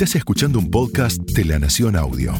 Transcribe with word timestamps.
Estás 0.00 0.16
escuchando 0.16 0.58
un 0.58 0.70
podcast 0.70 1.20
de 1.32 1.44
La 1.44 1.58
Nación 1.58 1.94
Audio. 1.94 2.32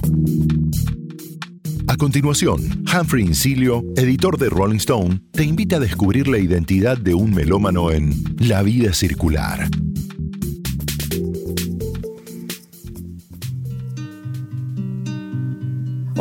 A 1.88 1.96
continuación, 1.98 2.82
Humphrey 2.90 3.22
Incilio, 3.22 3.84
editor 3.96 4.38
de 4.38 4.48
Rolling 4.48 4.78
Stone, 4.78 5.20
te 5.30 5.44
invita 5.44 5.76
a 5.76 5.80
descubrir 5.80 6.26
la 6.26 6.38
identidad 6.38 6.96
de 6.96 7.12
un 7.12 7.34
melómano 7.34 7.90
en 7.90 8.14
La 8.38 8.62
vida 8.62 8.94
circular. 8.94 9.68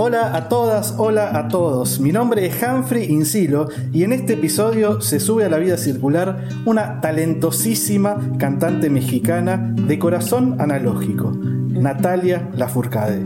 Hola 0.02 0.34
a 0.34 0.47
todas, 0.47 0.95
hola 0.97 1.38
a 1.38 1.50
todos. 1.50 1.99
Mi 1.99 2.13
nombre 2.13 2.45
es 2.45 2.55
Humphrey 2.63 3.11
Insilo 3.11 3.68
y 3.91 4.04
en 4.04 4.13
este 4.13 4.36
episodio 4.36 5.02
se 5.02 5.20
sube 5.20 5.43
a 5.43 5.49
la 5.49 5.57
vida 5.57 5.75
circular 5.75 6.48
una 6.63 7.02
talentosísima 7.02 8.17
cantante 8.38 8.89
mexicana 8.89 9.57
de 9.57 9.99
corazón 9.99 10.55
analógico, 10.62 11.34
Natalia 11.34 12.49
Lafourcade. 12.55 13.26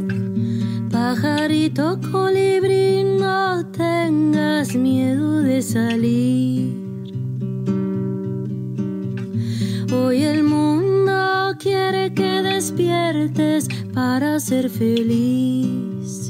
Pajarito 0.92 2.00
colibrí, 2.12 3.04
no 3.04 3.68
tengas 3.68 4.74
miedo 4.74 5.42
de 5.44 5.62
salir. 5.62 6.74
Hoy 9.94 10.24
el 10.24 10.44
mundo 10.44 11.54
quiere 11.60 12.16
que 12.16 12.42
despiertes 12.42 13.68
para 13.94 14.40
ser 14.40 14.72
feliz. 14.72 16.23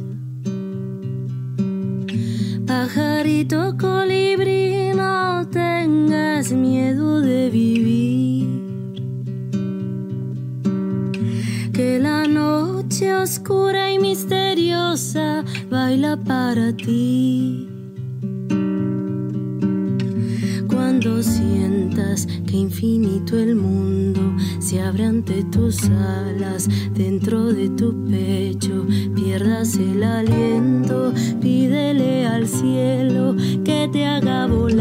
Pajarito 2.83 3.77
colibrí, 3.77 4.91
no 4.93 5.47
tengas 5.49 6.51
miedo 6.51 7.21
de 7.21 7.49
vivir. 7.49 8.49
Que 11.71 11.97
la 11.97 12.27
noche 12.27 13.15
oscura 13.15 13.89
y 13.89 13.99
misteriosa 13.99 15.45
baila 15.69 16.17
para 16.17 16.75
ti. 16.75 17.72
Cuando 21.03 21.21
sientas 21.21 22.25
que 22.47 22.55
infinito 22.55 23.37
el 23.37 23.55
mundo 23.57 24.21
se 24.59 24.79
abre 24.79 25.03
ante 25.03 25.43
tus 25.43 25.83
alas, 25.89 26.69
dentro 26.93 27.51
de 27.51 27.67
tu 27.71 28.05
pecho 28.05 28.85
pierdas 29.13 29.75
el 29.75 30.01
aliento, 30.01 31.11
pídele 31.41 32.25
al 32.25 32.47
cielo 32.47 33.35
que 33.65 33.89
te 33.91 34.05
haga 34.05 34.47
volar. 34.47 34.79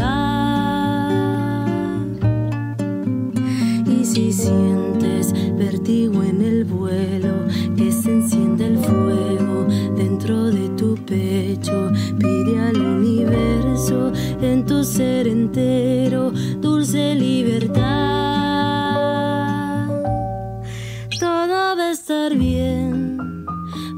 Y 3.88 4.04
si 4.04 4.32
sientes 4.32 5.34
vertigo 5.58 6.22
en 6.22 6.40
el 6.40 6.64
vuelo, 6.64 7.48
que 7.76 7.90
se 7.90 8.12
enciende 8.12 8.66
el 8.68 8.78
fuego 8.78 9.66
dentro 9.96 10.52
de 10.52 10.68
tu 10.76 10.94
pecho, 11.04 11.90
pide 12.16 12.60
al 12.60 12.80
universo 12.80 13.51
en 14.40 14.64
tu 14.64 14.84
ser 14.84 15.28
entero 15.28 16.30
dulce 16.60 17.14
libertad. 17.14 17.82
Todo 21.20 21.76
va 21.76 21.88
a 21.88 21.92
estar 21.92 22.34
bien, 22.34 23.18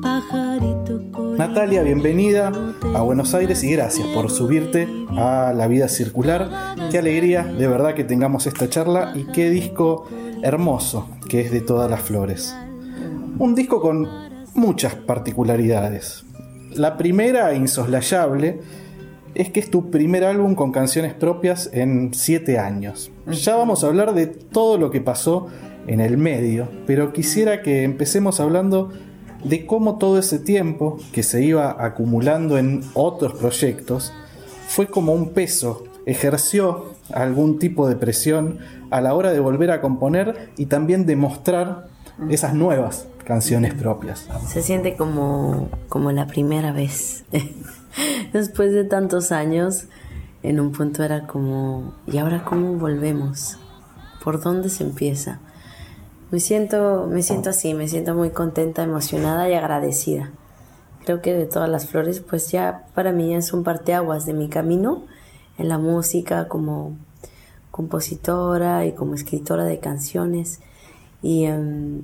pajarito. 0.02 1.00
Natalia, 1.38 1.82
bienvenida 1.82 2.52
a 2.94 3.02
Buenos 3.02 3.34
Aires 3.34 3.62
y 3.62 3.70
gracias 3.70 4.06
por 4.08 4.30
subirte 4.30 4.88
a 5.16 5.52
la 5.54 5.68
vida 5.68 5.88
circular. 5.88 6.76
Qué 6.90 6.98
alegría 6.98 7.44
de 7.44 7.68
verdad 7.68 7.94
que 7.94 8.04
tengamos 8.04 8.46
esta 8.46 8.68
charla 8.68 9.12
y 9.14 9.24
qué 9.32 9.50
disco 9.50 10.08
hermoso 10.42 11.08
que 11.28 11.40
es 11.40 11.52
de 11.52 11.60
todas 11.60 11.88
las 11.90 12.02
flores. 12.02 12.54
Un 13.38 13.54
disco 13.54 13.80
con 13.80 14.08
muchas 14.54 14.94
particularidades. 14.94 16.24
La 16.74 16.96
primera, 16.96 17.54
insoslayable, 17.54 18.60
es 19.34 19.50
que 19.50 19.60
es 19.60 19.70
tu 19.70 19.90
primer 19.90 20.24
álbum 20.24 20.54
con 20.54 20.72
canciones 20.72 21.14
propias 21.14 21.70
en 21.72 22.14
siete 22.14 22.58
años. 22.58 23.10
Ya 23.26 23.56
vamos 23.56 23.84
a 23.84 23.88
hablar 23.88 24.14
de 24.14 24.26
todo 24.26 24.78
lo 24.78 24.90
que 24.90 25.00
pasó 25.00 25.48
en 25.86 26.00
el 26.00 26.16
medio, 26.16 26.68
pero 26.86 27.12
quisiera 27.12 27.62
que 27.62 27.82
empecemos 27.82 28.40
hablando 28.40 28.92
de 29.44 29.66
cómo 29.66 29.98
todo 29.98 30.18
ese 30.18 30.38
tiempo 30.38 30.98
que 31.12 31.22
se 31.22 31.42
iba 31.44 31.84
acumulando 31.84 32.58
en 32.58 32.82
otros 32.94 33.34
proyectos 33.34 34.12
fue 34.66 34.86
como 34.86 35.12
un 35.12 35.30
peso, 35.30 35.84
ejerció 36.06 36.94
algún 37.12 37.58
tipo 37.58 37.88
de 37.88 37.96
presión 37.96 38.58
a 38.90 39.00
la 39.00 39.14
hora 39.14 39.32
de 39.32 39.40
volver 39.40 39.70
a 39.70 39.80
componer 39.80 40.50
y 40.56 40.66
también 40.66 41.04
de 41.04 41.16
mostrar 41.16 41.88
esas 42.30 42.54
nuevas 42.54 43.06
canciones 43.24 43.74
propias. 43.74 44.28
Se 44.46 44.62
siente 44.62 44.96
como, 44.96 45.68
como 45.88 46.12
la 46.12 46.26
primera 46.26 46.72
vez. 46.72 47.24
Después 48.32 48.72
de 48.72 48.84
tantos 48.84 49.32
años, 49.32 49.86
en 50.42 50.60
un 50.60 50.72
punto 50.72 51.02
era 51.02 51.26
como, 51.26 51.94
¿y 52.06 52.18
ahora 52.18 52.44
cómo 52.44 52.74
volvemos? 52.74 53.58
¿Por 54.22 54.42
dónde 54.42 54.68
se 54.68 54.84
empieza? 54.84 55.40
Me 56.30 56.40
siento, 56.40 57.06
me 57.10 57.22
siento 57.22 57.50
así, 57.50 57.74
me 57.74 57.88
siento 57.88 58.14
muy 58.14 58.30
contenta, 58.30 58.82
emocionada 58.82 59.48
y 59.48 59.54
agradecida. 59.54 60.30
Creo 61.04 61.20
que 61.20 61.34
de 61.34 61.46
todas 61.46 61.68
las 61.68 61.86
flores, 61.86 62.20
pues 62.20 62.50
ya 62.50 62.86
para 62.94 63.12
mí 63.12 63.34
es 63.34 63.52
un 63.52 63.62
parteaguas 63.62 64.26
de 64.26 64.32
mi 64.32 64.48
camino 64.48 65.04
en 65.58 65.68
la 65.68 65.78
música 65.78 66.48
como 66.48 66.96
compositora 67.70 68.86
y 68.86 68.92
como 68.92 69.14
escritora 69.14 69.64
de 69.64 69.80
canciones 69.80 70.60
y, 71.22 71.46
um, 71.48 72.02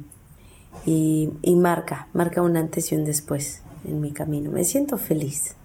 y 0.85 1.57
marca, 1.57 2.09
marca 2.13 2.43
un 2.43 2.57
antes 2.57 2.93
y 2.93 2.97
un 2.97 3.05
después 3.05 3.63
en 3.85 4.01
mi 4.01 4.13
camino. 4.13 4.51
Me 4.51 4.65
siento 4.65 4.99
feliz. 4.99 5.57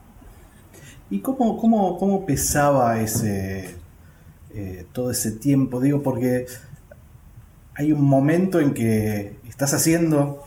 ¿Y 1.10 1.20
cómo, 1.20 1.58
cómo, 1.58 1.98
cómo 1.98 2.26
pesaba 2.26 3.00
ese, 3.00 3.76
eh, 4.54 4.86
todo 4.92 5.12
ese 5.12 5.32
tiempo? 5.32 5.80
Digo, 5.80 6.02
porque 6.02 6.48
hay 7.76 7.92
un 7.92 8.04
momento 8.04 8.60
en 8.60 8.74
que 8.74 9.38
estás 9.48 9.74
haciendo 9.74 10.44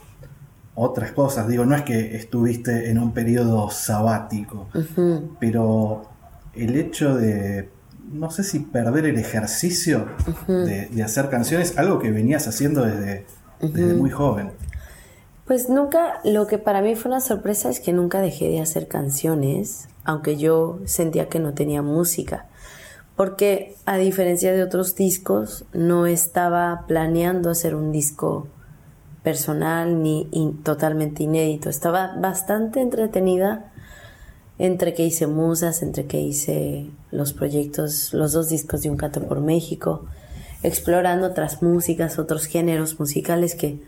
otras 0.75 1.13
cosas. 1.13 1.49
Digo, 1.49 1.65
no 1.65 1.75
es 1.75 1.83
que 1.83 2.17
estuviste 2.17 2.91
en 2.91 2.99
un 2.99 3.13
periodo 3.13 3.71
sabático, 3.71 4.69
pero 5.39 6.03
el 6.55 6.77
hecho 6.77 7.17
de, 7.17 7.69
no 8.13 8.31
sé 8.31 8.43
si 8.45 8.61
perder 8.61 9.07
el 9.07 9.19
ejercicio 9.19 10.07
de, 10.47 10.87
de 10.87 11.03
hacer 11.03 11.29
canciones, 11.29 11.77
algo 11.79 11.99
que 11.99 12.11
venías 12.11 12.49
haciendo 12.49 12.85
desde, 12.85 13.27
desde 13.61 13.95
muy 13.95 14.11
joven. 14.11 14.53
Pues 15.49 15.71
nunca, 15.71 16.21
lo 16.25 16.47
que 16.47 16.59
para 16.59 16.83
mí 16.83 16.95
fue 16.95 17.11
una 17.11 17.23
sorpresa 17.23 17.71
es 17.71 17.81
que 17.81 17.95
nunca 17.95 18.21
dejé 18.21 18.51
de 18.51 18.61
hacer 18.61 18.87
canciones, 18.87 19.89
aunque 20.05 20.37
yo 20.37 20.79
sentía 20.85 21.31
que 21.31 21.39
no 21.39 21.55
tenía 21.55 21.81
música, 21.81 22.45
porque 23.17 23.75
a 23.87 23.97
diferencia 23.97 24.53
de 24.53 24.63
otros 24.63 24.95
discos, 24.95 25.65
no 25.73 26.05
estaba 26.05 26.85
planeando 26.87 27.49
hacer 27.49 27.75
un 27.75 27.93
disco 27.93 28.47
personal 29.23 30.03
ni 30.03 30.29
totalmente 30.65 31.23
inédito, 31.23 31.71
estaba 31.71 32.15
bastante 32.19 32.83
entretenida 32.83 33.73
entre 34.59 34.93
que 34.93 35.05
hice 35.05 35.27
musas, 35.27 35.83
entre 35.83 36.05
que 36.05 36.21
hice 36.21 36.91
los 37.11 37.33
proyectos, 37.33 38.13
los 38.13 38.35
dos 38.35 38.51
discos 38.51 38.83
de 38.83 38.91
Un 38.91 38.99
Canto 38.99 39.23
por 39.23 39.41
México, 39.41 40.05
explorando 40.63 41.27
otras 41.27 41.63
músicas, 41.63 42.19
otros 42.19 42.45
géneros 42.45 43.01
musicales 43.01 43.55
que 43.55 43.81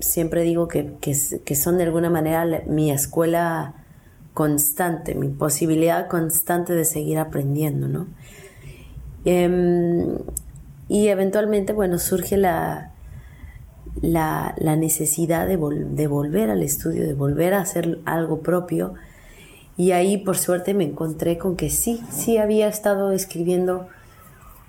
siempre 0.00 0.42
digo 0.42 0.68
que, 0.68 0.94
que, 1.00 1.54
son 1.54 1.78
de 1.78 1.84
alguna 1.84 2.10
manera 2.10 2.62
mi 2.66 2.90
escuela 2.90 3.74
constante, 4.34 5.14
mi 5.14 5.28
posibilidad 5.28 6.08
constante 6.08 6.72
de 6.74 6.84
seguir 6.84 7.18
aprendiendo, 7.18 7.88
¿no? 7.88 8.06
Em, 9.24 10.18
y 10.88 11.08
eventualmente, 11.08 11.72
bueno, 11.72 11.98
surge 11.98 12.36
la, 12.36 12.90
la, 14.00 14.54
la 14.58 14.76
necesidad 14.76 15.46
de, 15.46 15.58
vol- 15.58 15.90
de 15.90 16.06
volver 16.06 16.50
al 16.50 16.62
estudio, 16.62 17.06
de 17.06 17.14
volver 17.14 17.54
a 17.54 17.60
hacer 17.60 17.98
algo 18.04 18.40
propio. 18.40 18.94
Y 19.76 19.92
ahí, 19.92 20.18
por 20.18 20.36
suerte, 20.36 20.74
me 20.74 20.84
encontré 20.84 21.38
con 21.38 21.56
que 21.56 21.70
sí, 21.70 22.02
sí 22.10 22.36
había 22.36 22.68
estado 22.68 23.12
escribiendo 23.12 23.88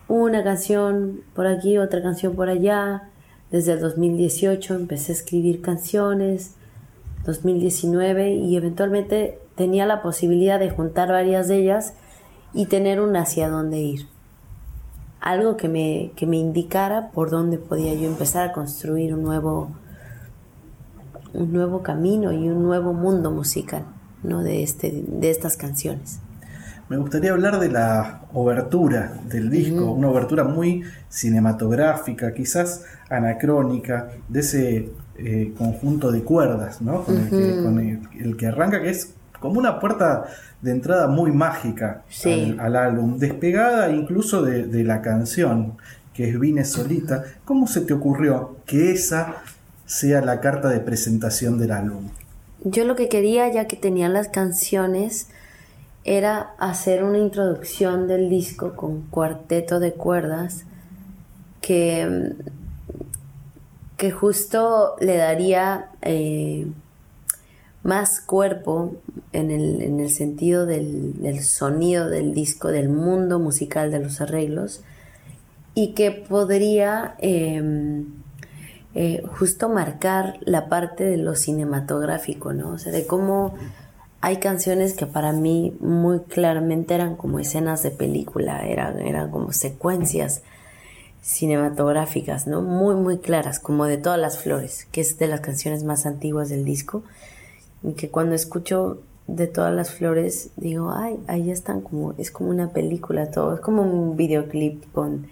una 0.08 0.44
canción 0.44 1.22
por 1.34 1.48
aquí, 1.48 1.78
otra 1.78 2.02
canción 2.02 2.36
por 2.36 2.50
allá. 2.50 3.10
Desde 3.54 3.74
el 3.74 3.82
2018 3.82 4.74
empecé 4.74 5.12
a 5.12 5.16
escribir 5.16 5.62
canciones, 5.62 6.56
2019, 7.24 8.34
y 8.34 8.58
eventualmente 8.58 9.38
tenía 9.54 9.86
la 9.86 10.02
posibilidad 10.02 10.58
de 10.58 10.72
juntar 10.72 11.10
varias 11.10 11.48
de 11.48 11.58
ellas 11.58 11.94
y 12.56 12.66
tener 12.66 13.00
un 13.00 13.16
hacia 13.16 13.50
dónde 13.50 13.78
ir. 13.78 14.08
Algo 15.20 15.56
que 15.56 15.70
me, 15.70 16.14
que 16.16 16.26
me 16.26 16.38
indicara 16.38 17.12
por 17.12 17.30
dónde 17.30 17.60
podía 17.60 17.94
yo 17.94 18.08
empezar 18.08 18.50
a 18.50 18.54
construir 18.54 19.14
un 19.14 19.22
nuevo, 19.22 19.70
un 21.36 21.54
nuevo 21.54 21.84
camino 21.84 22.32
y 22.32 22.50
un 22.50 22.64
nuevo 22.64 22.92
mundo 22.94 23.30
musical 23.30 23.86
¿no? 24.24 24.42
de, 24.42 24.64
este, 24.64 25.04
de 25.08 25.30
estas 25.30 25.58
canciones. 25.58 26.22
Me 26.90 26.98
gustaría 26.98 27.32
hablar 27.32 27.60
de 27.60 27.70
la 27.70 28.22
obertura 28.34 29.14
del 29.26 29.50
disco, 29.50 29.92
una 29.92 30.10
obertura 30.10 30.44
muy 30.44 30.84
cinematográfica, 31.10 32.34
quizás 32.34 32.84
anacrónica, 33.10 34.10
de 34.28 34.40
ese 34.40 34.90
eh, 35.18 35.54
conjunto 35.58 36.12
de 36.12 36.24
cuerdas, 36.24 36.82
¿no? 36.82 37.04
Con, 37.04 37.80
el, 38.20 38.38
que, 38.38 38.48
arranca, 38.48 38.82
que 38.82 38.90
es 38.90 39.14
como 39.40 39.60
una 39.60 39.80
puerta 39.80 40.26
de 40.62 40.72
entrada 40.72 41.08
muy 41.08 41.32
mágica 41.32 42.04
al, 42.60 42.76
álbum, 42.76 43.18
despegada 43.18 43.92
incluso 43.92 44.42
de, 44.42 44.84
la 44.84 45.02
canción, 45.02 45.74
que 46.14 46.30
es 46.30 46.40
Vine 46.40 46.66
Solita. 46.66 47.24
¿Cómo 47.46 47.68
se 47.68 47.82
te 47.82 47.94
ocurrió 47.94 48.58
que 48.66 48.92
esa 48.92 49.36
sea 49.86 50.22
la 50.22 50.42
carta 50.42 50.70
de 50.70 50.80
presentación 50.80 51.58
del 51.58 51.72
álbum? 51.72 52.10
Yo 52.64 52.86
lo 52.86 52.96
que 52.96 53.10
quería, 53.10 53.52
ya 53.52 53.68
que 53.68 53.76
tenía 53.76 54.10
las 54.10 54.30
canciones, 54.30 55.28
era 56.04 56.54
hacer 56.58 57.04
una 57.04 57.18
introducción 57.18 58.08
del 58.08 58.30
disco 58.30 58.76
con 58.76 59.04
cuarteto 59.04 59.80
de 59.80 59.94
cuerdas 59.94 60.66
que, 61.62 62.34
que 63.98 64.12
justo 64.12 64.96
le 65.00 65.16
daría 65.16 65.90
eh, 66.02 66.68
más 67.84 68.20
cuerpo 68.22 68.96
en 69.32 69.52
el, 69.52 70.10
sentido 70.10 70.66
del, 70.66 71.42
sonido 71.44 72.10
del 72.10 72.34
disco, 72.34 72.70
del 72.70 72.90
mundo 72.90 73.40
musical 73.40 73.92
de 73.92 74.00
los 74.00 74.22
arreglos, 74.22 74.82
y 75.76 75.94
que 75.94 76.12
podría 76.12 77.16
em, 77.20 78.06
eh, 78.94 79.24
justo 79.38 79.70
marcar 79.70 80.38
la 80.42 80.70
parte 80.70 81.04
de 81.04 81.18
lo 81.18 81.36
cinematográfico, 81.36 82.54
¿no? 82.54 82.70
O 82.70 82.78
sea, 82.78 82.92
de 82.92 83.08
cómo 83.08 83.56
hay 84.24 84.38
canciones 84.38 84.94
que 84.94 85.06
para 85.06 85.34
mí 85.34 85.76
muy 85.82 86.22
claramente 86.22 86.96
eran 86.96 87.18
como 87.18 87.40
escenas 87.40 87.84
de 87.84 87.92
película, 87.92 88.66
eran, 88.66 89.02
eran 89.02 89.30
como 89.30 89.52
secuencias 89.52 90.44
cinematográficas, 91.22 92.48
¿no? 92.48 92.62
Muy, 92.62 92.96
muy 92.96 93.18
claras, 93.18 93.60
como 93.60 93.84
de 93.84 93.98
todas 93.98 94.18
las 94.18 94.38
flores, 94.38 94.88
que 94.94 95.02
es 95.02 95.18
de 95.18 95.28
las 95.28 95.42
canciones 95.42 95.84
más 95.84 96.06
antiguas 96.06 96.48
del 96.48 96.64
disco, 96.64 97.04
y 97.84 97.96
que 97.96 98.10
cuando 98.10 98.34
escucho 98.34 99.02
de 99.28 99.48
todas 99.48 99.74
las 99.76 99.92
flores, 99.92 100.52
digo, 100.56 100.94
ay, 100.96 101.20
ahí 101.28 101.52
están 101.52 101.82
como, 101.82 102.14
es 102.18 102.32
como 102.32 102.50
una 102.50 102.70
película 102.70 103.30
todo, 103.30 103.56
es 103.56 103.60
como 103.60 103.82
un 103.82 104.16
videoclip 104.16 104.90
con 104.94 105.28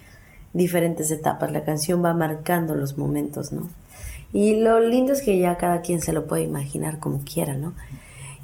diferentes 0.51 1.11
etapas, 1.11 1.49
la 1.53 1.63
canción 1.63 2.03
va 2.03 2.13
marcando 2.13 2.75
los 2.75 2.97
momentos, 2.97 3.53
¿no? 3.53 3.69
Y 4.33 4.57
lo 4.57 4.81
lindo 4.81 5.13
es 5.13 5.21
que 5.21 5.39
ya 5.39 5.55
cada 5.55 5.79
quien 5.79 6.01
se 6.01 6.11
lo 6.11 6.27
puede 6.27 6.43
imaginar 6.43 6.99
como 6.99 7.21
quiera, 7.23 7.55
¿no? 7.55 7.71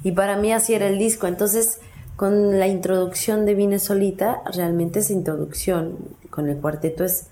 Y 0.02 0.12
para 0.12 0.36
mí 0.36 0.52
así 0.52 0.74
era 0.74 0.86
el 0.86 0.98
disco. 0.98 1.26
Entonces, 1.26 1.80
con 2.16 2.58
la 2.58 2.66
introducción 2.66 3.46
de 3.46 3.54
Vine 3.54 3.78
Solita, 3.78 4.42
realmente 4.52 5.00
esa 5.00 5.12
introducción 5.12 5.96
con 6.30 6.48
el 6.48 6.56
cuarteto 6.58 7.04
es, 7.04 7.28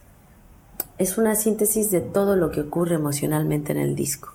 es 0.99 1.19
una 1.19 1.35
síntesis 1.35 1.91
de 1.91 2.01
todo 2.01 2.37
lo 2.37 2.51
que 2.51 2.61
ocurre 2.61 2.95
emocionalmente 2.95 3.73
en 3.73 3.79
el 3.79 3.95
disco. 3.95 4.33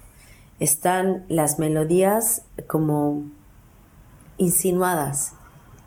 Están 0.60 1.26
las 1.28 1.58
melodías 1.58 2.44
como 2.68 3.24
insinuadas 4.38 5.34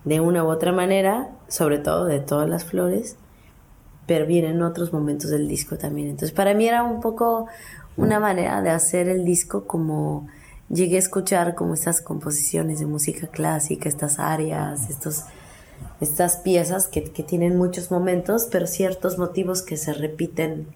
de 0.05 0.21
una 0.21 0.45
u 0.45 0.49
otra 0.49 0.73
manera, 0.73 1.31
sobre 1.49 1.79
todo 1.79 2.07
de 2.07 2.21
todas 2.21 2.49
las 2.49 2.65
flores, 2.65 3.17
pero 4.07 4.27
vienen 4.27 4.63
otros 4.63 4.93
momentos 4.93 5.31
del 5.31 5.49
disco 5.49 5.79
también. 5.79 6.09
Entonces, 6.09 6.33
para 6.33 6.55
mí 6.55 6.67
era 6.67 6.83
un 6.83 7.01
poco 7.01 7.47
una 7.97 8.21
manera 8.21 8.61
de 8.63 8.71
hacer 8.71 9.09
el 9.09 9.25
disco 9.25 9.67
como 9.67 10.27
llegué 10.69 10.97
a 10.97 11.01
escuchar 11.01 11.55
como 11.55 11.75
estas 11.75 12.01
composiciones 12.01 12.81
de 12.81 12.87
música 12.87 13.27
clásica, 13.27 13.89
estas 13.89 14.19
áreas, 14.19 14.91
estos, 14.91 15.25
estas 16.01 16.37
piezas 16.39 16.89
que, 16.89 17.01
tienen 17.01 17.57
muchos 17.57 17.91
momentos, 17.91 18.49
pero 18.51 18.67
ciertos 18.67 19.19
motivos 19.19 19.63
que 19.63 19.77
se 19.77 19.93
repiten 19.93 20.67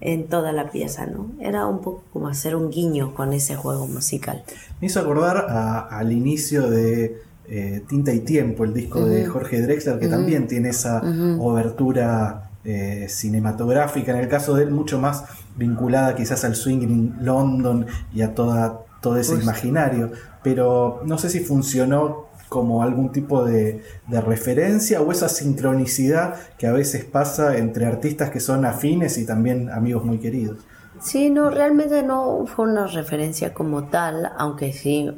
en 0.00 0.28
toda 0.28 0.52
la 0.52 0.70
pieza, 0.70 1.06
¿no? 1.06 1.30
Era 1.40 1.66
un 1.66 1.80
poco 1.80 2.04
como 2.12 2.28
hacer 2.28 2.56
un 2.56 2.70
guiño 2.70 3.14
con 3.14 3.34
ese 3.34 3.54
juego 3.54 3.86
musical. 3.86 4.42
Me 4.80 4.86
hizo 4.86 5.00
acordar 5.00 5.46
al 5.90 6.10
inicio 6.12 6.70
de 6.70 7.20
eh, 7.46 7.82
Tinta 7.86 8.12
y 8.12 8.20
Tiempo, 8.20 8.64
el 8.64 8.72
disco 8.72 9.04
de 9.04 9.26
Jorge 9.26 9.60
Drexler, 9.60 9.98
que 9.98 10.08
también 10.08 10.46
tiene 10.46 10.70
esa 10.70 11.02
obertura 11.38 12.50
eh, 12.64 13.06
cinematográfica, 13.08 14.12
en 14.12 14.18
el 14.18 14.28
caso 14.28 14.54
de 14.54 14.64
él 14.64 14.70
mucho 14.70 14.98
más 14.98 15.24
vinculada 15.56 16.14
quizás 16.14 16.44
al 16.44 16.54
swing 16.54 16.82
en 16.82 17.16
London 17.20 17.86
y 18.14 18.22
a 18.22 18.34
toda 18.34 18.84
todo 19.00 19.16
ese 19.16 19.32
pues 19.32 19.44
imaginario, 19.44 20.12
pero 20.42 21.02
no 21.04 21.18
sé 21.18 21.30
si 21.30 21.40
funcionó 21.40 22.30
como 22.50 22.82
algún 22.82 23.12
tipo 23.12 23.44
de, 23.44 23.82
referencia 24.08 25.00
o 25.00 25.10
esa 25.12 25.28
sincronicidad 25.28 26.34
que 26.58 26.66
a 26.66 26.72
veces 26.72 27.04
pasa 27.04 27.56
entre 27.56 27.86
artistas 27.86 28.30
que 28.30 28.40
son 28.40 28.66
afines 28.66 29.16
y 29.18 29.24
también 29.24 29.70
amigos 29.70 30.04
muy 30.04 30.18
queridos. 30.18 30.58
Sí, 31.00 31.30
no, 31.30 31.48
realmente 31.48 32.02
no 32.02 32.44
fue 32.46 32.68
una 32.68 32.86
referencia 32.86 33.54
como 33.54 33.84
tal, 33.84 34.32
aunque 34.36 34.72
sí, 34.72 35.10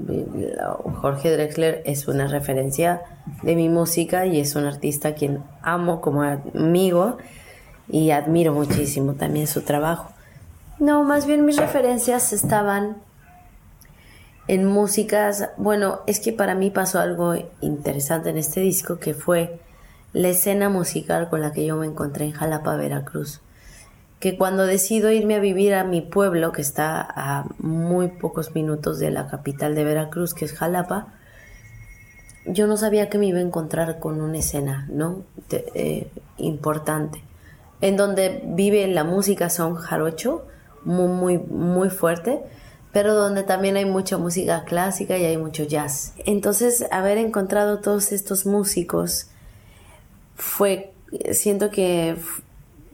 Jorge 1.00 1.32
Drexler 1.32 1.82
es 1.87 2.06
una 2.06 2.28
referencia 2.28 3.02
de 3.43 3.56
mi 3.56 3.69
música 3.69 4.26
y 4.26 4.38
es 4.38 4.55
un 4.55 4.67
artista 4.67 5.08
a 5.08 5.14
quien 5.14 5.43
amo 5.62 6.00
como 6.00 6.23
amigo 6.23 7.17
y 7.88 8.11
admiro 8.11 8.52
muchísimo 8.52 9.14
también 9.14 9.49
su 9.49 9.62
trabajo. 9.62 10.12
No, 10.78 11.02
más 11.02 11.26
bien 11.26 11.44
mis 11.44 11.56
referencias 11.56 12.32
estaban 12.32 12.96
en 14.49 14.65
músicas, 14.67 15.50
bueno, 15.56 16.00
es 16.06 16.21
que 16.21 16.33
para 16.33 16.55
mí 16.55 16.71
pasó 16.71 16.99
algo 16.99 17.35
interesante 17.61 18.31
en 18.31 18.39
este 18.39 18.61
disco 18.61 18.99
que 18.99 19.15
fue 19.15 19.61
la 20.12 20.29
escena 20.29 20.69
musical 20.69 21.29
con 21.29 21.41
la 21.41 21.53
que 21.53 21.65
yo 21.65 21.77
me 21.77 21.87
encontré 21.87 22.27
en 22.27 22.33
Jalapa, 22.33 22.77
Veracruz. 22.77 23.41
Que 24.19 24.37
cuando 24.37 24.67
decido 24.67 25.11
irme 25.11 25.37
a 25.37 25.41
vivir 25.41 25.75
a 25.75 25.85
mi 25.85 26.00
pueblo, 26.00 26.53
que 26.53 26.62
está 26.62 27.00
a 27.00 27.47
muy 27.59 28.09
pocos 28.09 28.55
minutos 28.55 28.99
de 28.99 29.11
la 29.11 29.29
capital 29.29 29.75
de 29.75 29.85
Veracruz, 29.85 30.35
que 30.35 30.45
es 30.45 30.53
Jalapa, 30.53 31.09
yo 32.45 32.67
no 32.67 32.77
sabía 32.77 33.09
que 33.09 33.19
me 33.19 33.27
iba 33.27 33.38
a 33.38 33.43
encontrar 33.43 34.00
con 34.00 34.21
una 34.21 34.38
escena, 34.38 34.87
¿no? 34.91 35.23
Eh, 35.50 36.09
importante. 36.38 37.23
En 37.81 37.97
donde 37.97 38.43
vive 38.45 38.87
la 38.88 39.05
música 39.05 39.50
son 39.50 39.77
jarocho, 39.77 40.45
muy, 40.85 41.09
muy, 41.09 41.38
muy 41.38 41.88
fuerte 41.91 42.43
pero 42.93 43.15
donde 43.15 43.43
también 43.43 43.77
hay 43.77 43.87
mucha 43.87 44.19
música 44.19 44.65
clásica 44.65 45.17
y 45.17 45.25
hay 45.25 45.39
mucho 45.39 45.65
jazz. 45.65 46.12
Entonces, 46.27 46.85
haber 46.91 47.19
encontrado 47.19 47.79
todos 47.79 48.12
estos 48.12 48.44
músicos 48.44 49.29
fue, 50.37 50.93
siento 51.33 51.71
que 51.71 52.17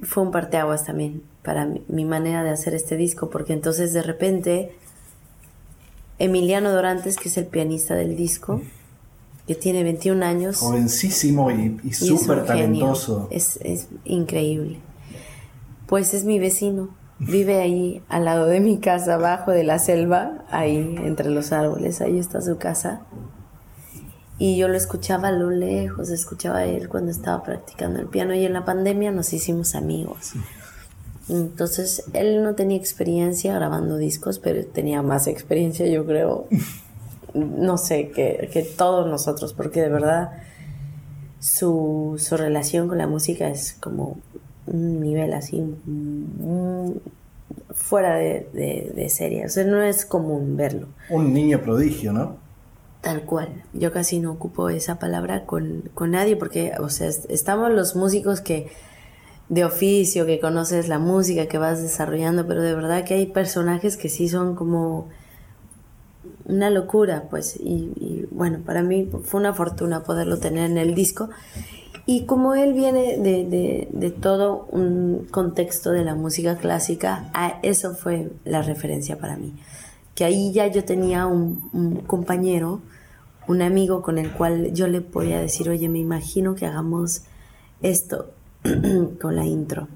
fue 0.02 0.22
un 0.22 0.30
parteaguas 0.30 0.84
también 0.84 1.22
para 1.42 1.66
mi, 1.88 2.04
manera 2.04 2.44
de 2.44 2.50
hacer 2.50 2.74
este 2.74 2.96
disco, 2.96 3.30
porque 3.30 3.52
entonces 3.52 3.92
de 3.92 4.02
repente 4.02 4.72
Emiliano 6.18 6.70
Dorantes, 6.70 7.16
que 7.16 7.28
es 7.28 7.36
el 7.36 7.46
pianista 7.46 7.94
del 7.94 8.16
disco, 8.16 8.60
que 9.46 9.54
tiene 9.54 9.82
21 9.82 10.24
años. 10.24 10.58
Jovencísimo 10.58 11.50
y, 11.50 11.80
y 11.82 11.92
súper 11.92 12.44
talentoso. 12.44 13.28
Es, 13.30 13.58
es 13.62 13.88
increíble. 14.04 14.78
Pues 15.86 16.12
es 16.12 16.24
mi 16.24 16.38
vecino. 16.38 16.97
Vive 17.20 17.60
ahí 17.60 18.02
al 18.08 18.24
lado 18.24 18.46
de 18.46 18.60
mi 18.60 18.78
casa, 18.78 19.14
abajo 19.14 19.50
de 19.50 19.64
la 19.64 19.78
selva, 19.78 20.44
ahí 20.50 20.94
entre 20.98 21.30
los 21.30 21.52
árboles, 21.52 22.00
ahí 22.00 22.18
está 22.18 22.40
su 22.40 22.58
casa. 22.58 23.02
Y 24.38 24.56
yo 24.56 24.68
lo 24.68 24.76
escuchaba 24.76 25.28
a 25.28 25.32
lo 25.32 25.50
lejos, 25.50 26.10
escuchaba 26.10 26.58
a 26.58 26.64
él 26.64 26.88
cuando 26.88 27.10
estaba 27.10 27.42
practicando 27.42 27.98
el 27.98 28.06
piano 28.06 28.34
y 28.34 28.44
en 28.44 28.52
la 28.52 28.64
pandemia 28.64 29.10
nos 29.10 29.32
hicimos 29.32 29.74
amigos. 29.74 30.34
Entonces, 31.28 32.04
él 32.12 32.44
no 32.44 32.54
tenía 32.54 32.78
experiencia 32.78 33.52
grabando 33.52 33.96
discos, 33.96 34.38
pero 34.38 34.64
tenía 34.64 35.02
más 35.02 35.26
experiencia, 35.26 35.86
yo 35.86 36.06
creo, 36.06 36.46
no 37.34 37.78
sé, 37.78 38.10
que, 38.10 38.48
que 38.52 38.62
todos 38.62 39.08
nosotros, 39.08 39.54
porque 39.54 39.82
de 39.82 39.88
verdad 39.88 40.30
su, 41.40 42.14
su 42.18 42.36
relación 42.36 42.88
con 42.88 42.98
la 42.98 43.08
música 43.08 43.48
es 43.48 43.74
como 43.74 44.18
un 44.66 45.00
nivel 45.00 45.32
así 45.34 45.64
fuera 47.70 48.16
de, 48.16 48.92
de, 48.94 49.08
serie. 49.08 49.46
O 49.46 49.48
sea, 49.48 49.64
no 49.64 49.82
es 49.82 50.04
común 50.04 50.56
verlo. 50.56 50.88
Un 51.10 51.32
niño 51.32 51.62
prodigio, 51.62 52.12
¿no? 52.12 52.36
Tal 53.00 53.22
cual. 53.22 53.64
Yo 53.72 53.92
casi 53.92 54.18
no 54.18 54.32
ocupo 54.32 54.68
esa 54.68 54.98
palabra 54.98 55.44
con, 55.44 55.90
nadie 56.00 56.36
porque, 56.36 56.72
o 56.80 56.88
sea, 56.88 57.08
estamos 57.28 57.72
los 57.72 57.96
músicos 57.96 58.40
que 58.40 58.70
de 59.48 59.64
oficio, 59.64 60.26
que 60.26 60.40
conoces 60.40 60.88
la 60.88 60.98
música, 60.98 61.46
que 61.46 61.56
vas 61.56 61.80
desarrollando, 61.80 62.46
pero 62.46 62.62
de 62.62 62.74
verdad 62.74 63.04
que 63.04 63.14
hay 63.14 63.26
personajes 63.26 63.96
que 63.96 64.10
sí 64.10 64.28
son 64.28 64.54
como 64.54 65.08
una 66.44 66.68
locura, 66.68 67.24
pues, 67.30 67.56
y, 67.56 67.92
y 67.96 68.26
bueno, 68.30 68.58
para 68.64 68.82
mí 68.82 69.08
fue 69.24 69.40
una 69.40 69.54
fortuna 69.54 70.02
poderlo 70.02 70.38
tener 70.38 70.70
en 70.70 70.76
el 70.76 70.94
disco 70.94 71.30
y 72.10 72.24
como 72.24 72.54
él 72.54 72.72
viene 72.72 73.18
de, 73.18 74.16
todo 74.18 74.66
un 74.70 75.26
contexto 75.30 75.90
de 75.90 76.04
la 76.04 76.14
música 76.14 76.56
clásica, 76.56 77.30
eso 77.62 77.94
fue 77.94 78.32
la 78.46 78.62
referencia 78.62 79.18
para 79.18 79.36
mí. 79.36 79.52
Que 80.14 80.24
ahí 80.24 80.50
ya 80.50 80.68
yo 80.68 80.86
tenía 80.86 81.26
un, 81.26 82.02
compañero, 82.06 82.80
un 83.46 83.60
amigo 83.60 84.00
con 84.00 84.16
el 84.16 84.32
cual 84.32 84.72
yo 84.72 84.88
le 84.88 85.02
podía 85.02 85.38
decir, 85.38 85.68
oye, 85.68 85.90
me 85.90 85.98
imagino 85.98 86.54
que 86.54 86.64
hagamos 86.64 87.24
esto 87.82 88.30
con 89.20 89.36
la 89.36 89.44
intro. 89.44 89.88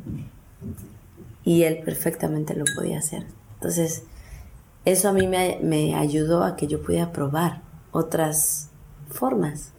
Y 1.45 1.62
él 1.62 1.78
perfectamente 1.83 2.54
lo 2.54 2.66
podía 2.76 2.99
hacer. 2.99 3.25
Entonces, 3.54 4.02
eso 4.85 5.09
a 5.09 5.14
mí 5.14 5.26
me, 5.26 5.61
me 5.62 5.95
ayudó 5.95 6.45
a 6.45 6.57
que 6.57 6.66
yo 6.66 6.83
pudiera 6.83 7.11
probar 7.11 7.62
otras 7.90 8.69
formas 9.09 9.72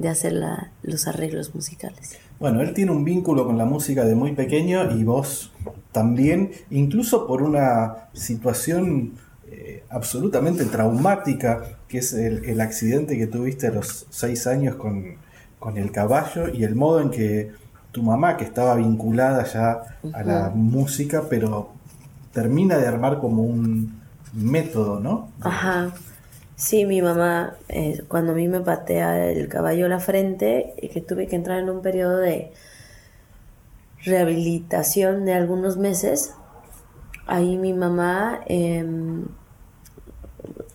de 0.00 0.08
hacer 0.08 0.32
la, 0.32 0.72
los 0.82 1.06
arreglos 1.06 1.54
musicales. 1.54 2.18
Bueno, 2.40 2.62
él 2.62 2.72
tiene 2.72 2.90
un 2.90 3.04
vínculo 3.04 3.44
con 3.44 3.58
la 3.58 3.66
música 3.66 4.02
de 4.04 4.14
muy 4.14 4.32
pequeño 4.32 4.96
y 4.96 5.04
vos 5.04 5.52
también, 5.92 6.52
incluso 6.70 7.26
por 7.26 7.42
una 7.42 8.08
situación 8.14 9.12
eh, 9.50 9.84
absolutamente 9.90 10.64
traumática, 10.64 11.80
que 11.86 11.98
es 11.98 12.14
el, 12.14 12.60
accidente 12.62 13.18
que 13.18 13.26
tuviste 13.26 13.66
a 13.66 13.72
los 13.72 14.06
seis 14.08 14.46
años 14.46 14.76
con, 14.76 15.16
con, 15.58 15.76
el 15.76 15.92
caballo 15.92 16.48
y 16.48 16.64
el 16.64 16.74
modo 16.74 17.02
en 17.02 17.10
que 17.10 17.52
tu 17.92 18.02
mamá, 18.02 18.38
que 18.38 18.44
estaba 18.44 18.76
vinculada 18.76 19.44
ya 19.44 19.98
a 20.14 20.22
la 20.22 20.50
música, 20.54 21.24
pero 21.28 21.72
termina 22.32 22.78
de 22.78 22.86
armar 22.86 23.18
como 23.18 23.42
un 23.42 24.00
método, 24.32 24.98
¿no? 24.98 25.28
Ajá. 25.42 25.92
Sí, 26.60 26.84
mi 26.84 27.00
mamá, 27.00 27.56
eh, 27.68 28.04
cuando 28.06 28.32
a 28.32 28.34
mí 28.34 28.46
me 28.46 28.60
patea 28.60 29.30
el 29.30 29.48
caballo 29.48 29.88
la 29.88 29.98
frente, 29.98 30.74
y 30.76 30.88
que 30.90 31.00
tuve 31.00 31.26
que 31.26 31.34
entrar 31.36 31.58
en 31.58 31.70
un 31.70 31.80
periodo 31.80 32.18
de 32.18 32.52
rehabilitación 34.04 35.24
de 35.24 35.32
algunos 35.32 35.78
meses, 35.78 36.34
ahí 37.26 37.56
mi 37.56 37.72
mamá 37.72 38.40
em, 38.46 39.24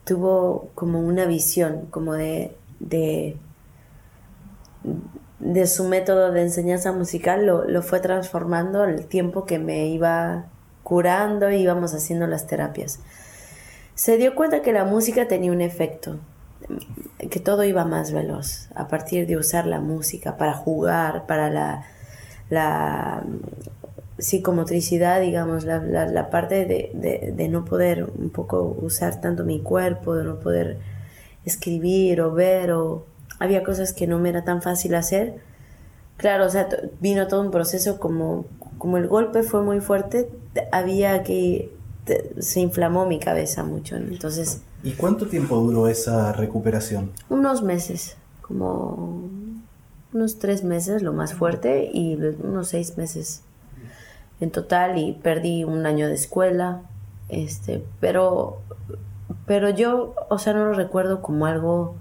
tuvo 0.06 0.70
como 0.74 1.00
una 1.02 1.26
visión, 1.26 1.86
como 1.92 2.14
de, 2.14 2.56
de, 2.80 3.38
su 5.68 5.84
método 5.84 6.32
de 6.32 6.42
enseñanza 6.42 6.92
musical, 6.94 7.46
lo, 7.46 7.64
lo 7.66 7.84
fue 7.84 8.00
transformando 8.00 8.82
al 8.82 9.06
tiempo 9.06 9.46
que 9.46 9.60
me 9.60 9.88
iba 9.88 10.46
curando 10.84 11.52
y 11.52 11.58
íbamos 11.58 11.94
haciendo 11.94 12.26
las 12.26 12.48
terapias 12.48 13.00
se 13.96 14.18
dio 14.18 14.36
cuenta 14.36 14.62
que 14.62 14.74
la 14.74 14.84
música 14.84 15.28
tenía 15.28 15.52
un 15.52 15.62
efecto, 15.62 16.20
que 17.32 17.40
todo 17.40 17.64
iba 17.64 17.86
más 17.86 18.12
veloz 18.12 18.70
a 18.76 18.88
partir 18.88 19.26
de 19.26 19.38
usar 19.38 19.66
la 19.66 19.80
música 19.80 20.38
para 20.38 20.54
jugar, 20.54 21.26
para 21.26 21.86
la, 22.50 23.24
psicomotricidad, 24.18 25.20
digamos, 25.20 25.66
la, 25.66 25.80
la, 25.80 26.30
parte 26.30 26.66
de, 26.66 27.34
de, 27.36 27.50
no 27.50 27.66
poder 27.66 28.06
un 28.18 28.30
poco 28.30 28.78
usar 28.82 29.20
tanto 29.20 29.44
mi 29.44 29.60
cuerpo, 29.60 30.16
de 30.16 30.24
no 30.24 30.40
poder 30.40 30.78
escribir 31.44 32.22
o 32.22 32.32
ver, 32.32 32.72
o 32.72 33.06
había 33.40 33.64
cosas 33.64 33.92
que 33.92 34.08
no 34.08 34.18
me 34.18 34.30
era 34.30 34.46
tan 34.46 34.62
fácil 34.62 34.96
hacer. 34.96 35.36
Claro, 36.16 36.46
o 36.46 36.50
sea, 36.50 36.70
vino 37.02 37.28
todo 37.28 37.42
un 37.42 37.52
proceso 37.52 38.00
como, 38.00 38.46
como 38.78 38.98
el 38.98 39.08
golpe 39.08 39.44
fue 39.44 39.62
muy 39.64 39.82
fuerte, 39.82 40.30
había 40.72 41.24
que 41.24 41.75
se 42.40 42.60
inflamó 42.60 43.06
mi 43.06 43.20
cabeza 43.20 43.64
mucho. 43.64 43.96
Entonces. 43.96 44.62
¿Y 44.84 44.94
cuánto 44.94 45.28
tiempo 45.28 45.58
duró 45.58 45.88
esa 45.88 46.32
recuperación? 46.34 47.12
Unos 47.30 47.64
meses, 47.64 48.18
como 48.42 49.30
unos 50.14 50.40
tres 50.40 50.64
meses, 50.64 51.02
lo 51.02 51.14
más 51.14 51.34
fuerte, 51.34 51.90
y 51.92 52.16
unos 52.16 52.70
seis 52.70 52.98
meses 52.98 53.42
en 54.40 54.52
total, 54.52 54.98
y 54.98 55.14
perdí 55.14 55.64
un 55.64 55.86
año 55.86 56.08
de 56.08 56.14
escuela, 56.14 56.82
este, 57.30 57.84
pero, 58.00 58.60
pero 59.46 59.70
yo, 59.70 60.14
o 60.30 60.38
sea, 60.38 60.54
no 60.54 60.66
lo 60.66 60.74
recuerdo 60.74 61.22
como 61.22 61.46
algo 61.46 61.96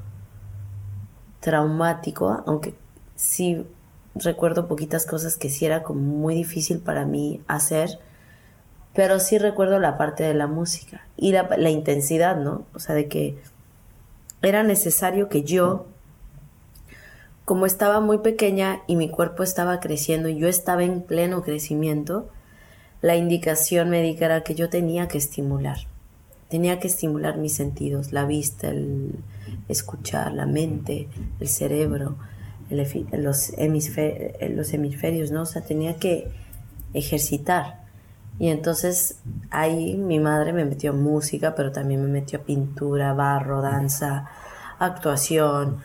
traumático, 1.41 2.43
aunque 2.47 2.75
sí 3.17 3.67
recuerdo 4.15 4.69
poquitas 4.69 5.07
cosas 5.07 5.37
que 5.37 5.51
sí 5.51 5.67
era 5.67 5.83
como 5.83 6.01
muy 6.01 6.35
difícil 6.35 6.79
para 6.79 7.05
mí 7.05 7.41
hacer 7.47 7.99
pero 8.95 9.19
sí 9.19 9.39
recuerdo 9.39 9.79
la 9.79 9.99
parte 9.99 10.23
de 10.23 10.35
la 10.35 10.47
música 10.47 11.07
y 11.17 11.33
la, 11.33 11.49
la, 11.57 11.71
intensidad, 11.71 12.37
¿no? 12.37 12.65
O 12.75 12.79
sea, 12.79 12.95
de 12.95 13.09
que 13.09 13.37
era 14.41 14.63
necesario 14.63 15.29
que 15.29 15.43
yo, 15.43 15.87
como 17.45 17.67
estaba 17.67 18.01
muy 18.01 18.19
pequeña 18.19 18.83
y 18.87 18.97
mi 18.97 19.11
cuerpo 19.11 19.43
estaba 19.43 19.81
creciendo 19.81 20.29
yo 20.29 20.49
estaba 20.49 20.85
en 20.85 21.03
pleno 21.03 21.43
crecimiento, 21.43 22.29
la 23.03 23.17
indicación 23.17 23.91
médica 23.91 24.27
era 24.27 24.43
que 24.43 24.55
yo 24.55 24.71
tenía 24.71 25.09
que 25.09 25.19
estimular. 25.19 25.79
Tenía 26.49 26.79
que 26.79 26.87
estimular 26.87 27.37
mis 27.37 27.55
sentidos, 27.55 28.13
la 28.13 28.25
vista, 28.25 28.69
el 28.69 29.19
escuchar, 29.69 30.33
la 30.33 30.47
mente, 30.47 31.09
el 31.41 31.49
cerebro, 31.49 32.17
los, 32.71 33.53
los 33.59 34.73
hemisferios, 34.75 35.31
¿no? 35.33 35.43
O 35.43 35.47
sea, 35.47 35.63
tenía 35.63 35.97
que 35.97 36.29
ejercitar 36.95 37.84
y 38.39 38.49
entonces 38.49 39.19
ahí 39.51 39.97
mi 39.97 40.19
madre 40.19 40.53
me 40.53 40.65
metió 40.65 40.93
música, 40.93 41.55
pero 41.55 41.71
también 41.73 42.03
me 42.03 42.09
metió 42.09 42.43
pintura, 42.43 43.13
barro, 43.13 43.63
danza, 43.63 44.29
actuación. 44.79 45.79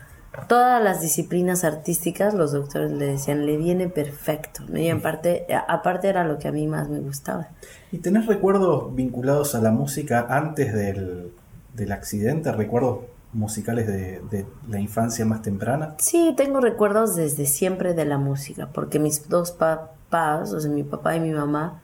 Todas 0.48 0.82
las 0.82 1.00
disciplinas 1.00 1.64
artísticas, 1.64 2.34
los 2.34 2.52
doctores 2.52 2.90
le 2.92 3.06
decían, 3.06 3.46
le 3.46 3.56
viene 3.56 3.88
perfecto. 3.88 4.62
Y 4.74 4.88
en 4.88 5.00
parte, 5.00 5.46
aparte 5.68 6.08
era 6.08 6.24
lo 6.24 6.38
que 6.38 6.48
a 6.48 6.52
mí 6.52 6.66
más 6.66 6.88
me 6.88 7.00
gustaba. 7.00 7.48
¿Y 7.92 7.98
tenés 7.98 8.26
recuerdos 8.26 8.94
vinculados 8.94 9.54
a 9.54 9.60
la 9.60 9.70
música 9.70 10.26
antes 10.28 10.72
del, 10.72 11.32
del 11.74 11.92
accidente? 11.92 12.50
¿Recuerdos 12.52 13.00
musicales 13.32 13.86
de, 13.86 14.22
de, 14.30 14.46
la 14.68 14.80
infancia 14.80 15.24
más 15.24 15.42
temprana? 15.42 15.94
Sí, 15.98 16.34
tengo 16.36 16.60
recuerdos 16.60 17.14
desde 17.14 17.46
siempre 17.46 17.94
de 17.94 18.04
la 18.04 18.18
música, 18.18 18.68
porque 18.72 18.98
mis 18.98 19.28
dos 19.28 19.52
papás, 19.52 20.52
o 20.52 20.60
sea, 20.60 20.70
mi 20.70 20.82
papá 20.82 21.14
y 21.16 21.20
mi 21.20 21.30
mamá, 21.30 21.80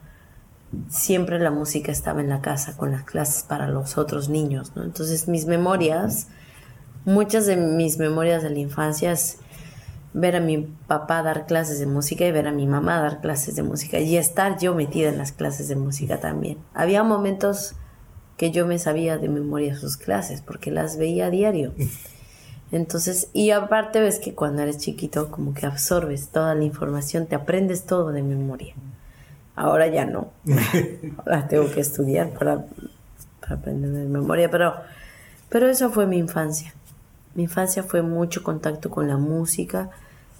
siempre 0.89 1.39
la 1.39 1.51
música 1.51 1.91
estaba 1.91 2.21
en 2.21 2.29
la 2.29 2.41
casa 2.41 2.75
con 2.77 2.91
las 2.91 3.03
clases 3.03 3.43
para 3.43 3.67
los 3.67 3.97
otros 3.97 4.29
niños, 4.29 4.73
¿no? 4.75 4.83
Entonces 4.83 5.27
mis 5.27 5.45
memorias, 5.45 6.27
muchas 7.05 7.45
de 7.45 7.55
mis 7.57 7.97
memorias 7.97 8.43
de 8.43 8.49
la 8.49 8.59
infancia 8.59 9.11
es 9.11 9.37
ver 10.13 10.35
a 10.35 10.39
mi 10.39 10.57
papá 10.87 11.21
dar 11.21 11.45
clases 11.45 11.79
de 11.79 11.85
música 11.85 12.25
y 12.25 12.31
ver 12.31 12.47
a 12.47 12.51
mi 12.51 12.65
mamá 12.65 12.99
dar 12.99 13.21
clases 13.21 13.55
de 13.55 13.63
música 13.63 13.99
y 13.99 14.17
estar 14.17 14.57
yo 14.57 14.73
metida 14.73 15.09
en 15.09 15.17
las 15.17 15.31
clases 15.31 15.67
de 15.67 15.75
música 15.75 16.19
también. 16.19 16.57
Había 16.73 17.03
momentos 17.03 17.75
que 18.37 18.51
yo 18.51 18.67
me 18.67 18.79
sabía 18.79 19.17
de 19.17 19.29
memoria 19.29 19.75
sus 19.75 19.97
clases 19.97 20.41
porque 20.41 20.71
las 20.71 20.97
veía 20.97 21.27
a 21.27 21.29
diario. 21.29 21.73
Entonces, 22.71 23.29
y 23.33 23.51
aparte 23.51 24.01
ves 24.01 24.19
que 24.19 24.33
cuando 24.33 24.61
eres 24.61 24.77
chiquito 24.77 25.31
como 25.31 25.53
que 25.53 25.65
absorbes 25.65 26.29
toda 26.29 26.53
la 26.53 26.63
información, 26.63 27.25
te 27.27 27.35
aprendes 27.35 27.85
todo 27.85 28.11
de 28.11 28.23
memoria. 28.23 28.75
Ahora 29.57 29.87
ya 29.87 30.05
no. 30.05 30.29
Ahora 31.25 31.47
tengo 31.47 31.69
que 31.71 31.79
estudiar 31.79 32.29
para, 32.29 32.63
aprender 33.41 33.89
de 33.89 34.05
memoria, 34.05 34.51
pero, 34.51 34.75
pero 35.49 35.67
eso 35.67 35.89
fue 35.89 36.05
mi 36.05 36.17
infancia. 36.17 36.75
Mi 37.33 37.43
infancia 37.43 37.81
fue 37.81 38.03
mucho 38.03 38.43
contacto 38.43 38.91
con 38.91 39.07
la 39.07 39.17
música, 39.17 39.89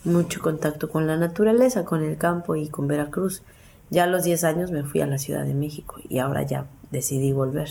mucho 0.04 0.40
contacto 0.40 0.90
con 0.90 1.08
la 1.08 1.18
naturaleza, 1.18 1.84
con 1.84 2.04
el 2.04 2.18
campo 2.18 2.56
y 2.56 2.70
con 2.70 2.88
Veracruz. 2.88 3.42
Ya 3.90 4.04
a 4.04 4.08
los 4.08 4.24
10 4.24 4.44
años 4.44 4.72
me 4.72 4.84
fui 4.84 5.02
a 5.02 5.08
la 5.08 5.18
Ciudad 5.18 5.46
de 5.46 5.56
México 5.56 5.96
y 6.08 6.20
ahora 6.20 6.44
ya 6.44 6.66
decidí 6.92 7.32
volver. 7.34 7.70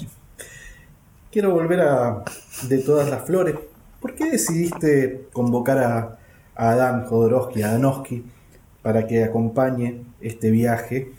Quiero 1.31 1.53
volver 1.53 1.81
a 1.83 2.25
De 2.69 2.79
todas 2.79 3.09
las 3.09 3.25
flores. 3.25 3.55
¿Por 4.01 4.17
qué 4.17 4.33
decidiste 4.33 5.29
convocar 5.33 5.79
a, 5.79 6.19
a 6.57 6.71
Adán 6.71 7.05
Jodorowsky, 7.05 7.63
a 7.63 7.71
Danowski, 7.71 8.25
para 8.83 9.07
que 9.07 9.23
acompañe 9.23 10.03
este 10.21 10.51
viaje 10.51 11.13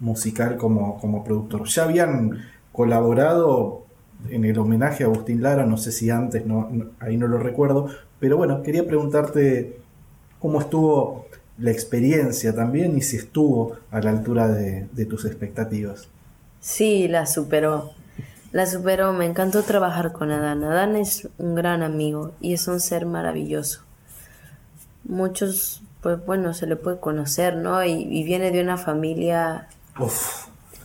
musical 0.00 0.56
como, 0.56 0.98
como 0.98 1.22
productor. 1.22 1.68
Ya 1.68 1.84
habían 1.84 2.42
colaborado 2.72 3.84
en 4.28 4.44
el 4.44 4.58
homenaje 4.58 5.04
a 5.04 5.06
Agustín 5.06 5.42
Lara, 5.42 5.64
no 5.64 5.76
sé 5.76 5.92
si 5.92 6.10
antes, 6.10 6.44
no, 6.44 6.68
ahí 6.98 7.16
no 7.16 7.26
lo 7.26 7.38
recuerdo, 7.38 7.88
pero 8.18 8.36
bueno, 8.36 8.62
quería 8.62 8.86
preguntarte 8.86 9.78
cómo 10.38 10.60
estuvo 10.60 11.26
la 11.58 11.70
experiencia 11.70 12.54
también 12.54 12.96
y 12.96 13.02
si 13.02 13.16
estuvo 13.16 13.76
a 13.90 14.00
la 14.00 14.10
altura 14.10 14.48
de, 14.48 14.88
de 14.92 15.04
tus 15.06 15.24
expectativas. 15.24 16.08
Sí, 16.60 17.08
la 17.08 17.26
superó. 17.26 17.92
La 18.52 18.66
superó, 18.66 19.12
me 19.12 19.26
encantó 19.26 19.62
trabajar 19.62 20.12
con 20.12 20.30
Adán. 20.30 20.64
Adán 20.64 20.96
es 20.96 21.28
un 21.38 21.54
gran 21.54 21.82
amigo 21.82 22.32
y 22.40 22.54
es 22.54 22.66
un 22.66 22.80
ser 22.80 23.06
maravilloso. 23.06 23.82
Muchos, 25.04 25.82
pues 26.02 26.24
bueno, 26.26 26.52
se 26.52 26.66
le 26.66 26.76
puede 26.76 26.98
conocer, 26.98 27.56
¿no? 27.56 27.84
Y, 27.84 27.92
y 27.92 28.24
viene 28.24 28.50
de 28.50 28.62
una 28.62 28.76
familia 28.76 29.68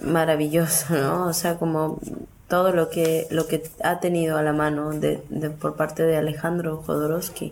maravilloso, 0.01 0.93
¿no? 0.95 1.27
O 1.27 1.33
sea, 1.33 1.57
como 1.57 1.99
todo 2.47 2.71
lo 2.71 2.89
que, 2.89 3.27
lo 3.31 3.47
que 3.47 3.63
ha 3.83 3.99
tenido 3.99 4.37
a 4.37 4.43
la 4.43 4.53
mano 4.53 4.91
de, 4.91 5.17
por 5.59 5.75
parte 5.75 6.03
de 6.03 6.17
Alejandro 6.17 6.77
Jodorowsky. 6.85 7.51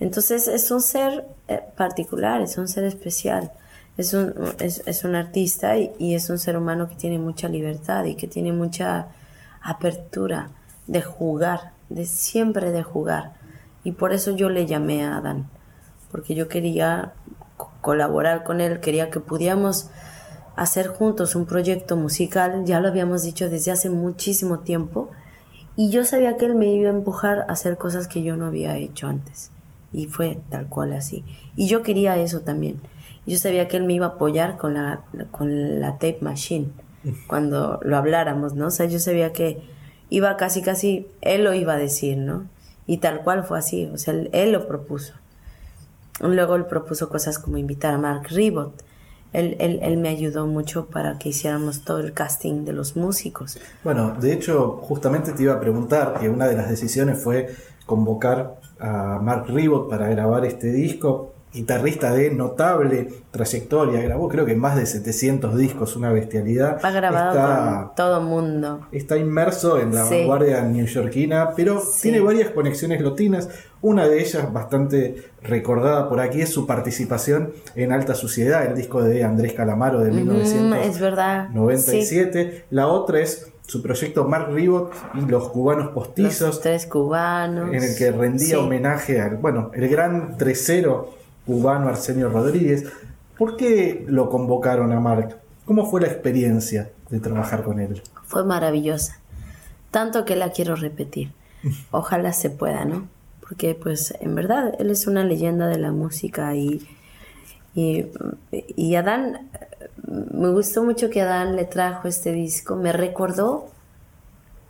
Entonces 0.00 0.48
es 0.48 0.70
un 0.70 0.80
ser 0.80 1.26
eh, 1.48 1.60
particular, 1.76 2.40
es 2.40 2.56
un 2.58 2.68
ser 2.68 2.84
especial, 2.84 3.52
es 3.96 4.14
un, 4.14 4.34
es, 4.58 5.04
un 5.04 5.14
artista 5.14 5.76
y, 5.76 6.14
es 6.14 6.30
un 6.30 6.38
ser 6.38 6.56
humano 6.56 6.88
que 6.88 6.94
tiene 6.94 7.18
mucha 7.18 7.48
libertad 7.48 8.04
y 8.04 8.14
que 8.14 8.26
tiene 8.26 8.52
mucha 8.52 9.08
apertura 9.62 10.50
de 10.86 11.02
jugar 11.02 11.72
de 11.90 12.06
siempre 12.06 12.70
de 12.70 12.82
jugar. 12.82 13.34
Y 13.84 13.92
por 13.92 14.12
eso 14.12 14.34
yo 14.34 14.48
le 14.48 14.66
llamé 14.66 15.04
a 15.04 15.18
Adán, 15.18 15.50
porque 16.10 16.34
yo 16.34 16.48
quería 16.48 17.12
colaborar 17.82 18.42
con 18.44 18.60
él, 18.60 18.80
quería 18.80 19.10
que 19.10 19.20
pudiéramos 19.20 19.90
hacer 20.60 20.88
juntos 20.88 21.34
un 21.36 21.46
proyecto 21.46 21.96
musical, 21.96 22.66
ya 22.66 22.80
lo 22.80 22.88
habíamos 22.88 23.22
dicho 23.22 23.48
desde 23.48 23.70
hace 23.70 23.88
muchísimo 23.88 24.58
tiempo, 24.58 25.08
y 25.74 25.88
yo 25.88 26.04
sabía 26.04 26.36
que 26.36 26.44
él 26.44 26.54
me 26.54 26.66
iba 26.66 26.90
a 26.90 26.92
empujar 26.92 27.38
a 27.40 27.52
hacer 27.52 27.78
cosas 27.78 28.08
que 28.08 28.22
yo 28.22 28.36
no 28.36 28.44
había 28.44 28.76
hecho 28.76 29.06
antes. 29.06 29.50
Y 29.90 30.06
fue 30.06 30.38
tal 30.50 30.66
cual 30.66 30.92
así. 30.92 31.24
Y 31.56 31.66
yo 31.66 31.82
quería 31.82 32.18
eso 32.18 32.40
también. 32.40 32.78
Yo 33.24 33.38
sabía 33.38 33.68
que 33.68 33.78
él 33.78 33.84
me 33.84 33.94
iba 33.94 34.04
a 34.04 34.08
apoyar 34.10 34.58
con 34.58 34.74
la, 34.74 35.00
con 35.30 35.80
la 35.80 35.92
tape 35.94 36.18
machine 36.20 36.68
cuando 37.26 37.80
lo 37.82 37.96
habláramos, 37.96 38.52
¿no? 38.52 38.66
O 38.66 38.70
sea, 38.70 38.84
yo 38.84 39.00
sabía 39.00 39.32
que 39.32 39.62
iba 40.10 40.36
casi, 40.36 40.60
casi, 40.60 41.06
él 41.22 41.44
lo 41.44 41.54
iba 41.54 41.72
a 41.72 41.78
decir, 41.78 42.18
¿no? 42.18 42.44
Y 42.86 42.98
tal 42.98 43.22
cual 43.22 43.44
fue 43.44 43.58
así, 43.58 43.86
o 43.86 43.96
sea, 43.96 44.12
él, 44.32 44.52
lo 44.52 44.68
propuso. 44.68 45.14
Luego 46.20 46.56
él 46.56 46.66
propuso 46.66 47.08
cosas 47.08 47.38
como 47.38 47.56
invitar 47.56 47.94
a 47.94 47.98
Mark 47.98 48.26
Ribot. 48.28 48.89
Él, 49.32 49.56
él, 49.60 49.78
él, 49.82 49.96
me 49.96 50.08
ayudó 50.08 50.46
mucho 50.46 50.86
para 50.86 51.18
que 51.18 51.28
hiciéramos 51.28 51.82
todo 51.82 52.00
el 52.00 52.12
casting 52.12 52.64
de 52.64 52.72
los 52.72 52.96
músicos. 52.96 53.58
Bueno, 53.84 54.14
de 54.20 54.32
hecho, 54.32 54.78
justamente 54.82 55.32
te 55.32 55.44
iba 55.44 55.54
a 55.54 55.60
preguntar 55.60 56.18
que 56.18 56.28
una 56.28 56.48
de 56.48 56.56
las 56.56 56.68
decisiones 56.68 57.22
fue 57.22 57.48
convocar 57.86 58.56
a 58.78 59.18
Mark 59.22 59.46
Ribot 59.48 59.88
para 59.88 60.08
grabar 60.08 60.44
este 60.44 60.72
disco 60.72 61.32
guitarrista 61.52 62.12
de 62.12 62.30
notable 62.30 63.08
trayectoria, 63.30 64.00
grabó 64.00 64.28
creo 64.28 64.46
que 64.46 64.54
más 64.54 64.76
de 64.76 64.86
700 64.86 65.56
discos, 65.56 65.96
una 65.96 66.12
bestialidad. 66.12 66.78
Ha 66.84 66.90
grabado 66.90 67.30
está, 67.30 67.92
todo 67.96 68.20
mundo. 68.20 68.86
Está 68.92 69.16
inmerso 69.16 69.80
en 69.80 69.94
la 69.94 70.04
vanguardia 70.04 70.62
neoyorquina, 70.62 71.50
pero 71.56 71.82
tiene 72.00 72.20
varias 72.20 72.50
conexiones 72.50 73.00
lotinas. 73.00 73.48
Una 73.82 74.06
de 74.06 74.20
ellas, 74.20 74.52
bastante 74.52 75.30
recordada 75.42 76.08
por 76.08 76.20
aquí, 76.20 76.42
es 76.42 76.50
su 76.50 76.66
participación 76.66 77.52
en 77.74 77.92
Alta 77.92 78.14
Suciedad, 78.14 78.66
el 78.66 78.76
disco 78.76 79.02
de 79.02 79.24
Andrés 79.24 79.54
Calamaro 79.54 80.00
de 80.00 80.10
1997. 80.10 82.66
La 82.70 82.88
otra 82.88 83.20
es 83.20 83.50
su 83.66 83.82
proyecto 83.82 84.24
Mark 84.24 84.52
Ribot 84.52 84.92
y 85.14 85.22
los 85.22 85.48
cubanos 85.48 85.92
postizos. 85.92 86.48
Los 86.48 86.60
tres 86.60 86.86
cubanos. 86.86 87.72
En 87.72 87.82
el 87.82 87.96
que 87.96 88.12
rendía 88.12 88.58
homenaje 88.58 89.20
al, 89.20 89.36
bueno, 89.36 89.70
el 89.72 89.88
gran 89.88 90.36
tresero 90.36 91.14
cubano 91.46 91.88
Arsenio 91.88 92.28
Rodríguez. 92.28 92.84
¿Por 93.38 93.56
qué 93.56 94.04
lo 94.06 94.28
convocaron 94.28 94.92
a 94.92 95.00
Mark? 95.00 95.38
¿Cómo 95.64 95.88
fue 95.88 96.02
la 96.02 96.08
experiencia 96.08 96.90
de 97.08 97.20
trabajar 97.20 97.62
con 97.62 97.80
él? 97.80 98.02
Fue 98.24 98.44
maravillosa. 98.44 99.18
Tanto 99.90 100.24
que 100.24 100.36
la 100.36 100.50
quiero 100.50 100.76
repetir. 100.76 101.32
Ojalá 101.90 102.32
se 102.32 102.50
pueda, 102.50 102.84
¿no? 102.84 103.08
Porque 103.50 103.74
pues 103.74 104.14
en 104.20 104.36
verdad 104.36 104.74
él 104.78 104.90
es 104.90 105.08
una 105.08 105.24
leyenda 105.24 105.66
de 105.66 105.78
la 105.78 105.90
música 105.90 106.54
y, 106.54 106.86
y, 107.74 108.06
y 108.52 108.94
Adán, 108.94 109.50
me 110.06 110.50
gustó 110.50 110.84
mucho 110.84 111.10
que 111.10 111.20
Adán 111.20 111.56
le 111.56 111.64
trajo 111.64 112.06
este 112.06 112.30
disco, 112.30 112.76
me 112.76 112.92
recordó 112.92 113.68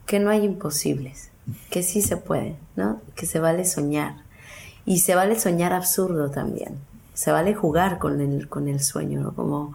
que 0.06 0.18
no 0.18 0.30
hay 0.30 0.44
imposibles, 0.44 1.30
que 1.68 1.82
sí 1.82 2.00
se 2.00 2.16
puede, 2.16 2.56
¿no? 2.74 3.02
Que 3.16 3.26
se 3.26 3.38
vale 3.38 3.66
soñar 3.66 4.14
y 4.86 5.00
se 5.00 5.14
vale 5.14 5.38
soñar 5.38 5.74
absurdo 5.74 6.30
también. 6.30 6.76
Se 7.12 7.32
vale 7.32 7.54
jugar 7.54 7.98
con 7.98 8.22
el, 8.22 8.48
con 8.48 8.66
el 8.66 8.80
sueño, 8.80 9.20
¿no? 9.20 9.34
Como, 9.34 9.74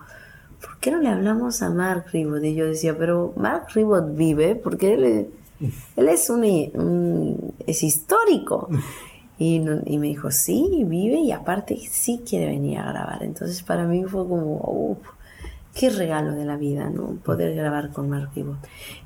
¿por 0.59 0.79
qué 0.79 0.89
no 0.89 0.97
le 0.97 1.09
hablamos 1.09 1.61
a 1.61 1.69
Mark 1.69 2.05
Ribot? 2.11 2.43
Y 2.43 2.55
yo 2.55 2.65
decía, 2.65 2.97
pero 2.97 3.33
Mark 3.35 3.67
Ribot 3.75 4.15
vive 4.15 4.55
porque 4.55 4.95
él, 4.95 5.29
él 5.59 6.09
es 6.09 6.29
un, 6.29 7.53
es 7.65 7.83
histórico. 7.83 8.69
Y, 9.37 9.55
y, 9.85 9.97
me 9.97 10.07
dijo, 10.07 10.31
sí, 10.31 10.85
vive 10.85 11.19
y 11.19 11.33
aparte 11.33 11.77
sí 11.77 12.21
quiere 12.27 12.45
venir 12.45 12.79
a 12.79 12.91
grabar. 12.91 13.21
Entonces 13.23 13.63
para 13.63 13.85
mí 13.85 14.03
fue 14.05 14.25
como, 14.27 14.61
uff, 14.63 15.07
qué 15.75 15.89
regalo 15.89 16.31
de 16.31 16.45
la 16.45 16.55
vida, 16.55 16.89
¿no? 16.89 17.17
Poder 17.23 17.53
grabar 17.53 17.91
con 17.91 18.09
Mark 18.09 18.29
Ribot. 18.33 18.57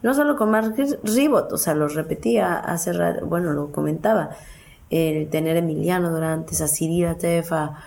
No 0.04 0.14
solo 0.14 0.38
con 0.38 0.52
Mark 0.52 0.76
Ribot, 1.04 1.52
o 1.52 1.58
sea, 1.58 1.74
lo 1.74 1.88
repetía 1.88 2.60
hace 2.60 2.94
rato, 2.94 3.26
bueno, 3.26 3.54
lo 3.54 3.72
comentaba 3.72 4.30
el 4.92 5.30
tener 5.30 5.56
a 5.56 5.60
Emiliano 5.60 6.12
Dorantes, 6.12 6.62
a 6.62 6.68
Cirila 6.68 7.16
Tefa, 7.16 7.80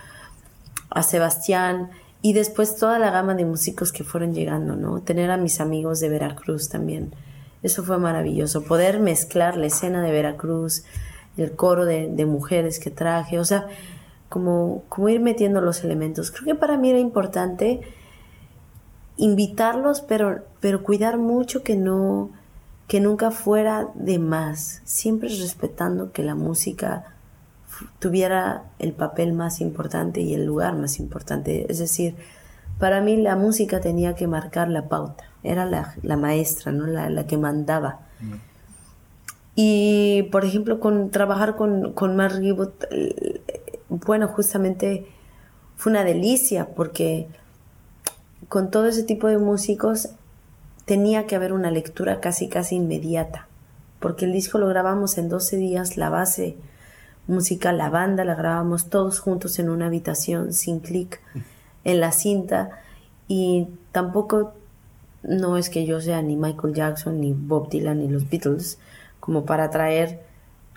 a 0.89 1.03
Sebastián 1.03 1.91
y 2.21 2.33
después 2.33 2.75
toda 2.75 2.99
la 2.99 3.09
gama 3.09 3.35
de 3.35 3.45
músicos 3.45 3.91
que 3.91 4.03
fueron 4.03 4.33
llegando, 4.33 4.75
¿no? 4.75 5.01
Tener 5.01 5.31
a 5.31 5.37
mis 5.37 5.61
amigos 5.61 6.01
de 6.01 6.09
Veracruz 6.09 6.69
también. 6.69 7.13
Eso 7.63 7.83
fue 7.83 7.97
maravilloso. 7.97 8.63
Poder 8.63 8.99
mezclar 8.99 9.57
la 9.57 9.67
escena 9.67 10.03
de 10.03 10.11
Veracruz, 10.11 10.83
el 11.37 11.55
coro 11.55 11.85
de, 11.85 12.25
mujeres 12.25 12.79
que 12.79 12.91
traje, 12.91 13.39
o 13.39 13.45
sea, 13.45 13.67
como, 14.29 14.83
como 14.89 15.09
ir 15.09 15.19
metiendo 15.19 15.61
los 15.61 15.83
elementos. 15.83 16.31
Creo 16.31 16.45
que 16.45 16.59
para 16.59 16.77
mí 16.77 16.89
era 16.89 16.99
importante 16.99 17.81
invitarlos, 19.17 20.01
pero, 20.01 20.43
pero 20.59 20.83
cuidar 20.83 21.17
mucho 21.17 21.63
que 21.63 21.75
no 21.75 22.29
que 22.87 22.99
nunca 22.99 23.31
fuera 23.31 23.89
de 23.95 24.19
más, 24.19 24.81
siempre 24.83 25.29
respetando 25.29 26.11
que 26.11 26.21
la 26.21 26.35
música 26.35 27.15
tuviera 27.99 28.65
el 28.79 28.93
papel 28.93 29.33
más 29.33 29.61
importante 29.61 30.21
y 30.21 30.33
el 30.33 30.45
lugar 30.45 30.75
más 30.75 30.99
importante. 30.99 31.65
Es 31.69 31.79
decir, 31.79 32.15
para 32.79 33.01
mí 33.01 33.17
la 33.17 33.35
música 33.35 33.79
tenía 33.79 34.15
que 34.15 34.27
marcar 34.27 34.69
la 34.69 34.89
pauta, 34.89 35.23
era 35.43 35.65
la, 35.65 36.17
maestra, 36.17 36.71
¿no? 36.71 36.87
la, 36.87 37.27
que 37.27 37.37
mandaba. 37.37 37.99
Mm. 38.19 38.33
Y, 39.55 40.23
por 40.31 40.45
ejemplo, 40.45 40.79
con 40.79 41.11
trabajar 41.11 41.55
con, 41.55 41.93
con 41.93 42.15
Mark 42.15 42.41
eh, 42.41 43.41
bueno, 43.89 44.27
justamente 44.27 45.05
fue 45.75 45.91
una 45.91 46.03
delicia 46.03 46.69
porque 46.75 47.27
con 48.49 48.71
todo 48.71 48.87
ese 48.87 49.03
tipo 49.03 49.27
de 49.27 49.37
músicos 49.37 50.09
tenía 50.85 51.27
que 51.27 51.35
haber 51.35 51.53
una 51.53 51.71
lectura 51.71 52.19
casi 52.19 52.49
casi 52.49 52.75
inmediata, 52.75 53.47
porque 53.99 54.25
el 54.25 54.33
disco 54.33 54.57
lo 54.57 54.67
grabamos 54.67 55.17
en 55.17 55.29
12 55.29 55.57
días, 55.57 55.97
la 55.97 56.09
base 56.09 56.57
musical, 57.27 57.77
la 57.77 57.89
banda 57.89 58.25
la 58.25 58.35
grabamos 58.35 58.89
todos 58.89 59.19
juntos 59.19 59.59
en 59.59 59.69
una 59.69 59.85
habitación 59.85 60.53
sin 60.53 60.79
clic 60.79 61.21
en 61.83 61.99
la 61.99 62.11
cinta 62.11 62.81
y 63.27 63.67
tampoco 63.91 64.53
no 65.23 65.57
es 65.57 65.69
que 65.69 65.85
yo 65.85 66.01
sea 66.01 66.21
ni 66.21 66.35
Michael 66.35 66.73
Jackson 66.73 67.19
ni 67.21 67.33
Bob 67.33 67.69
Dylan 67.69 67.99
ni 67.99 68.07
los 68.07 68.29
Beatles 68.29 68.77
como 69.19 69.45
para 69.45 69.69
traer 69.69 70.21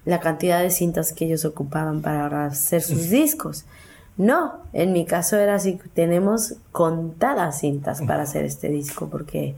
la 0.04 0.20
cantidad 0.20 0.62
de 0.62 0.70
cintas 0.70 1.12
que 1.12 1.26
ellos 1.26 1.44
ocupaban 1.44 2.00
para 2.00 2.46
hacer 2.46 2.80
sus 2.80 3.10
discos. 3.10 3.64
No, 4.16 4.60
en 4.72 4.92
mi 4.92 5.04
caso 5.04 5.36
era 5.36 5.56
así, 5.56 5.78
tenemos 5.92 6.54
contadas 6.72 7.60
cintas 7.60 8.00
para 8.02 8.22
hacer 8.22 8.46
este 8.46 8.68
disco 8.68 9.08
porque 9.10 9.56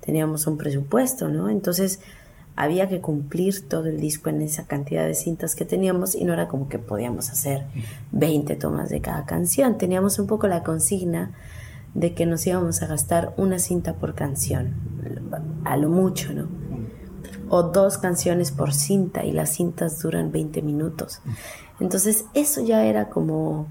teníamos 0.00 0.46
un 0.46 0.56
presupuesto, 0.56 1.28
¿no? 1.28 1.50
Entonces 1.50 2.00
había 2.56 2.88
que 2.88 3.00
cumplir 3.00 3.68
todo 3.68 3.86
el 3.86 4.00
disco 4.00 4.30
en 4.30 4.40
esa 4.40 4.66
cantidad 4.66 5.04
de 5.06 5.14
cintas 5.14 5.54
que 5.54 5.64
teníamos 5.64 6.14
y 6.14 6.24
no 6.24 6.32
era 6.32 6.48
como 6.48 6.68
que 6.68 6.78
podíamos 6.78 7.28
hacer 7.30 7.66
20 8.12 8.56
tomas 8.56 8.88
de 8.88 9.00
cada 9.00 9.26
canción. 9.26 9.78
Teníamos 9.78 10.18
un 10.18 10.26
poco 10.26 10.48
la 10.48 10.62
consigna 10.62 11.32
de 11.94 12.14
que 12.14 12.26
nos 12.26 12.46
íbamos 12.46 12.82
a 12.82 12.86
gastar 12.86 13.34
una 13.36 13.58
cinta 13.58 13.94
por 13.94 14.14
canción, 14.14 14.74
a 15.64 15.76
lo 15.76 15.88
mucho, 15.88 16.32
¿no? 16.32 16.48
O 17.48 17.62
dos 17.62 17.98
canciones 17.98 18.52
por 18.52 18.74
cinta 18.74 19.24
y 19.24 19.32
las 19.32 19.50
cintas 19.50 20.00
duran 20.00 20.30
20 20.30 20.62
minutos. 20.62 21.20
Entonces 21.80 22.26
eso 22.34 22.62
ya 22.62 22.84
era 22.84 23.08
como, 23.08 23.68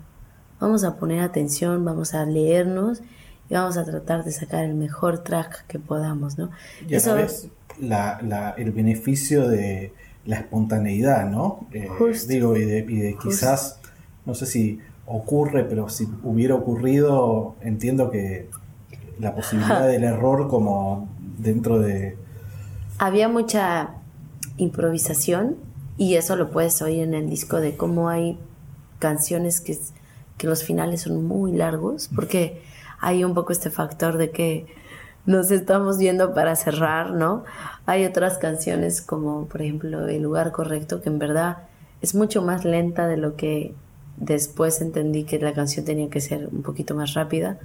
vamos 0.60 0.84
a 0.84 0.98
poner 0.98 1.22
atención, 1.22 1.86
vamos 1.86 2.14
a 2.14 2.26
leernos 2.26 3.02
y 3.50 3.54
vamos 3.54 3.78
a 3.78 3.86
tratar 3.86 4.24
de 4.24 4.32
sacar 4.32 4.64
el 4.64 4.74
mejor 4.74 5.20
track 5.20 5.66
que 5.68 5.80
podamos, 5.80 6.38
¿no? 6.38 6.50
Y 6.88 6.96
Eso, 6.96 7.16
la, 7.80 8.56
el 8.58 8.72
beneficio 8.72 9.48
de 9.48 9.94
la 10.26 10.38
espontaneidad, 10.38 11.30
¿no? 11.30 11.68
Eh, 11.72 11.90
digo, 12.28 12.56
y 12.58 12.66
de, 12.66 13.18
quizás, 13.22 13.80
no 14.26 14.36
sé 14.36 14.46
si 14.46 14.80
ocurre, 15.08 15.64
pero 15.64 15.90
si 15.90 16.08
hubiera 16.24 16.54
ocurrido, 16.54 17.56
entiendo 17.62 18.12
que 18.12 18.50
la 19.20 19.34
posibilidad 19.34 19.88
del 19.88 20.04
error 20.04 20.48
como 20.48 21.10
dentro 21.38 21.80
de... 21.80 22.18
Había 23.00 23.30
mucha 23.30 23.92
improvisación 24.58 25.56
y 25.98 26.16
eso 26.16 26.36
lo 26.36 26.52
puedes 26.52 26.82
oír 26.82 27.04
en 27.04 27.14
el 27.14 27.30
disco 27.30 27.60
de 27.60 27.76
cómo 27.76 28.10
hay 28.10 28.38
canciones 29.00 29.62
que, 29.62 29.78
que 30.38 30.48
los 30.48 30.64
finales 30.64 31.02
son 31.02 31.26
muy 31.26 31.52
largos, 31.54 32.10
porque 32.14 32.62
hay 33.00 33.24
un 33.24 33.34
poco 33.34 33.52
este 33.52 33.70
factor 33.70 34.18
de 34.18 34.32
que 34.32 34.68
nos 35.26 35.52
estamos 35.52 35.98
viendo 35.98 36.34
para 36.34 36.56
cerrar, 36.56 37.12
¿no? 37.12 37.44
Hay 37.86 38.06
otras 38.06 38.38
canciones 38.38 39.02
como, 39.02 39.46
por 39.46 39.62
ejemplo, 39.62 40.08
El 40.08 40.24
lugar 40.24 40.52
correcto, 40.52 41.02
que 41.02 41.10
en 41.10 41.20
verdad 41.20 41.58
es 42.02 42.16
mucho 42.16 42.42
más 42.42 42.66
lenta 42.66 43.08
de 43.08 43.18
lo 43.18 43.36
que 43.36 43.76
después 44.18 44.82
entendí 44.82 45.24
que 45.24 45.40
la 45.40 45.54
canción 45.54 45.86
tenía 45.86 46.10
que 46.10 46.22
ser 46.22 46.50
un 46.52 46.64
poquito 46.64 46.96
más 46.96 47.14
rápida. 47.14 47.58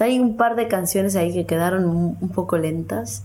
hay 0.00 0.20
un 0.20 0.36
par 0.36 0.54
de 0.54 0.68
canciones 0.68 1.16
ahí 1.16 1.32
que 1.32 1.46
quedaron 1.46 1.84
un 1.86 2.28
poco 2.28 2.58
lentas 2.58 3.24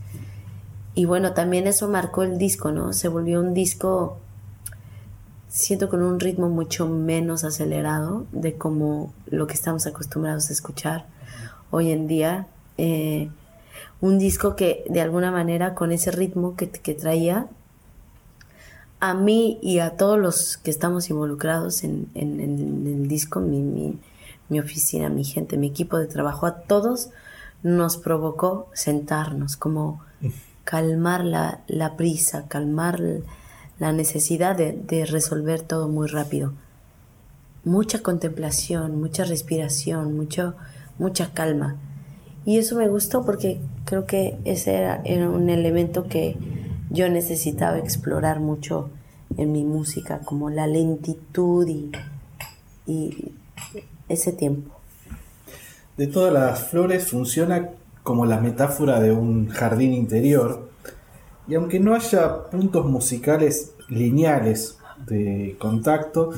y 0.95 1.05
bueno, 1.05 1.33
también 1.33 1.65
eso 1.65 1.87
marcó 1.87 2.23
el 2.23 2.37
disco, 2.37 2.71
¿no? 2.71 2.93
Se 2.93 3.07
volvió 3.07 3.39
un 3.39 3.53
disco, 3.53 4.17
siento 5.49 5.89
con 5.89 6.03
un 6.03 6.19
ritmo 6.19 6.49
mucho 6.49 6.87
menos 6.87 7.43
acelerado 7.43 8.25
de 8.31 8.53
como 8.53 9.11
lo 9.25 9.47
que 9.47 9.53
estamos 9.53 9.87
acostumbrados 9.87 10.49
a 10.49 10.53
escuchar 10.53 11.05
hoy 11.71 11.91
en 11.91 12.07
día. 12.07 12.47
Eh, 12.77 13.29
un 14.01 14.19
disco 14.19 14.55
que 14.55 14.83
de 14.87 15.01
alguna 15.01 15.31
manera 15.31 15.73
con 15.73 15.91
ese 15.91 16.11
ritmo 16.11 16.55
que, 16.55 16.67
traía, 16.67 17.47
a 19.03 19.13
mí 19.13 19.59
y 19.61 19.79
a 19.79 19.97
todos 19.97 20.17
los 20.17 20.55
que 20.55 20.71
estamos 20.71 21.09
involucrados 21.09 21.83
en, 21.83 22.07
el 22.15 23.09
disco, 23.09 23.41
mi, 23.41 23.61
mi, 24.47 24.59
oficina, 24.61 25.09
mi 25.09 25.25
gente, 25.25 25.57
mi 25.57 25.67
equipo 25.67 25.97
de 25.97 26.07
trabajo, 26.07 26.45
a 26.45 26.61
todos 26.61 27.09
nos 27.63 27.97
provocó 27.97 28.69
sentarnos, 28.71 29.57
como 29.57 29.99
calmar 30.63 31.25
la, 31.25 31.59
la 31.67 31.97
prisa, 31.97 32.47
calmar 32.47 33.01
la 33.77 33.91
necesidad 33.91 34.55
de, 34.55 35.05
resolver 35.05 35.61
todo 35.61 35.89
muy 35.89 36.07
rápido. 36.07 36.53
Mucha 37.65 38.01
contemplación, 38.01 39.01
mucha 39.01 39.25
respiración, 39.25 40.15
mucho, 40.15 40.55
mucha 40.97 41.33
calma. 41.33 41.75
Y 42.45 42.57
eso 42.57 42.77
me 42.77 42.87
gustó 42.87 43.25
porque 43.25 43.59
creo 43.83 44.05
que 44.05 44.37
ese 44.45 44.75
era, 44.75 45.01
era, 45.03 45.29
un 45.29 45.49
elemento 45.49 46.07
que 46.07 46.37
yo 46.93 47.09
necesitaba 47.09 47.79
explorar 47.79 48.39
mucho 48.39 48.89
en 49.37 49.51
mi 49.51 49.65
música, 49.65 50.19
como 50.19 50.49
la 50.49 50.67
lentitud 50.67 51.67
y, 52.87 53.31
ese 54.07 54.31
tiempo. 54.31 54.71
De 55.97 56.07
todas 56.07 56.31
las 56.31 56.67
flores 56.69 57.07
funciona 57.07 57.69
como 58.03 58.25
la 58.25 58.39
metáfora 58.39 58.99
de 58.99 59.11
un 59.11 59.47
jardín 59.47 59.93
interior, 59.93 60.69
y 61.47 61.55
aunque 61.55 61.79
no 61.79 61.95
haya 61.95 62.43
puntos 62.45 62.85
musicales 62.85 63.73
lineales 63.89 64.77
de 65.07 65.55
contacto, 65.59 66.31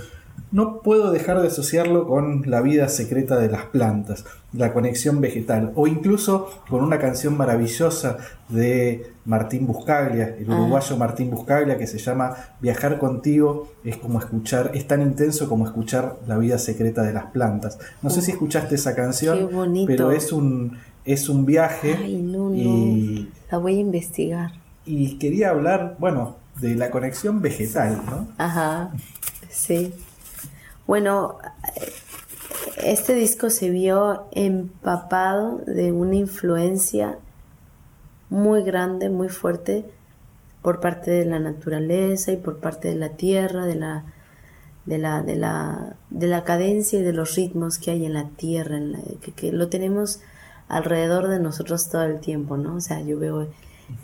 no 0.55 0.79
puedo 0.79 1.11
dejar 1.11 1.41
de 1.41 1.49
asociarlo 1.49 2.07
con 2.07 2.43
la 2.49 2.61
vida 2.61 2.87
secreta 2.87 3.37
de 3.37 3.49
las 3.49 3.65
plantas, 3.65 4.23
la 4.53 4.71
conexión 4.71 5.19
vegetal, 5.19 5.73
o 5.75 5.85
incluso 5.85 6.49
con 6.69 6.81
una 6.81 6.97
canción 6.97 7.35
maravillosa 7.35 8.19
de 8.47 9.11
Martín 9.25 9.67
Buscaglia, 9.67 10.33
el 10.39 10.49
ah. 10.49 10.55
uruguayo 10.55 10.95
Martín 10.95 11.29
Buscaglia, 11.29 11.77
que 11.77 11.87
se 11.87 11.97
llama 11.97 12.37
Viajar 12.61 12.99
contigo 12.99 13.67
es 13.83 13.97
como 13.97 14.17
escuchar, 14.17 14.71
es 14.73 14.87
tan 14.87 15.01
intenso 15.01 15.49
como 15.49 15.65
escuchar 15.65 16.15
la 16.25 16.37
vida 16.37 16.57
secreta 16.57 17.03
de 17.03 17.11
las 17.11 17.25
plantas. 17.25 17.77
No 18.01 18.09
sé 18.09 18.21
si 18.21 18.31
escuchaste 18.31 18.75
esa 18.75 18.95
canción, 18.95 19.49
pero 19.85 20.13
es 20.13 20.31
un 20.31 20.77
es 21.03 21.27
un 21.27 21.45
viaje. 21.45 21.99
y 22.07 23.29
la 23.51 23.57
voy 23.57 23.75
a 23.75 23.79
investigar. 23.81 24.51
Y 24.85 25.17
quería 25.17 25.49
hablar, 25.49 25.97
bueno, 25.99 26.37
de 26.61 26.75
la 26.75 26.91
conexión 26.91 27.41
vegetal, 27.41 28.01
¿no? 28.09 28.27
Ajá, 28.37 28.91
sí. 29.49 29.93
Bueno, 30.87 31.39
este 32.77 33.15
disco 33.15 33.49
se 33.49 33.71
vio 33.71 34.27
empapado 34.31 35.57
de 35.65 35.91
una 35.91 36.15
influencia 36.15 37.17
muy 38.29 38.61
grande, 38.63 39.09
muy 39.09 39.29
fuerte 39.29 39.85
por 40.61 40.79
parte 40.79 41.09
de 41.09 41.25
la 41.25 41.39
naturaleza 41.39 42.31
y 42.33 42.37
por 42.37 42.59
parte 42.59 42.89
de 42.89 42.95
la 42.95 43.09
tierra, 43.09 43.65
de 43.65 43.75
la, 43.75 44.03
de 44.85 44.99
la, 44.99 45.23
de 45.23 45.35
la, 45.35 45.95
de 46.11 46.27
la 46.27 46.43
cadencia 46.43 46.99
y 46.99 47.03
de 47.03 47.13
los 47.13 47.35
ritmos 47.35 47.79
que 47.79 47.89
hay 47.89 48.05
en 48.05 48.13
la 48.13 48.29
tierra, 48.29 48.77
en 48.77 48.95
que, 49.21 49.31
que, 49.31 49.51
lo 49.51 49.69
tenemos 49.69 50.21
alrededor 50.67 51.29
de 51.29 51.39
nosotros 51.39 51.89
todo 51.89 52.03
el 52.03 52.19
tiempo, 52.19 52.57
¿no? 52.57 52.75
O 52.75 52.81
sea, 52.81 53.01
yo 53.01 53.17
veo 53.17 53.47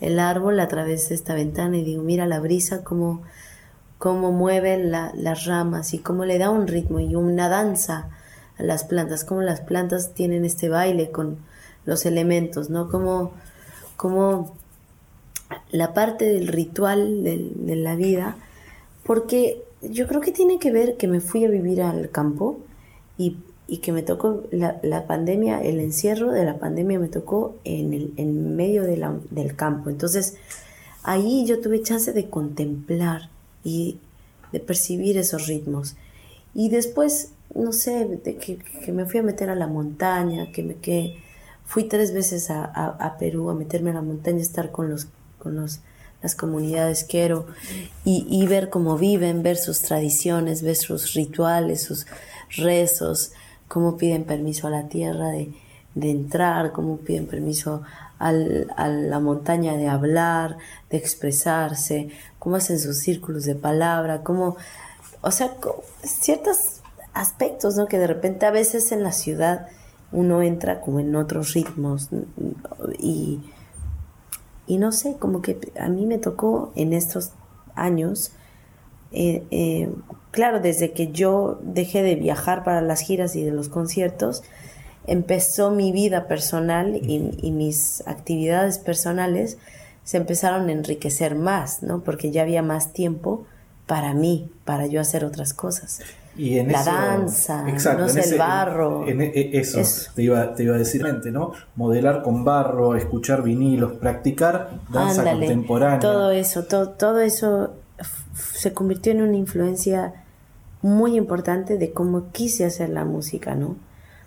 el 0.00 0.18
árbol 0.18 0.58
a 0.58 0.66
través 0.66 1.08
de 1.08 1.14
esta 1.14 1.34
ventana 1.34 1.76
y 1.76 1.84
digo, 1.84 2.02
mira 2.02 2.26
la 2.26 2.40
brisa 2.40 2.82
como 2.82 3.22
cómo 4.02 4.32
mueve 4.32 4.78
las 4.82 5.44
ramas 5.44 5.94
y 5.94 6.00
cómo 6.00 6.24
le 6.24 6.36
da 6.36 6.50
un 6.50 6.66
ritmo 6.66 6.98
y 6.98 7.14
una 7.14 7.48
danza 7.48 8.10
a 8.58 8.62
las 8.64 8.82
plantas, 8.82 9.22
cómo 9.22 9.42
las 9.42 9.60
plantas 9.60 10.12
tienen 10.12 10.44
este 10.44 10.68
baile 10.68 11.12
con 11.12 11.36
los 11.86 12.04
elementos, 12.04 12.68
¿no? 12.68 12.88
Como, 12.88 13.30
como 13.96 14.56
la 15.70 15.94
parte 15.94 16.24
del 16.24 16.48
ritual 16.48 17.22
de, 17.22 17.76
la 17.76 17.94
vida, 17.94 18.34
porque 19.04 19.62
yo 19.82 20.08
creo 20.08 20.20
que 20.20 20.32
tiene 20.32 20.58
que 20.58 20.72
ver 20.72 20.96
que 20.96 21.06
me 21.06 21.20
fui 21.20 21.44
a 21.44 21.48
vivir 21.48 21.80
al 21.80 22.10
campo 22.10 22.58
y 23.16 23.36
que 23.82 23.92
me 23.92 24.02
tocó 24.02 24.42
la, 24.50 24.80
la, 24.82 25.06
pandemia, 25.06 25.62
el 25.62 25.78
encierro 25.78 26.32
de 26.32 26.44
la 26.44 26.58
pandemia 26.58 26.98
me 26.98 27.06
tocó 27.06 27.54
en 27.62 27.92
el 27.92 28.14
en 28.16 28.56
medio 28.56 28.82
de 28.82 28.96
la, 28.96 29.14
del 29.30 29.54
campo. 29.54 29.90
Entonces 29.90 30.38
ahí 31.04 31.46
yo 31.46 31.60
tuve 31.60 31.82
chance 31.82 32.12
de 32.12 32.28
contemplar 32.28 33.30
y 33.64 33.98
de 34.52 34.60
percibir 34.60 35.16
esos 35.18 35.46
ritmos. 35.46 35.96
Y 36.54 36.68
después, 36.68 37.30
no 37.54 37.72
sé, 37.72 38.06
de 38.06 38.36
que, 38.36 38.58
que, 38.58 38.92
me 38.92 39.06
fui 39.06 39.20
a 39.20 39.22
meter 39.22 39.50
a 39.50 39.54
la 39.54 39.66
montaña, 39.66 40.52
que 40.52 40.62
me 40.62 40.74
que 40.74 41.16
fui 41.64 41.84
tres 41.84 42.12
veces 42.12 42.50
a, 42.50 42.64
a, 42.64 43.18
Perú 43.18 43.48
a 43.50 43.54
meterme 43.54 43.90
a 43.90 43.94
la 43.94 44.02
montaña, 44.02 44.40
estar 44.40 44.70
con 44.70 44.90
los 44.90 45.08
con 45.38 45.56
los 45.56 45.80
las 46.22 46.36
comunidades 46.36 47.02
quiero 47.02 47.46
y, 48.04 48.26
y 48.30 48.46
ver 48.46 48.70
cómo 48.70 48.96
viven, 48.96 49.42
ver 49.42 49.56
sus 49.56 49.80
tradiciones, 49.82 50.62
ver 50.62 50.76
sus 50.76 51.14
rituales, 51.14 51.82
sus 51.82 52.06
rezos, 52.56 53.32
cómo 53.68 53.96
piden 53.96 54.24
permiso 54.24 54.66
a 54.66 54.70
la 54.70 54.88
tierra 54.88 55.28
de, 55.30 55.52
entrar, 55.94 56.72
cómo 56.72 56.98
piden 56.98 57.26
permiso 57.26 57.82
a 58.18 58.32
la 58.32 59.18
montaña 59.18 59.76
de 59.76 59.88
hablar, 59.88 60.58
de 60.90 60.96
expresarse, 60.96 62.10
cómo 62.42 62.56
hacen 62.56 62.80
sus 62.80 62.98
círculos 62.98 63.44
de 63.44 63.54
palabra, 63.54 64.22
cómo, 64.22 64.56
o 65.20 65.30
sea, 65.30 65.54
ciertos 66.02 66.80
aspectos, 67.14 67.76
¿no? 67.76 67.86
Que 67.86 67.98
de 67.98 68.08
repente 68.08 68.46
a 68.46 68.50
veces 68.50 68.90
en 68.90 69.02
la 69.02 69.12
ciudad 69.12 69.68
uno 70.10 70.42
entra 70.42 70.80
como 70.80 70.98
en 70.98 71.14
otros 71.14 71.54
ritmos 71.54 72.08
y, 72.98 73.40
y 74.66 74.78
no 74.78 74.90
sé, 74.92 75.16
como 75.18 75.40
que 75.40 75.58
a 75.78 75.88
mí 75.88 76.06
me 76.06 76.18
tocó 76.18 76.72
en 76.74 76.92
estos 76.92 77.32
años 77.74 78.32
eh, 79.12 79.44
eh, 79.50 79.90
claro, 80.30 80.60
desde 80.60 80.92
que 80.92 81.12
yo 81.12 81.60
dejé 81.62 82.02
de 82.02 82.16
viajar 82.16 82.64
para 82.64 82.80
las 82.80 83.00
giras 83.00 83.36
y 83.36 83.44
de 83.44 83.52
los 83.52 83.68
conciertos, 83.68 84.42
empezó 85.06 85.70
mi 85.70 85.92
vida 85.92 86.26
personal 86.26 86.96
y, 86.96 87.50
mis 87.50 88.02
actividades 88.06 88.78
personales 88.78 89.58
se 90.04 90.16
empezaron 90.16 90.68
a 90.68 90.72
enriquecer 90.72 91.34
más, 91.34 91.82
¿no? 91.82 92.00
Porque 92.00 92.30
ya 92.30 92.42
había 92.42 92.62
más 92.62 92.92
tiempo 92.92 93.44
para 93.86 94.14
mí, 94.14 94.50
para 94.64 94.86
yo 94.86 95.00
hacer 95.00 95.24
otras 95.24 95.54
cosas. 95.54 96.00
Y 96.36 96.58
en 96.58 96.72
la 96.72 96.82
danza, 96.82 97.62
no 97.62 98.08
sé, 98.08 98.20
el 98.20 98.38
barro. 98.38 99.06
En, 99.06 99.20
e, 99.20 99.50
eso, 99.52 99.82
Te, 100.14 100.22
iba, 100.22 100.54
te 100.54 100.62
iba 100.62 100.74
a 100.74 100.78
decir, 100.78 101.04
¿no? 101.30 101.52
Modelar 101.76 102.22
con 102.22 102.44
barro, 102.44 102.96
escuchar 102.96 103.42
vinilos, 103.42 103.92
practicar 103.92 104.70
danza 104.88 105.24
contemporánea. 105.24 105.98
Todo 106.00 106.30
eso, 106.30 106.64
todo, 106.64 106.88
todo 106.90 107.20
eso 107.20 107.74
se 108.54 108.72
convirtió 108.72 109.12
en 109.12 109.22
una 109.22 109.36
influencia 109.36 110.14
muy 110.80 111.16
importante 111.16 111.78
de 111.78 111.92
cómo 111.92 112.30
quise 112.32 112.64
hacer 112.64 112.88
la 112.88 113.04
música, 113.04 113.54
¿no? 113.54 113.76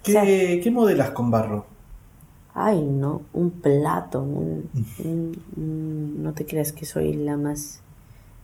¿Qué, 0.04 0.70
modelas 0.72 1.10
con 1.12 1.32
barro? 1.32 1.66
Ay, 2.56 2.82
no, 2.82 3.22
un 3.34 3.52
plato, 3.52 4.26
no 5.56 6.34
te 6.34 6.46
creas 6.46 6.72
que 6.72 6.86
soy 6.86 7.14
la 7.14 7.38
más 7.38 7.82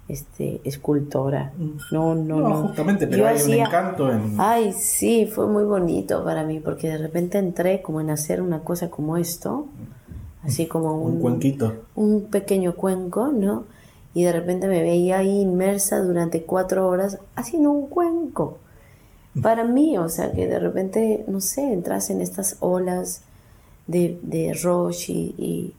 este 0.07 0.61
escultora. 0.63 1.53
No, 1.91 2.13
no, 2.13 2.41
no. 2.41 2.67
justamente, 2.67 3.07
pero 3.07 3.25
hay 3.27 3.41
un 3.41 3.53
encanto 3.53 4.11
en. 4.11 4.35
Ay, 4.37 4.73
sí, 4.73 5.25
fue 5.25 5.47
muy 5.47 5.63
bonito 5.63 6.23
para 6.23 6.43
mí, 6.43 6.59
porque 6.59 6.89
de 6.89 6.97
repente 6.97 7.37
entré 7.37 7.81
como 7.81 8.01
en 8.01 8.09
hacer 8.09 8.41
una 8.41 8.59
cosa 8.59 8.89
como 8.89 9.17
esto, 9.17 9.67
así 10.43 10.67
como 10.67 11.01
un, 11.01 11.13
un 11.13 11.21
cuenquito. 11.21 11.73
Un 11.95 12.25
pequeño 12.25 12.75
cuenco, 12.75 13.27
¿no? 13.27 13.63
y 14.13 14.23
de 14.23 14.33
repente 14.33 14.67
me 14.67 14.81
veía 14.81 15.19
ahí 15.19 15.41
inmersa 15.41 15.99
durante 15.99 16.43
cuatro 16.43 16.87
horas 16.87 17.19
haciendo 17.35 17.71
un 17.71 17.87
cuenco. 17.87 18.57
Para 19.41 19.63
mí, 19.63 19.97
o 19.97 20.09
sea, 20.09 20.31
que 20.33 20.45
de 20.47 20.59
repente, 20.59 21.23
no 21.27 21.39
sé, 21.39 21.71
entras 21.71 22.09
en 22.09 22.19
estas 22.19 22.57
olas 22.59 23.23
de, 23.87 24.19
de 24.21 24.53
Roche 24.53 25.13
y, 25.13 25.75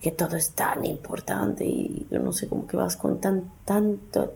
que 0.00 0.12
todo 0.12 0.36
es 0.36 0.52
tan 0.52 0.86
importante 0.86 1.66
y 1.66 2.06
yo 2.10 2.20
no 2.20 2.32
sé, 2.32 2.48
cómo 2.48 2.66
que 2.66 2.74
vas 2.74 2.96
con 2.96 3.20
tan, 3.20 3.52
tanto, 3.66 4.32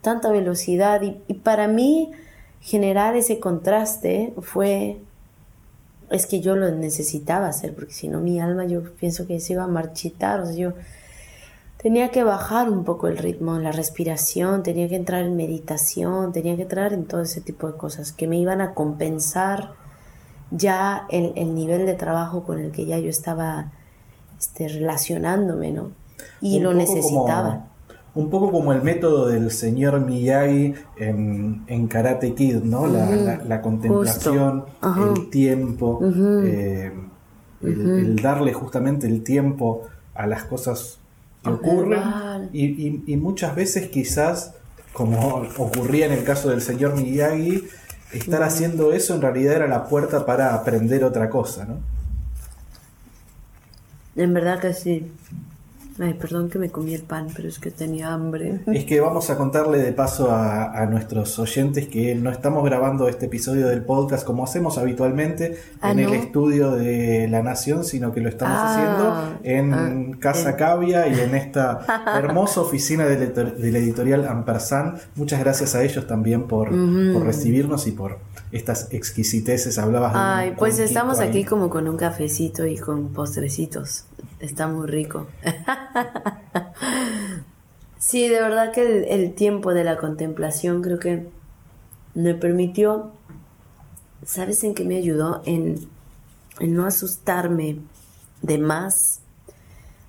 tanta 0.00 0.32
velocidad. 0.32 1.00
Y, 1.02 1.16
y 1.28 1.34
para 1.34 1.68
mí, 1.68 2.10
generar 2.60 3.14
ese 3.14 3.38
contraste 3.38 4.34
fue 4.40 5.00
es 6.10 6.26
que 6.26 6.40
yo 6.40 6.56
lo 6.56 6.70
necesitaba 6.72 7.48
hacer, 7.48 7.74
porque 7.74 7.94
si 7.94 8.08
no 8.08 8.20
mi 8.20 8.40
alma 8.40 8.64
yo 8.64 8.82
pienso 8.94 9.26
que 9.26 9.38
se 9.40 9.52
iba 9.52 9.64
a 9.64 9.68
marchitar, 9.68 10.40
o 10.40 10.46
sea, 10.46 10.54
yo 10.56 10.72
tenía 11.80 12.10
que 12.10 12.24
bajar 12.24 12.68
un 12.68 12.84
poco 12.84 13.06
el 13.06 13.16
ritmo, 13.16 13.58
la 13.58 13.72
respiración, 13.72 14.62
tenía 14.62 14.88
que 14.88 14.96
entrar 14.96 15.24
en 15.24 15.36
meditación, 15.36 16.32
tenía 16.32 16.56
que 16.56 16.62
entrar 16.62 16.92
en 16.92 17.06
todo 17.06 17.22
ese 17.22 17.40
tipo 17.40 17.68
de 17.68 17.78
cosas 17.78 18.12
que 18.12 18.26
me 18.26 18.38
iban 18.38 18.60
a 18.60 18.74
compensar 18.74 19.72
ya 20.50 21.06
el, 21.10 21.32
nivel 21.54 21.86
de 21.86 21.94
trabajo 21.94 22.42
con 22.42 22.58
el 22.58 22.70
que 22.72 22.86
ya 22.86 22.98
yo 22.98 23.08
estaba 23.10 23.72
este, 24.38 24.68
relacionándome, 24.68 25.70
¿no? 25.72 25.90
Y 26.40 26.56
Un 26.58 26.62
lo 26.64 26.74
necesitaba. 26.74 27.50
como- 27.50 27.70
un 28.12 28.28
poco 28.28 28.50
como 28.50 28.72
el 28.72 28.82
método 28.82 29.28
del 29.28 29.52
señor 29.52 30.00
Miyagi 30.00 30.74
en, 30.98 31.62
en 31.68 31.86
Karate 31.86 32.34
Kid, 32.34 32.56
¿no? 32.56 32.86
La, 32.88 33.08
la- 33.10 33.36
la 33.44 33.62
contemplación, 33.62 34.64
el 35.14 35.30
tiempo, 35.30 36.00
eh, 36.44 36.92
el, 37.62 37.80
el 37.90 38.16
darle 38.16 38.52
justamente 38.52 39.06
el 39.06 39.22
tiempo 39.22 39.82
a 40.14 40.26
las 40.26 40.42
cosas 40.44 40.98
que 41.44 41.50
ocurren. 41.50 42.00
Y- 42.52 43.02
y 43.06 43.16
muchas 43.16 43.54
veces 43.54 43.88
quizás, 43.90 44.54
como 44.92 45.42
ocurría 45.58 46.06
en 46.06 46.12
el 46.12 46.24
caso 46.24 46.50
del 46.50 46.62
señor 46.62 46.96
Miyagi, 46.96 47.62
estar 48.12 48.42
haciendo 48.42 48.92
eso 48.92 49.14
en 49.14 49.22
realidad 49.22 49.56
era 49.56 49.68
la 49.68 49.86
puerta 49.86 50.26
para 50.26 50.54
aprender 50.54 51.04
otra 51.04 51.30
cosa, 51.30 51.64
¿no? 51.64 51.78
En 54.16 54.34
verdad 54.34 54.60
que 54.60 54.74
sí. 54.74 55.12
Ay, 56.02 56.14
perdón 56.14 56.48
que 56.48 56.58
me 56.58 56.70
comí 56.70 56.94
el 56.94 57.02
pan, 57.02 57.26
pero 57.36 57.46
es 57.48 57.58
que 57.58 57.70
tenía 57.70 58.12
hambre. 58.12 58.60
Es 58.66 58.84
que 58.86 59.00
vamos 59.00 59.28
a 59.28 59.36
contarle 59.36 59.78
de 59.78 59.92
paso 59.92 60.30
a, 60.30 60.72
a 60.72 60.86
nuestros 60.86 61.38
oyentes 61.38 61.88
que 61.88 62.14
no 62.14 62.30
estamos 62.30 62.64
grabando 62.64 63.06
este 63.08 63.26
episodio 63.26 63.68
del 63.68 63.82
podcast 63.84 64.24
como 64.24 64.44
hacemos 64.44 64.78
habitualmente 64.78 65.58
Ah, 65.82 65.92
en 65.92 65.98
el 65.98 66.14
estudio 66.14 66.70
de 66.72 67.28
La 67.28 67.42
Nación, 67.42 67.84
sino 67.84 68.12
que 68.14 68.20
lo 68.20 68.28
estamos 68.30 68.56
Ah, 68.58 68.72
haciendo 68.72 69.38
en 69.44 69.74
ah, 70.14 70.16
Casa 70.20 70.50
en- 70.50 70.56
Cavia 70.56 71.06
y 71.08 71.20
en 71.20 71.34
esta 71.34 71.80
hermosa 72.16 72.62
oficina 72.62 73.04
de 73.06 73.70
la 73.70 73.78
editorial 73.78 74.26
Ampersand. 74.26 74.98
Muchas 75.16 75.40
gracias 75.40 75.74
a 75.74 75.82
ellos 75.82 76.06
también 76.06 76.48
por, 76.48 76.68
por 76.70 77.24
recibirnos 77.24 77.86
y 77.86 77.92
por 77.92 78.18
estas 78.52 78.92
exquisiteces. 78.92 79.78
Hablabas 79.78 80.12
de 80.12 80.18
Ay, 80.20 80.54
pues 80.58 80.78
estamos 80.78 81.20
ahí. 81.20 81.28
aquí 81.28 81.44
como 81.44 81.70
con 81.70 81.88
un 81.88 81.96
cafecito 81.96 82.66
y 82.66 82.76
con 82.76 83.12
postrecitos. 83.12 84.04
Está 84.38 84.68
muy 84.68 84.86
rico. 84.86 85.26
sí, 87.98 88.28
de 88.28 88.40
verdad 88.40 88.72
que 88.72 88.82
el, 88.82 89.04
el 89.04 89.34
tiempo 89.34 89.74
de 89.74 89.84
la 89.84 89.96
contemplación 89.96 90.82
creo 90.82 90.98
que 90.98 91.28
me 92.14 92.34
permitió, 92.34 93.12
¿sabes 94.24 94.64
en 94.64 94.74
qué 94.74 94.84
me 94.84 94.96
ayudó? 94.96 95.42
En, 95.44 95.88
en 96.58 96.74
no 96.74 96.86
asustarme 96.86 97.78
de 98.42 98.58
más 98.58 99.20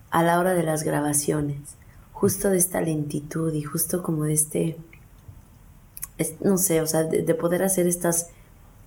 a 0.09 0.23
la 0.23 0.39
hora 0.39 0.53
de 0.53 0.63
las 0.63 0.83
grabaciones. 0.83 1.59
Justo 2.11 2.49
de 2.49 2.57
esta 2.57 2.81
lentitud 2.81 3.53
y 3.53 3.63
justo 3.63 4.03
como 4.03 4.25
de 4.25 4.33
este, 4.33 4.77
no 6.41 6.57
sé, 6.57 6.81
o 6.81 6.87
sea, 6.87 7.03
de, 7.03 7.21
de 7.21 7.35
poder 7.35 7.63
hacer 7.63 7.87
estas 7.87 8.29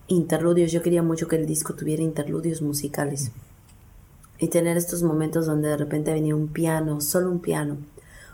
interludios. 0.07 0.73
Yo 0.73 0.83
quería 0.83 1.03
mucho 1.03 1.29
que 1.29 1.37
el 1.37 1.47
disco 1.47 1.75
tuviera 1.75 2.03
interludios 2.03 2.62
musicales. 2.62 3.31
Y 4.38 4.49
tener 4.49 4.77
estos 4.77 5.03
momentos 5.03 5.47
donde 5.47 5.68
de 5.68 5.77
repente 5.77 6.12
venía 6.12 6.35
un 6.35 6.49
piano, 6.49 7.01
solo 7.01 7.31
un 7.31 7.40
piano. 7.40 7.79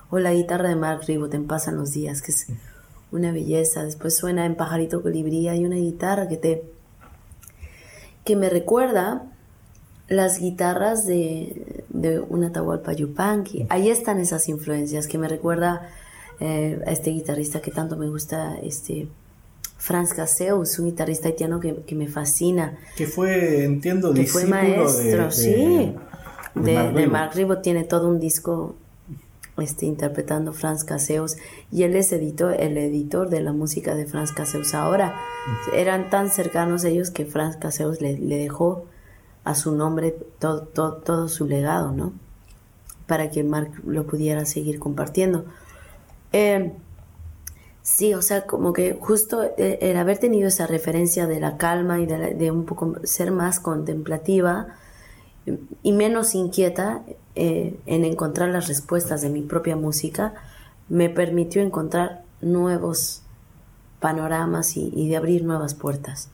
O 0.08 0.18
la 0.18 0.32
guitarra 0.32 0.68
de 0.68 0.76
Mark 0.76 1.02
Ribot 1.06 1.32
en 1.34 1.46
Pasan 1.46 1.76
los 1.76 1.92
días, 1.92 2.22
que 2.22 2.32
es 2.32 2.46
una 3.12 3.32
belleza. 3.32 3.84
Después 3.84 4.16
suena 4.16 4.46
en 4.46 4.56
Pajarito 4.56 5.02
Colibrí, 5.02 5.48
hay 5.48 5.64
una 5.64 5.76
guitarra 5.76 6.26
que 6.26 6.36
te... 6.36 6.64
que 8.24 8.34
me 8.34 8.48
recuerda 8.48 9.26
las 10.08 10.40
guitarras 10.40 11.06
de, 11.06 11.84
de 11.88 12.18
un 12.18 12.42
Atahualpa 12.42 12.92
Yupanqui. 12.92 13.66
Ahí 13.68 13.90
están 13.90 14.18
esas 14.18 14.48
influencias 14.48 15.06
que 15.06 15.18
me 15.18 15.28
recuerda 15.28 15.88
eh, 16.40 16.80
a 16.86 16.90
este 16.90 17.10
guitarrista 17.10 17.60
que 17.60 17.70
tanto 17.70 17.96
me 17.96 18.08
gusta, 18.08 18.56
este 18.62 19.08
Franz 19.78 20.12
Caseus, 20.14 20.78
un 20.78 20.86
guitarrista 20.86 21.28
haitiano 21.28 21.60
que, 21.60 21.76
que 21.86 21.94
me 21.94 22.06
fascina, 22.08 22.78
Que 22.96 23.06
fue, 23.06 23.64
entiendo, 23.64 24.12
que 24.12 24.26
fue 24.26 24.44
de- 24.44 24.48
maestro, 24.50 25.24
de, 25.26 25.32
sí, 25.32 25.94
de, 26.54 26.74
Mark 26.74 26.94
de. 26.94 27.06
Mark 27.06 27.30
Ribot. 27.34 27.62
Tiene 27.62 27.84
todo 27.84 28.08
un 28.08 28.20
disco 28.20 28.74
este, 29.58 29.86
interpretando 29.86 30.52
Franz 30.52 30.84
Caseus 30.84 31.36
y 31.72 31.82
él 31.84 31.94
es 31.96 32.12
editor, 32.12 32.54
el 32.60 32.76
editor 32.78 33.28
de 33.30 33.40
la 33.40 33.52
música 33.52 33.94
de 33.94 34.06
Franz 34.06 34.32
Caseus. 34.32 34.74
Ahora 34.74 35.14
eran 35.74 36.10
tan 36.10 36.30
cercanos 36.30 36.84
ellos 36.84 37.10
que 37.10 37.24
Franz 37.26 37.56
Caseus 37.56 38.00
le, 38.00 38.18
le 38.18 38.36
dejó 38.36 38.84
a 39.44 39.54
su 39.54 39.72
nombre 39.74 40.14
todo, 40.38 40.62
todo, 40.62 40.94
todo 40.96 41.28
su 41.28 41.46
legado, 41.46 41.92
¿no? 41.92 42.12
Para 43.06 43.30
que 43.30 43.42
Mark 43.44 43.70
lo 43.86 44.06
pudiera 44.06 44.44
seguir 44.44 44.78
compartiendo. 44.78 45.44
Eh, 46.32 46.72
sí, 47.82 48.14
o 48.14 48.22
sea, 48.22 48.46
como 48.46 48.72
que 48.72 48.96
justo 49.00 49.42
eh, 49.56 49.78
el 49.82 49.96
haber 49.96 50.18
tenido 50.18 50.48
esa 50.48 50.66
referencia 50.66 51.26
de 51.26 51.40
la 51.40 51.56
calma 51.56 52.00
y 52.00 52.06
de, 52.06 52.18
la- 52.18 52.30
de 52.30 52.50
un 52.50 52.64
poco 52.64 52.94
ser 53.04 53.30
más 53.32 53.60
contemplativa 53.60 54.68
y 55.82 55.92
menos 55.92 56.34
inquieta 56.34 57.02
eh, 57.34 57.76
en 57.86 58.04
encontrar 58.04 58.50
las 58.50 58.68
respuestas 58.68 59.22
de 59.22 59.30
mi 59.30 59.42
propia 59.42 59.74
música, 59.76 60.34
me 60.88 61.08
permitió 61.08 61.62
encontrar 61.62 62.22
nuevos 62.40 63.22
panoramas 64.00 64.76
y, 64.76 64.90
y 64.94 65.08
de 65.08 65.16
abrir 65.16 65.44
nuevas 65.44 65.74
puertas. 65.74 66.28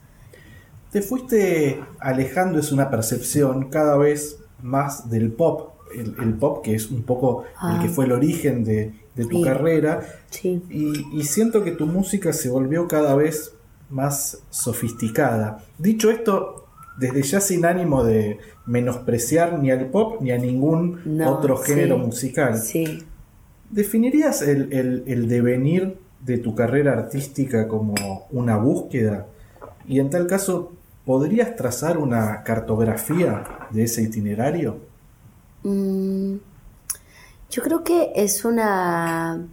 Te 0.91 1.01
fuiste 1.01 1.81
alejando, 1.99 2.59
es 2.59 2.71
una 2.71 2.89
percepción 2.89 3.69
cada 3.69 3.97
vez 3.97 4.37
más 4.61 5.09
del 5.09 5.31
pop. 5.31 5.71
El, 5.95 6.15
el 6.21 6.33
pop 6.33 6.63
que 6.63 6.75
es 6.75 6.91
un 6.91 7.03
poco 7.03 7.43
el 7.43 7.47
Ah. 7.59 7.79
que 7.81 7.89
fue 7.89 8.05
el 8.05 8.11
origen 8.11 8.63
de, 8.65 8.93
de 9.17 9.25
tu 9.25 9.37
Sí. 9.39 9.43
carrera. 9.43 10.01
Sí. 10.29 10.61
Y, 10.69 11.19
y 11.19 11.23
siento 11.25 11.63
que 11.63 11.71
tu 11.71 11.85
música 11.85 12.31
se 12.31 12.49
volvió 12.49 12.87
cada 12.87 13.15
vez 13.15 13.53
más 13.89 14.39
sofisticada. 14.49 15.63
Dicho 15.77 16.09
esto, 16.11 16.65
desde 16.99 17.21
ya 17.23 17.41
sin 17.41 17.65
ánimo 17.65 18.03
de 18.03 18.37
menospreciar 18.65 19.59
ni 19.59 19.71
al 19.71 19.87
pop 19.87 20.21
ni 20.21 20.31
a 20.31 20.37
ningún 20.37 20.99
No, 21.05 21.31
otro 21.33 21.57
género 21.57 21.95
sí, 21.97 22.01
musical. 22.05 22.57
Sí. 22.57 23.03
¿Definirías 23.69 24.41
el, 24.41 24.71
el- 24.71 25.03
el 25.07 25.27
devenir 25.27 25.97
de 26.25 26.37
tu 26.37 26.55
carrera 26.55 26.93
artística 26.93 27.67
como 27.67 27.95
una 28.31 28.57
búsqueda? 28.57 29.25
Y 29.87 29.99
en 29.99 30.09
tal 30.09 30.27
caso, 30.27 30.73
¿podrías 31.05 31.55
trazar 31.55 31.97
una 31.97 32.43
cartografía 32.43 33.43
de 33.71 33.83
ese 33.83 34.01
itinerario? 34.03 34.77
Mm, 35.63 36.35
yo 37.49 37.63
creo 37.63 37.83
que 37.83 38.11
es 38.15 38.45
una 38.45 39.47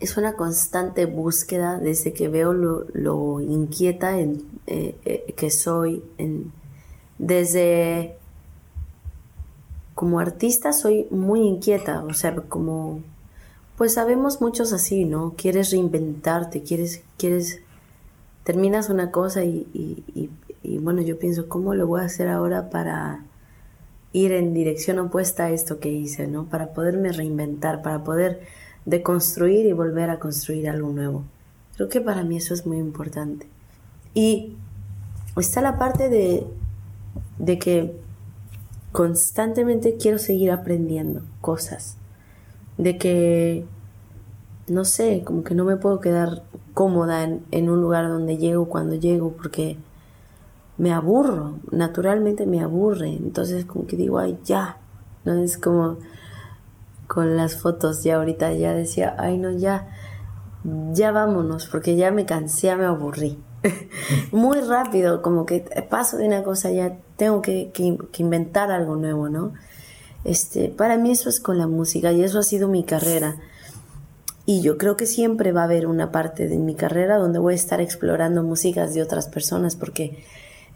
es 0.00 0.16
una 0.16 0.34
constante 0.34 1.06
búsqueda 1.06 1.78
desde 1.78 2.12
que 2.12 2.28
veo 2.28 2.52
lo, 2.52 2.86
lo 2.92 3.40
inquieta 3.40 4.18
en, 4.18 4.42
eh, 4.66 4.96
eh, 5.04 5.32
que 5.36 5.50
soy 5.50 6.02
en- 6.18 6.52
desde 7.18 8.16
como 9.94 10.18
artista 10.18 10.72
soy 10.72 11.06
muy 11.10 11.40
inquieta 11.46 12.02
o 12.02 12.14
sea 12.14 12.34
como 12.34 13.00
pues 13.76 13.94
sabemos 13.94 14.40
muchos 14.40 14.72
así 14.72 15.04
no 15.04 15.34
quieres 15.36 15.70
reinventarte 15.70 16.62
quieres 16.62 17.02
quieres 17.18 17.60
terminas 18.42 18.88
una 18.90 19.12
cosa 19.12 19.44
y, 19.44 19.68
y- 19.72 20.02
y- 20.14 20.30
y, 20.64 20.78
bueno 20.78 21.02
yo 21.02 21.18
pienso 21.18 21.48
cómo 21.48 21.74
lo 21.74 21.86
voy 21.86 22.00
a 22.00 22.04
hacer 22.04 22.28
ahora 22.28 22.70
para 22.70 23.24
ir 24.12 24.32
en 24.32 24.54
dirección 24.54 24.98
opuesta 24.98 25.44
a 25.44 25.50
esto 25.50 25.80
que 25.80 25.90
hice, 25.90 26.26
¿no? 26.26 26.44
Para 26.44 26.72
poderme 26.72 27.12
reinventar, 27.12 27.82
para 27.82 28.04
poder 28.04 28.40
deconstruir 28.84 29.66
y 29.66 29.72
volver 29.72 30.10
a 30.10 30.18
construir 30.18 30.68
algo 30.68 30.90
nuevo. 30.90 31.24
Creo 31.76 31.88
que 31.88 32.00
para 32.00 32.22
mí 32.22 32.36
eso 32.36 32.52
es 32.54 32.66
muy 32.66 32.78
importante. 32.78 33.46
Y 34.14 34.56
está 35.36 35.62
la 35.62 35.78
parte 35.78 36.08
de, 36.08 36.46
de 37.38 37.58
que 37.58 37.96
constantemente 38.92 39.96
quiero 39.96 40.18
seguir 40.18 40.50
aprendiendo 40.50 41.22
cosas. 41.40 41.96
De 42.76 42.98
que, 42.98 43.64
no 44.68 44.84
sé, 44.84 45.22
como 45.24 45.44
que 45.44 45.54
no 45.54 45.64
me 45.64 45.76
puedo 45.76 46.00
quedar 46.00 46.42
cómoda 46.74 47.24
en, 47.24 47.42
en 47.50 47.70
un 47.70 47.80
lugar 47.80 48.08
donde 48.08 48.36
llego 48.36 48.68
cuando 48.68 48.94
llego 48.94 49.32
porque 49.32 49.78
me 50.82 50.92
aburro, 50.92 51.60
naturalmente 51.70 52.44
me 52.44 52.60
aburre. 52.60 53.10
Entonces 53.14 53.64
como 53.66 53.86
que 53.86 53.96
digo, 53.96 54.18
ay, 54.18 54.36
ya. 54.44 54.78
No 55.24 55.34
es 55.34 55.56
como 55.56 55.98
con 57.06 57.36
las 57.36 57.54
fotos, 57.54 58.02
ya 58.02 58.16
ahorita 58.16 58.52
ya 58.54 58.74
decía, 58.74 59.14
ay, 59.16 59.38
no, 59.38 59.52
ya, 59.52 59.86
ya 60.92 61.12
vámonos, 61.12 61.66
porque 61.68 61.94
ya 61.94 62.10
me 62.10 62.26
cansé, 62.26 62.66
ya 62.66 62.76
me 62.76 62.84
aburrí. 62.86 63.38
Muy 64.32 64.60
rápido, 64.60 65.22
como 65.22 65.46
que 65.46 65.60
paso 65.88 66.16
de 66.16 66.26
una 66.26 66.42
cosa, 66.42 66.72
ya 66.72 66.98
tengo 67.16 67.42
que, 67.42 67.70
que- 67.72 67.98
que 68.10 68.22
inventar 68.24 68.72
algo 68.72 68.96
nuevo, 68.96 69.28
¿no? 69.28 69.52
Este, 70.24 70.68
para 70.68 70.96
mí 70.96 71.12
eso 71.12 71.28
es 71.28 71.38
con 71.38 71.58
la 71.58 71.68
música 71.68 72.10
y 72.10 72.24
eso 72.24 72.40
ha 72.40 72.42
sido 72.42 72.66
mi 72.68 72.82
carrera. 72.82 73.36
Y 74.44 74.62
yo 74.62 74.76
creo 74.78 74.96
que 74.96 75.06
siempre 75.06 75.52
va 75.52 75.60
a 75.60 75.64
haber 75.66 75.86
una 75.86 76.10
parte 76.10 76.48
de 76.48 76.58
mi 76.58 76.74
carrera 76.74 77.18
donde 77.18 77.38
voy 77.38 77.52
a 77.52 77.56
estar 77.56 77.80
explorando 77.80 78.42
músicas 78.42 78.92
de 78.94 79.02
otras 79.02 79.28
personas 79.28 79.76
porque 79.76 80.24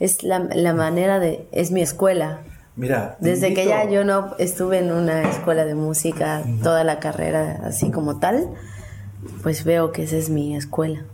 es 0.00 0.22
la, 0.22 0.40
la 0.54 0.74
manera 0.74 1.18
de, 1.18 1.46
es 1.52 1.70
mi 1.70 1.80
escuela. 1.80 2.40
Mira, 2.76 3.16
Desde 3.20 3.54
que 3.54 3.64
ya 3.64 3.88
yo 3.88 4.04
no 4.04 4.34
estuve 4.38 4.78
en 4.78 4.92
una 4.92 5.22
escuela 5.22 5.64
de 5.64 5.74
música 5.74 6.42
toda 6.62 6.84
la 6.84 7.00
carrera 7.00 7.60
así 7.64 7.90
como 7.90 8.18
tal, 8.18 8.50
pues 9.42 9.64
veo 9.64 9.92
que 9.92 10.02
esa 10.02 10.16
es 10.16 10.28
mi 10.28 10.54
escuela. 10.54 11.04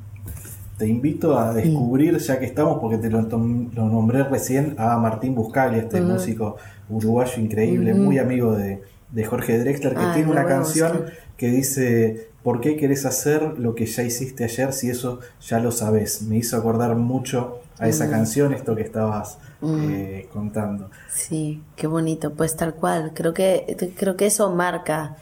Te 0.77 0.89
invito 0.89 1.39
a 1.39 1.55
descubrir, 1.55 2.19
ya 2.19 2.41
que 2.41 2.47
estamos, 2.47 2.81
porque 2.81 2.99
te 2.99 3.09
lo, 3.09 3.21
lo 3.21 3.89
nombré 3.89 4.25
recién, 4.25 4.75
a 4.79 4.97
Martín 4.99 5.37
Buscaglia, 5.37 5.83
este 5.83 6.01
músico 6.01 6.57
uruguayo 6.89 7.41
increíble, 7.41 7.95
muy 7.95 8.19
amigo 8.19 8.57
de, 8.57 8.83
de 9.13 9.25
Jorge 9.25 9.59
Drexler, 9.59 9.95
que 9.95 10.01
Ay, 10.01 10.15
tiene 10.15 10.31
una 10.33 10.47
canción. 10.47 11.05
Que 11.43 11.49
dice, 11.49 12.29
¿por 12.45 12.61
qué 12.61 12.77
querés 12.77 13.05
hacer 13.05 13.59
lo 13.59 13.75
que 13.75 13.85
ya 13.87 14.05
hiciste 14.05 14.45
ayer 14.45 14.73
si 14.73 14.91
eso 14.91 15.19
ya 15.45 15.59
lo 15.59 15.73
sabes? 15.73 16.23
Me 16.23 16.37
hizo 16.37 16.57
acordar 16.57 16.95
mucho 16.95 17.59
a 17.81 17.89
esa 17.89 18.07
Mm. 18.07 18.11
canción, 18.11 18.53
esto 18.55 18.77
que 18.77 18.83
estabas 18.83 19.39
Mm. 19.61 19.91
eh, 19.91 20.29
contando. 20.33 20.89
Sí, 21.13 21.61
qué 21.75 21.89
bonito, 21.89 22.31
pues 22.35 22.55
tal 22.55 22.75
cual. 22.75 23.11
Creo 23.13 23.35
que, 23.35 23.93
creo 23.99 24.17
que 24.17 24.27
eso 24.27 24.53
marca, 24.55 25.17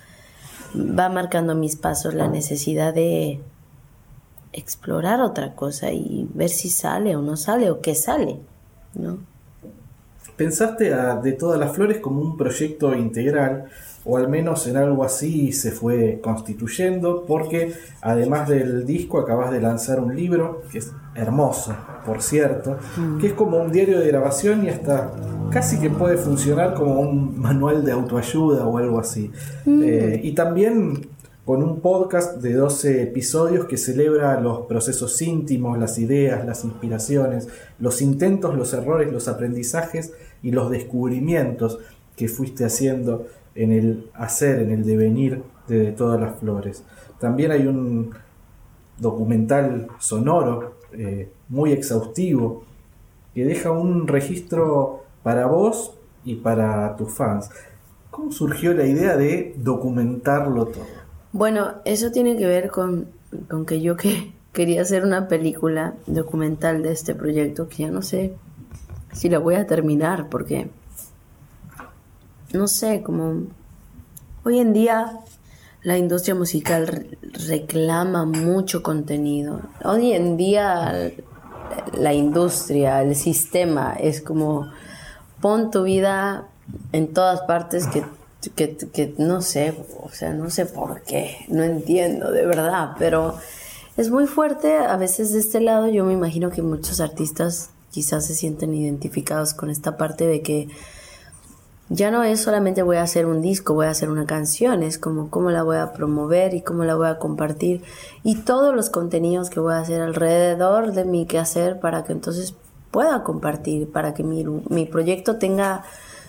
va 0.76 1.08
marcando 1.08 1.54
mis 1.54 1.76
pasos, 1.76 2.12
la 2.12 2.28
necesidad 2.28 2.92
de 2.92 3.40
explorar 4.52 5.22
otra 5.22 5.54
cosa 5.54 5.90
y 5.92 6.28
ver 6.34 6.50
si 6.50 6.68
sale 6.68 7.16
o 7.16 7.22
no 7.22 7.38
sale 7.38 7.70
o 7.70 7.80
qué 7.80 7.94
sale, 7.94 8.36
¿no? 8.92 9.16
¿Pensaste 10.36 10.92
a 10.92 11.16
De 11.16 11.32
todas 11.32 11.58
las 11.58 11.72
flores 11.74 11.98
como 11.98 12.20
un 12.20 12.36
proyecto 12.36 12.94
integral? 12.94 13.70
O 14.04 14.16
al 14.16 14.28
menos 14.28 14.66
en 14.66 14.76
algo 14.76 15.04
así 15.04 15.52
se 15.52 15.72
fue 15.72 16.20
constituyendo, 16.22 17.24
porque 17.26 17.74
además 18.00 18.48
del 18.48 18.86
disco 18.86 19.18
acabas 19.18 19.50
de 19.50 19.60
lanzar 19.60 20.00
un 20.00 20.16
libro, 20.16 20.62
que 20.72 20.78
es 20.78 20.92
hermoso, 21.14 21.74
por 22.06 22.22
cierto, 22.22 22.78
que 23.20 23.28
es 23.28 23.32
como 23.34 23.58
un 23.58 23.70
diario 23.70 24.00
de 24.00 24.06
grabación 24.06 24.64
y 24.64 24.70
hasta 24.70 25.12
casi 25.50 25.78
que 25.78 25.90
puede 25.90 26.16
funcionar 26.16 26.74
como 26.74 27.00
un 27.00 27.38
manual 27.38 27.84
de 27.84 27.92
autoayuda 27.92 28.66
o 28.66 28.78
algo 28.78 28.98
así. 28.98 29.30
Eh, 29.66 30.20
y 30.22 30.32
también 30.32 31.08
con 31.44 31.62
un 31.62 31.80
podcast 31.80 32.36
de 32.40 32.52
12 32.54 33.02
episodios 33.02 33.64
que 33.64 33.76
celebra 33.76 34.40
los 34.40 34.66
procesos 34.66 35.20
íntimos, 35.20 35.78
las 35.78 35.98
ideas, 35.98 36.46
las 36.46 36.64
inspiraciones, 36.64 37.48
los 37.78 38.02
intentos, 38.02 38.54
los 38.54 38.72
errores, 38.72 39.12
los 39.12 39.26
aprendizajes 39.26 40.12
y 40.42 40.52
los 40.52 40.70
descubrimientos 40.70 41.80
que 42.14 42.28
fuiste 42.28 42.64
haciendo 42.64 43.26
en 43.54 43.72
el 43.72 44.10
hacer, 44.14 44.60
en 44.60 44.70
el 44.70 44.84
devenir 44.84 45.42
de, 45.68 45.92
todas 45.92 46.20
las 46.20 46.38
flores. 46.38 46.84
También 47.18 47.52
hay 47.52 47.66
un 47.66 48.10
documental 48.98 49.88
sonoro 49.98 50.76
eh, 50.92 51.30
muy 51.48 51.72
exhaustivo 51.72 52.64
que 53.34 53.44
deja 53.44 53.70
un 53.70 54.06
registro 54.06 55.04
para 55.22 55.46
vos 55.46 55.94
y 56.24 56.36
para 56.36 56.96
tus 56.96 57.12
fans. 57.12 57.50
¿Cómo 58.10 58.32
surgió 58.32 58.74
la 58.74 58.86
idea 58.86 59.16
de 59.16 59.54
documentarlo 59.56 60.66
todo? 60.66 60.84
Bueno, 61.32 61.74
eso 61.84 62.10
tiene 62.10 62.36
que 62.36 62.46
ver 62.46 62.70
con, 62.70 63.06
con 63.48 63.64
que 63.64 63.80
yo 63.80 63.96
que 63.96 64.32
quería 64.52 64.82
hacer 64.82 65.04
una 65.04 65.28
película 65.28 65.94
documental 66.06 66.82
de 66.82 66.92
este 66.92 67.14
proyecto, 67.14 67.68
que 67.68 67.84
ya 67.84 67.90
no 67.90 68.02
sé 68.02 68.34
si 69.12 69.28
la 69.28 69.38
voy 69.38 69.54
a 69.54 69.66
terminar, 69.66 70.28
porque 70.28 70.68
no 72.52 72.68
sé, 72.68 73.02
como 73.02 73.44
hoy 74.44 74.58
en 74.58 74.72
día 74.72 75.18
la 75.82 75.96
industria 75.96 76.34
musical 76.34 76.86
re- 76.86 77.18
reclama 77.48 78.24
mucho 78.24 78.82
contenido. 78.82 79.60
Hoy 79.84 80.12
en 80.12 80.36
día 80.36 81.12
la 81.92 82.12
industria, 82.12 83.02
el 83.02 83.14
sistema 83.14 83.94
es 83.98 84.20
como 84.20 84.70
pon 85.40 85.70
tu 85.70 85.84
vida 85.84 86.46
en 86.92 87.12
todas 87.14 87.40
partes 87.42 87.86
que, 87.86 88.04
que, 88.54 88.76
que 88.76 89.14
no 89.18 89.40
sé, 89.42 89.74
o 90.02 90.10
sea, 90.10 90.32
no 90.34 90.50
sé 90.50 90.66
por 90.66 91.02
qué, 91.02 91.38
no 91.48 91.62
entiendo 91.62 92.30
de 92.30 92.44
verdad, 92.46 92.90
pero 92.98 93.36
es 93.96 94.10
muy 94.10 94.26
fuerte 94.26 94.76
a 94.76 94.96
veces 94.96 95.32
de 95.32 95.40
este 95.40 95.60
lado. 95.60 95.88
Yo 95.88 96.04
me 96.04 96.12
imagino 96.12 96.50
que 96.50 96.62
muchos 96.62 97.00
artistas 97.00 97.70
quizás 97.90 98.26
se 98.26 98.34
sienten 98.34 98.74
identificados 98.74 99.54
con 99.54 99.70
esta 99.70 99.96
parte 99.96 100.26
de 100.26 100.42
que 100.42 100.68
ya 101.92 102.12
no 102.12 102.22
es 102.22 102.40
solamente 102.40 102.84
voy 102.84 102.98
a 102.98 103.02
hacer 103.02 103.26
un 103.26 103.42
disco, 103.42 103.74
voy 103.74 103.86
a 103.86 103.90
hacer 103.90 104.10
una 104.10 104.24
canción, 104.24 104.84
es 104.84 104.96
como 104.96 105.28
cómo 105.28 105.50
la 105.50 105.64
voy 105.64 105.76
a 105.76 105.92
promover 105.92 106.54
y 106.54 106.62
cómo 106.62 106.84
la 106.84 106.94
voy 106.94 107.08
a 107.08 107.18
compartir 107.18 107.82
y 108.22 108.36
todos 108.36 108.72
los 108.74 108.90
contenidos 108.90 109.50
que 109.50 109.58
voy 109.58 109.74
a 109.74 109.80
hacer 109.80 110.00
alrededor 110.00 110.92
de 110.92 111.04
mi 111.04 111.26
quehacer 111.26 111.80
para 111.80 112.04
que 112.04 112.12
entonces 112.12 112.54
pueda 112.92 113.24
compartir, 113.24 113.90
para 113.90 114.14
que 114.14 114.22
mi, 114.22 114.44
mi 114.44 114.86
proyecto 114.86 115.36
tenga 115.36 115.82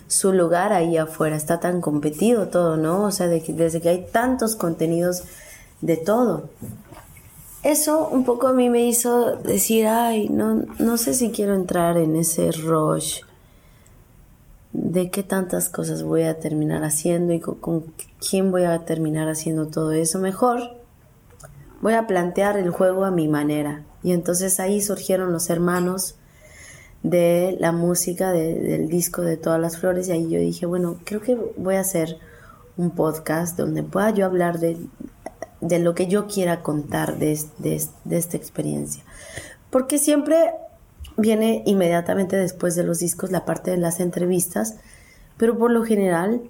su 0.08 0.34
lugar 0.34 0.74
ahí 0.74 0.98
afuera. 0.98 1.36
Está 1.36 1.60
tan 1.60 1.80
competido 1.80 2.48
todo, 2.48 2.76
¿no? 2.76 3.04
O 3.04 3.12
sea, 3.12 3.28
de 3.28 3.42
desde 3.48 3.82
que 3.82 3.90
hay 3.90 4.06
tantos 4.12 4.56
contenidos 4.56 5.24
de 5.82 5.98
todo. 5.98 6.50
Eso 7.62 8.08
un 8.08 8.26
poco 8.26 8.48
a 8.48 8.54
mí 8.54 8.70
me 8.72 8.88
hizo 8.88 9.36
decir, 9.36 9.86
ay, 9.86 10.28
no, 10.30 10.66
no 10.80 10.98
sé 10.98 11.14
si 11.14 11.30
quiero 11.30 11.54
entrar 11.54 11.98
en 11.98 12.16
ese 12.16 12.52
rush 12.52 13.22
de 14.74 15.10
qué 15.12 15.24
tantas 15.24 15.70
cosas 15.70 16.04
voy 16.04 16.24
a 16.24 16.40
terminar 16.40 16.84
haciendo 16.84 17.34
y 17.34 17.40
con, 17.40 17.86
quién 18.30 18.52
voy 18.52 18.64
a 18.64 18.86
terminar 18.86 19.28
haciendo 19.28 19.68
todo 19.68 19.92
eso. 19.92 20.20
Mejor 20.20 20.78
voy 21.82 21.94
a 21.94 22.08
plantear 22.08 22.58
el 22.58 22.70
juego 22.70 23.04
a 23.06 23.12
mi 23.12 23.28
manera. 23.28 23.84
Y 24.04 24.14
entonces 24.14 24.60
ahí 24.60 24.82
surgieron 24.82 25.32
los 25.34 25.50
hermanos 25.50 26.16
de 27.04 27.58
la 27.60 27.72
música 27.72 28.32
de- 28.32 28.60
del 28.60 28.88
disco 28.88 29.22
de 29.24 29.38
todas 29.38 29.60
las 29.60 29.78
flores 29.78 30.08
y 30.08 30.12
ahí 30.12 30.30
yo 30.30 30.40
dije, 30.40 30.66
bueno, 30.66 30.98
creo 31.04 31.22
que 31.22 31.36
voy 31.58 31.76
a 31.76 31.82
hacer 31.82 32.18
un 32.78 32.92
podcast 32.92 33.58
donde 33.58 33.84
pueda 33.84 34.12
yo 34.12 34.26
hablar 34.26 34.60
de, 34.60 34.78
de 35.60 35.80
lo 35.80 35.96
que 35.96 36.08
yo 36.08 36.28
quiera 36.28 36.62
contar 36.62 37.18
de, 37.18 37.40
de 37.58 37.82
de 38.06 38.18
esta 38.18 38.38
experiencia. 38.38 39.04
Porque 39.70 39.98
siempre 39.98 40.52
viene 41.22 41.64
inmediatamente 41.66 42.36
después 42.38 42.76
de 42.76 42.84
los 42.84 43.00
discos 43.00 43.32
la 43.32 43.46
parte 43.46 43.72
de 43.72 43.78
las 43.78 44.00
entrevistas, 44.00 44.76
pero 45.38 45.58
por 45.58 45.72
lo 45.72 45.84
general 45.84 46.42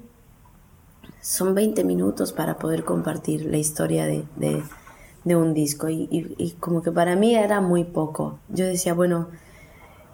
son 1.21 1.53
20 1.55 1.83
minutos 1.83 2.31
para 2.31 2.57
poder 2.57 2.83
compartir 2.83 3.45
la 3.45 3.57
historia 3.57 4.05
de, 4.05 4.23
de- 4.35 4.63
un 5.35 5.53
disco 5.53 5.87
y 5.87 6.55
como 6.59 6.81
que 6.81 6.91
para 6.91 7.15
mí 7.15 7.35
era 7.35 7.61
muy 7.61 7.83
poco. 7.83 8.39
Yo 8.49 8.65
decía, 8.65 8.95
bueno, 8.95 9.27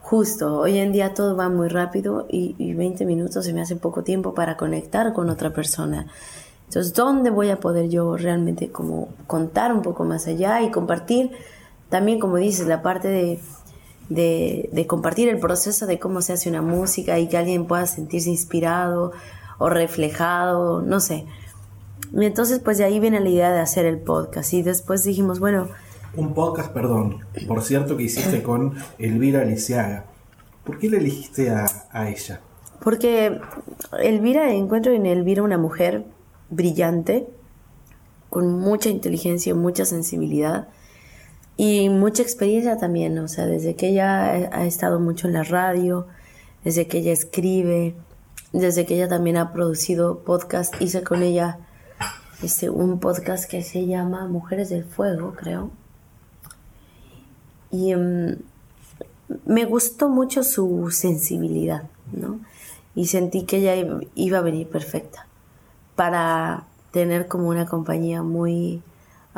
justo, 0.02 0.60
hoy 0.60 0.78
en 0.80 0.92
día 0.92 1.14
todo 1.14 1.36
va 1.38 1.50
muy 1.50 1.70
rápido 1.70 2.28
y, 2.30 2.56
y 2.58 2.74
20 2.74 3.06
minutos 3.06 3.46
se 3.46 3.54
me 3.54 3.62
hace 3.62 3.76
poco 3.78 4.04
tiempo 4.04 4.34
para 4.34 4.58
conectar 4.58 5.14
con 5.14 5.30
otra 5.30 5.52
persona. 5.54 6.08
Entonces, 6.68 6.94
¿dónde 6.94 7.30
voy 7.30 7.50
a 7.52 7.60
poder 7.60 7.90
yo 7.90 8.18
realmente 8.18 8.72
como 8.72 9.10
contar 9.28 9.74
un 9.74 9.82
poco 9.84 10.06
más 10.06 10.28
allá 10.28 10.62
y 10.64 10.72
compartir 10.72 11.32
también, 11.90 12.20
como 12.20 12.38
dices, 12.38 12.68
la 12.68 12.82
parte 12.82 13.08
de, 13.08 13.40
de, 14.10 14.70
de 14.72 14.88
compartir 14.88 15.30
el 15.30 15.40
proceso 15.40 15.86
de 15.86 16.00
cómo 16.00 16.22
se 16.22 16.34
hace 16.34 16.50
una 16.50 16.62
música 16.62 17.20
y 17.20 17.28
que 17.28 17.38
alguien 17.38 17.66
pueda 17.68 17.86
sentirse 17.88 18.30
inspirado 18.30 19.12
o 19.58 19.70
reflejado, 19.70 20.82
no 20.82 21.00
sé. 21.00 21.26
Y 22.14 22.26
entonces, 22.26 22.60
pues 22.60 22.78
de 22.78 22.86
ahí 22.86 23.00
viene 23.00 23.20
la 23.20 23.30
idea 23.30 23.52
de 23.52 23.60
hacer 23.60 23.86
el 23.86 23.98
podcast. 24.00 24.54
Y 24.54 24.62
después 24.62 25.04
dijimos, 25.04 25.40
bueno, 25.40 25.68
Un 26.16 26.34
podcast, 26.34 26.72
perdón, 26.72 27.26
por 27.48 27.62
cierto, 27.64 27.98
que 27.98 28.04
hiciste 28.04 28.42
con 28.42 28.74
Elvira 28.98 29.44
Lisiaga. 29.46 30.06
¿Por 30.64 30.80
qué 30.80 30.90
le 30.90 30.98
elegiste 30.98 31.50
a, 31.52 31.66
a 31.92 32.10
ella? 32.10 32.42
Porque 32.82 33.40
Elvira, 34.00 34.54
encuentro 34.54 34.94
en 34.94 35.06
Elvira 35.06 35.44
una 35.44 35.58
mujer 35.58 36.06
brillante, 36.50 37.28
con 38.30 38.60
mucha 38.60 38.90
inteligencia, 38.90 39.54
mucha 39.56 39.86
sensibilidad 39.86 40.70
y 41.58 41.90
mucha 41.90 42.22
experiencia 42.22 42.78
también. 42.78 43.18
O 43.18 43.28
sea, 43.28 43.48
desde 43.48 43.76
que 43.76 43.90
ella 43.90 44.32
ha 44.32 44.66
estado 44.66 45.00
mucho 45.00 45.28
en 45.28 45.34
la 45.34 45.44
radio, 45.44 46.08
desde 46.64 46.88
que 46.88 47.00
ella 47.00 47.12
escribe, 47.12 47.96
desde 48.54 48.86
que 48.86 48.96
ella 48.96 49.10
también 49.10 49.38
ha 49.38 49.52
producido 49.52 50.20
podcast, 50.20 50.80
hice 50.80 51.04
con 51.04 51.24
ella 51.24 51.60
este, 52.44 52.70
un 52.70 53.00
podcast 53.00 53.50
que 53.50 53.64
se 53.64 53.88
llama 53.88 54.28
Mujeres 54.28 54.70
del 54.70 54.86
Fuego, 54.86 55.34
creo. 55.36 55.72
Y 57.72 57.92
em, 57.92 58.38
me 59.46 59.66
gustó 59.66 60.10
mucho 60.10 60.44
su 60.44 60.90
sensibilidad, 60.92 61.84
¿no? 62.12 62.40
Y 62.96 63.08
sentí 63.08 63.44
que 63.44 63.58
ella 63.58 64.00
iba 64.16 64.38
a 64.38 64.42
venir 64.42 64.68
perfecta 64.70 65.28
para 65.96 66.66
tener 66.92 67.28
como 67.28 67.50
una 67.50 67.66
compañía 67.66 68.24
muy 68.24 68.82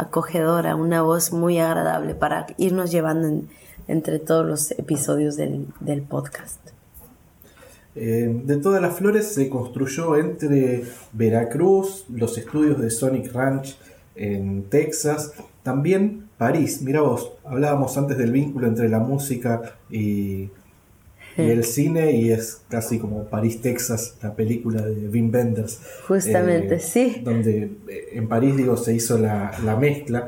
acogedora, 0.01 0.75
una 0.75 1.01
voz 1.01 1.31
muy 1.31 1.59
agradable 1.59 2.15
para 2.15 2.47
irnos 2.57 2.91
llevando 2.91 3.27
en- 3.27 3.49
entre 3.87 4.19
todos 4.19 4.45
los 4.45 4.71
episodios 4.71 5.35
del, 5.35 5.65
del 5.79 6.01
podcast. 6.03 6.59
Eh, 7.95 8.41
de 8.45 8.57
todas 8.57 8.81
las 8.81 8.95
flores 8.95 9.33
se 9.33 9.49
construyó 9.49 10.15
entre 10.15 10.83
Veracruz, 11.11 12.05
los 12.13 12.37
estudios 12.37 12.79
de 12.79 12.89
Sonic 12.91 13.33
Ranch 13.33 13.77
en 14.15 14.63
Texas, 14.69 15.33
también 15.63 16.29
París. 16.37 16.81
Mira 16.81 17.01
vos, 17.01 17.31
hablábamos 17.43 17.97
antes 17.97 18.17
del 18.17 18.31
vínculo 18.31 18.67
entre 18.67 18.89
la 18.89 18.99
música 18.99 19.61
y, 19.89 20.49
y 21.45 21.49
el 21.49 21.63
cine 21.63 22.11
y 22.11 22.31
es 22.31 22.61
casi 22.69 22.99
como 22.99 23.25
París, 23.25 23.61
Texas, 23.61 24.15
la 24.21 24.35
película 24.35 24.81
de 24.81 25.07
Wim 25.07 25.33
Wenders. 25.33 25.79
Justamente, 26.07 26.75
eh, 26.75 26.79
sí. 26.79 27.21
Donde 27.23 27.71
eh, 27.87 28.09
en 28.13 28.27
París, 28.27 28.55
digo, 28.57 28.77
se 28.77 28.93
hizo 28.93 29.17
la, 29.17 29.51
la 29.63 29.75
mezcla. 29.75 30.27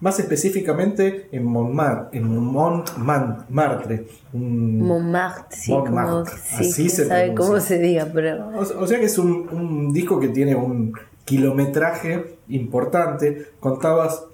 más 0.00 0.18
específicamente 0.18 1.28
en 1.32 1.44
Montmartre, 1.44 2.18
en 2.18 2.28
Montmartre. 2.28 4.06
Montmartre, 4.32 5.56
sí, 5.56 5.70
Como, 5.70 6.26
sí, 6.26 6.32
así 6.58 6.88
se 6.90 7.06
sabe 7.06 7.34
cómo 7.34 7.60
se 7.60 7.78
diga, 7.78 8.10
pero... 8.12 8.50
O, 8.58 8.86
sea 8.86 8.98
que 8.98 9.06
es 9.06 9.18
un, 9.18 9.48
un, 9.50 9.92
disco 9.92 10.20
que 10.20 10.28
tiene 10.28 10.54
un 10.54 10.92
kilometraje 11.24 12.36
importante. 12.48 13.48
Contabas 13.60 14.24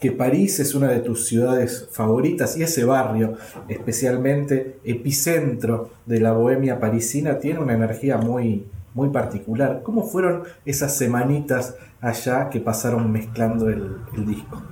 que 0.00 0.12
París 0.12 0.60
es 0.60 0.74
una 0.74 0.88
de 0.88 1.00
tus 1.00 1.26
ciudades 1.26 1.88
favoritas 1.90 2.56
y 2.56 2.62
ese 2.62 2.84
barrio, 2.84 3.34
especialmente 3.68 4.78
epicentro 4.84 5.90
de 6.06 6.20
la 6.20 6.32
bohemia 6.32 6.80
parisina, 6.80 7.38
tiene 7.38 7.60
una 7.60 7.74
energía 7.74 8.18
muy, 8.18 8.66
muy 8.94 9.10
particular. 9.10 9.82
¿Cómo 9.82 10.02
fueron 10.02 10.42
esas 10.64 10.96
semanitas 10.96 11.76
allá 12.00 12.50
que 12.50 12.60
pasaron 12.60 13.10
mezclando 13.10 13.68
el, 13.68 13.96
disco? 14.26 14.62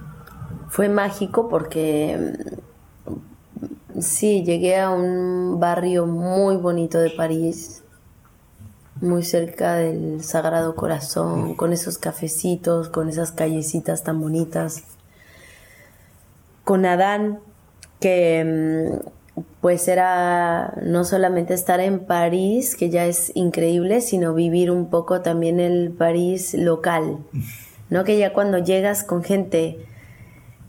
Fue 0.69 0.89
mágico 0.89 1.49
porque 1.49 2.35
mm, 3.07 4.01
sí, 4.01 4.43
llegué 4.45 4.79
a 4.79 4.91
un 4.91 5.59
barrio 5.61 6.07
muy 6.07 6.57
bonito 6.57 6.99
de 6.99 7.11
París, 7.11 7.83
muy 9.01 9.23
cerca 9.23 9.75
del 9.77 10.23
Sagrado 10.23 10.75
Corazón, 10.75 11.55
con 11.55 11.73
esos 11.73 11.99
cafecitos, 11.99 12.89
con 12.89 13.09
esas 13.09 13.33
callecitas 13.33 14.03
tan 14.03 14.21
bonitas 14.21 14.85
con 16.65 16.87
Adán, 16.87 17.41
que 18.01 19.01
mm, 19.37 19.43
pues 19.61 19.89
era 19.89 20.75
no 20.83 21.05
solamente 21.05 21.55
estar 21.55 21.81
en 21.81 22.01
París, 22.01 22.77
que 22.77 22.91
ya 22.91 23.07
es 23.07 23.33
increíble, 23.35 24.01
sino 24.01 24.35
vivir 24.35 24.71
un 24.71 24.91
poco 24.91 25.21
también 25.23 25.61
el 25.61 25.91
París 25.91 26.55
local, 26.55 27.19
¿no? 27.91 28.05
Que 28.05 28.19
ya 28.19 28.33
cuando 28.33 28.59
llegas 28.59 29.05
con 29.05 29.23
gente 29.23 29.79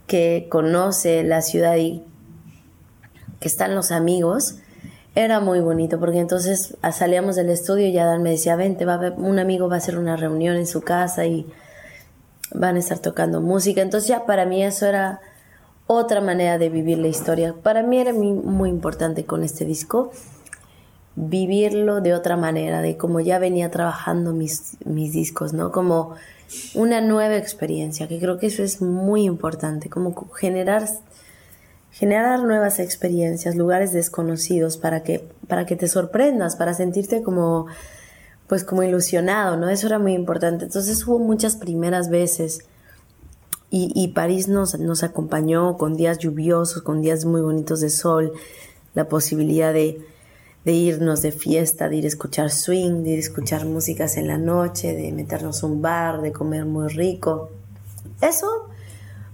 que 0.06 0.46
conoce 0.50 1.24
la 1.24 1.42
ciudad 1.42 1.76
y 1.76 2.04
que 3.40 3.48
están 3.48 3.74
los 3.74 3.90
amigos, 3.90 4.58
era 5.14 5.40
muy 5.40 5.60
bonito, 5.60 5.98
porque 5.98 6.20
entonces 6.20 6.76
ah, 6.82 6.92
salíamos 6.92 7.36
del 7.36 7.48
estudio 7.48 7.86
y 7.88 7.98
Adán 7.98 8.22
me 8.22 8.30
decía, 8.30 8.54
vente, 8.54 8.84
va 8.84 8.94
a 8.94 9.10
un 9.12 9.38
amigo 9.38 9.68
va 9.68 9.76
a 9.76 9.78
hacer 9.78 9.98
una 9.98 10.16
reunión 10.16 10.56
en 10.56 10.66
su 10.66 10.82
casa 10.82 11.24
y 11.24 11.46
van 12.52 12.76
a 12.76 12.78
estar 12.78 12.98
tocando 12.98 13.40
música. 13.40 13.80
Entonces 13.80 14.08
ya 14.08 14.26
para 14.26 14.44
mí 14.44 14.62
eso 14.62 14.86
era 14.86 15.20
otra 15.86 16.20
manera 16.20 16.58
de 16.58 16.68
vivir 16.68 16.98
la 16.98 17.08
historia. 17.08 17.54
Para 17.62 17.82
mí 17.82 17.98
era 17.98 18.12
muy, 18.12 18.68
importante 18.68 19.24
con 19.24 19.44
este 19.44 19.64
disco 19.64 20.10
vivirlo 21.14 22.00
de 22.00 22.12
otra 22.12 22.36
manera, 22.36 22.82
de 22.82 22.96
como 22.96 23.20
ya 23.20 23.38
venía 23.38 23.70
trabajando 23.70 24.32
mis, 24.32 24.76
mis 24.84 25.12
discos, 25.12 25.52
¿no? 25.52 25.72
Como 25.72 26.14
una 26.74 27.00
nueva 27.00 27.36
experiencia, 27.36 28.06
que 28.06 28.18
creo 28.18 28.38
que 28.38 28.48
eso 28.48 28.62
es 28.62 28.82
muy 28.82 29.24
importante, 29.24 29.88
como 29.88 30.14
generar, 30.32 30.86
generar 31.90 32.42
nuevas 32.42 32.78
experiencias, 32.78 33.56
lugares 33.56 33.92
desconocidos 33.92 34.76
para 34.76 35.02
que, 35.02 35.26
para 35.48 35.64
que 35.64 35.76
te 35.76 35.88
sorprendas, 35.88 36.56
para 36.56 36.74
sentirte 36.74 37.22
como, 37.22 37.66
pues 38.46 38.62
como 38.64 38.82
ilusionado, 38.82 39.56
¿no? 39.56 39.70
Eso 39.70 39.86
era 39.86 39.98
muy 39.98 40.12
importante. 40.12 40.66
Entonces 40.66 41.06
hubo 41.06 41.18
muchas 41.18 41.56
primeras 41.56 42.10
veces 42.10 42.66
y, 43.68 44.08
París 44.08 44.48
nos, 44.48 44.78
nos 44.78 45.02
acompañó 45.02 45.76
con 45.76 45.96
días 45.96 46.18
lluviosos, 46.18 46.82
con 46.82 47.02
días 47.02 47.24
muy 47.24 47.40
bonitos 47.40 47.80
de 47.80 47.90
sol, 47.90 48.32
la 48.94 49.08
posibilidad 49.08 49.72
de, 49.72 50.00
irnos 50.64 51.20
de 51.20 51.32
fiesta, 51.32 51.88
de 51.88 51.96
ir 51.96 52.04
a 52.04 52.08
escuchar 52.08 52.50
swing, 52.50 53.02
de 53.02 53.10
ir 53.10 53.16
a 53.16 53.20
escuchar 53.20 53.66
músicas 53.66 54.16
en 54.16 54.28
la 54.28 54.38
noche, 54.38 54.94
de 54.94 55.12
meternos 55.12 55.62
a 55.62 55.66
un 55.66 55.82
bar, 55.82 56.22
de 56.22 56.32
comer 56.32 56.64
muy 56.64 56.88
rico. 56.88 57.50
Eso 58.20 58.68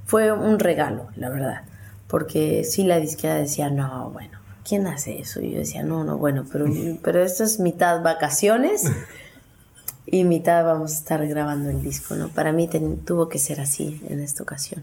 fue 0.06 0.32
un 0.32 0.58
regalo, 0.58 1.08
la 1.16 1.28
verdad, 1.28 1.62
porque 2.08 2.64
sí 2.64 2.84
la 2.84 2.98
disquera 2.98 3.34
decía, 3.34 3.70
no, 3.70 4.10
bueno, 4.10 4.38
¿quién 4.66 4.86
hace 4.86 5.20
eso? 5.20 5.40
Y 5.40 5.52
yo 5.52 5.58
decía, 5.58 5.82
no, 5.82 6.04
no, 6.04 6.18
bueno, 6.18 6.44
pero, 6.50 6.66
pero 7.02 7.22
esto 7.22 7.44
es 7.44 7.60
mitad 7.60 8.02
vacaciones 8.02 8.90
y 10.06 10.24
mitad 10.24 10.64
vamos 10.64 10.92
a 10.92 10.96
estar 10.96 11.26
grabando 11.26 11.70
el 11.70 11.82
disco, 11.82 12.14
¿no? 12.16 12.28
Para 12.28 12.52
mí 12.52 12.68
tuvo 13.04 13.28
que 13.28 13.38
ser 13.38 13.60
así 13.60 14.00
en 14.08 14.20
esta 14.20 14.42
ocasión. 14.42 14.82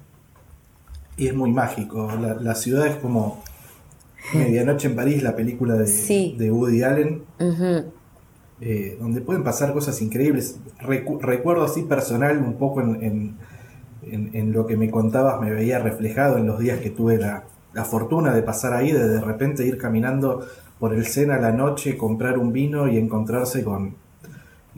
Y 1.17 1.27
es 1.27 1.35
muy 1.35 1.51
mágico, 1.51 2.09
la, 2.39 2.55
ciudad 2.55 2.87
es 2.87 2.95
como 2.95 3.43
Medianoche 4.33 4.87
en 4.87 4.95
París, 4.95 5.21
la 5.21 5.35
película 5.35 5.75
de, 5.75 6.35
de 6.37 6.51
Woody 6.51 6.83
Allen, 6.83 7.23
eh, 8.61 8.97
donde 8.99 9.19
pueden 9.19 9.43
pasar 9.43 9.73
cosas 9.73 10.01
increíbles. 10.01 10.57
recuerdo 10.79 11.65
así 11.65 11.83
personal 11.83 12.37
un 12.37 12.53
poco 12.53 12.79
en, 12.79 13.35
en, 14.03 14.53
lo 14.53 14.65
que 14.65 14.77
me 14.77 14.89
contabas, 14.89 15.41
me 15.41 15.51
veía 15.51 15.79
reflejado 15.79 16.37
en 16.37 16.47
los 16.47 16.59
días 16.59 16.79
que 16.79 16.89
tuve 16.89 17.17
la, 17.17 17.43
la 17.73 17.83
fortuna 17.83 18.33
de 18.33 18.41
pasar 18.41 18.73
ahí, 18.73 18.93
de 18.93 19.07
de 19.07 19.19
repente 19.19 19.65
ir 19.65 19.77
caminando 19.77 20.45
por 20.79 20.93
el 20.93 21.05
Sena 21.05 21.35
a 21.35 21.39
la 21.39 21.51
noche, 21.51 21.97
comprar 21.97 22.37
un 22.37 22.53
vino 22.53 22.87
y 22.87 22.97
encontrarse 22.97 23.65
con 23.65 23.95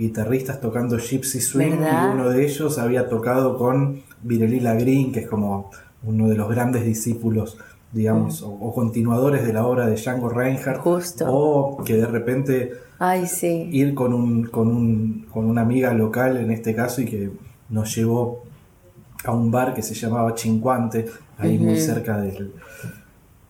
guitarristas 0.02 0.60
tocando 0.60 0.97
Gypsy 0.97 1.39
Swing 1.39 1.74
y 1.74 2.14
uno 2.14 2.30
de 2.30 2.43
ellos 2.43 2.80
había 2.80 3.08
tocado 3.08 3.56
con 3.56 4.02
Virelila 4.24 4.74
Green, 4.74 5.12
que 5.12 5.20
es 5.22 5.28
como 5.28 5.70
uno 6.04 6.28
de 6.28 6.34
los 6.36 6.49
grandes 6.49 6.84
discípulos, 6.84 7.60
digamos, 7.91 8.41
o, 8.41 8.74
continuadores 8.74 9.45
de 9.45 9.54
la 9.54 9.64
obra 9.64 9.86
de 9.86 9.95
Django 9.95 10.30
Reinhardt. 10.30 10.82
O 11.28 11.84
que 11.86 11.97
de 11.97 12.08
repente 12.08 12.74
ir 13.72 13.93
con, 13.93 14.14
un, 14.14 14.45
con, 14.45 14.70
un, 14.70 15.28
con 15.32 15.45
una 15.45 15.62
amiga 15.62 15.93
local 15.93 16.38
en 16.38 16.49
este 16.49 16.74
caso 16.74 17.02
y 17.02 17.06
que 17.06 17.30
nos 17.70 17.95
llevó 17.95 18.43
a 19.24 19.32
un 19.34 19.52
bar 19.52 19.76
que 19.76 19.84
se 19.84 19.93
llamaba 19.93 20.34
Chincuante, 20.34 21.06
ahí 21.38 21.60
muy 21.60 21.80
cerca 21.80 22.20
del, 22.20 22.54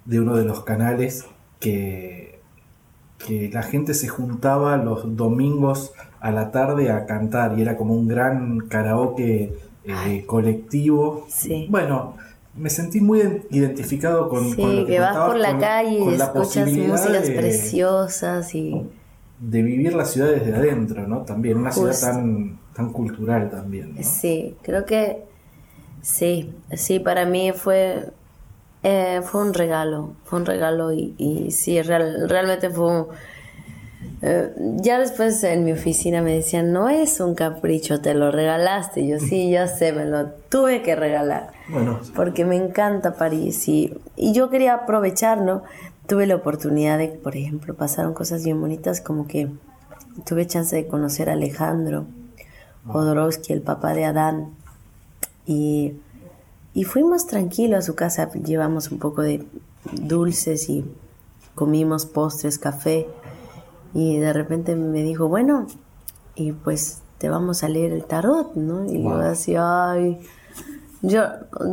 de 0.03 0.19
uno 0.19 0.35
de 0.35 0.43
los 0.43 0.65
canales, 0.65 1.25
que, 1.61 2.41
que 3.25 3.49
la 3.53 3.63
gente 3.63 3.93
se 3.93 4.09
juntaba 4.09 4.75
los 4.75 5.15
domingos 5.15 5.93
a 6.21 6.31
la 6.31 6.51
tarde 6.51 6.91
a 6.91 7.05
cantar 7.05 7.57
y 7.57 7.61
era 7.61 7.75
como 7.75 7.93
un 7.95 8.07
gran 8.07 8.59
karaoke 8.69 9.53
eh, 9.83 10.23
colectivo. 10.25 11.25
Sí. 11.27 11.67
Bueno, 11.69 12.15
me 12.55 12.69
sentí 12.69 13.01
muy 13.01 13.21
identificado 13.49 14.29
con, 14.29 14.51
sí, 14.51 14.61
lo 14.61 14.85
que, 14.85 14.99
vas 14.99 15.17
por 15.17 15.37
la 15.37 15.57
calle 15.57 15.99
y 15.99 16.13
escuchas 16.13 16.71
músicas 16.71 17.29
preciosas 17.29 18.55
y 18.55 18.85
de 19.39 19.61
vivir 19.63 19.95
la 19.95 20.05
ciudad 20.05 20.29
desde 20.29 20.55
adentro, 20.55 21.07
¿no? 21.07 21.21
También 21.21 21.57
una 21.57 21.71
ciudad 21.71 21.99
tan 21.99 22.59
tan 22.75 22.91
cultural 22.91 23.49
también. 23.49 23.95
¿no? 23.95 24.03
Sí, 24.03 24.55
creo 24.61 24.85
que 24.85 25.23
sí, 26.01 26.53
sí 26.73 26.99
para 26.99 27.25
mí 27.25 27.51
fue 27.51 28.11
eh, 28.83 29.21
fue 29.23 29.41
un 29.41 29.53
regalo, 29.53 30.13
fue 30.23 30.39
un 30.39 30.45
regalo 30.45 30.91
y, 30.91 31.13
y 31.17 31.51
sí, 31.51 31.81
realmente 31.81 32.69
fue 32.69 32.85
un, 32.85 33.07
eh, 34.21 34.53
ya 34.77 34.99
después 34.99 35.43
en 35.43 35.63
mi 35.63 35.71
oficina 35.71 36.21
me 36.21 36.33
decían, 36.33 36.71
no 36.71 36.89
es 36.89 37.19
un 37.19 37.35
capricho, 37.35 38.01
te 38.01 38.13
lo 38.13 38.31
regalaste. 38.31 39.07
yo 39.07 39.19
sí, 39.19 39.49
ya 39.51 39.67
sé, 39.67 39.93
me 39.93 40.05
lo 40.05 40.29
tuve 40.49 40.81
que 40.81 40.95
regalar. 40.95 41.51
Bueno. 41.69 41.99
Porque 42.15 42.45
me 42.45 42.55
encanta 42.55 43.15
París 43.15 43.67
y, 43.67 43.93
y 44.15 44.33
yo 44.33 44.49
quería 44.49 44.73
aprovechar, 44.73 45.41
¿no? 45.41 45.63
Tuve 46.07 46.27
la 46.27 46.35
oportunidad 46.35 46.97
de, 46.97 47.07
por 47.07 47.35
ejemplo, 47.35 47.75
pasaron 47.75 48.13
cosas 48.13 48.43
bien 48.43 48.59
bonitas 48.59 49.01
como 49.01 49.27
que 49.27 49.49
tuve 50.25 50.45
chance 50.45 50.75
de 50.75 50.87
conocer 50.87 51.29
a 51.29 51.33
Alejandro 51.33 52.05
Jodorowsky, 52.85 53.53
el 53.53 53.61
papá 53.61 53.93
de 53.93 54.05
Adán. 54.05 54.49
Y, 55.45 55.93
y 56.73 56.83
fuimos 56.83 57.27
tranquilos 57.27 57.79
a 57.79 57.81
su 57.81 57.95
casa, 57.95 58.31
llevamos 58.31 58.91
un 58.91 58.99
poco 58.99 59.21
de 59.21 59.45
dulces 59.91 60.69
y 60.69 60.85
comimos 61.55 62.05
postres, 62.05 62.57
café. 62.57 63.07
Y 63.93 64.17
de 64.17 64.33
repente 64.33 64.75
me 64.75 65.03
dijo, 65.03 65.27
bueno, 65.27 65.67
y 66.35 66.53
pues 66.53 67.01
te 67.17 67.29
vamos 67.29 67.63
a 67.63 67.69
leer 67.69 67.91
el 67.91 68.05
tarot, 68.05 68.55
¿no? 68.55 68.85
Y 68.85 69.03
yo 69.03 69.15
así, 69.15 69.55
ay, 69.57 70.19
yo, 71.01 71.23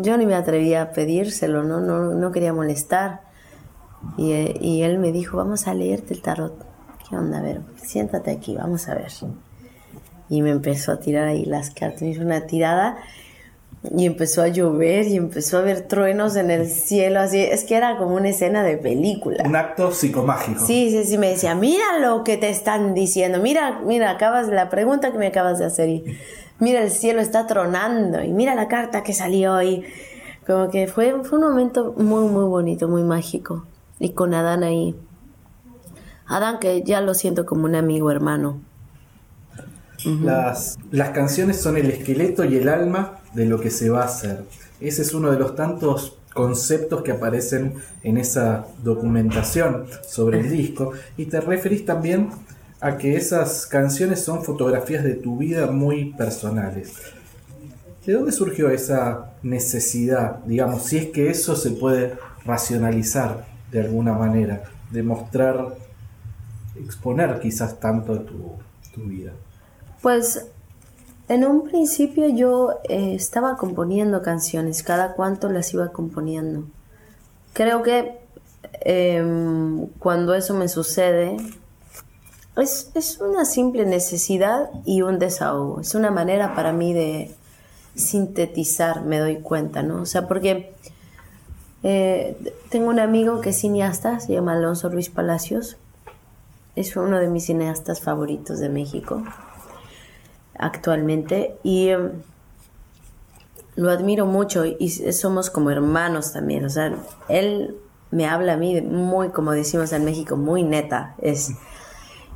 yo 0.03 0.16
ni 0.16 0.27
me 0.27 0.35
atrevía 0.35 0.83
a 0.83 0.93
pedírselo, 0.93 1.62
¿no? 1.62 1.81
No, 1.81 2.14
no 2.14 2.33
quería 2.33 2.53
molestar. 2.53 3.23
Y, 4.16 4.33
y, 4.61 4.83
él 4.83 4.99
me 4.99 5.12
dijo, 5.12 5.37
vamos 5.37 5.66
a 5.66 5.75
leerte 5.75 6.14
el 6.14 6.23
tarot. 6.23 6.55
¿Qué 7.09 7.16
onda? 7.16 7.39
A 7.39 7.43
ver, 7.43 7.62
siéntate 7.83 8.31
aquí, 8.31 8.57
vamos 8.57 8.89
a 8.89 8.95
ver. 8.95 9.12
Y 10.29 10.43
me 10.43 10.51
empezó 10.51 10.93
a 10.93 11.01
tirar 11.01 11.27
ahí 11.29 11.45
las 11.45 11.71
cartas, 11.71 12.03
me 12.03 12.11
hizo 12.11 12.23
una 12.23 12.47
tirada 12.47 12.99
y 13.97 14.07
empezó 14.07 14.43
a 14.43 14.49
llover 14.49 15.07
y 15.07 15.16
empezó 15.16 15.57
a 15.57 15.61
haber 15.61 15.82
truenos 15.82 16.36
en 16.36 16.51
el 16.51 16.68
cielo, 16.68 17.20
así, 17.20 17.41
es 17.41 17.64
que 17.64 17.76
era 17.76 17.97
como 17.97 18.16
una 18.16 18.28
escena 18.28 18.62
de 18.62 18.76
película. 18.76 19.45
Un 19.47 19.57
acto 19.57 19.93
psicomágico. 19.93 20.64
Sí, 20.66 20.91
sí, 20.91 21.05
sí, 21.05 21.18
me 21.18 21.30
decía, 21.30 21.55
mira 21.55 21.99
lo 22.01 22.24
que 22.24 22.36
te 22.36 22.51
están 22.51 22.95
diciendo, 22.95 23.39
mira, 23.41 23.80
mira, 23.84 24.11
acabas 24.11 24.49
la 24.49 24.68
pregunta 24.68 25.12
que 25.12 25.18
me 25.18 25.28
acabas 25.28 25.59
de 25.59 25.64
hacer 25.64 25.89
y 25.89 26.05
mira 26.59 26.82
el 26.82 26.91
cielo 26.91 27.20
está 27.20 27.47
tronando 27.47 28.22
y 28.22 28.32
mira 28.32 28.55
la 28.55 28.68
carta 28.68 29.03
que 29.03 29.14
salió 29.14 29.62
y 29.62 29.84
como 30.47 30.70
que 30.70 30.86
fue, 30.86 31.22
fue 31.24 31.39
un 31.39 31.45
momento 31.45 31.95
muy, 31.99 32.26
muy 32.28 32.45
bonito, 32.45 32.89
muy 32.89 33.03
mágico. 33.03 33.66
Y 33.99 34.11
con 34.11 34.32
Adán 34.32 34.62
ahí. 34.62 34.95
Adán 36.26 36.59
que 36.59 36.82
ya 36.82 37.01
lo 37.01 37.14
siento 37.14 37.45
como 37.45 37.64
un 37.64 37.74
amigo 37.74 38.11
hermano. 38.11 38.61
Las, 40.05 40.79
las 40.91 41.11
canciones 41.11 41.61
son 41.61 41.77
el 41.77 41.91
esqueleto 41.91 42.45
y 42.45 42.57
el 42.57 42.69
alma 42.69 43.19
de 43.35 43.47
lo 43.47 43.61
que 43.61 43.71
se 43.71 43.91
va 43.91 44.03
a 44.03 44.07
hacer. 44.07 44.45
Ese 44.81 45.03
es 45.03 45.13
uno 45.15 45.31
de 45.31 45.39
los 45.39 45.57
tantos 45.57 46.19
conceptos 46.33 47.03
que 47.03 47.13
aparecen 47.13 47.75
en 48.03 48.17
esa 48.17 48.67
documentación 48.83 49.87
sobre 50.07 50.41
el 50.41 50.51
disco. 50.51 50.93
Y 51.17 51.27
te 51.27 51.41
referís 51.41 51.85
también 51.85 52.31
a 52.81 52.97
que 52.97 53.17
esas 53.17 53.67
canciones 53.67 54.23
son 54.23 54.45
fotografías 54.45 55.03
de 55.03 55.15
tu 55.15 55.37
vida 55.37 55.67
muy 55.71 56.13
personales. 56.13 56.95
¿De 58.07 58.13
dónde 58.13 58.33
surgió 58.33 58.71
esa 58.71 59.33
necesidad, 59.43 60.39
digamos, 60.45 60.85
si 60.85 60.99
es 60.99 61.07
que 61.07 61.29
eso 61.29 61.57
se 61.57 61.73
puede 61.73 62.15
racionalizar 62.45 63.45
de 63.73 63.81
alguna 63.81 64.13
manera, 64.13 64.63
de 64.91 65.03
mostrar, 65.03 65.77
exponer 66.77 67.41
quizás 67.41 67.81
tanto 67.81 68.21
tu, 68.21 68.53
tu 68.95 69.03
vida? 69.03 69.33
Pues 70.03 70.47
en 71.29 71.45
un 71.45 71.69
principio 71.69 72.29
yo 72.29 72.81
eh, 72.89 73.15
estaba 73.15 73.57
componiendo 73.57 74.23
canciones, 74.23 74.83
cada 74.83 75.13
cuanto 75.13 75.51
las 75.51 75.75
iba 75.75 75.93
componiendo. 75.93 76.65
Creo 77.53 77.83
que 77.83 78.19
em, 78.81 79.89
cuando 79.99 80.35
eso 80.35 80.55
me 80.55 80.69
sucede, 80.69 81.37
es, 82.57 82.91
es, 82.95 83.19
una 83.21 83.45
simple 83.45 83.85
necesidad 83.85 84.71
y 84.85 85.03
un 85.03 85.19
desahogo. 85.19 85.81
Es 85.81 85.95
una 85.95 86.11
manera 86.11 86.55
para 86.55 86.73
mí 86.73 86.95
de 86.95 87.35
sintetizar, 87.95 89.03
me 89.05 89.19
doy 89.19 89.41
cuenta, 89.41 89.83
¿no? 89.83 90.03
O 90.03 90.07
sea, 90.07 90.27
porque 90.29 90.73
eh, 91.83 92.37
tengo 92.71 92.89
un 92.89 93.01
amigo 93.01 93.41
que 93.41 93.51
es 93.51 93.61
cineasta, 93.61 94.21
se 94.21 94.33
llama 94.33 94.55
Alonso 94.55 94.89
Ruiz 94.89 95.11
Palacios. 95.11 95.77
Es 96.75 96.97
uno 96.97 97.19
de 97.19 97.29
mis 97.29 97.47
cineastas 97.47 98.01
favoritos 98.01 98.61
de 98.61 98.69
México 98.69 99.23
actualmente 100.59 101.57
y 101.63 101.89
em, 101.89 102.13
lo 103.77 103.91
admiro 103.91 104.27
mucho 104.27 104.65
y 104.65 104.89
somos 104.89 105.51
como 105.51 105.71
hermanos 105.71 106.33
también, 106.33 106.65
o 106.65 106.69
sea, 106.69 106.97
él 107.29 107.77
me 108.11 108.27
habla 108.27 108.55
a 108.55 108.57
mí 108.57 108.81
muy, 108.81 109.29
como 109.31 109.53
decimos 109.53 109.93
en 109.93 110.05
México, 110.05 110.37
muy 110.37 110.63
neta, 110.63 111.15
es... 111.19 111.53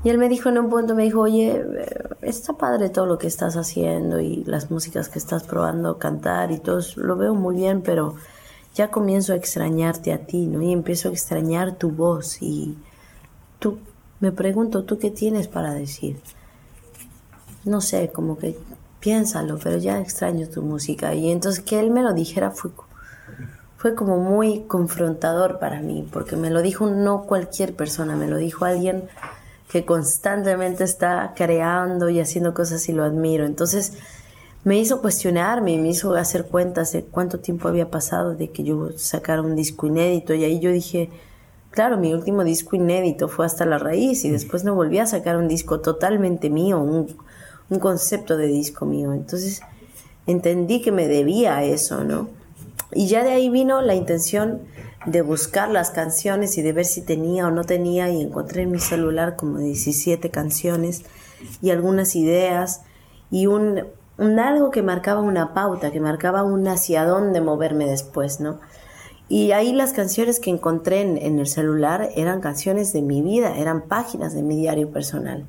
Y 0.04 0.08
él 0.08 0.18
me 0.18 0.28
dijo 0.28 0.48
en 0.48 0.58
un 0.58 0.68
punto, 0.68 0.96
me 0.96 1.04
dijo, 1.04 1.20
oye, 1.20 1.64
está 2.22 2.54
padre 2.54 2.88
todo 2.88 3.06
lo 3.06 3.18
que 3.18 3.28
estás 3.28 3.56
haciendo 3.56 4.18
y 4.18 4.42
las 4.44 4.68
músicas 4.68 5.08
que 5.08 5.20
estás 5.20 5.44
probando 5.44 5.98
cantar 5.98 6.50
y 6.50 6.58
todo, 6.58 6.80
lo 6.96 7.16
veo 7.16 7.34
muy 7.36 7.54
bien, 7.54 7.82
pero 7.82 8.16
ya 8.74 8.90
comienzo 8.90 9.32
a 9.32 9.36
extrañarte 9.36 10.12
a 10.12 10.26
ti, 10.26 10.46
¿no? 10.46 10.60
Y 10.60 10.72
empiezo 10.72 11.08
a 11.08 11.12
extrañar 11.12 11.76
tu 11.76 11.90
voz 11.90 12.42
y 12.42 12.76
tú, 13.60 13.78
me 14.18 14.32
pregunto, 14.32 14.82
¿tú 14.82 14.98
qué 14.98 15.12
tienes 15.12 15.46
para 15.46 15.72
decir? 15.72 16.16
No 17.64 17.80
sé, 17.80 18.10
como 18.12 18.38
que 18.38 18.56
piénsalo, 19.00 19.58
pero 19.62 19.78
ya 19.78 20.00
extraño 20.00 20.48
tu 20.48 20.62
música. 20.62 21.14
Y 21.14 21.30
entonces 21.30 21.62
que 21.62 21.80
él 21.80 21.90
me 21.90 22.02
lo 22.02 22.12
dijera 22.12 22.50
fue, 22.50 22.70
fue 23.76 23.94
como 23.94 24.18
muy 24.18 24.60
confrontador 24.62 25.58
para 25.58 25.80
mí, 25.80 26.08
porque 26.12 26.36
me 26.36 26.50
lo 26.50 26.62
dijo 26.62 26.86
no 26.86 27.24
cualquier 27.24 27.74
persona, 27.74 28.16
me 28.16 28.28
lo 28.28 28.36
dijo 28.36 28.64
alguien 28.64 29.08
que 29.70 29.84
constantemente 29.84 30.84
está 30.84 31.32
creando 31.34 32.10
y 32.10 32.20
haciendo 32.20 32.54
cosas 32.54 32.88
y 32.88 32.92
lo 32.92 33.04
admiro. 33.04 33.46
Entonces 33.46 33.94
me 34.64 34.78
hizo 34.78 35.00
cuestionarme, 35.00 35.78
me 35.78 35.88
hizo 35.88 36.14
hacer 36.14 36.46
cuentas 36.46 36.92
de 36.92 37.02
cuánto 37.04 37.40
tiempo 37.40 37.68
había 37.68 37.90
pasado 37.90 38.34
de 38.36 38.50
que 38.50 38.62
yo 38.62 38.90
sacara 38.96 39.42
un 39.42 39.56
disco 39.56 39.86
inédito 39.86 40.34
y 40.34 40.44
ahí 40.44 40.60
yo 40.60 40.70
dije, 40.70 41.10
claro, 41.70 41.96
mi 41.96 42.14
último 42.14 42.44
disco 42.44 42.76
inédito 42.76 43.28
fue 43.28 43.46
hasta 43.46 43.64
la 43.64 43.78
raíz 43.78 44.24
y 44.24 44.30
después 44.30 44.62
no 44.62 44.74
volví 44.76 44.98
a 44.98 45.06
sacar 45.06 45.36
un 45.36 45.48
disco 45.48 45.80
totalmente 45.80 46.50
mío, 46.50 46.78
un, 46.78 47.16
un 47.72 47.78
concepto 47.78 48.36
de 48.36 48.46
disco 48.46 48.84
mío. 48.84 49.12
Entonces 49.12 49.62
entendí 50.26 50.82
que 50.82 50.92
me 50.92 51.08
debía 51.08 51.56
a 51.56 51.64
eso, 51.64 52.04
¿no? 52.04 52.28
Y 52.92 53.06
ya 53.06 53.24
de 53.24 53.30
ahí 53.30 53.48
vino 53.48 53.80
la 53.80 53.94
intención 53.94 54.60
de 55.06 55.22
buscar 55.22 55.70
las 55.70 55.90
canciones 55.90 56.58
y 56.58 56.62
de 56.62 56.72
ver 56.72 56.84
si 56.84 57.00
tenía 57.00 57.46
o 57.46 57.50
no 57.50 57.64
tenía 57.64 58.10
y 58.10 58.20
encontré 58.20 58.62
en 58.62 58.70
mi 58.70 58.78
celular 58.78 59.36
como 59.36 59.58
17 59.58 60.30
canciones 60.30 61.02
y 61.60 61.70
algunas 61.70 62.14
ideas 62.14 62.82
y 63.30 63.46
un, 63.46 63.86
algo 64.18 64.70
que 64.70 64.82
marcaba 64.82 65.20
una 65.20 65.54
pauta, 65.54 65.90
que 65.90 66.00
marcaba 66.00 66.44
un 66.44 66.68
hacia 66.68 67.04
dónde 67.04 67.40
moverme 67.40 67.86
después, 67.86 68.40
¿no? 68.40 68.60
Y 69.28 69.52
ahí 69.52 69.72
las 69.72 69.94
canciones 69.94 70.38
que 70.38 70.50
encontré 70.50 71.00
en, 71.00 71.16
en 71.16 71.38
el 71.38 71.46
celular 71.46 72.10
eran 72.14 72.42
canciones 72.42 72.92
de 72.92 73.00
mi 73.00 73.22
vida, 73.22 73.56
eran 73.56 73.88
páginas 73.88 74.34
de 74.34 74.42
mi 74.42 74.56
diario 74.56 74.90
personal. 74.90 75.46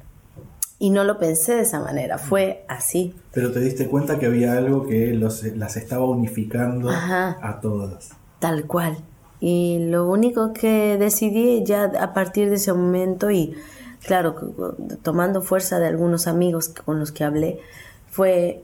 Y 0.83 0.89
no 0.89 1.05
lo 1.05 1.17
pensé 1.17 1.55
de 1.55 1.61
esa 1.61 1.79
manera, 1.79 2.17
fue 2.17 2.65
así. 2.67 3.15
Pero 3.31 3.53
te 3.53 3.61
diste 3.61 3.87
cuenta 3.87 4.19
que 4.19 4.25
había 4.25 4.57
algo 4.57 4.85
que 4.85 5.13
las 5.13 5.77
estaba 5.77 6.03
unificando 6.03 6.89
a 6.89 7.59
todas. 7.61 8.09
Tal 8.39 8.67
cual. 8.67 8.97
Y 9.39 9.79
lo 9.79 10.09
único 10.09 10.51
que 10.51 10.97
decidí 10.97 11.63
ya 11.63 11.85
a 11.85 12.13
partir 12.13 12.49
de 12.49 12.55
ese 12.55 12.73
momento 12.73 13.31
y 13.31 13.55
claro, 14.05 14.35
tomando 15.03 15.41
fuerza 15.41 15.79
de 15.79 15.87
algunos 15.87 16.27
amigos 16.27 16.67
con 16.67 16.99
los 16.99 17.13
que 17.13 17.23
hablé, 17.23 17.61
fue 18.11 18.61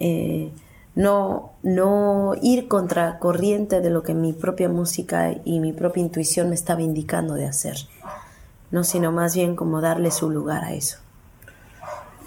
eh, 0.00 0.50
no, 0.96 1.52
no 1.62 2.32
ir 2.42 2.66
contra 2.66 3.20
corriente 3.20 3.80
de 3.80 3.90
lo 3.90 4.02
que 4.02 4.14
mi 4.14 4.32
propia 4.32 4.68
música 4.68 5.36
y 5.44 5.60
mi 5.60 5.72
propia 5.72 6.00
intuición 6.00 6.48
me 6.48 6.56
estaba 6.56 6.82
indicando 6.82 7.34
de 7.34 7.46
hacer, 7.46 7.76
no 8.72 8.82
sino 8.82 9.12
más 9.12 9.36
bien 9.36 9.54
como 9.54 9.80
darle 9.80 10.10
su 10.10 10.30
lugar 10.30 10.64
a 10.64 10.72
eso. 10.72 11.03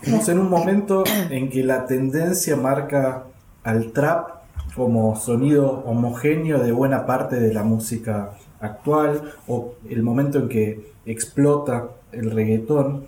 Estamos 0.01 0.29
en 0.29 0.39
un 0.39 0.49
momento 0.49 1.03
en 1.29 1.49
que 1.49 1.63
la 1.63 1.85
tendencia 1.85 2.55
marca 2.55 3.25
al 3.63 3.91
trap 3.91 4.29
como 4.75 5.15
sonido 5.15 5.83
homogéneo 5.85 6.59
de 6.59 6.71
buena 6.71 7.05
parte 7.05 7.39
de 7.39 7.53
la 7.53 7.63
música 7.63 8.31
actual 8.59 9.33
o 9.47 9.73
el 9.89 10.03
momento 10.03 10.39
en 10.39 10.49
que 10.49 10.91
explota 11.05 11.89
el 12.11 12.31
reggaetón. 12.31 13.05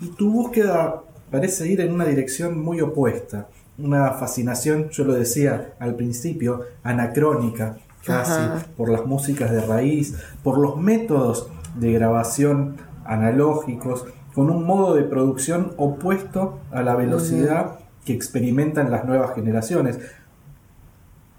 Y 0.00 0.08
tu 0.08 0.30
búsqueda 0.30 1.02
parece 1.30 1.68
ir 1.68 1.80
en 1.80 1.92
una 1.92 2.04
dirección 2.04 2.58
muy 2.62 2.80
opuesta, 2.80 3.48
una 3.78 4.12
fascinación, 4.12 4.88
yo 4.90 5.04
lo 5.04 5.14
decía 5.14 5.74
al 5.78 5.96
principio, 5.96 6.62
anacrónica 6.82 7.78
casi, 8.04 8.40
por 8.76 8.90
las 8.90 9.04
músicas 9.04 9.50
de 9.50 9.60
raíz, 9.60 10.14
por 10.42 10.58
los 10.58 10.76
métodos 10.76 11.48
de 11.74 11.92
grabación 11.92 12.76
analógicos, 13.04 14.04
con 14.36 14.50
un 14.50 14.66
modo 14.66 14.94
de 14.94 15.02
producción 15.02 15.72
opuesto 15.78 16.58
a 16.70 16.82
la 16.82 16.94
velocidad 16.94 17.78
que 18.04 18.12
experimentan 18.12 18.90
las 18.90 19.06
nuevas 19.06 19.34
generaciones. 19.34 19.98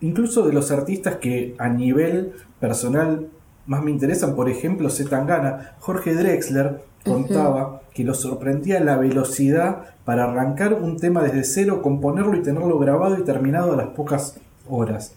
Incluso 0.02 0.48
de 0.48 0.52
los 0.52 0.72
artistas 0.72 1.18
que 1.18 1.54
a 1.60 1.70
nivel 1.70 2.34
personal 2.60 3.28
más 3.68 3.84
me 3.84 3.92
interesan, 3.92 4.36
por 4.36 4.50
ejemplo, 4.50 4.90
Zetangana, 4.90 5.76
Jorge 5.78 6.16
Drexler 6.16 6.82
contaba 7.06 7.84
que 7.94 8.04
lo 8.04 8.16
sorprendía 8.16 8.80
la 8.80 8.98
velocidad 8.98 9.94
para 10.04 10.24
arrancar 10.24 10.74
un 10.74 10.98
tema 10.98 11.22
desde 11.22 11.44
cero, 11.44 11.84
componerlo 11.84 12.36
y 12.36 12.42
tenerlo 12.42 12.80
grabado 12.80 13.20
y 13.20 13.24
terminado 13.24 13.74
a 13.74 13.78
las 13.78 13.90
pocas 13.90 14.40
horas. 14.68 15.14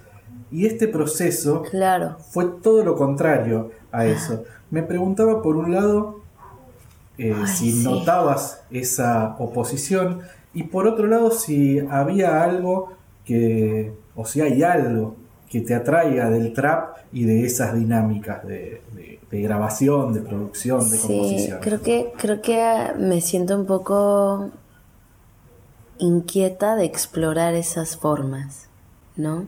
Y 0.50 0.66
este 0.66 0.86
proceso 0.86 1.62
claro. 1.62 2.18
fue 2.28 2.44
todo 2.62 2.84
lo 2.84 2.94
contrario 2.94 3.70
a 3.90 4.04
eso. 4.04 4.44
Me 4.70 4.82
preguntaba 4.82 5.40
por 5.40 5.56
un 5.56 5.72
lado 5.72 6.19
eh, 7.18 7.34
si 7.46 7.82
notabas 7.82 8.62
esa 8.70 9.36
oposición 9.38 10.20
y 10.54 10.64
por 10.64 10.86
otro 10.86 11.06
lado 11.06 11.30
si 11.30 11.78
había 11.78 12.42
algo 12.42 12.92
que, 13.24 13.92
o 14.14 14.24
si 14.24 14.40
hay 14.40 14.62
algo 14.62 15.16
que 15.50 15.60
te 15.60 15.74
atraiga 15.74 16.30
del 16.30 16.52
trap 16.52 16.96
y 17.12 17.24
de 17.24 17.44
esas 17.44 17.74
dinámicas 17.74 18.46
de, 18.46 18.80
grabación, 19.30 20.12
de 20.12 20.20
producción, 20.20 20.88
de 20.90 20.96
sí, 20.96 21.50
Creo 21.60 21.82
que, 21.82 22.12
creo 22.16 22.40
que 22.40 22.92
me 22.98 23.20
siento 23.20 23.56
un 23.56 23.66
poco 23.66 24.50
inquieta 25.98 26.76
de 26.76 26.84
explorar 26.84 27.54
esas 27.54 27.96
formas, 27.96 28.68
¿no? 29.16 29.46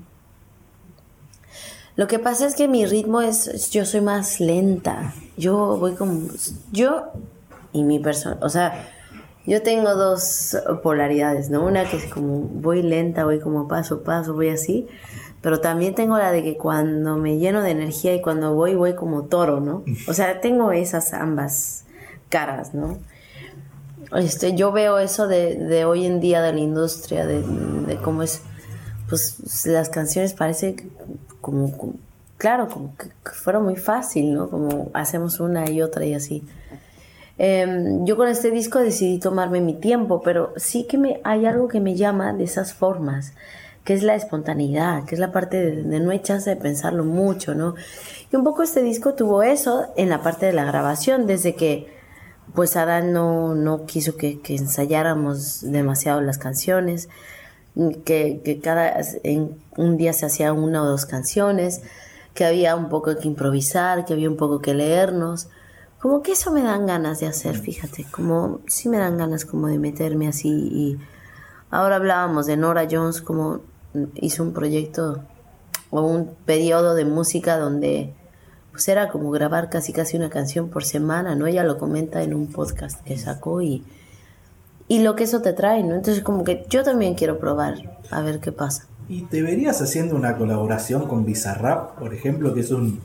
Lo 1.95 2.07
que 2.07 2.19
pasa 2.19 2.47
es 2.47 2.55
que 2.55 2.69
mi 2.69 2.87
ritmo 2.87 3.21
es, 3.21 3.71
yo 3.71 3.85
soy 3.85 4.01
más 4.01 4.41
lenta. 4.41 5.15
Yo 5.37 5.77
voy 5.77 5.95
como, 5.95 6.29
yo 6.71 7.13
y 7.73 7.83
mi 7.83 7.99
persona, 7.99 8.39
o 8.43 8.49
sea, 8.49 8.89
yo 9.47 9.62
tengo 9.62 9.95
dos 9.95 10.57
polaridades, 10.83 11.51
¿no? 11.51 11.64
Una 11.64 11.85
que 11.85 11.97
es 11.97 12.07
como 12.07 12.41
voy 12.41 12.83
lenta, 12.83 13.25
voy 13.25 13.41
como 13.41 13.66
paso 13.66 13.97
a 13.97 14.05
paso, 14.05 14.35
voy 14.35 14.51
así, 14.51 14.87
pero 15.41 15.61
también 15.61 15.95
tengo 15.95 16.16
la 16.16 16.31
de 16.31 16.45
que 16.45 16.57
cuando 16.57 17.16
me 17.16 17.39
lleno 17.39 17.62
de 17.62 17.73
energía 17.73 18.14
y 18.14 18.20
cuando 18.20 18.55
voy, 18.55 18.77
voy 18.77 18.95
como 18.95 19.25
toro, 19.25 19.61
¿no? 19.61 19.83
O 20.07 20.14
sea, 20.14 20.41
tengo 20.41 20.70
esas 20.70 21.12
ambas 21.12 21.85
caras, 22.29 22.73
¿no? 22.75 22.99
Este, 24.14 24.55
yo 24.55 24.70
veo 24.70 24.99
eso 24.99 25.27
de, 25.27 25.57
de 25.57 25.85
hoy 25.85 26.07
en 26.07 26.20
día 26.20 26.43
de 26.43 26.53
la 26.53 26.61
industria, 26.61 27.27
de, 27.27 27.43
de 27.43 27.97
cómo 27.97 28.23
es, 28.23 28.43
pues 29.09 29.66
las 29.66 29.89
canciones 29.89 30.35
parece 30.35 30.77
como, 31.41 31.97
claro, 32.37 32.68
como 32.68 32.95
que 32.97 33.11
fuera 33.31 33.59
muy 33.59 33.77
fácil, 33.77 34.35
¿no? 34.35 34.49
Como 34.51 34.91
hacemos 34.95 35.41
una 35.41 35.68
y 35.68 35.83
otra 35.83 36.05
y 36.05 36.14
así. 36.14 36.45
Em, 37.45 38.05
yo 38.05 38.16
con 38.16 38.28
este 38.28 38.53
disco 38.53 38.78
decidí 38.78 39.18
tomarme 39.18 39.61
mi 39.61 39.74
tiempo, 39.74 40.22
pero 40.22 40.53
sí 40.55 40.84
que 40.84 40.97
me, 40.97 41.20
hay 41.24 41.45
algo 41.45 41.66
que 41.66 41.80
me 41.80 41.97
llama 41.97 42.32
de 42.32 42.45
esas 42.45 42.72
formas, 42.72 43.32
que 43.82 43.95
es 43.95 44.05
la 44.05 44.14
espontaneidad, 44.14 45.05
que 45.07 45.16
es 45.16 45.18
la 45.18 45.32
parte 45.32 45.57
de, 45.61 45.99
no 45.99 46.12
hay 46.12 46.20
chance 46.20 46.49
de 46.49 46.55
pensarlo 46.55 47.03
mucho, 47.03 47.57
¿no? 47.57 47.74
Y 48.32 48.36
un 48.36 48.45
poco 48.45 48.62
este 48.62 48.80
disco 48.80 49.14
tuvo 49.14 49.43
eso 49.43 49.88
en 49.97 50.09
la 50.09 50.22
parte 50.22 50.47
de 50.47 50.53
la 50.53 50.64
grabación, 50.64 51.26
desde 51.26 51.57
que 51.57 51.93
pues 52.55 52.76
Adán 52.76 53.12
no, 53.12 53.57
no 53.57 53.86
quiso 53.86 54.16
que, 54.16 54.40
que 54.40 54.55
ensayáramos 54.55 55.62
demasiado 55.62 56.20
las 56.20 56.38
canciones, 56.38 57.09
que, 58.05 58.61
cada 58.62 59.01
en 59.24 59.57
un 59.76 59.97
día 59.97 60.12
se 60.12 60.26
hacía 60.26 60.53
una 60.53 60.84
o 60.84 60.86
dos 60.86 61.07
canciones, 61.07 61.82
que 62.34 62.45
había 62.45 62.76
un 62.76 62.88
poco 62.88 63.16
que 63.16 63.26
improvisar, 63.26 64.05
que 64.05 64.12
había 64.12 64.30
un 64.30 64.36
poco 64.36 64.61
que 64.61 64.74
leernos. 64.74 65.49
Como 66.03 66.20
que 66.20 66.32
eso 66.32 66.50
me 66.50 66.64
dan 66.64 66.84
ganas 66.84 67.20
de 67.20 67.28
hacer, 67.28 67.57
fíjate, 67.57 68.05
como 68.11 68.59
sí 68.66 68.88
me 68.88 68.98
dan 68.98 69.16
ganas 69.16 69.44
como 69.44 69.68
de 69.68 69.78
meterme 69.78 70.26
así 70.26 70.48
y 70.48 70.98
ahora 71.70 71.94
hablábamos 71.94 72.46
de 72.46 72.57
Nora 72.57 72.88
Jones 72.90 73.22
como 73.22 73.61
hizo 74.16 74.42
un 74.42 74.53
proyecto 74.53 75.22
o 75.90 76.03
un 76.03 76.34
periodo 76.44 76.96
de 76.96 77.05
música 77.05 77.57
donde 77.57 78.12
pues 78.72 78.88
era 78.88 79.11
como 79.11 79.30
grabar 79.30 79.70
casi 79.70 79.92
casi 79.92 80.16
una 80.16 80.28
canción 80.28 80.70
por 80.70 80.82
semana, 80.82 81.36
¿no? 81.36 81.46
Ella 81.46 81.62
lo 81.62 81.78
comenta 81.78 82.24
en 82.24 82.34
un 82.34 82.48
podcast 82.48 83.00
que 83.05 83.16
sacó 83.16 83.62
y, 83.62 83.84
y 84.88 85.05
lo 85.05 85.14
que 85.14 85.22
eso 85.22 85.40
te 85.40 85.53
trae, 85.53 85.84
¿no? 85.84 85.94
Entonces 85.94 86.24
como 86.24 86.42
que 86.42 86.66
yo 86.68 86.82
también 86.82 87.14
quiero 87.14 87.38
probar 87.38 87.74
a 88.11 88.22
ver 88.22 88.40
qué 88.40 88.50
pasa. 88.50 88.88
¿Y 89.09 89.22
te 89.22 89.40
verías 89.40 89.80
haciendo 89.80 90.16
una 90.16 90.36
colaboración 90.36 91.07
con 91.07 91.24
Bizarrap, 91.24 91.96
por 91.96 92.12
ejemplo, 92.12 92.55
que 92.55 92.61
es 92.62 92.72
un 92.72 93.00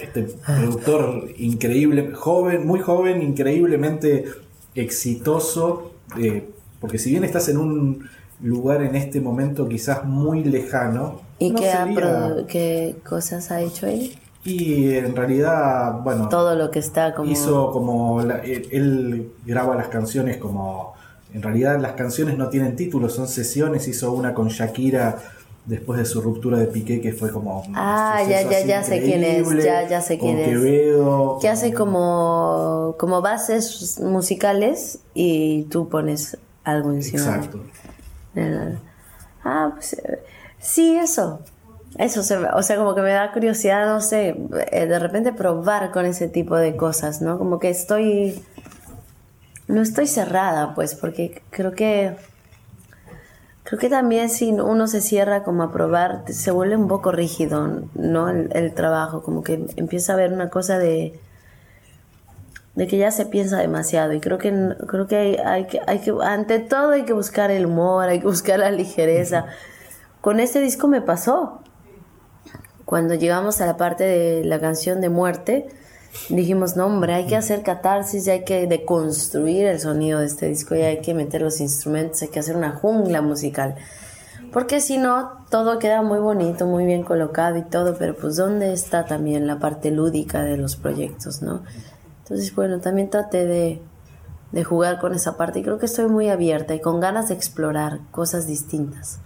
Este, 0.00 0.28
productor 0.44 1.28
increíble, 1.38 2.12
joven, 2.14 2.66
muy 2.66 2.80
joven, 2.80 3.22
increíblemente 3.22 4.26
exitoso? 4.74 5.92
Eh, 6.18 6.48
porque 6.80 6.98
si 6.98 7.10
bien 7.10 7.24
estás 7.24 7.48
en 7.48 7.58
un 7.58 8.08
lugar 8.42 8.82
en 8.82 8.94
este 8.94 9.20
momento 9.20 9.68
quizás 9.68 10.04
muy 10.04 10.44
lejano. 10.44 11.20
¿Y 11.38 11.54
qué, 11.54 12.96
cosas 13.08 13.50
ha 13.50 13.60
hecho 13.60 13.86
él? 13.86 14.16
Y 14.44 14.94
en 14.94 15.14
realidad, 15.14 16.00
bueno... 16.02 16.28
Todo 16.28 16.54
lo 16.54 16.70
que 16.70 16.78
está 16.78 17.14
como... 17.14 17.30
Hizo 17.30 17.70
como... 17.70 18.20
él, 18.20 19.32
graba 19.44 19.74
las 19.76 19.88
canciones 19.88 20.36
como... 20.36 20.94
En 21.34 21.42
realidad 21.42 21.78
las 21.78 21.92
canciones 21.92 22.38
no 22.38 22.48
tienen 22.48 22.74
títulos, 22.74 23.14
son 23.14 23.28
sesiones. 23.28 23.86
Hizo 23.86 24.12
una 24.12 24.32
con 24.32 24.48
Shakira 24.48 25.18
después 25.66 25.98
de 25.98 26.06
su 26.06 26.20
ruptura 26.20 26.58
de 26.58 26.66
Piqué, 26.66 27.00
que 27.00 27.12
fue 27.12 27.30
como... 27.30 27.62
Ah, 27.74 28.22
ya, 28.28 28.42
ya, 28.42 28.64
ya 28.64 28.82
sé 28.82 29.02
quién 29.02 29.22
es, 29.22 29.64
ya, 29.64 29.86
ya 29.88 30.00
sé 30.00 30.18
quién 30.18 30.38
es. 30.38 30.48
Quevedo, 30.48 31.38
que 31.40 31.48
hace 31.48 31.74
como, 31.74 32.96
como 32.98 33.20
bases 33.20 34.00
musicales 34.00 35.00
y 35.14 35.64
tú 35.64 35.88
pones 35.88 36.38
algo 36.64 36.92
encima. 36.92 37.22
Exacto. 37.22 37.60
Ah, 39.44 39.72
pues 39.74 39.94
eh, 39.94 40.22
sí, 40.58 40.96
eso. 40.96 41.40
Eso, 41.96 42.20
o 42.20 42.62
sea, 42.62 42.76
como 42.76 42.94
que 42.94 43.00
me 43.00 43.10
da 43.10 43.32
curiosidad, 43.32 43.86
no 43.86 44.00
sé, 44.00 44.36
eh, 44.70 44.86
de 44.86 44.98
repente 44.98 45.32
probar 45.32 45.90
con 45.90 46.04
ese 46.04 46.28
tipo 46.28 46.54
de 46.56 46.76
cosas, 46.76 47.22
¿no? 47.22 47.38
Como 47.38 47.58
que 47.58 47.70
estoy, 47.70 48.44
no 49.66 49.80
estoy 49.82 50.06
cerrada, 50.06 50.74
pues, 50.74 50.94
porque 50.94 51.42
creo 51.50 51.72
que, 51.72 52.14
creo 53.68 53.78
que 53.78 53.90
también 53.90 54.30
si 54.30 54.50
uno 54.50 54.86
se 54.86 55.02
cierra 55.02 55.42
como 55.42 55.62
a 55.62 55.70
probar, 55.70 56.24
se 56.28 56.50
vuelve 56.50 56.74
un 56.74 56.88
poco 56.88 57.12
rígido, 57.12 57.82
¿no? 57.94 58.30
el 58.30 58.72
trabajo, 58.72 59.22
como 59.22 59.42
que 59.42 59.66
empieza 59.76 60.12
a 60.12 60.14
haber 60.14 60.32
una 60.32 60.48
cosa 60.48 60.78
de, 60.78 61.20
de 62.74 62.86
que 62.86 62.96
ya 62.96 63.10
se 63.10 63.26
piensa 63.26 63.58
demasiado 63.58 64.14
y 64.14 64.20
creo 64.20 64.38
que 64.38 64.74
creo 64.86 65.06
que 65.06 65.42
hay, 65.44 65.66
que 65.66 65.80
hay 65.86 65.98
que 65.98 66.14
ante 66.22 66.60
todo 66.60 66.92
hay 66.92 67.04
que 67.04 67.12
buscar 67.12 67.50
el 67.50 67.66
humor, 67.66 68.08
hay 68.08 68.20
que 68.20 68.26
buscar 68.26 68.58
la 68.58 68.70
ligereza. 68.70 69.44
Con 70.22 70.40
este 70.40 70.62
disco 70.62 70.88
me 70.88 71.02
pasó. 71.02 71.60
Cuando 72.86 73.16
llegamos 73.16 73.60
a 73.60 73.66
la 73.66 73.76
parte 73.76 74.04
de 74.04 74.44
la 74.46 74.58
canción 74.60 75.02
de 75.02 75.10
muerte, 75.10 75.68
dijimos, 76.28 76.76
"No, 76.76 76.86
hombre, 76.86 77.14
hay 77.14 77.26
que 77.26 77.36
hacer 77.36 77.62
catarsis, 77.62 78.26
y 78.26 78.30
hay 78.30 78.44
que 78.44 78.66
deconstruir 78.66 79.66
el 79.66 79.80
sonido 79.80 80.20
de 80.20 80.26
este 80.26 80.48
disco 80.48 80.74
y 80.74 80.82
hay 80.82 81.00
que 81.00 81.14
meter 81.14 81.42
los 81.42 81.60
instrumentos, 81.60 82.22
hay 82.22 82.28
que 82.28 82.40
hacer 82.40 82.56
una 82.56 82.72
jungla 82.72 83.22
musical." 83.22 83.76
Porque 84.52 84.80
si 84.80 84.96
no, 84.96 85.32
todo 85.50 85.78
queda 85.78 86.02
muy 86.02 86.18
bonito, 86.18 86.66
muy 86.66 86.86
bien 86.86 87.02
colocado 87.02 87.58
y 87.58 87.62
todo, 87.62 87.96
pero 87.98 88.16
pues 88.16 88.36
¿dónde 88.36 88.72
está 88.72 89.04
también 89.04 89.46
la 89.46 89.58
parte 89.58 89.90
lúdica 89.90 90.42
de 90.42 90.56
los 90.56 90.76
proyectos, 90.76 91.42
no? 91.42 91.62
Entonces, 92.22 92.54
bueno, 92.54 92.80
también 92.80 93.10
traté 93.10 93.44
de, 93.44 93.82
de 94.52 94.64
jugar 94.64 95.00
con 95.00 95.14
esa 95.14 95.36
parte 95.36 95.58
y 95.58 95.62
creo 95.62 95.78
que 95.78 95.86
estoy 95.86 96.08
muy 96.08 96.30
abierta 96.30 96.74
y 96.74 96.80
con 96.80 97.00
ganas 97.00 97.28
de 97.28 97.34
explorar 97.34 98.00
cosas 98.10 98.46
distintas. 98.46 99.20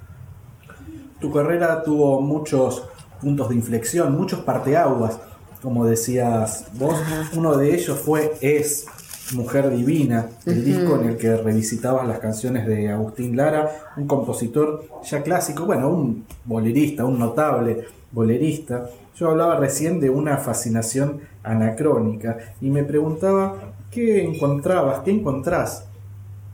Tu 1.21 1.33
carrera 1.33 1.85
tuvo 1.85 2.21
muchos 2.21 2.83
puntos 3.21 3.49
de 3.51 3.55
inflexión, 3.55 4.17
muchos 4.17 4.41
parteaguas, 4.41 5.21
como 5.63 5.87
decías 5.87 6.67
vos. 6.75 6.97
Uno 7.35 7.57
de 7.57 7.75
ellos 7.75 7.99
fue 7.99 8.35
Es 8.41 8.87
Mujer 9.35 9.71
Divina, 9.71 10.29
el 10.45 10.65
disco 10.65 11.01
en 11.01 11.09
el 11.09 11.17
que 11.17 11.37
revisitabas 11.37 12.07
las 12.07 12.19
canciones 12.19 12.67
de 12.67 12.91
Agustín 12.91 13.37
Lara, 13.37 13.71
un 13.97 14.07
compositor 14.07 14.85
ya 15.05 15.23
clásico, 15.23 15.65
bueno, 15.65 15.89
un 15.89 16.27
bolerista, 16.45 17.07
un 17.07 17.19
notable 17.19 17.85
bolerista. 18.11 18.91
Yo 19.17 19.31
hablaba 19.31 19.57
recién 19.57 20.01
de 20.01 20.11
una 20.11 20.37
fascinación 20.39 21.21
anacrónica 21.43 22.37
y 22.61 22.69
me 22.71 22.83
preguntaba 22.83 23.73
qué 23.91 24.25
encontrabas, 24.25 25.01
qué 25.01 25.13
encontrás 25.13 25.87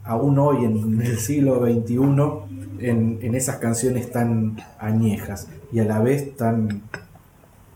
aún 0.03 0.39
hoy 0.39 0.65
en 0.65 1.01
el 1.01 1.17
siglo 1.19 1.59
XXI 1.59 1.95
en, 2.79 3.19
en 3.21 3.35
esas 3.35 3.57
canciones 3.57 4.09
tan 4.11 4.57
añejas 4.79 5.47
y 5.71 5.79
a 5.79 5.85
la 5.85 5.99
vez 5.99 6.35
tan, 6.37 6.81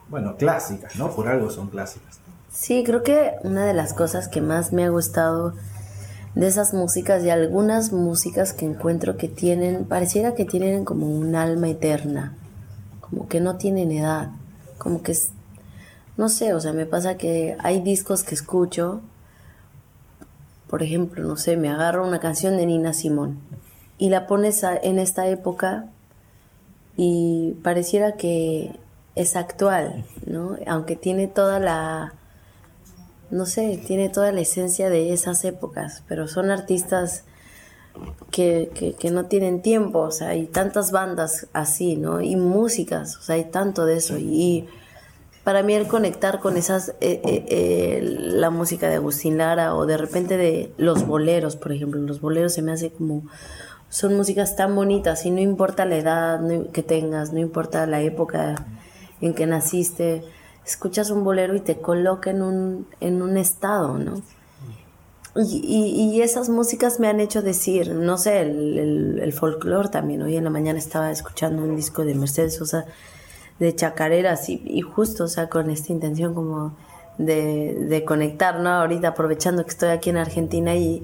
bueno, 0.10 0.36
clásicas, 0.38 0.96
¿no? 0.96 1.12
Por 1.12 1.28
algo 1.28 1.50
son 1.50 1.70
clásicas. 1.70 2.20
Sí, 2.52 2.84
creo 2.86 3.04
que 3.04 3.34
una 3.44 3.66
de 3.66 3.74
las 3.74 3.94
cosas 3.94 4.28
que 4.28 4.42
más 4.42 4.74
me 4.74 4.86
ha 4.86 4.90
gustado 4.90 5.54
de 6.36 6.48
esas 6.48 6.74
músicas 6.74 7.24
y 7.24 7.30
algunas 7.30 7.92
músicas 7.92 8.54
que 8.54 8.66
encuentro 8.66 9.18
que 9.18 9.28
tienen, 9.28 9.86
pareciera 9.86 10.36
que 10.36 10.46
tienen 10.46 10.86
como 10.86 11.08
un 11.08 11.36
alma 11.36 11.70
eterna, 11.70 12.36
como 13.02 13.28
que 13.28 13.40
no 13.40 13.58
tienen 13.58 13.92
edad, 13.92 14.30
como 14.78 15.02
que 15.02 15.16
no 16.18 16.30
sé, 16.30 16.54
o 16.54 16.60
sea, 16.60 16.74
me 16.74 16.86
pasa 16.86 17.18
que 17.18 17.58
hay 17.60 17.82
discos 17.82 18.24
que 18.24 18.36
escucho, 18.36 19.02
por 20.68 20.84
ejemplo, 20.84 21.24
no 21.24 21.38
sé, 21.38 21.58
me 21.58 21.70
agarro 21.70 22.08
una 22.08 22.20
canción 22.20 22.58
de 22.58 22.66
Nina 22.66 22.94
Simón 22.94 23.40
y 23.98 24.10
la 24.10 24.28
pones 24.28 24.64
en 24.64 25.00
esta 25.00 25.28
época 25.28 25.86
y 26.98 27.54
pareciera 27.64 28.14
que 28.14 28.80
es 29.16 29.36
actual, 29.36 30.06
¿no? 30.26 30.58
Aunque 30.68 30.96
tiene 30.96 31.28
toda 31.28 31.60
la, 31.60 32.14
no 33.30 33.46
sé, 33.46 33.82
tiene 33.86 34.10
toda 34.10 34.32
la 34.32 34.42
esencia 34.42 34.90
de 34.90 35.14
esas 35.14 35.44
épocas, 35.46 36.04
pero 36.08 36.28
son 36.28 36.52
artistas 36.52 37.24
que, 38.32 38.72
que, 38.74 38.94
que, 38.94 39.12
no 39.12 39.26
tienen 39.26 39.62
tiempo, 39.62 40.00
o 40.00 40.12
sea, 40.12 40.30
hay 40.30 40.48
tantas 40.48 40.92
bandas 40.92 41.48
así, 41.54 41.96
¿no? 41.96 42.22
Y 42.22 42.36
músicas, 42.36 43.18
o 43.18 43.22
sea, 43.22 43.36
hay 43.36 43.46
tanto 43.46 43.86
de 43.86 43.98
eso. 43.98 44.18
Y, 44.18 44.68
para 45.44 45.62
mí 45.62 45.74
el 45.74 45.88
conectar 45.88 46.40
con 46.40 46.58
esas, 46.58 46.90
eh, 47.02 47.22
eh, 47.24 47.46
eh, 47.50 48.00
la 48.02 48.50
música 48.50 48.88
de 48.88 48.96
Agustín 48.96 49.38
Lara 49.38 49.76
o 49.76 49.86
de 49.86 49.98
repente 49.98 50.38
de 50.38 50.72
los 50.78 51.06
boleros, 51.06 51.58
por 51.58 51.74
ejemplo, 51.74 52.00
los 52.00 52.22
boleros 52.22 52.54
se 52.54 52.62
me 52.62 52.72
hace 52.72 52.92
como, 52.92 53.24
son 53.90 54.16
músicas 54.16 54.56
tan 54.56 54.74
bonitas 54.74 55.26
y 55.26 55.32
no 55.32 55.42
importa 55.42 55.86
la 55.86 55.98
edad 55.98 56.42
que 56.72 56.82
tengas, 56.82 57.34
no 57.34 57.40
importa 57.40 57.86
la 57.88 58.02
época 58.02 58.66
en 59.26 59.34
que 59.34 59.46
naciste, 59.46 60.24
escuchas 60.66 61.10
un 61.10 61.24
bolero 61.24 61.56
y 61.56 61.62
te 61.62 61.80
coloca 61.80 62.30
en 62.30 62.42
un, 62.42 62.88
en 63.00 63.22
un 63.22 63.38
estado, 63.38 63.98
¿no? 63.98 64.22
Y, 65.36 66.12
y, 66.14 66.22
esas 66.22 66.50
músicas 66.50 67.00
me 67.00 67.08
han 67.08 67.20
hecho 67.20 67.42
decir, 67.42 67.92
no 67.92 68.20
sé, 68.20 68.42
el, 68.42 68.78
el, 68.78 69.20
el 69.20 69.34
folclore 69.34 69.90
también. 69.90 70.22
Hoy 70.22 70.38
en 70.38 70.44
la 70.44 70.52
mañana 70.52 70.78
estaba 70.78 71.10
escuchando 71.10 71.64
un 71.64 71.76
disco 71.76 72.06
de 72.06 72.14
Mercedes 72.14 72.56
Sosa 72.56 72.86
de 73.60 73.76
chacareras 73.76 74.50
y, 74.50 74.82
justo, 74.82 75.26
o 75.26 75.28
sea, 75.28 75.50
con 75.50 75.70
esta 75.70 75.92
intención 75.92 76.34
como 76.34 76.76
de, 77.18 78.04
conectar, 78.06 78.60
¿no? 78.60 78.70
Ahorita 78.70 79.10
aprovechando 79.10 79.64
que 79.64 79.70
estoy 79.70 79.90
aquí 79.90 80.10
en 80.10 80.18
Argentina 80.18 80.76
y 80.76 81.04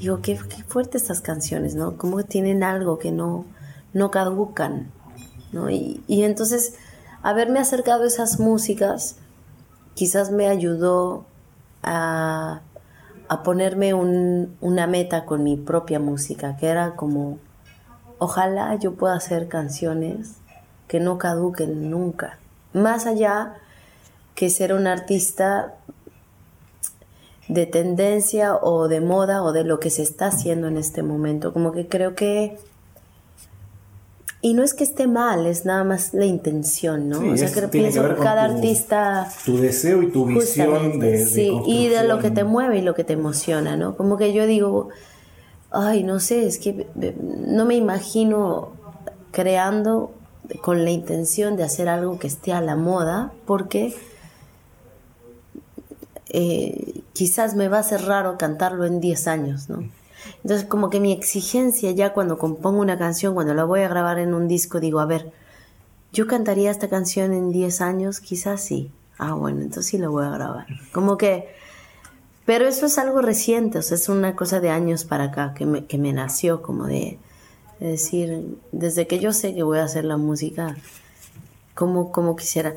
digo, 0.00 0.20
qué, 0.20 0.38
qué 0.48 0.62
fuertes 0.64 1.02
estas 1.02 1.20
canciones, 1.20 1.74
¿no? 1.74 1.96
Como 1.96 2.18
que 2.18 2.24
tienen 2.24 2.62
algo 2.62 2.98
que 2.98 3.10
no, 3.10 3.44
no 3.92 4.10
caducan, 4.10 4.90
¿no? 5.52 5.70
Y, 5.70 6.02
entonces, 6.08 6.74
haberme 7.24 7.58
acercado 7.58 8.04
a 8.04 8.06
esas 8.06 8.38
músicas 8.38 9.16
quizás 9.94 10.30
me 10.30 10.46
ayudó 10.46 11.24
a, 11.82 12.60
a 13.28 13.42
ponerme 13.42 13.94
un, 13.94 14.56
una 14.60 14.86
meta 14.86 15.24
con 15.24 15.42
mi 15.42 15.56
propia 15.56 15.98
música, 15.98 16.56
que 16.58 16.68
era 16.68 16.94
como, 16.96 17.38
ojalá 18.18 18.76
yo 18.76 18.94
pueda 18.94 19.14
hacer 19.14 19.48
canciones 19.48 20.36
que 20.86 21.00
no 21.00 21.18
caduquen 21.18 21.90
nunca. 21.90 22.38
Más 22.74 23.06
allá 23.06 23.54
que 24.34 24.50
ser 24.50 24.74
un 24.74 24.86
artista 24.86 25.74
de 27.48 27.66
tendencia 27.66 28.54
o 28.56 28.88
de 28.88 29.00
moda 29.00 29.42
o 29.42 29.52
de 29.52 29.64
lo 29.64 29.80
que 29.80 29.90
se 29.90 30.02
está 30.02 30.26
haciendo 30.26 30.68
en 30.68 30.76
este 30.76 31.02
momento. 31.02 31.52
Como 31.52 31.72
que 31.72 31.88
creo 31.88 32.14
que... 32.14 32.58
Y 34.44 34.52
no 34.52 34.62
es 34.62 34.74
que 34.74 34.84
esté 34.84 35.06
mal, 35.06 35.46
es 35.46 35.64
nada 35.64 35.84
más 35.84 36.12
la 36.12 36.26
intención, 36.26 37.08
¿no? 37.08 37.32
o 37.32 37.34
sea, 37.34 37.50
que 37.50 37.66
pienso 37.68 38.06
que, 38.06 38.22
cada 38.22 38.44
artista... 38.44 39.26
Tu 39.46 39.56
deseo 39.56 40.02
y 40.02 40.10
tu 40.10 40.26
visión 40.26 40.98
de, 40.98 41.24
Sí, 41.24 41.50
y 41.66 41.88
de 41.88 42.06
lo 42.06 42.18
que 42.18 42.30
te 42.30 42.44
mueve 42.44 42.76
y 42.76 42.82
lo 42.82 42.94
que 42.94 43.04
te 43.04 43.14
emociona, 43.14 43.78
¿no? 43.78 43.96
Como 43.96 44.18
que 44.18 44.34
yo 44.34 44.46
digo, 44.46 44.90
ay, 45.70 46.02
no 46.02 46.20
sé, 46.20 46.46
es 46.46 46.58
que 46.58 46.86
no 46.94 47.64
me 47.64 47.76
imagino 47.76 48.74
creando 49.30 50.12
con 50.60 50.84
la 50.84 50.90
intención 50.90 51.56
de 51.56 51.62
hacer 51.62 51.88
algo 51.88 52.18
que 52.18 52.26
esté 52.26 52.52
a 52.52 52.60
la 52.60 52.76
moda, 52.76 53.32
porque 53.46 53.94
eh, 56.28 57.00
quizás 57.14 57.54
me 57.54 57.68
va 57.68 57.78
a 57.78 57.82
ser 57.82 58.02
raro 58.02 58.36
cantarlo 58.36 58.84
en 58.84 59.00
10 59.00 59.26
años, 59.26 59.70
¿no? 59.70 59.88
Entonces 60.42 60.66
como 60.66 60.90
que 60.90 61.00
mi 61.00 61.12
exigencia 61.12 61.90
ya 61.92 62.12
cuando 62.12 62.38
compongo 62.38 62.80
una 62.80 62.98
canción, 62.98 63.34
cuando 63.34 63.54
la 63.54 63.64
voy 63.64 63.80
a 63.80 63.88
grabar 63.88 64.18
en 64.18 64.34
un 64.34 64.48
disco, 64.48 64.80
digo, 64.80 65.00
a 65.00 65.06
ver, 65.06 65.32
yo 66.12 66.26
cantaría 66.26 66.70
esta 66.70 66.88
canción 66.88 67.32
en 67.32 67.50
10 67.50 67.80
años, 67.80 68.20
quizás 68.20 68.62
sí. 68.62 68.90
Ah, 69.18 69.34
bueno, 69.34 69.62
entonces 69.62 69.86
sí 69.86 69.98
la 69.98 70.08
voy 70.08 70.24
a 70.24 70.30
grabar. 70.30 70.66
Como 70.92 71.16
que... 71.16 71.48
Pero 72.46 72.66
eso 72.66 72.86
es 72.86 72.98
algo 72.98 73.22
reciente, 73.22 73.78
o 73.78 73.82
sea, 73.82 73.94
es 73.94 74.10
una 74.10 74.36
cosa 74.36 74.60
de 74.60 74.68
años 74.68 75.04
para 75.04 75.24
acá 75.24 75.54
que 75.54 75.64
me, 75.64 75.86
que 75.86 75.96
me 75.96 76.12
nació, 76.12 76.60
como 76.60 76.86
de, 76.86 77.18
decir, 77.80 78.58
desde 78.72 79.06
que 79.06 79.18
yo 79.18 79.32
sé 79.32 79.54
que 79.54 79.62
voy 79.62 79.78
a 79.78 79.84
hacer 79.84 80.04
la 80.04 80.16
música, 80.16 80.76
como, 81.74 82.12
como 82.12 82.36
quisiera 82.36 82.74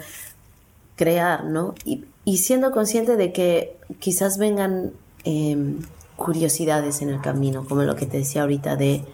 crear, 0.95 1.45
¿no? 1.45 1.75
Y, 1.85 2.05
y 2.25 2.37
siendo 2.37 2.71
consciente 2.71 3.15
de 3.15 3.31
que 3.31 3.77
quizás 3.99 4.37
vengan 4.37 4.91
em, 5.23 5.79
curiosidades 6.17 7.01
en 7.01 7.09
el 7.09 7.21
camino, 7.21 7.65
como 7.65 7.83
lo 7.83 7.95
que 7.95 8.05
te 8.05 8.17
decía 8.17 8.41
ahorita 8.41 8.75
de, 8.75 9.05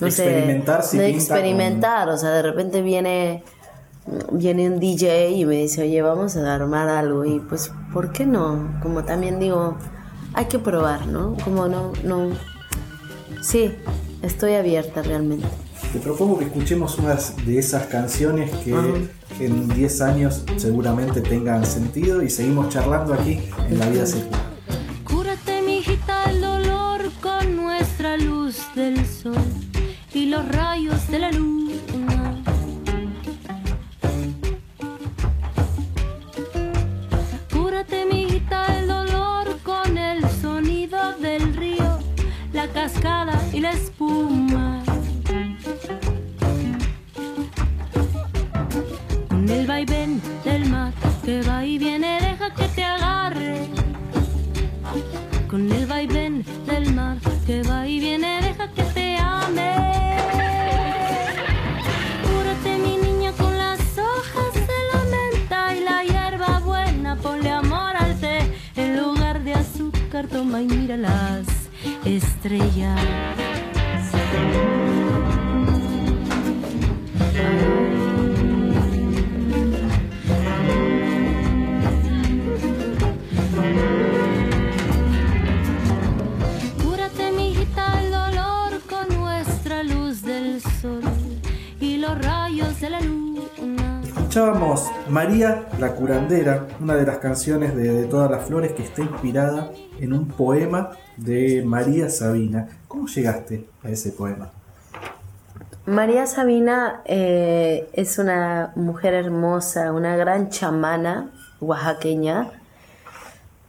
no 0.00 0.06
experimentar, 0.06 0.82
sé, 0.82 0.98
de 0.98 1.08
experimentar, 1.08 2.10
o 2.10 2.18
sea, 2.18 2.30
de 2.30 2.42
repente 2.42 2.82
viene 2.82 3.42
viene 4.32 4.68
un 4.68 4.80
DJ 4.80 5.30
y 5.30 5.44
me 5.44 5.56
dice, 5.56 5.82
oye, 5.82 6.02
vamos 6.02 6.36
a 6.36 6.54
armar 6.54 6.88
algo 6.88 7.24
y 7.24 7.38
pues, 7.38 7.70
¿por 7.92 8.12
qué 8.12 8.26
no? 8.26 8.78
Como 8.82 9.04
también 9.04 9.38
digo, 9.38 9.76
hay 10.34 10.46
que 10.46 10.58
probar, 10.58 11.06
¿no? 11.06 11.36
Como 11.44 11.68
no, 11.68 11.92
no, 12.04 12.30
sí, 13.40 13.72
estoy 14.22 14.54
abierta 14.54 15.02
realmente. 15.02 15.46
Te 15.92 15.98
propongo 16.00 16.38
que 16.38 16.46
escuchemos 16.46 16.98
unas 16.98 17.36
de 17.44 17.58
esas 17.58 17.86
canciones 17.86 18.50
que 18.64 18.74
en 19.40 19.68
10 19.68 20.00
años 20.00 20.42
seguramente 20.56 21.20
tengan 21.20 21.64
sentido 21.66 22.22
y 22.22 22.30
seguimos 22.30 22.70
charlando 22.70 23.14
aquí 23.14 23.40
en 23.68 23.78
La 23.78 23.88
Vida 23.88 24.06
Circular. 24.06 24.51
Del 28.74 29.06
sol 29.06 29.34
y 30.12 30.26
los 30.26 30.46
rayos 30.46 31.08
de 31.08 31.18
la 31.18 31.32
luna. 31.32 32.42
Cúrate, 37.50 38.04
mijita, 38.04 38.78
el 38.78 38.88
dolor 38.88 39.58
con 39.62 39.96
el 39.96 40.22
sonido 40.42 41.16
del 41.18 41.54
río, 41.54 41.98
la 42.52 42.68
cascada 42.68 43.40
y 43.54 43.60
la 43.60 43.70
espuma. 43.70 44.82
el 49.48 49.66
vaivén 49.66 50.20
del 50.44 50.66
mar 50.66 50.92
que 51.24 51.40
va 51.42 51.64
y 51.64 51.78
viene, 51.78 52.18
deja 52.20 52.52
que 52.54 52.68
te 52.68 52.84
agarre. 52.84 53.68
Con 55.48 55.72
el 55.72 55.86
vaivén 55.86 56.44
del 56.66 56.92
mar 56.94 57.31
que 57.46 57.62
va 57.62 57.86
y 57.86 57.98
viene, 57.98 58.40
deja 58.42 58.68
que 58.72 58.82
te 58.82 59.16
ame. 59.16 59.74
Cúrate 62.22 62.78
mi 62.78 62.96
niña 62.96 63.32
con 63.32 63.56
las 63.56 63.80
hojas 63.98 64.54
de 64.54 64.78
la 64.92 65.00
menta 65.16 65.76
y 65.76 65.80
la 65.80 66.04
hierba 66.04 66.60
buena, 66.60 67.16
ponle 67.16 67.50
amor 67.50 67.96
al 67.96 68.18
té. 68.20 68.38
En 68.76 68.96
lugar 68.96 69.42
de 69.42 69.54
azúcar, 69.54 70.26
toma 70.28 70.62
y 70.62 70.66
mira 70.66 70.96
las 70.96 71.46
estrellas. 72.04 73.00
Escuchábamos 94.32 94.90
María 95.10 95.66
la 95.78 95.94
curandera, 95.94 96.66
una 96.80 96.94
de 96.94 97.04
las 97.04 97.18
canciones 97.18 97.76
de, 97.76 98.06
Todas 98.06 98.30
las 98.30 98.46
Flores 98.46 98.72
que 98.72 98.82
está 98.82 99.02
inspirada 99.02 99.70
en 100.00 100.14
un 100.14 100.26
poema 100.26 100.92
de 101.18 101.62
María 101.66 102.08
Sabina. 102.08 102.66
¿Cómo 102.88 103.08
llegaste 103.08 103.68
a 103.84 103.90
ese 103.90 104.10
poema? 104.10 104.50
María 105.84 106.26
Sabina 106.26 107.02
eh, 107.04 107.90
es 107.92 108.18
una 108.18 108.72
mujer 108.74 109.12
hermosa, 109.12 109.92
una 109.92 110.16
gran 110.16 110.48
chamana 110.48 111.30
oaxaqueña. 111.60 112.52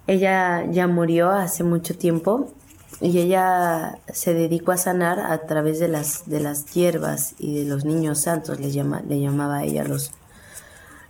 Ella 0.07 0.63
ya 0.71 0.87
murió 0.87 1.29
hace 1.31 1.65
mucho 1.65 1.97
tiempo 1.97 2.53
y 3.01 3.19
ella 3.19 3.99
se 4.13 4.33
dedicó 4.33 4.71
a 4.71 4.77
sanar 4.77 5.19
a 5.19 5.39
través 5.39 5.79
de 5.79 5.89
las, 5.89 6.29
de 6.29 6.39
las 6.39 6.67
hierbas 6.73 7.35
y 7.37 7.59
de 7.59 7.65
los 7.65 7.83
niños 7.83 8.21
santos, 8.21 8.61
le, 8.61 8.71
llama, 8.71 9.01
le 9.05 9.19
llamaba 9.19 9.57
a 9.57 9.63
ella 9.65 9.83
los, 9.83 10.13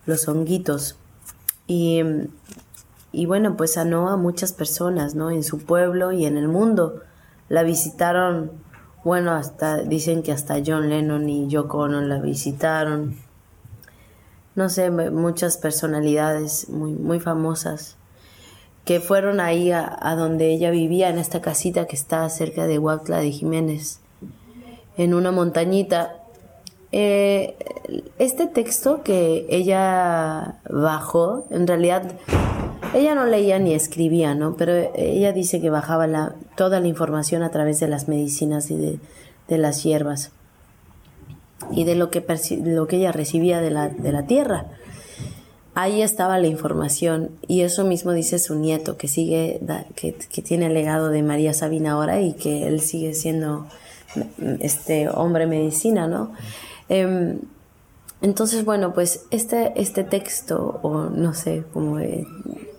los 0.06 0.28
honguitos. 0.28 0.98
Y, 1.68 2.02
y 3.12 3.26
bueno, 3.26 3.56
pues 3.58 3.74
sanó 3.74 4.10
a 4.10 4.18
muchas 4.18 4.54
personas, 4.54 5.16
¿no? 5.16 5.32
En 5.32 5.44
su 5.44 5.60
pueblo 5.60 6.12
y 6.12 6.26
en 6.26 6.38
el 6.38 6.48
mundo. 6.48 7.02
La 7.50 7.64
visitaron, 7.64 8.52
bueno, 9.04 9.32
hasta 9.32 9.78
dicen 9.78 10.24
que 10.24 10.32
hasta 10.32 10.62
John 10.66 10.90
Lennon 10.90 11.30
y 11.30 11.48
Yoko 11.48 11.80
Ono 11.80 12.02
la 12.02 12.20
visitaron. 12.20 13.18
No 14.56 14.70
sé, 14.70 14.92
muchas 14.92 15.58
personalidades 15.58 16.70
muy, 16.70 16.94
muy 16.94 17.20
famosas 17.20 17.98
que 18.86 19.00
fueron 19.00 19.40
ahí 19.40 19.72
a, 19.72 20.16
donde 20.18 20.52
ella 20.52 20.70
vivía, 20.70 21.10
en 21.10 21.18
esta 21.18 21.42
casita 21.42 21.88
que 21.88 21.96
está 21.96 22.28
cerca 22.30 22.68
de 22.68 22.80
Huautla 22.80 23.20
de 23.20 23.32
Jiménez, 23.32 24.00
en 24.98 25.14
una 25.14 25.32
montañita 25.32 26.23
eh, 26.96 27.56
este 28.20 28.46
texto 28.46 29.02
que 29.02 29.48
ella 29.50 30.60
bajó, 30.70 31.48
en 31.50 31.66
realidad 31.66 32.04
ella 32.94 33.16
no 33.16 33.26
leía 33.26 33.58
ni 33.58 33.74
escribía, 33.74 34.36
¿no? 34.36 34.56
Pero 34.56 34.92
ella 34.96 35.34
dice 35.34 35.60
que 35.60 35.72
bajaba 35.72 36.06
la, 36.06 36.36
toda 36.56 36.80
la 36.80 36.88
información 36.88 37.42
a 37.42 37.50
través 37.50 37.80
de 37.80 37.88
las 37.88 38.08
medicinas 38.08 38.70
y 38.70 38.78
de, 38.78 39.58
las 39.58 39.84
hierbas 39.84 40.32
y 41.72 41.84
de 41.84 41.96
lo 41.96 42.12
que, 42.12 42.24
lo 42.64 42.88
que 42.88 42.98
ella 42.98 43.12
recibía 43.12 43.60
de 43.60 43.72
la, 43.72 43.90
de 43.90 44.12
la 44.12 44.28
tierra. 44.28 44.68
Ahí 45.74 46.04
estaba 46.04 46.38
la 46.38 46.48
información 46.48 47.32
y 47.48 47.62
eso 47.62 47.86
mismo 47.86 48.12
dice 48.12 48.38
su 48.38 48.54
nieto, 48.54 48.98
que 48.98 49.08
sigue, 49.08 49.60
que, 49.96 50.14
que 50.14 50.42
tiene 50.44 50.68
el 50.68 50.76
legado 50.76 51.10
de 51.10 51.24
María 51.24 51.56
Sabina 51.56 51.94
ahora 51.94 52.22
y 52.22 52.34
que 52.34 52.68
él 52.68 52.82
sigue 52.82 53.16
siendo 53.16 53.66
este 54.60 55.10
hombre 55.10 55.48
medicina, 55.48 56.06
¿no? 56.06 56.34
Em, 56.90 57.40
entonces, 58.22 58.64
bueno, 58.64 58.94
pues 58.94 59.26
este, 59.32 59.74
este 59.76 60.04
texto, 60.04 60.80
o 60.82 61.10
no 61.10 61.34
sé, 61.34 61.64
como 61.74 62.00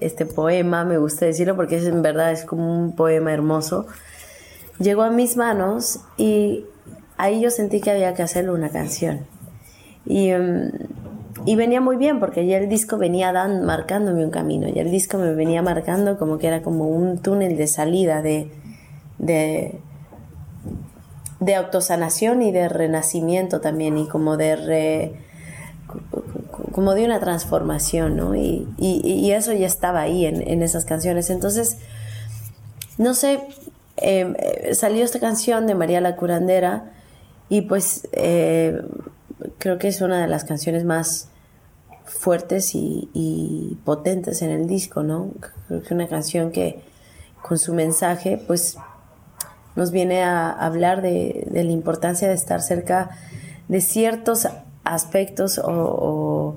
este 0.01 0.25
poema, 0.27 0.85
me 0.85 0.97
gusta 0.97 1.27
decirlo 1.27 1.55
porque 1.55 1.77
es, 1.77 1.85
en 1.85 2.01
verdad 2.01 2.33
es 2.33 2.45
como 2.45 2.83
un 2.83 2.97
poema 2.97 3.33
hermoso, 3.33 3.87
llegó 4.79 5.03
a 5.03 5.11
mis 5.11 5.37
manos 5.37 6.01
y 6.17 6.65
ahí 7.19 7.43
yo 7.43 7.51
sentí 7.51 7.81
que 7.81 7.91
había 7.91 8.15
que 8.15 8.23
hacerle 8.23 8.53
una 8.53 8.71
canción. 8.71 9.27
Y, 10.07 10.31
em, 10.31 10.71
y 11.45 11.57
venía 11.57 11.81
muy 11.83 11.97
bien 11.97 12.21
porque 12.21 12.47
ya 12.47 12.57
el 12.57 12.69
disco 12.71 12.97
venía 12.97 13.31
dan, 13.33 13.65
marcándome 13.65 14.25
un 14.25 14.31
camino, 14.31 14.69
y 14.69 14.79
el 14.79 14.91
disco 14.91 15.19
me 15.19 15.35
venía 15.35 15.61
marcando 15.61 16.19
como 16.19 16.39
que 16.39 16.47
era 16.47 16.63
como 16.63 16.89
un 16.89 17.19
túnel 17.19 17.57
de 17.59 17.67
salida 17.67 18.23
de, 18.23 18.51
de 19.19 19.79
de 21.45 21.55
autosanación 21.55 22.43
y 22.43 22.53
de 22.53 22.69
renacimiento 22.69 23.61
también 23.61 23.99
y 23.99 24.09
como 24.09 24.37
de 24.37 25.15
como 26.73 26.95
de 26.95 27.05
una 27.05 27.21
transformación, 27.21 28.17
¿no? 28.17 28.35
Y, 28.35 29.31
eso 29.31 29.53
ya 29.53 29.67
estaba 29.67 30.01
ahí 30.01 30.27
en, 30.27 30.63
esas 30.63 30.85
canciones. 30.85 31.31
Entonces, 31.31 31.79
no 32.99 33.15
sé, 33.15 33.41
em, 33.97 34.35
eh, 34.39 34.75
salió 34.75 35.05
esta 35.05 35.21
canción 35.21 35.67
de 35.67 35.75
María 35.75 36.01
la 36.01 36.17
Curandera 36.17 36.93
y 37.49 37.63
pues 37.63 38.09
eh, 38.13 38.81
creo 39.59 39.79
que 39.79 39.89
es 39.89 40.01
una 40.01 40.21
de 40.23 40.29
las 40.29 40.45
canciones 40.45 40.85
más 40.85 41.29
fuertes 42.05 42.75
y, 42.75 43.09
y, 43.13 43.79
potentes 43.85 44.43
en 44.43 44.51
el 44.51 44.67
disco, 44.67 45.03
¿no? 45.03 45.31
Creo 45.69 45.83
que 45.83 45.95
una 45.95 46.09
canción 46.09 46.51
que, 46.51 46.81
con 47.43 47.59
su 47.59 47.75
mensaje, 47.75 48.43
pues 48.47 48.79
nos 49.77 49.91
viene 49.91 50.23
a 50.23 50.51
hablar 50.51 51.03
de, 51.03 51.47
la 51.51 51.63
importancia 51.63 52.29
de 52.29 52.35
estar 52.35 52.63
cerca 52.63 53.11
de 53.69 53.81
ciertos 53.81 54.49
aspectos 54.85 55.61
o, 55.63 56.57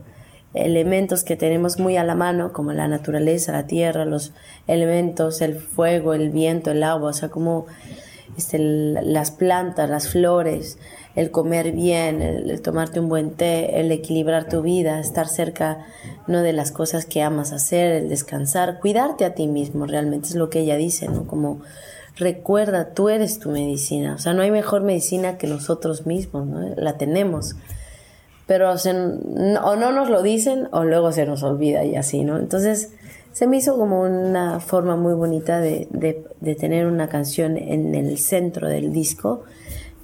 elementos 0.54 1.24
que 1.24 1.36
tenemos 1.36 1.78
muy 1.78 1.98
a 1.98 2.04
la 2.04 2.16
mano, 2.16 2.52
como 2.52 2.74
la 2.74 2.88
naturaleza, 2.88 3.52
la 3.52 3.68
tierra, 3.68 4.06
los 4.06 4.34
elementos, 4.66 5.42
el 5.42 5.56
fuego, 5.56 6.16
el 6.16 6.32
viento, 6.32 6.72
el 6.72 6.82
agua, 6.82 7.12
o 7.12 7.14
sea, 7.14 7.30
como 7.30 7.68
este, 8.38 8.58
las 8.58 9.30
plantas, 9.30 9.88
las 9.88 10.10
flores, 10.10 10.80
el 11.16 11.32
comer 11.32 11.72
bien, 11.74 12.22
el, 12.22 12.62
tomarte 12.62 13.00
un 13.00 13.10
buen 13.10 13.32
té, 13.32 13.80
el 13.80 13.92
equilibrar 13.92 14.48
tu 14.48 14.62
vida, 14.62 15.00
estar 15.00 15.28
cerca 15.28 15.86
no 16.28 16.42
de 16.42 16.54
las 16.54 16.72
cosas 16.72 17.06
que 17.06 17.22
amas 17.22 17.52
hacer, 17.52 17.92
el 17.92 18.10
descansar, 18.10 18.80
cuidarte 18.80 19.26
a 19.26 19.34
ti 19.34 19.48
mismo, 19.48 19.86
realmente 19.86 20.30
es 20.30 20.36
lo 20.36 20.50
que 20.50 20.60
ella 20.60 20.76
dice, 20.76 21.08
¿no? 21.08 21.28
Como 21.28 21.62
recuerda, 22.18 22.94
tú 22.94 23.10
eres 23.10 23.40
tu 23.40 23.52
medicina. 23.52 24.16
O 24.16 24.18
sea, 24.18 24.34
no 24.34 24.42
hay 24.42 24.52
mejor 24.52 24.82
medicina 24.82 25.38
que 25.38 25.48
nosotros 25.48 26.06
mismos, 26.06 26.48
¿no? 26.48 26.76
La 26.76 26.98
tenemos. 26.98 27.56
Pero 28.46 28.72
o 28.72 29.76
no 29.76 29.92
nos 29.92 30.10
lo 30.10 30.22
dicen 30.22 30.70
o 30.72 30.84
luego 30.84 31.12
se 31.12 31.26
nos 31.26 31.44
olvida 31.44 31.84
y 31.84 31.96
así, 31.96 32.24
¿no? 32.24 32.38
Entonces 32.38 32.94
se 33.34 33.46
me 33.46 33.58
hizo 33.58 33.78
como 33.78 34.02
una 34.02 34.60
forma 34.60 34.96
muy 34.96 35.14
bonita 35.14 35.60
de, 35.60 35.88
tener 36.58 36.88
una 36.88 37.10
canción 37.10 37.58
en 37.58 37.94
el 37.94 38.18
centro 38.18 38.68
del 38.68 38.92
disco 38.92 39.44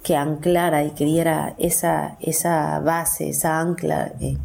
que 0.04 0.14
anclara 0.14 0.84
y 0.84 0.90
que 0.90 1.06
diera 1.06 1.54
esa, 1.58 2.18
esa 2.20 2.78
base, 2.80 3.30
esa 3.30 3.58
ancla 3.58 4.12
eh, 4.20 4.36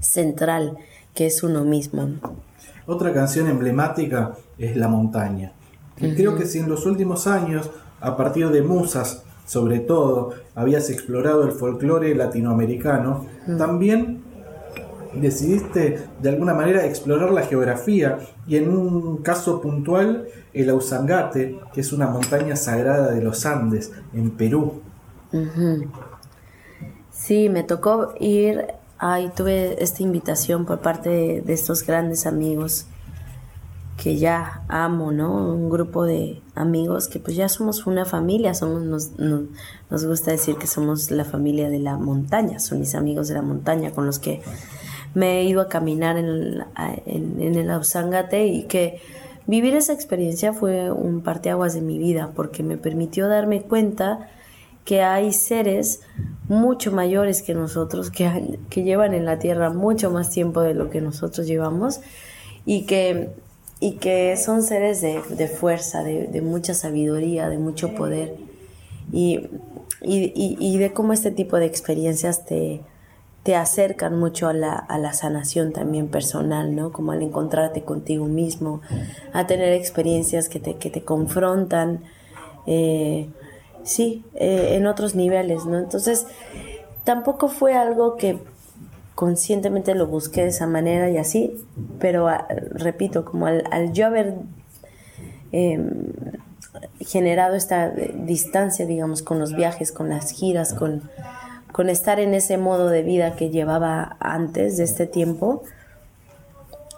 central 0.00 0.78
que 1.14 1.26
es 1.26 1.42
uno 1.42 1.62
mismo. 1.62 2.08
Otra 2.86 3.12
canción 3.12 3.48
emblemática 3.48 4.34
es 4.58 4.74
La 4.76 4.88
montaña. 4.88 5.52
Creo 5.96 6.36
que 6.36 6.46
si 6.46 6.58
en 6.58 6.68
los 6.68 6.84
últimos 6.86 7.26
años, 7.26 7.70
a 8.00 8.16
partir 8.16 8.50
de 8.50 8.62
musas, 8.62 9.22
sobre 9.46 9.78
todo, 9.78 10.34
habías 10.54 10.90
explorado 10.90 11.44
el 11.44 11.52
folclore 11.52 12.14
latinoamericano, 12.14 13.26
también 13.58 14.22
decidiste 15.14 16.08
de 16.20 16.28
alguna 16.28 16.52
manera 16.52 16.84
explorar 16.84 17.30
la 17.32 17.42
geografía 17.42 18.18
y 18.46 18.56
en 18.56 18.68
un 18.68 19.18
caso 19.18 19.60
puntual 19.60 20.26
el 20.52 20.68
Ausangate, 20.68 21.58
que 21.72 21.80
es 21.80 21.92
una 21.92 22.08
montaña 22.08 22.56
sagrada 22.56 23.12
de 23.12 23.22
los 23.22 23.46
Andes, 23.46 23.92
en 24.12 24.32
Perú. 24.32 24.82
Sí, 27.10 27.48
me 27.48 27.62
tocó 27.62 28.12
ir, 28.20 28.66
ahí 28.98 29.30
tuve 29.34 29.82
esta 29.82 30.02
invitación 30.02 30.66
por 30.66 30.80
parte 30.80 31.42
de 31.44 31.52
estos 31.52 31.86
grandes 31.86 32.26
amigos 32.26 32.86
que 33.96 34.18
ya 34.18 34.62
amo, 34.68 35.10
¿no? 35.10 35.54
Un 35.54 35.70
grupo 35.70 36.04
de 36.04 36.42
amigos 36.54 37.08
que 37.08 37.18
pues 37.18 37.36
ya 37.36 37.48
somos 37.48 37.86
una 37.86 38.04
familia, 38.04 38.54
somos, 38.54 38.82
nos, 38.82 39.18
nos, 39.18 40.04
gusta 40.04 40.32
decir 40.32 40.56
que 40.56 40.66
somos 40.66 41.10
la 41.10 41.24
familia 41.24 41.70
de 41.70 41.78
la 41.78 41.96
montaña, 41.96 42.58
son 42.58 42.80
mis 42.80 42.94
amigos 42.94 43.28
de 43.28 43.34
la 43.34 43.42
montaña 43.42 43.92
con 43.92 44.04
los 44.04 44.18
que 44.18 44.42
me 45.14 45.40
he 45.40 45.44
ido 45.44 45.62
a 45.62 45.68
caminar 45.68 46.18
en, 46.18 46.62
en, 47.06 47.54
el 47.54 47.70
Ausangate 47.70 48.46
y 48.46 48.64
que 48.64 49.00
vivir 49.46 49.74
esa 49.74 49.94
experiencia 49.94 50.52
fue 50.52 50.90
un 50.90 51.22
parteaguas 51.22 51.72
de 51.72 51.80
mi 51.80 51.98
vida 51.98 52.32
porque 52.36 52.62
me 52.62 52.76
permitió 52.76 53.28
darme 53.28 53.62
cuenta 53.62 54.28
que 54.84 55.02
hay 55.02 55.32
seres 55.32 56.00
mucho 56.48 56.92
mayores 56.92 57.42
que 57.42 57.54
nosotros, 57.54 58.10
que, 58.10 58.58
que 58.68 58.82
llevan 58.82 59.14
en 59.14 59.24
la 59.24 59.38
tierra 59.38 59.70
mucho 59.70 60.10
más 60.10 60.30
tiempo 60.30 60.60
de 60.60 60.74
lo 60.74 60.90
que 60.90 61.00
nosotros 61.00 61.46
llevamos 61.46 62.00
y 62.66 62.84
que 62.84 63.30
y 63.78 63.92
que 63.92 64.36
son 64.36 64.62
seres 64.62 65.00
de, 65.00 65.48
fuerza, 65.48 66.02
de, 66.02 66.40
mucha 66.40 66.74
sabiduría, 66.74 67.48
de 67.48 67.58
mucho 67.58 67.94
poder 67.94 68.34
y, 69.12 69.48
de 70.02 70.92
cómo 70.94 71.12
este 71.12 71.30
tipo 71.30 71.58
de 71.58 71.66
experiencias 71.66 72.46
te, 72.46 72.80
te 73.42 73.54
acercan 73.54 74.18
mucho 74.18 74.48
a 74.48 74.52
la, 74.52 75.12
sanación 75.12 75.72
también 75.72 76.08
personal, 76.08 76.74
¿no? 76.74 76.90
Como 76.90 77.12
al 77.12 77.22
encontrarte 77.22 77.82
contigo 77.82 78.24
mismo, 78.24 78.80
a 79.32 79.46
tener 79.46 79.72
experiencias 79.72 80.48
que 80.48 80.58
te, 80.58 80.76
que 80.76 80.90
te 80.90 81.02
confrontan, 81.02 82.00
eh, 82.66 83.28
sí, 83.84 84.24
eh, 84.34 84.74
en 84.76 84.86
otros 84.86 85.14
niveles, 85.14 85.66
¿no? 85.66 85.78
Entonces, 85.78 86.26
tampoco 87.04 87.48
fue 87.48 87.74
algo 87.74 88.16
que 88.16 88.38
conscientemente 89.16 89.94
lo 89.94 90.06
busqué 90.06 90.42
de 90.42 90.48
esa 90.48 90.66
manera 90.66 91.10
y 91.10 91.16
así, 91.16 91.56
pero 91.98 92.28
ah, 92.28 92.46
repito, 92.72 93.24
como 93.24 93.46
al, 93.46 93.92
yo 93.92 94.06
haber 94.06 94.34
em, 95.52 96.12
generado 97.00 97.56
esta 97.56 97.88
distancia, 97.88 98.84
digamos, 98.84 99.22
con 99.22 99.38
los 99.38 99.56
viajes, 99.56 99.90
con 99.90 100.10
las 100.10 100.32
giras, 100.32 100.74
con, 100.74 101.10
con 101.72 101.88
estar 101.88 102.20
en 102.20 102.34
ese 102.34 102.58
modo 102.58 102.90
de 102.90 103.02
vida 103.02 103.36
que 103.36 103.48
llevaba 103.48 104.18
antes 104.20 104.76
de 104.76 104.84
este 104.84 105.06
tiempo, 105.06 105.62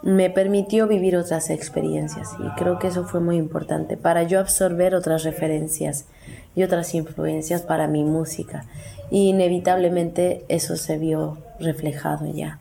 me 0.03 0.29
permitió 0.29 0.87
vivir 0.87 1.15
otras 1.15 1.49
experiencias 1.49 2.31
y 2.39 2.49
creo 2.59 2.79
que 2.79 2.87
eso 2.87 3.05
fue 3.05 3.21
muy 3.21 3.37
importante 3.37 3.95
para 3.95 4.23
yo 4.23 4.41
absorber 4.41 4.93
otras 4.93 5.23
referencias 5.23 6.05
y 6.53 6.63
otras 6.63 6.93
influencias 6.95 7.61
para 7.61 7.87
mi 7.87 8.03
música. 8.03 8.65
Y 9.09 9.29
inevitablemente 9.29 10.43
eso 10.49 10.75
se 10.75 10.97
vio 10.97 11.37
reflejado 11.59 12.25
ya. 12.31 12.59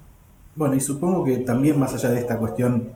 Bueno, 0.55 0.75
y 0.75 0.81
supongo 0.81 1.25
que 1.25 1.39
también 1.39 1.79
más 1.79 1.95
allá 1.95 2.11
de 2.11 2.21
esta 2.21 2.37
cuestión 2.37 2.91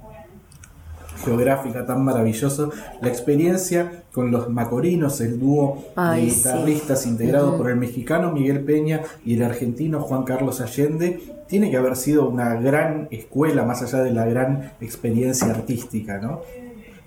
geográfica 1.24 1.86
tan 1.86 2.04
maravilloso, 2.04 2.72
la 3.00 3.08
experiencia 3.08 4.02
con 4.12 4.30
los 4.30 4.48
macorinos, 4.48 5.20
el 5.20 5.38
dúo 5.38 5.84
de 5.96 6.20
guitarristas 6.20 7.06
integrado 7.06 7.56
por 7.56 7.70
el 7.70 7.76
mexicano 7.76 8.32
Miguel 8.32 8.60
Peña 8.64 9.02
y 9.24 9.34
el 9.34 9.44
argentino 9.44 10.00
Juan 10.00 10.24
Carlos 10.24 10.60
Allende, 10.60 11.22
tiene 11.46 11.70
que 11.70 11.76
haber 11.76 11.96
sido 11.96 12.28
una 12.28 12.54
gran 12.54 13.08
escuela 13.10 13.64
más 13.64 13.82
allá 13.82 14.02
de 14.02 14.10
la 14.10 14.26
gran 14.26 14.72
experiencia 14.80 15.50
artística, 15.50 16.18
¿no? 16.18 16.40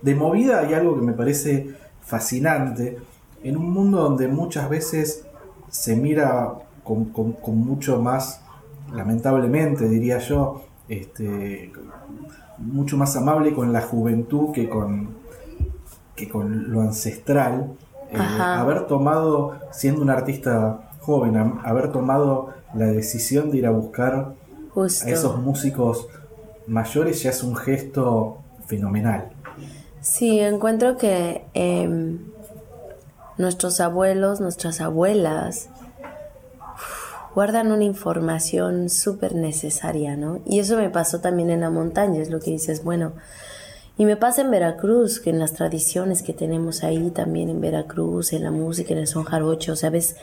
De 0.01 0.15
movida 0.15 0.59
hay 0.59 0.73
algo 0.73 0.95
que 0.95 1.01
me 1.01 1.13
parece 1.13 1.71
fascinante, 2.01 2.97
en 3.43 3.57
un 3.57 3.71
mundo 3.71 4.01
donde 4.01 4.27
muchas 4.27 4.69
veces 4.69 5.25
se 5.69 5.95
mira 5.95 6.53
con, 6.83 7.11
mucho 7.47 7.99
más, 8.01 8.41
lamentablemente 8.93 9.87
diría 9.87 10.19
yo, 10.19 10.63
este, 10.87 11.71
mucho 12.57 12.97
más 12.97 13.15
amable 13.15 13.53
con 13.53 13.73
la 13.73 13.81
juventud 13.81 14.51
que 14.53 14.69
con, 14.69 15.09
que 16.15 16.29
con 16.29 16.71
lo 16.71 16.81
ancestral. 16.81 17.71
Eh, 18.11 18.17
haber 18.17 18.87
tomado, 18.87 19.59
siendo 19.71 20.01
un 20.01 20.09
artista 20.09 20.91
joven, 21.01 21.59
haber 21.63 21.91
tomado 21.91 22.49
la 22.73 22.87
decisión 22.87 23.51
de 23.51 23.57
ir 23.57 23.67
a 23.67 23.71
buscar 23.71 24.33
a 24.75 25.09
esos 25.09 25.39
músicos 25.39 26.07
mayores 26.67 27.23
ya 27.23 27.29
es 27.29 27.43
un 27.43 27.55
gesto 27.55 28.39
fenomenal. 28.65 29.29
Sí, 30.01 30.39
encuentro 30.39 30.97
que 30.97 31.45
em, 31.53 32.19
nuestros 33.37 33.79
abuelos, 33.79 34.39
nuestras 34.39 34.81
abuelas, 34.81 35.69
guardan 37.35 37.73
una 37.73 37.83
información 37.83 38.89
súper 38.89 39.35
necesaria, 39.35 40.15
¿no? 40.15 40.39
Y 40.45 40.59
eso 40.59 40.77
me 40.77 40.89
pasó 40.89 41.19
también 41.19 41.49
en 41.49 41.61
la 41.61 41.69
montaña, 41.69 42.21
es 42.21 42.29
lo 42.29 42.39
que 42.39 42.51
dices, 42.51 42.83
bueno, 42.83 43.11
y 43.97 44.05
me 44.05 44.15
pasa 44.15 44.41
en 44.41 44.51
Veracruz, 44.51 45.19
que 45.19 45.31
en 45.31 45.39
las 45.39 45.53
tradiciones 45.53 46.23
que 46.23 46.33
tenemos 46.33 46.83
ahí 46.83 47.11
también 47.11 47.49
en 47.49 47.59
Veracruz, 47.59 48.31
en 48.31 48.43
la 48.43 48.51
música, 48.51 48.93
en 48.93 48.99
el 48.99 49.07
son 49.07 49.25
jarocho, 49.25 49.75
¿sabes? 49.75 50.15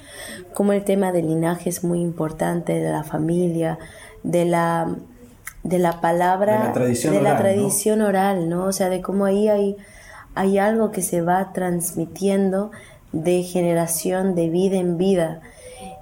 Como 0.54 0.72
el 0.72 0.84
tema 0.84 1.12
del 1.12 1.26
linaje 1.26 1.68
es 1.68 1.84
muy 1.84 2.00
importante, 2.00 2.80
de 2.80 2.90
la 2.90 3.04
familia, 3.04 3.78
de 4.22 4.46
la, 4.46 4.94
de 5.64 5.78
la 5.78 6.00
palabra, 6.00 6.58
de 6.60 6.64
la 6.64 6.72
tradición, 6.72 7.14
oral, 7.14 7.24
la 7.24 7.38
tradición 7.38 7.98
¿no? 7.98 8.06
oral, 8.06 8.48
¿no? 8.48 8.64
O 8.64 8.72
sea, 8.72 8.88
de 8.88 9.02
cómo 9.02 9.26
ahí 9.26 9.48
hay, 9.48 9.76
hay 10.34 10.58
algo 10.58 10.90
que 10.90 11.02
se 11.02 11.20
va 11.20 11.52
transmitiendo 11.52 12.70
de 13.12 13.42
generación, 13.42 14.34
de 14.34 14.48
vida 14.48 14.76
en 14.76 14.96
vida. 14.96 15.42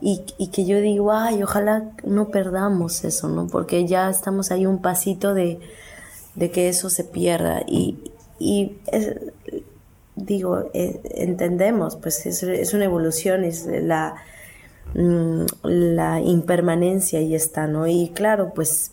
Y, 0.00 0.48
que 0.48 0.64
yo 0.64 0.80
digo, 0.80 1.12
ay, 1.12 1.42
ojalá 1.42 1.90
no 2.04 2.28
perdamos 2.28 3.04
eso, 3.04 3.28
¿no? 3.28 3.46
Porque 3.48 3.86
ya 3.86 4.08
estamos 4.08 4.50
ahí 4.50 4.64
un 4.66 4.80
pasito 4.80 5.34
de, 5.34 5.60
que 6.38 6.68
eso 6.68 6.88
se 6.88 7.04
pierda. 7.04 7.62
Y, 7.66 7.98
digo, 10.16 10.70
eh, 10.72 11.00
entendemos, 11.16 11.96
pues 11.96 12.24
es, 12.26 12.74
una 12.74 12.84
evolución, 12.84 13.44
es 13.44 13.66
la, 13.66 14.16
mm, 14.94 15.44
la 15.64 16.20
impermanencia 16.20 17.20
y 17.20 17.34
está, 17.34 17.66
¿no? 17.66 17.86
Y 17.86 18.10
claro, 18.14 18.52
pues 18.54 18.92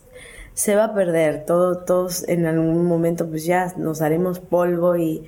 se 0.54 0.76
va 0.76 0.86
a 0.86 0.94
perder, 0.94 1.46
todo, 1.46 1.78
todos 1.86 2.28
en 2.28 2.46
algún 2.48 2.86
momento 2.86 3.30
pues 3.30 3.46
ya 3.46 3.74
nos 3.78 4.02
haremos 4.02 4.40
polvo 4.40 4.98
y 4.98 5.28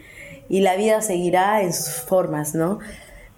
y 0.50 0.62
la 0.62 0.76
vida 0.76 1.02
seguirá 1.02 1.62
en 1.62 1.72
sus 1.72 2.02
formas, 2.02 2.56
¿no? 2.56 2.80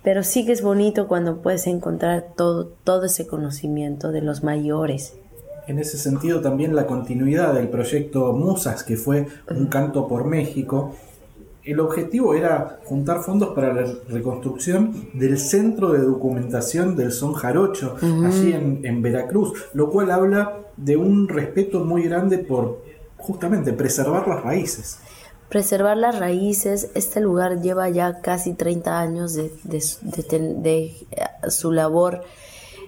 Pero 0.04 0.24
sí 0.24 0.46
que 0.46 0.52
es 0.52 0.62
bonito 0.62 1.08
cuando 1.08 1.42
puedes 1.42 1.68
encontrar 1.68 2.34
todo, 2.36 2.68
todo 2.84 3.06
ese 3.06 3.28
conocimiento 3.28 4.12
de 4.12 4.22
los 4.22 4.44
mayores. 4.44 5.14
En 5.68 5.80
ese 5.80 5.98
sentido 5.98 6.42
también 6.42 6.76
la 6.76 6.88
continuidad 6.88 7.54
del 7.54 7.70
proyecto 7.70 8.34
Musas, 8.34 8.84
que 8.84 8.98
fue 8.98 9.28
un 9.50 9.68
canto 9.68 10.08
por 10.08 10.26
México, 10.26 10.96
el 11.64 11.80
objetivo 11.80 12.34
era 12.34 12.80
juntar 12.86 13.22
fondos 13.22 13.50
para 13.50 13.72
la 13.72 13.86
reconstrucción 14.10 15.10
del 15.14 15.38
centro 15.38 15.92
de 15.92 16.00
documentación 16.00 16.96
del 16.96 17.12
son 17.12 17.34
jarocho, 17.34 17.96
allí 18.26 18.54
en, 18.54 18.82
en 18.84 19.04
Veracruz, 19.04 19.54
lo 19.74 19.92
cual 19.92 20.10
habla 20.10 20.58
de 20.76 20.98
un 20.98 21.28
respeto 21.28 21.86
muy 21.86 22.04
grande 22.04 22.40
por 22.40 22.82
justamente 23.18 23.74
preservar 23.74 24.28
las 24.28 24.42
raíces 24.42 24.98
preservar 25.52 25.98
las 25.98 26.18
raíces. 26.18 26.90
Este 26.96 27.20
lugar 27.20 27.62
lleva 27.62 27.90
ya 27.90 28.22
casi 28.22 28.54
30 28.54 29.00
años 29.00 29.34
de, 29.34 29.52
de, 29.64 30.86
eh, 30.86 30.96
su 31.50 31.74
labor 31.74 32.24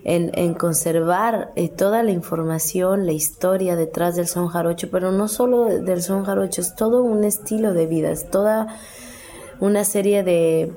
en, 0.05 0.53
conservar 0.53 1.51
eh, 1.55 1.67
toda 1.67 2.03
la 2.03 2.11
información, 2.11 3.05
la 3.05 3.11
historia 3.11 3.75
detrás 3.75 4.15
del 4.15 4.27
son 4.27 4.47
jarocho, 4.47 4.89
pero 4.89 5.11
no 5.11 5.27
solo 5.27 5.65
del 5.65 6.01
son 6.01 6.23
jarocho, 6.23 6.61
es 6.61 6.73
todo 6.75 7.03
un 7.03 7.25
estilo 7.25 7.73
de 7.73 7.85
vida, 7.85 8.11
es 8.11 8.29
toda 8.29 8.79
una 9.59 9.83
serie 9.83 10.23
de 10.23 10.71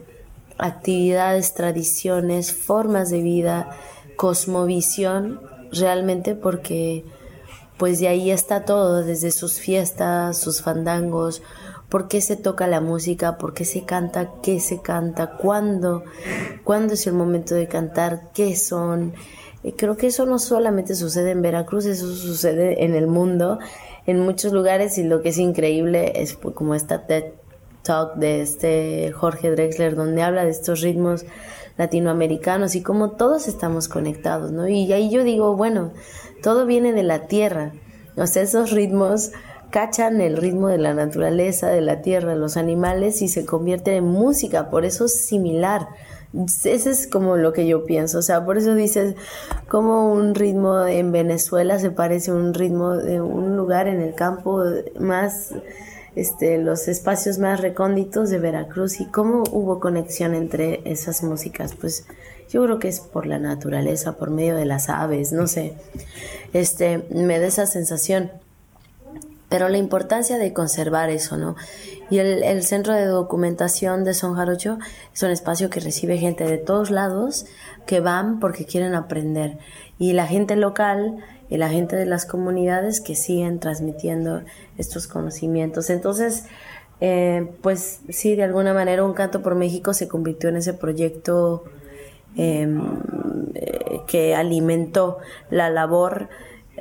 actividades, 0.59 1.55
tradiciones, 1.55 2.53
formas 2.53 3.11
de 3.11 3.21
vida, 3.21 3.71
cosmovisión, 4.17 5.41
realmente 5.71 6.35
porque 6.35 7.05
pues 7.79 8.01
de 8.01 8.09
ahí 8.09 8.31
está 8.31 8.65
todo, 8.65 9.05
desde 9.05 9.31
sus 9.31 9.59
fiestas, 9.61 10.39
sus 10.39 10.63
fandangos, 10.63 11.43
por 11.97 12.09
qué 12.09 12.21
se 12.21 12.37
toca 12.37 12.67
la 12.67 12.83
música, 12.83 13.39
por 13.39 13.55
qué 13.55 13.65
se 13.65 13.87
canta, 13.87 14.31
qué 14.43 14.61
se 14.61 14.83
canta, 14.83 15.39
cuándo, 15.39 16.05
cuándo 16.63 16.93
es 16.93 17.07
el 17.07 17.15
momento 17.15 17.55
de 17.55 17.69
cantar, 17.69 18.33
qué 18.35 18.55
son. 18.55 19.15
Eh, 19.65 19.73
creo 19.75 19.97
que 19.97 20.09
eso 20.09 20.27
no 20.27 20.39
solamente 20.39 20.95
sucede 20.95 21.31
en 21.31 21.41
Veracruz, 21.41 21.87
eso 21.87 22.15
sucede 22.15 22.85
en 22.85 22.95
el 22.95 23.07
mundo, 23.07 23.61
en 24.07 24.21
muchos 24.21 24.53
lugares 24.53 24.99
y 24.99 25.05
lo 25.05 25.23
que 25.23 25.31
es 25.31 25.39
increíble 25.39 26.13
es 26.17 26.35
pues, 26.35 26.55
como 26.55 26.75
esta 26.75 27.07
TED 27.07 27.33
Talk 27.83 28.17
de 28.17 28.43
este 28.43 29.11
Jorge 29.13 29.51
Drexler 29.53 29.97
donde 29.97 30.21
habla 30.21 30.45
de 30.45 30.51
estos 30.51 30.83
ritmos 30.83 31.25
latinoamericanos 31.79 32.75
y 32.75 32.83
cómo 32.83 33.13
todos 33.13 33.49
estamos 33.49 33.89
conectados, 33.89 34.53
¿no? 34.53 34.69
Y 34.69 34.93
ahí 34.93 35.09
yo 35.09 35.25
digo, 35.25 35.57
bueno, 35.57 35.95
todo 36.43 36.67
viene 36.67 36.93
de 36.93 37.05
la 37.05 37.27
tierra, 37.27 37.73
o 38.19 38.27
sea, 38.27 38.43
esos 38.43 38.71
ritmos 38.71 39.33
cachan 39.71 40.21
el 40.21 40.37
ritmo 40.37 40.69
de 40.69 40.79
la 40.79 40.95
naturaleza, 40.95 41.69
de 41.69 41.81
la 41.81 42.03
tierra, 42.03 42.35
los 42.35 42.57
animales 42.57 43.23
y 43.23 43.29
se 43.29 43.45
convierte 43.45 43.97
en 43.97 44.05
música, 44.05 44.71
por 44.71 44.85
eso 44.85 45.07
es 45.07 45.27
similar. 45.27 45.89
Ese 46.65 46.91
es 46.91 47.07
como 47.07 47.37
lo 47.37 47.53
que 47.53 47.67
yo 47.67 47.85
pienso, 47.85 48.19
o 48.19 48.23
sea, 48.23 48.45
por 48.45 48.59
eso 48.59 48.75
dices 48.75 49.15
como 49.69 50.13
un 50.13 50.35
ritmo 50.35 50.85
en 50.85 51.11
Venezuela 51.13 51.79
se 51.79 51.91
parece 51.91 52.31
a 52.31 52.35
un 52.35 52.53
ritmo 52.53 52.97
de 52.97 53.21
un 53.21 53.57
lugar 53.57 53.89
en 53.89 54.01
el 54.01 54.15
campo 54.15 54.63
más, 55.01 55.55
este, 56.15 56.59
los 56.59 56.89
espacios 56.89 57.39
más 57.39 57.61
recónditos 57.61 58.29
de 58.29 58.39
Veracruz. 58.39 59.01
Y 59.01 59.07
cómo 59.07 59.45
hubo 59.51 59.81
conexión 59.81 60.35
entre 60.35 60.83
esas 60.85 61.23
músicas, 61.23 61.75
pues 61.75 62.07
yo 62.51 62.63
creo 62.65 62.79
que 62.79 62.89
es 62.89 63.01
por 63.01 63.27
la 63.27 63.39
naturaleza, 63.39 64.17
por 64.17 64.31
medio 64.31 64.57
de 64.57 64.67
las 64.67 64.89
aves, 64.89 65.33
no 65.33 65.47
sé, 65.47 65.75
este, 66.53 67.07
me 67.11 67.39
da 67.39 67.47
esa 67.47 67.67
sensación 67.67 68.31
pero 69.49 69.69
la 69.69 69.79
importancia 69.79 70.39
de 70.39 70.53
conservar 70.53 71.09
eso, 71.11 71.37
¿no? 71.37 71.57
Y 72.11 72.19
el, 72.19 72.63
centro 72.63 72.95
de 72.95 73.07
documentación 73.07 74.05
de 74.05 74.15
Son 74.15 74.35
Jarocho 74.35 74.79
es 75.15 75.23
un 75.23 75.31
espacio 75.31 75.71
que 75.71 75.81
recibe 75.81 76.19
gente 76.19 76.45
de 76.45 76.59
todos 76.59 76.91
lados 76.91 77.47
que 77.87 78.01
van 78.01 78.41
porque 78.41 78.65
quieren 78.65 78.95
aprender. 78.95 79.59
Y 79.99 80.13
la 80.13 80.27
gente 80.27 80.57
local 80.57 81.17
y 81.49 81.57
la 81.57 81.69
gente 81.69 81.97
de 81.97 82.07
las 82.07 82.27
comunidades 82.27 83.01
que 83.01 83.15
siguen 83.15 83.61
transmitiendo 83.61 84.43
estos 84.79 85.07
conocimientos. 85.07 85.91
Entonces, 85.91 86.45
eh, 87.01 87.49
pues 87.61 88.01
sí, 88.09 88.37
de 88.37 88.45
alguna 88.45 88.73
manera 88.73 89.05
un 89.05 89.15
canto 89.15 89.43
por 89.43 89.55
México 89.55 89.95
se 89.95 90.09
convirtió 90.09 90.49
en 90.49 90.57
ese 90.57 90.75
proyecto 90.75 91.65
em, 92.37 92.81
eh, 93.55 94.01
que 94.07 94.35
alimentó 94.35 95.19
la 95.51 95.71
labor 95.71 96.29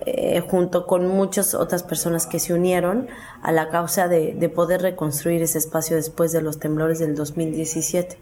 eh, 0.06 0.42
junto 0.42 0.86
con 0.86 1.08
muchas 1.08 1.54
otras 1.54 1.82
personas 1.84 2.28
que 2.28 2.40
se 2.40 2.54
unieron 2.54 3.08
a 3.42 3.54
la 3.54 3.70
causa 3.70 4.10
de, 4.10 4.52
poder 4.54 4.82
reconstruir 4.82 5.42
ese 5.42 5.58
espacio 5.58 5.96
después 5.96 6.34
de 6.34 6.42
los 6.42 6.60
temblores 6.60 7.00
del 7.00 7.16
2017 7.16 8.18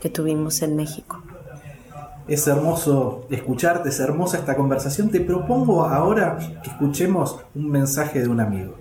que 0.00 0.10
tuvimos 0.10 0.60
en 0.60 0.76
México. 0.76 1.22
Es 2.28 2.46
hermoso 2.46 3.26
escucharte, 3.30 3.88
es 3.88 4.00
hermosa 4.00 4.38
esta 4.38 4.54
conversación. 4.54 5.10
Te 5.10 5.20
propongo 5.20 5.84
ahora 5.84 6.38
que 6.62 6.70
escuchemos 6.70 7.38
un 7.54 7.70
mensaje 7.70 8.20
de 8.20 8.28
un 8.28 8.40
amigo. 8.40 8.76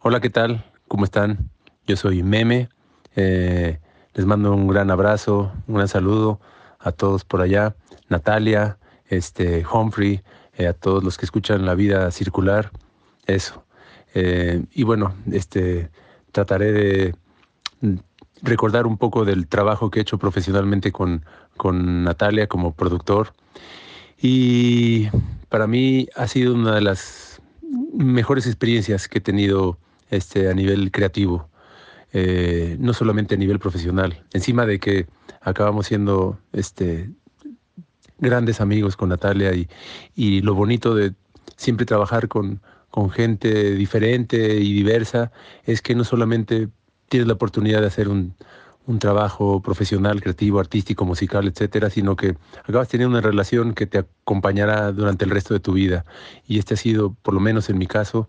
Hola, 0.00 0.20
¿qué 0.20 0.30
tal? 0.30 0.64
¿Cómo 0.88 1.04
están? 1.04 1.50
Yo 1.86 1.96
soy 1.96 2.22
Meme. 2.22 2.68
Eh, 3.16 3.78
les 4.14 4.26
mando 4.26 4.54
un 4.54 4.68
gran 4.68 4.90
abrazo, 4.90 5.52
un 5.66 5.76
gran 5.76 5.88
saludo 5.88 6.38
a 6.78 6.92
todos 6.92 7.24
por 7.24 7.40
allá. 7.40 7.74
Natalia, 8.08 8.76
este, 9.06 9.64
Humphrey, 9.66 10.22
eh, 10.62 10.68
a 10.68 10.72
todos 10.72 11.02
los 11.02 11.18
que 11.18 11.24
escuchan 11.24 11.66
la 11.66 11.74
vida 11.74 12.10
circular, 12.10 12.70
eso. 13.26 13.64
Eh, 14.14 14.64
y 14.72 14.82
bueno, 14.82 15.14
este, 15.30 15.90
trataré 16.32 16.72
de 16.72 17.14
recordar 18.42 18.86
un 18.86 18.98
poco 18.98 19.24
del 19.24 19.46
trabajo 19.46 19.90
que 19.90 20.00
he 20.00 20.02
hecho 20.02 20.18
profesionalmente 20.18 20.92
con, 20.92 21.24
con 21.56 22.04
Natalia 22.04 22.46
como 22.46 22.74
productor. 22.74 23.32
Y 24.20 25.08
para 25.48 25.66
mí 25.66 26.08
ha 26.16 26.26
sido 26.28 26.54
una 26.54 26.74
de 26.74 26.80
las 26.82 27.40
mejores 27.92 28.46
experiencias 28.46 29.08
que 29.08 29.18
he 29.18 29.20
tenido 29.20 29.78
este, 30.10 30.48
a 30.48 30.54
nivel 30.54 30.90
creativo, 30.90 31.48
eh, 32.12 32.76
no 32.78 32.92
solamente 32.92 33.34
a 33.34 33.38
nivel 33.38 33.58
profesional. 33.58 34.24
Encima 34.32 34.66
de 34.66 34.78
que 34.78 35.06
acabamos 35.40 35.86
siendo 35.86 36.38
este, 36.52 37.10
grandes 38.22 38.60
amigos 38.60 38.96
con 38.96 39.10
Natalia 39.10 39.52
y, 39.52 39.68
y 40.14 40.40
lo 40.40 40.54
bonito 40.54 40.94
de 40.94 41.12
siempre 41.56 41.84
trabajar 41.84 42.28
con, 42.28 42.62
con 42.90 43.10
gente 43.10 43.74
diferente 43.74 44.56
y 44.56 44.72
diversa 44.72 45.32
es 45.64 45.82
que 45.82 45.94
no 45.94 46.04
solamente 46.04 46.68
tienes 47.08 47.26
la 47.26 47.34
oportunidad 47.34 47.80
de 47.82 47.88
hacer 47.88 48.08
un, 48.08 48.34
un 48.86 48.98
trabajo 48.98 49.60
profesional, 49.60 50.20
creativo, 50.20 50.60
artístico, 50.60 51.04
musical, 51.04 51.46
etcétera, 51.46 51.90
sino 51.90 52.16
que 52.16 52.36
acabas 52.64 52.88
teniendo 52.88 53.16
una 53.16 53.26
relación 53.26 53.74
que 53.74 53.86
te 53.86 53.98
acompañará 53.98 54.92
durante 54.92 55.24
el 55.24 55.30
resto 55.30 55.54
de 55.54 55.60
tu 55.60 55.72
vida. 55.72 56.04
Y 56.46 56.58
este 56.58 56.74
ha 56.74 56.76
sido, 56.76 57.14
por 57.22 57.34
lo 57.34 57.40
menos 57.40 57.70
en 57.70 57.78
mi 57.78 57.86
caso, 57.86 58.28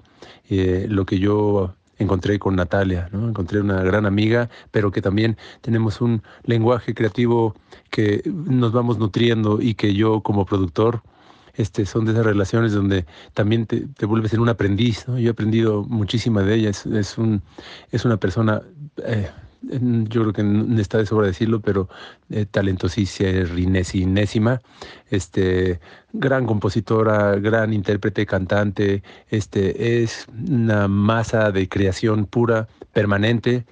eh, 0.50 0.86
lo 0.90 1.06
que 1.06 1.20
yo 1.20 1.76
encontré 1.98 2.40
con 2.40 2.56
Natalia, 2.56 3.10
¿no? 3.12 3.28
Encontré 3.28 3.62
una 3.62 3.84
gran 3.84 4.06
amiga, 4.06 4.50
pero 4.72 4.92
que 4.92 5.02
también 5.02 5.38
tenemos 5.62 6.02
un 6.02 6.24
lenguaje 6.44 6.94
creativo 6.94 7.56
que 7.90 8.22
nos 8.26 8.72
vamos 8.72 8.98
nutriendo 8.98 9.62
y 9.62 9.76
que 9.76 9.94
yo 9.94 10.22
como 10.22 10.46
productor, 10.46 11.02
este, 11.56 11.86
son 11.86 12.06
de 12.06 12.14
esas 12.14 12.26
relaciones 12.26 12.74
donde 12.74 13.06
también 13.34 13.68
te, 13.68 13.82
te 13.88 14.06
vuelves 14.06 14.34
en 14.34 14.40
un 14.40 14.50
aprendiz, 14.50 15.08
¿no? 15.08 15.20
Yo 15.20 15.28
he 15.28 15.32
aprendido 15.32 15.84
muchísima 15.84 16.42
de 16.42 16.56
ella, 16.56 16.70
es, 16.70 16.86
es, 16.86 17.18
un, 17.18 17.42
es 17.92 18.06
una 18.06 18.18
persona... 18.18 18.62
Eh, 19.06 19.30
yo 19.64 20.22
creo 20.22 20.34
que 20.34 20.82
está 20.82 20.98
de 20.98 21.06
sobra 21.06 21.28
decirlo, 21.28 21.62
pero 21.62 21.90
eh, 22.30 22.46
talentosísima, 22.46 24.62
este, 25.10 25.80
gran 26.12 26.46
compositora, 26.46 27.36
gran 27.36 27.74
intérprete, 27.74 28.26
cantante, 28.26 29.04
este, 29.30 30.04
es 30.04 30.28
una 30.50 30.88
masa 30.88 31.52
de 31.52 31.70
creación 31.70 32.26
pura, 32.26 32.68
permanente, 32.92 33.66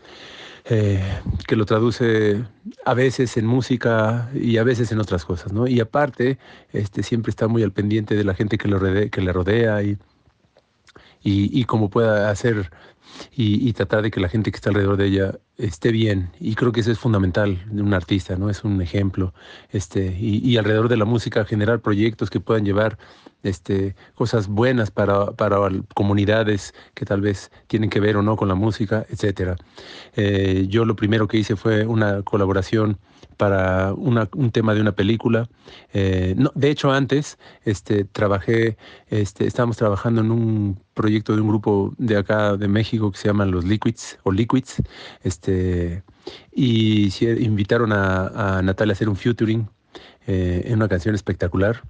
eh, 0.65 1.01
que 1.47 1.55
lo 1.55 1.65
traduce 1.65 2.43
a 2.85 2.93
veces 2.93 3.35
en 3.35 3.45
música 3.45 4.29
y 4.33 4.57
a 4.57 4.63
veces 4.63 4.91
en 4.91 4.99
otras 4.99 5.25
cosas, 5.25 5.51
¿no? 5.51 5.67
Y 5.67 5.79
aparte, 5.79 6.37
este, 6.71 7.03
siempre 7.03 7.31
está 7.31 7.47
muy 7.47 7.63
al 7.63 7.71
pendiente 7.71 8.15
de 8.15 8.23
la 8.23 8.35
gente 8.35 8.57
que, 8.57 8.67
lo 8.67 8.79
que 8.79 9.21
le 9.21 9.33
rodea 9.33 9.81
y, 9.83 9.97
y, 11.23 11.59
y 11.59 11.65
cómo 11.65 11.89
pueda 11.89 12.29
hacer 12.29 12.71
y, 13.35 13.71
tratar 13.73 14.01
de 14.01 14.11
que 14.11 14.19
la 14.19 14.29
gente 14.29 14.51
que 14.51 14.57
está 14.57 14.69
alrededor 14.69 14.97
de 14.97 15.05
ella 15.05 15.39
esté 15.57 15.91
bien. 15.91 16.29
Y 16.39 16.55
creo 16.55 16.71
que 16.71 16.81
eso 16.81 16.91
es 16.91 16.99
fundamental 16.99 17.63
de 17.67 17.81
un 17.81 17.93
artista, 17.93 18.35
¿no? 18.35 18.49
Es 18.49 18.63
un 18.63 18.81
ejemplo. 18.81 19.33
Este, 19.71 20.17
y, 20.19 20.57
alrededor 20.57 20.89
de 20.89 20.97
la 20.97 21.05
música 21.05 21.45
generar 21.45 21.81
proyectos 21.81 22.29
que 22.29 22.39
puedan 22.39 22.65
llevar 22.65 22.97
este, 23.43 23.95
cosas 24.15 24.47
buenas 24.47 24.91
para, 24.91 25.31
para 25.31 25.57
comunidades 25.93 26.73
que 26.93 27.05
tal 27.05 27.21
vez 27.21 27.51
tienen 27.67 27.89
que 27.89 27.99
ver 27.99 28.17
o 28.17 28.21
no 28.21 28.35
con 28.35 28.47
la 28.47 28.55
música, 28.55 29.05
etcétera. 29.09 29.55
Eh, 30.15 30.65
yo 30.67 30.85
lo 30.85 30.95
primero 30.95 31.27
que 31.27 31.37
hice 31.37 31.55
fue 31.55 31.85
una 31.85 32.21
colaboración 32.23 32.99
para 33.41 33.93
un 33.95 34.51
tema 34.51 34.75
de 34.75 34.81
una 34.81 34.91
película. 34.91 35.49
Eh, 35.93 36.35
no, 36.37 36.51
de 36.53 36.69
hecho, 36.69 36.91
antes 36.91 37.39
este, 37.65 38.03
trabajé, 38.03 38.77
este, 39.09 39.47
estábamos 39.47 39.77
trabajando 39.77 40.21
en 40.21 40.29
un 40.29 40.79
proyecto 40.93 41.33
de 41.33 41.41
un 41.41 41.47
grupo 41.47 41.91
de 41.97 42.17
acá 42.17 42.55
de 42.55 42.67
México 42.67 43.11
que 43.11 43.17
se 43.17 43.29
llaman 43.29 43.49
los 43.49 43.65
Liquids 43.65 44.19
o 44.21 44.31
Liquids. 44.31 44.83
Este, 45.23 46.03
y 46.53 47.09
invitaron 47.43 47.91
a, 47.93 48.61
Natalia 48.63 48.91
a 48.91 48.93
hacer 48.93 49.09
un 49.09 49.15
featuring 49.15 49.67
eh, 50.27 50.61
en 50.67 50.75
una 50.75 50.87
canción 50.87 51.15
espectacular. 51.15 51.81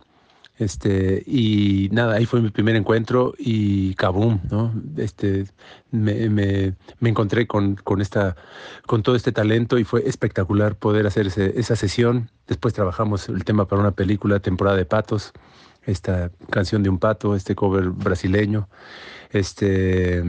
Este, 0.61 1.23
y 1.25 1.89
nada, 1.91 2.17
ahí 2.17 2.27
fue 2.27 2.39
mi 2.39 2.51
primer 2.51 2.75
encuentro 2.75 3.33
y 3.39 3.95
kaboom, 3.95 4.41
¿no? 4.51 4.71
Este, 4.95 5.47
me, 5.89 6.29
me, 6.29 6.75
me 6.99 7.09
encontré 7.09 7.47
con, 7.47 7.77
con, 7.77 7.99
esta, 7.99 8.35
con 8.85 9.01
todo 9.01 9.15
este 9.15 9.31
talento 9.31 9.79
y 9.79 9.85
fue 9.85 10.07
espectacular 10.07 10.75
poder 10.75 11.07
hacer 11.07 11.25
ese, 11.25 11.59
esa 11.59 11.75
sesión. 11.75 12.29
Después 12.47 12.75
trabajamos 12.75 13.27
el 13.27 13.43
tema 13.43 13.67
para 13.67 13.81
una 13.81 13.89
película, 13.89 14.39
Temporada 14.39 14.77
de 14.77 14.85
Patos, 14.85 15.33
esta 15.81 16.29
canción 16.51 16.83
de 16.83 16.89
un 16.89 16.99
pato, 16.99 17.35
este 17.35 17.55
cover 17.55 17.89
brasileño. 17.89 18.69
Este, 19.31 20.23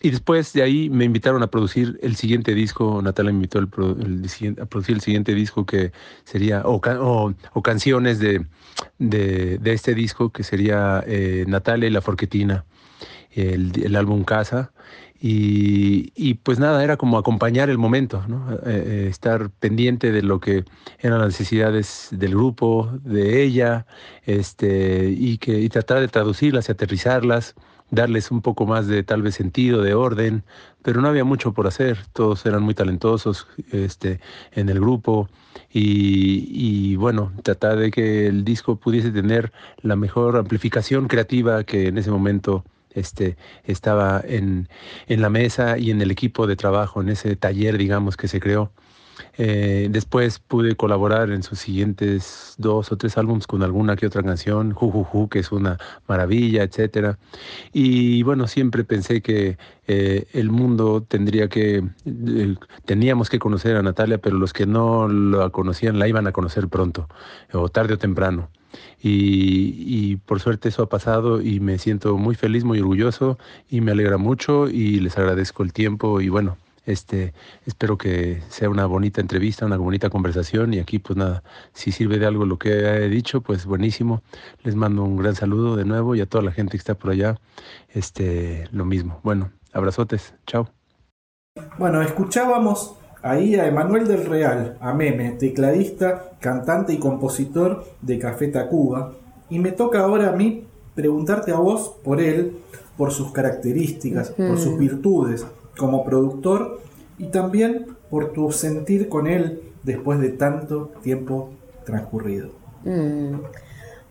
y 0.00 0.10
después 0.10 0.52
de 0.52 0.62
ahí 0.62 0.90
me 0.90 1.04
invitaron 1.04 1.42
a 1.42 1.48
producir 1.48 1.98
el 2.02 2.14
siguiente 2.14 2.54
disco, 2.54 3.00
Natalia 3.02 3.32
me 3.32 3.38
invitó 3.38 3.58
a 3.58 3.66
producir 3.66 4.56
el 4.96 5.00
siguiente 5.00 5.34
disco 5.34 5.66
que 5.66 5.92
sería, 6.24 6.62
o, 6.64 6.80
o, 7.52 7.62
canciones 7.62 8.20
de, 8.20 8.46
de, 8.98 9.58
de, 9.58 9.72
este 9.72 9.94
disco 9.94 10.30
que 10.30 10.44
sería 10.44 11.02
eh, 11.06 11.44
Natalia 11.48 11.88
y 11.88 11.90
la 11.90 12.00
Forquetina, 12.00 12.64
el, 13.32 13.72
el 13.82 13.96
álbum 13.96 14.24
Casa. 14.24 14.72
Y, 15.20 16.12
y, 16.14 16.34
pues 16.34 16.60
nada, 16.60 16.84
era 16.84 16.96
como 16.96 17.18
acompañar 17.18 17.70
el 17.70 17.78
momento, 17.78 18.22
¿no? 18.28 18.52
Eh, 18.52 18.58
eh, 18.66 19.06
estar 19.10 19.50
pendiente 19.50 20.12
de 20.12 20.22
lo 20.22 20.38
que 20.38 20.64
eran 21.00 21.18
las 21.18 21.28
necesidades 21.30 22.06
del 22.12 22.36
grupo, 22.36 22.88
de 23.02 23.42
ella, 23.42 23.84
este, 24.26 25.10
y, 25.10 25.38
que, 25.38 25.58
y 25.58 25.68
tratar 25.70 25.98
de 25.98 26.06
traducirlas 26.06 26.68
y 26.68 26.72
aterrizarlas 26.72 27.56
darles 27.90 28.30
un 28.30 28.42
poco 28.42 28.66
más 28.66 28.86
de 28.86 29.02
tal 29.02 29.22
vez 29.22 29.34
sentido, 29.34 29.82
de 29.82 29.94
orden, 29.94 30.44
pero 30.82 31.00
no 31.00 31.08
había 31.08 31.24
mucho 31.24 31.52
por 31.52 31.66
hacer, 31.66 31.98
todos 32.12 32.44
eran 32.46 32.62
muy 32.62 32.74
talentosos 32.74 33.46
este, 33.72 34.20
en 34.52 34.68
el 34.68 34.80
grupo 34.80 35.28
y, 35.70 36.48
y 36.50 36.96
bueno, 36.96 37.32
tratar 37.42 37.78
de 37.78 37.90
que 37.90 38.26
el 38.26 38.44
disco 38.44 38.76
pudiese 38.76 39.10
tener 39.10 39.52
la 39.82 39.96
mejor 39.96 40.36
amplificación 40.36 41.08
creativa 41.08 41.64
que 41.64 41.88
en 41.88 41.98
ese 41.98 42.10
momento 42.10 42.64
este, 42.90 43.36
estaba 43.64 44.22
en, 44.24 44.68
en 45.06 45.22
la 45.22 45.30
mesa 45.30 45.78
y 45.78 45.90
en 45.90 46.00
el 46.02 46.10
equipo 46.10 46.46
de 46.46 46.56
trabajo, 46.56 47.00
en 47.00 47.10
ese 47.10 47.36
taller, 47.36 47.78
digamos, 47.78 48.16
que 48.16 48.28
se 48.28 48.40
creó. 48.40 48.72
Eh, 49.40 49.86
después 49.90 50.40
pude 50.40 50.74
colaborar 50.74 51.30
en 51.30 51.44
sus 51.44 51.60
siguientes 51.60 52.54
dos 52.58 52.90
o 52.90 52.96
tres 52.96 53.16
álbumes 53.16 53.46
con 53.46 53.62
alguna 53.62 53.94
que 53.94 54.06
otra 54.06 54.22
canción, 54.24 54.72
Jujuju, 54.72 55.28
que 55.28 55.38
es 55.38 55.52
una 55.52 55.78
maravilla, 56.08 56.64
etcétera. 56.64 57.18
Y 57.72 58.24
bueno, 58.24 58.48
siempre 58.48 58.82
pensé 58.82 59.22
que 59.22 59.56
eh, 59.86 60.26
el 60.32 60.50
mundo 60.50 61.02
tendría 61.06 61.48
que, 61.48 61.84
teníamos 62.84 63.30
que 63.30 63.38
conocer 63.38 63.76
a 63.76 63.82
Natalia, 63.82 64.18
pero 64.18 64.36
los 64.36 64.52
que 64.52 64.66
no 64.66 65.08
la 65.08 65.50
conocían 65.50 66.00
la 66.00 66.08
iban 66.08 66.26
a 66.26 66.32
conocer 66.32 66.68
pronto, 66.68 67.08
o 67.52 67.68
tarde 67.68 67.94
o 67.94 67.98
temprano. 67.98 68.50
Y, 69.00 70.16
por 70.26 70.40
suerte 70.40 70.68
eso 70.68 70.82
ha 70.82 70.88
pasado 70.88 71.40
y 71.40 71.60
me 71.60 71.78
siento 71.78 72.16
muy 72.18 72.34
feliz, 72.34 72.64
muy 72.64 72.80
orgulloso 72.80 73.38
y 73.70 73.80
me 73.80 73.92
alegra 73.92 74.18
mucho 74.18 74.68
y 74.68 75.00
les 75.00 75.16
agradezco 75.16 75.62
el 75.62 75.72
tiempo 75.72 76.20
y 76.20 76.28
bueno, 76.28 76.58
este, 76.88 77.34
espero 77.66 77.98
que 77.98 78.40
sea 78.48 78.70
una 78.70 78.86
bonita 78.86 79.20
entrevista, 79.20 79.66
una 79.66 79.76
bonita 79.76 80.08
conversación 80.08 80.72
y 80.72 80.78
aquí 80.78 80.98
pues 80.98 81.18
nada, 81.18 81.42
si 81.74 81.92
sirve 81.92 82.18
de 82.18 82.24
algo 82.24 82.46
lo 82.46 82.58
que 82.58 82.70
he 82.70 83.08
dicho, 83.10 83.42
pues 83.42 83.66
buenísimo. 83.66 84.22
Les 84.62 84.74
mando 84.74 85.04
un 85.04 85.18
gran 85.18 85.34
saludo 85.34 85.76
de 85.76 85.84
nuevo 85.84 86.14
y 86.14 86.22
a 86.22 86.26
toda 86.26 86.42
la 86.42 86.50
gente 86.50 86.72
que 86.72 86.78
está 86.78 86.94
por 86.94 87.10
allá, 87.10 87.36
este, 87.90 88.68
lo 88.72 88.86
mismo. 88.86 89.20
Bueno, 89.22 89.52
abrazotes, 89.74 90.34
chao. 90.46 90.70
Bueno, 91.78 92.00
escuchábamos 92.00 92.94
ahí 93.22 93.56
a 93.56 93.66
Emanuel 93.66 94.08
del 94.08 94.24
Real, 94.24 94.78
a 94.80 94.94
Meme, 94.94 95.32
tecladista, 95.32 96.32
cantante 96.40 96.94
y 96.94 96.98
compositor 96.98 97.84
de 98.00 98.18
Café 98.18 98.48
Tacuba, 98.48 99.12
y 99.50 99.58
me 99.58 99.72
toca 99.72 100.00
ahora 100.00 100.30
a 100.30 100.32
mí 100.32 100.64
preguntarte 100.94 101.52
a 101.52 101.56
vos 101.56 101.96
por 102.02 102.22
él, 102.22 102.56
por 102.96 103.12
sus 103.12 103.30
características, 103.30 104.30
por 104.30 104.58
sus 104.58 104.78
virtudes, 104.78 105.46
como 105.78 106.04
productor 106.04 106.80
y 107.16 107.28
también 107.28 107.86
por 108.10 108.32
tu 108.32 108.52
sentir 108.52 109.08
con 109.08 109.26
él 109.26 109.62
después 109.82 110.20
de 110.20 110.30
tanto 110.30 110.90
tiempo 111.02 111.50
transcurrido. 111.84 112.50
Mm. 112.84 113.40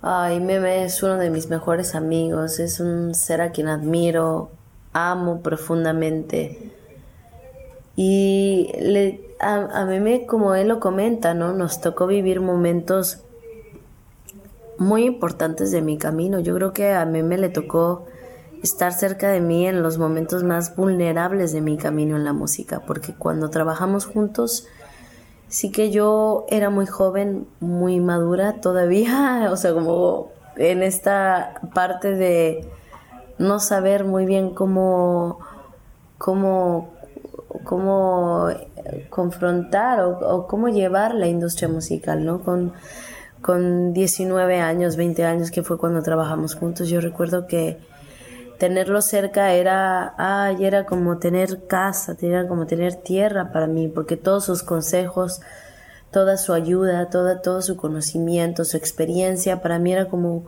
Ay, 0.01 0.39
Meme 0.39 0.85
es 0.85 1.03
uno 1.03 1.17
de 1.17 1.29
mis 1.29 1.49
mejores 1.49 1.93
amigos, 1.93 2.59
es 2.59 2.79
un 2.79 3.13
ser 3.13 3.41
a 3.41 3.51
quien 3.51 3.67
admiro, 3.67 4.49
amo 4.93 5.41
profundamente. 5.41 6.71
Y 7.95 8.71
le, 8.79 9.21
a, 9.39 9.81
a 9.81 9.85
Meme, 9.85 10.25
como 10.25 10.55
él 10.55 10.67
lo 10.67 10.79
comenta, 10.79 11.33
¿no? 11.33 11.53
Nos 11.53 11.81
tocó 11.81 12.07
vivir 12.07 12.41
momentos 12.41 13.23
muy 14.77 15.05
importantes 15.05 15.71
de 15.71 15.81
mi 15.81 15.97
camino. 15.97 16.39
Yo 16.39 16.53
creo 16.55 16.73
que 16.73 16.91
a 16.93 17.05
Meme 17.05 17.37
le 17.37 17.49
tocó 17.49 18.05
estar 18.63 18.93
cerca 18.93 19.29
de 19.29 19.41
mí 19.41 19.67
en 19.67 19.81
los 19.81 19.97
momentos 19.97 20.43
más 20.43 20.75
vulnerables 20.75 21.51
de 21.51 21.61
mi 21.61 21.77
camino 21.77 22.15
en 22.15 22.23
la 22.23 22.33
música, 22.33 22.81
porque 22.85 23.13
cuando 23.13 23.49
trabajamos 23.49 24.05
juntos, 24.05 24.67
sí 25.47 25.71
que 25.71 25.91
yo 25.91 26.45
era 26.49 26.69
muy 26.69 26.85
joven, 26.85 27.47
muy 27.59 27.99
madura 27.99 28.61
todavía, 28.61 29.47
o 29.51 29.57
sea, 29.57 29.73
como 29.73 30.31
en 30.55 30.83
esta 30.83 31.61
parte 31.73 32.15
de 32.15 32.67
no 33.37 33.59
saber 33.59 34.03
muy 34.03 34.25
bien 34.25 34.53
cómo, 34.53 35.39
cómo, 36.17 36.93
cómo 37.63 38.49
confrontar 39.09 39.99
o, 40.01 40.47
cómo 40.47 40.69
llevar 40.69 41.13
la 41.13 41.27
industria 41.27 41.67
musical, 41.67 42.25
¿no? 42.25 42.39
Con, 42.41 42.73
con 43.41 43.93
19 43.93 44.59
años, 44.59 44.95
20 44.95 45.25
años, 45.25 45.51
que 45.51 45.61
fue 45.61 45.77
cuando 45.77 46.01
trabajamos 46.01 46.55
juntos, 46.55 46.89
yo 46.89 47.01
recuerdo 47.01 47.45
que 47.45 47.77
tenerlo 48.57 49.01
cerca 49.01 49.53
era, 49.53 50.13
ay, 50.17 50.65
era 50.65 50.85
como 50.85 51.17
tener 51.17 51.67
casa, 51.67 52.15
era 52.21 52.47
como 52.47 52.65
tener 52.65 52.95
tierra 52.95 53.51
para 53.51 53.67
mí, 53.67 53.87
porque 53.87 54.17
todos 54.17 54.45
sus 54.45 54.63
consejos, 54.63 55.41
toda 56.11 56.37
su 56.37 56.53
ayuda, 56.53 57.09
toda, 57.09 57.41
todo 57.41 57.61
su 57.61 57.77
conocimiento, 57.77 58.65
su 58.65 58.77
experiencia, 58.77 59.61
para 59.61 59.79
mí 59.79 59.93
era 59.93 60.07
como, 60.07 60.45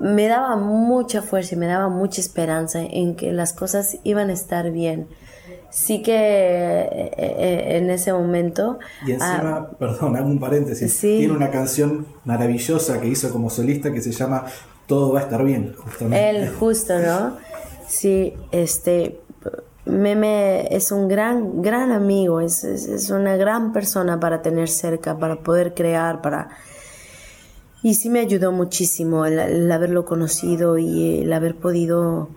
me 0.00 0.28
daba 0.28 0.56
mucha 0.56 1.22
fuerza 1.22 1.54
y 1.54 1.58
me 1.58 1.66
daba 1.66 1.88
mucha 1.88 2.20
esperanza 2.20 2.80
en 2.80 3.16
que 3.16 3.32
las 3.32 3.52
cosas 3.52 3.98
iban 4.04 4.30
a 4.30 4.32
estar 4.32 4.70
bien. 4.70 5.08
Sí 5.70 6.02
que 6.02 6.12
eh, 6.14 7.10
eh, 7.16 7.76
en 7.78 7.90
ese 7.90 8.12
momento... 8.12 8.78
Y 9.06 9.12
encima, 9.12 9.56
ah, 9.56 9.70
perdón, 9.78 10.16
hago 10.16 10.28
un 10.28 10.38
paréntesis, 10.38 11.00
tiene 11.00 11.32
una 11.32 11.50
canción 11.50 12.06
maravillosa 12.24 13.00
que 13.00 13.08
hizo 13.08 13.30
como 13.32 13.48
solista 13.48 13.90
que 13.90 14.02
se 14.02 14.12
llama 14.12 14.44
todo 14.92 15.10
va 15.10 15.20
a 15.20 15.22
estar 15.22 15.42
bien, 15.42 15.74
justamente. 15.74 16.28
Él, 16.28 16.50
justo, 16.50 16.98
¿no? 16.98 17.38
Sí, 17.88 18.34
este, 18.50 19.18
Meme 19.86 20.68
es 20.70 20.92
un 20.92 21.08
gran, 21.08 21.62
gran 21.62 21.92
amigo, 21.92 22.42
es, 22.42 22.62
es, 22.62 23.08
una 23.08 23.36
gran 23.36 23.72
persona 23.72 24.20
para 24.20 24.42
tener 24.42 24.68
cerca, 24.68 25.16
para 25.16 25.36
poder 25.36 25.72
crear, 25.72 26.20
para... 26.20 26.50
Y 27.82 27.94
sí 27.94 28.10
me 28.10 28.20
ayudó 28.20 28.52
muchísimo 28.52 29.24
el, 29.24 29.72
haberlo 29.72 30.04
conocido 30.04 30.76
y 30.76 31.22
el 31.22 31.32
haber 31.32 31.56
podido 31.56 32.28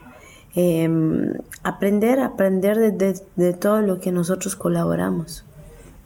em, 0.55 1.33
aprender, 1.61 2.21
aprender 2.21 2.93
de, 2.93 3.19
de 3.35 3.53
todo 3.53 3.81
lo 3.81 3.99
que 3.99 4.13
nosotros 4.13 4.55
colaboramos. 4.55 5.43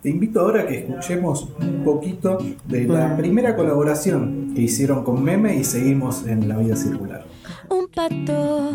Te 0.02 0.10
invito 0.10 0.39
ahora 0.39 0.62
a 0.62 0.66
que 0.66 0.80
escuchemos 0.80 1.50
un 1.60 1.84
poquito 1.84 2.38
de 2.68 2.86
la 2.86 3.18
primera 3.18 3.58
colaboración 3.58 4.54
que 4.55 4.62
hicieron 4.62 5.04
con 5.04 5.21
Meme 5.21 5.58
y 5.58 5.66
seguimos 5.66 6.26
en 6.26 6.47
La 6.47 6.58
Vida 6.58 6.78
Circular. 6.78 7.26
Un 7.70 7.89
pato 7.89 8.71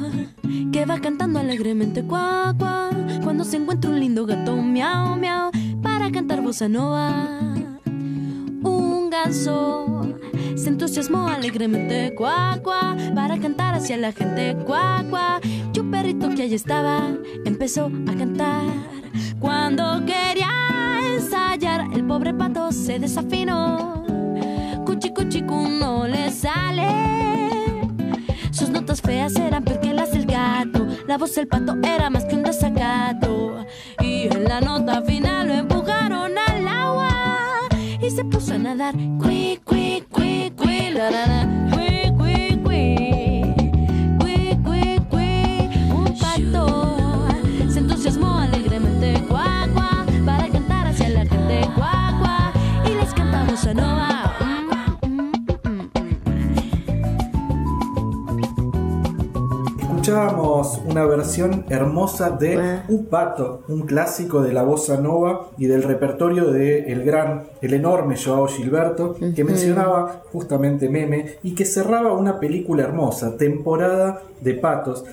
que 0.70 0.84
va 0.84 1.00
cantando 1.00 1.38
alegremente 1.38 2.04
cuá, 2.04 2.54
cuá, 2.58 2.90
cuando 3.22 3.44
se 3.44 3.56
encuentra 3.56 3.90
un 3.90 4.00
lindo 4.00 4.26
gato 4.26 4.54
miau 4.54 5.16
miau 5.16 5.50
para 5.82 6.10
cantar 6.10 6.42
bossa 6.42 6.68
nova. 6.68 7.10
Un 8.62 9.08
ganso 9.08 10.06
se 10.56 10.68
entusiasmó 10.68 11.28
alegremente 11.28 12.14
cuá, 12.14 12.60
cuá, 12.62 12.98
para 13.14 13.38
cantar 13.38 13.74
hacia 13.74 13.96
la 13.96 14.12
gente 14.12 14.58
cuá, 14.66 15.02
cuá. 15.08 15.40
Y 15.72 15.80
un 15.80 15.90
perrito 15.90 16.28
que 16.34 16.42
allí 16.42 16.54
estaba 16.54 17.08
empezó 17.46 17.86
a 17.86 18.14
cantar 18.14 18.66
cuando 19.40 20.04
quería 20.04 20.73
el 21.92 22.04
pobre 22.06 22.32
pato 22.32 22.70
se 22.70 22.98
desafinó. 22.98 24.04
Cuchi 24.84 25.10
cuchi 25.10 25.42
no 25.42 26.06
le 26.06 26.30
sale. 26.30 26.88
Sus 28.52 28.70
notas 28.70 29.00
feas 29.00 29.34
eran 29.36 29.64
peor 29.64 29.80
que 29.80 29.92
las 29.92 30.12
del 30.12 30.26
gato. 30.26 30.86
La 31.08 31.18
voz 31.18 31.34
del 31.34 31.48
pato 31.48 31.76
era 31.82 32.08
más 32.08 32.24
que 32.24 32.36
un 32.36 32.44
desacato. 32.44 33.64
Y 34.00 34.28
en 34.32 34.44
la 34.44 34.60
nota 34.60 35.02
final 35.02 35.48
lo 35.48 35.54
empujaron 35.54 36.32
al 36.38 36.68
agua. 36.68 37.08
Y 38.00 38.10
se 38.10 38.24
puso 38.24 38.54
a 38.54 38.58
nadar. 38.58 38.94
Cui, 39.18 39.58
cui, 39.64 40.04
cui, 40.10 40.52
cui, 40.56 40.90
la, 40.90 41.10
la, 41.10 41.26
la. 41.26 41.73
bossa 53.54 53.72
nova. 53.72 54.36
Escuchábamos 59.78 60.80
una 60.84 61.06
versión 61.06 61.64
hermosa 61.68 62.30
de 62.30 62.80
Upato, 62.88 63.62
un 63.68 63.82
clásico 63.82 64.42
de 64.42 64.52
la 64.52 64.64
bossa 64.64 64.96
nova 64.96 65.50
y 65.56 65.66
del 65.66 65.84
repertorio 65.84 66.50
de 66.50 66.92
el 66.92 67.04
gran, 67.04 67.44
el 67.62 67.74
enorme 67.74 68.16
Joao 68.16 68.48
Gilberto, 68.48 69.14
que 69.14 69.44
mencionaba 69.44 70.24
justamente 70.32 70.88
Meme 70.88 71.36
y 71.44 71.54
que 71.54 71.64
cerraba 71.64 72.12
una 72.12 72.40
película 72.40 72.82
hermosa, 72.82 73.36
Temporada 73.36 74.20
de 74.40 74.54
Patos. 74.54 75.04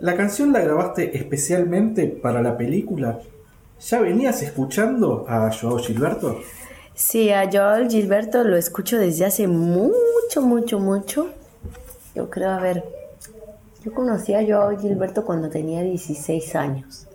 ¿La 0.00 0.16
canción 0.16 0.52
la 0.52 0.60
grabaste 0.60 1.16
especialmente 1.16 2.08
para 2.08 2.42
la 2.42 2.58
película? 2.58 3.20
¿Ya 3.80 4.00
venías 4.00 4.42
escuchando 4.42 5.24
a 5.26 5.50
Joao 5.50 5.78
Gilberto? 5.78 6.36
Sí, 6.98 7.30
a 7.30 7.46
Joel 7.52 7.90
Gilberto 7.90 8.42
lo 8.42 8.56
escucho 8.56 8.96
desde 8.96 9.26
hace 9.26 9.46
mucho, 9.46 10.40
mucho, 10.40 10.80
mucho. 10.80 11.28
Yo 12.14 12.30
creo, 12.30 12.48
a 12.48 12.58
ver, 12.58 12.84
yo 13.84 13.92
conocí 13.92 14.32
a 14.32 14.42
Joel 14.42 14.78
Gilberto 14.80 15.26
cuando 15.26 15.50
tenía 15.50 15.82
16 15.82 16.56
años. 16.56 17.06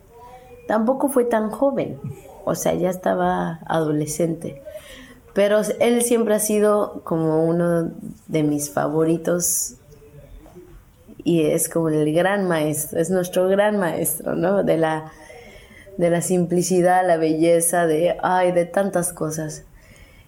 Tampoco 0.68 1.10
fue 1.10 1.26
tan 1.26 1.50
joven, 1.50 2.00
o 2.46 2.54
sea, 2.54 2.76
ya 2.76 2.92
estaba 2.92 3.60
adolescente. 3.66 4.62
Pero 5.34 5.62
él 5.80 6.04
siempre 6.04 6.36
ha 6.36 6.40
sido 6.40 7.02
como 7.04 7.44
uno 7.44 7.90
de 8.28 8.44
mis 8.44 8.70
favoritos 8.70 9.78
y 11.24 11.48
es 11.48 11.70
como 11.70 11.90
el 11.90 12.14
gran 12.14 12.48
maestro, 12.48 13.00
es 13.00 13.10
nuestro 13.10 13.48
gran 13.48 13.78
maestro, 13.78 14.36
¿no? 14.36 14.64
De 14.64 14.78
la, 14.78 15.12
de 15.98 16.12
la 16.12 16.22
simplicidad, 16.22 17.04
la 17.04 17.18
belleza, 17.18 17.88
de, 17.88 18.16
ay, 18.22 18.52
de 18.52 18.66
tantas 18.66 19.12
cosas. 19.12 19.64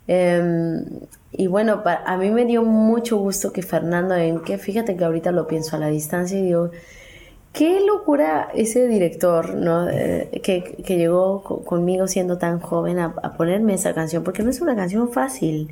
Em, 0.07 0.85
y 1.31 1.47
bueno, 1.47 1.83
pa- 1.83 2.03
a 2.05 2.17
mí 2.17 2.29
me 2.29 2.45
dio 2.45 2.63
mucho 2.63 3.17
gusto 3.17 3.51
que 3.53 3.61
Fernando 3.61 4.15
Enque, 4.15 4.57
fíjate 4.57 4.95
que 4.97 5.03
ahorita 5.05 5.31
lo 5.31 5.47
pienso 5.47 5.75
a 5.75 5.79
la 5.79 5.87
distancia 5.87 6.37
y 6.39 6.43
digo, 6.43 6.71
qué 7.53 7.81
locura 7.85 8.49
ese 8.53 8.87
director, 8.87 9.55
¿no? 9.55 9.89
Eh, 9.89 10.41
que, 10.43 10.63
que 10.85 10.97
llegó 10.97 11.43
co- 11.43 11.63
conmigo 11.63 12.07
siendo 12.07 12.37
tan 12.37 12.59
joven 12.59 12.99
a, 12.99 13.15
a 13.23 13.33
ponerme 13.33 13.75
esa 13.75 13.93
canción, 13.93 14.23
porque 14.23 14.43
no 14.43 14.49
es 14.49 14.61
una 14.61 14.75
canción 14.75 15.11
fácil. 15.11 15.69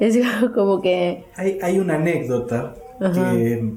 Es 0.00 0.18
como 0.54 0.80
que... 0.82 1.24
Hay, 1.36 1.58
hay 1.62 1.78
una 1.78 1.94
anécdota 1.94 2.74
Ajá. 3.00 3.32
que 3.32 3.74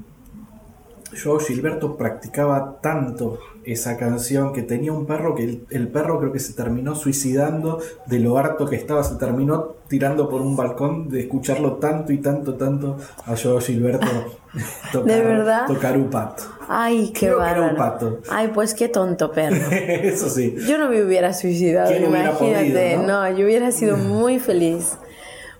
Joao 1.22 1.38
Gilberto 1.38 1.96
practicaba 1.96 2.78
tanto 2.80 3.38
esa 3.64 3.96
canción 3.96 4.52
que 4.52 4.62
tenía 4.62 4.92
un 4.92 5.06
perro 5.06 5.34
que 5.34 5.44
el, 5.44 5.66
el 5.70 5.88
perro 5.88 6.18
creo 6.18 6.32
que 6.32 6.38
se 6.40 6.52
terminó 6.52 6.94
suicidando 6.94 7.80
de 8.06 8.18
lo 8.18 8.38
harto 8.38 8.66
que 8.66 8.76
estaba, 8.76 9.04
se 9.04 9.16
terminó 9.16 9.76
tirando 9.88 10.28
por 10.28 10.40
un 10.40 10.56
balcón 10.56 11.08
de 11.08 11.20
escucharlo 11.20 11.74
tanto 11.74 12.12
y 12.12 12.18
tanto, 12.18 12.54
tanto 12.54 12.96
a 13.26 13.36
Joao 13.36 13.60
Gilberto 13.60 14.06
tocar, 14.92 15.06
¿De 15.14 15.20
verdad? 15.22 15.66
tocar 15.66 15.96
un 15.96 16.10
pato. 16.10 16.44
Ay, 16.68 17.12
qué 17.14 17.30
bárbaro. 17.30 17.76
pato. 17.76 18.18
Ay, 18.30 18.50
pues 18.54 18.72
qué 18.74 18.88
tonto 18.88 19.30
perro. 19.32 19.56
Eso 19.70 20.28
sí. 20.30 20.54
Yo 20.66 20.78
no 20.78 20.88
me 20.88 21.02
hubiera 21.04 21.32
suicidado, 21.34 21.90
¿Quién 21.90 22.04
hubiera 22.08 22.30
imagínate. 22.30 22.72
podido, 22.72 23.02
no? 23.06 23.30
no? 23.30 23.36
yo 23.36 23.44
hubiera 23.44 23.70
sido 23.72 23.96
muy 23.98 24.38
feliz. 24.38 24.96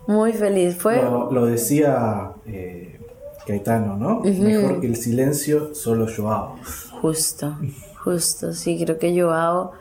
Muy 0.06 0.32
feliz. 0.32 0.76
Fue. 0.76 0.96
Lo, 1.02 1.30
lo 1.30 1.46
decía 1.46 2.32
eh, 2.46 2.98
Caetano, 3.46 3.96
¿no? 3.96 4.20
Mejor 4.20 4.80
que 4.80 4.86
el 4.86 4.96
silencio, 4.96 5.74
solo 5.74 6.06
Joao. 6.14 6.56
Justo, 7.00 7.56
justo, 8.04 8.52
sí, 8.52 8.82
creo 8.82 8.98
que 8.98 9.18
Joao, 9.20 9.72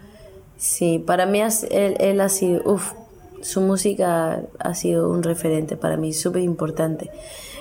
sí, 0.57 0.99
para 0.99 1.25
mí 1.25 1.41
él, 1.41 1.97
él 1.99 2.21
ha 2.21 2.29
sido, 2.29 2.61
uff, 2.65 2.93
su 3.41 3.61
música 3.61 4.43
ha 4.59 4.73
sido 4.75 5.09
un 5.09 5.23
referente 5.23 5.75
para 5.75 5.97
mí, 5.97 6.13
súper 6.13 6.43
importante. 6.43 7.09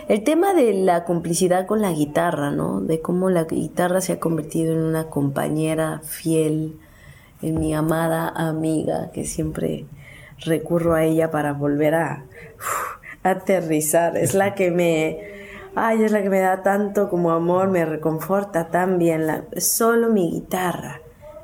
El 0.08 0.24
tema 0.24 0.54
de 0.54 0.74
la 0.74 1.04
complicidad 1.04 1.66
con 1.66 1.80
la 1.80 1.92
guitarra, 1.92 2.50
¿no? 2.50 2.80
De 2.80 3.00
cómo 3.00 3.30
la 3.30 3.44
guitarra 3.44 4.00
se 4.00 4.12
ha 4.14 4.20
convertido 4.20 4.72
en 4.72 4.80
una 4.80 5.04
compañera 5.04 6.00
fiel, 6.04 6.76
en 7.42 7.58
mi 7.58 7.74
amada 7.74 8.28
amiga, 8.28 9.10
que 9.12 9.24
siempre 9.24 9.86
recurro 10.40 10.94
a 10.94 11.04
ella 11.04 11.30
para 11.30 11.52
volver 11.52 11.94
a 11.94 12.24
aterrizar. 13.22 14.16
Es 14.16 14.34
la 14.34 14.54
que 14.54 14.70
me, 14.70 15.20
ay, 15.74 16.02
es 16.04 16.12
la 16.12 16.22
que 16.22 16.30
me 16.30 16.40
da 16.40 16.62
tanto 16.62 17.08
como 17.08 17.30
amor, 17.32 17.68
me 17.68 17.84
reconforta 17.84 18.68
tan 18.68 18.98
bien. 18.98 19.26
La, 19.26 19.44
solo 19.58 20.08
mi 20.10 20.30
guitarra, 20.30 21.00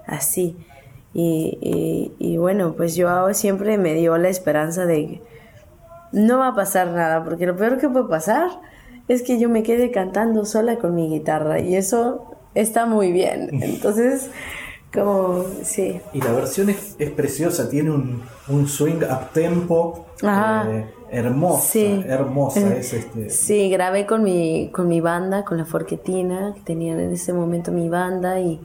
así. 0.06 0.56
Y, 1.14 1.58
y- 1.62 2.12
y 2.18 2.36
bueno, 2.36 2.74
pues 2.76 2.94
yo 2.96 3.32
siempre 3.34 3.78
me 3.78 3.94
dio 3.94 4.18
la 4.18 4.28
esperanza 4.28 4.84
de 4.86 5.06
que 5.06 5.22
no 6.12 6.38
va 6.38 6.48
a 6.48 6.54
pasar 6.54 6.88
nada, 6.88 7.24
porque 7.24 7.46
lo 7.46 7.56
peor 7.56 7.78
que 7.78 7.88
puede 7.88 8.06
pasar 8.08 8.48
es 9.08 9.22
que 9.22 9.38
yo 9.38 9.48
me 9.48 9.62
quede 9.62 9.90
cantando 9.90 10.44
sola 10.44 10.76
con 10.76 10.94
mi 10.94 11.08
guitarra 11.08 11.60
y 11.60 11.74
eso 11.76 12.30
está 12.54 12.86
muy 12.86 13.12
bien. 13.12 13.50
Entonces, 13.62 14.30
como, 14.92 15.44
sí. 15.62 16.00
Y 16.12 16.20
la 16.20 16.32
versión 16.32 16.70
es, 16.70 16.96
es 16.98 17.10
preciosa, 17.10 17.68
tiene 17.68 17.90
un, 17.90 18.22
un 18.48 18.66
swing 18.68 19.02
up 19.02 19.30
tempo 19.32 20.06
Ajá. 20.22 20.68
eh, 20.70 20.86
hermosa, 21.10 21.60
Sí. 21.62 22.04
hermosa 22.06 22.74
es 22.76 22.92
este. 22.92 23.30
Sí, 23.30 23.70
grabé 23.70 24.06
con 24.06 24.22
mi, 24.22 24.70
con 24.72 24.88
mi 24.88 25.00
banda, 25.00 25.44
con 25.44 25.58
la 25.58 25.64
Forquetina, 25.64 26.52
que 26.54 26.60
tenían 26.60 27.00
en 27.00 27.12
ese 27.12 27.32
momento 27.32 27.72
mi 27.72 27.88
banda, 27.88 28.40
y 28.40 28.60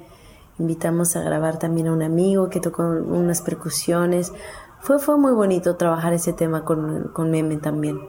invitamos 0.60 1.16
a 1.16 1.22
grabar 1.22 1.58
también 1.60 1.88
a 1.88 1.94
un 1.94 2.02
amigo 2.04 2.50
que 2.50 2.60
tocó 2.60 2.84
unas 2.84 3.42
percusiones. 3.42 4.34
Fue, 4.80 5.00
fue 5.00 5.18
muy 5.18 5.32
bonito 5.34 5.76
trabajar 5.76 6.14
ese 6.14 6.34
tema 6.34 6.64
con, 6.66 7.10
con 7.14 7.30
Meme 7.32 7.58
también. 7.58 8.00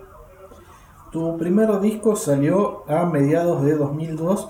Tu 1.11 1.37
primer 1.37 1.81
disco 1.81 2.17
salió 2.17 2.89
a 2.89 3.05
mediados 3.05 3.63
de 3.63 3.77
2002 3.77 4.49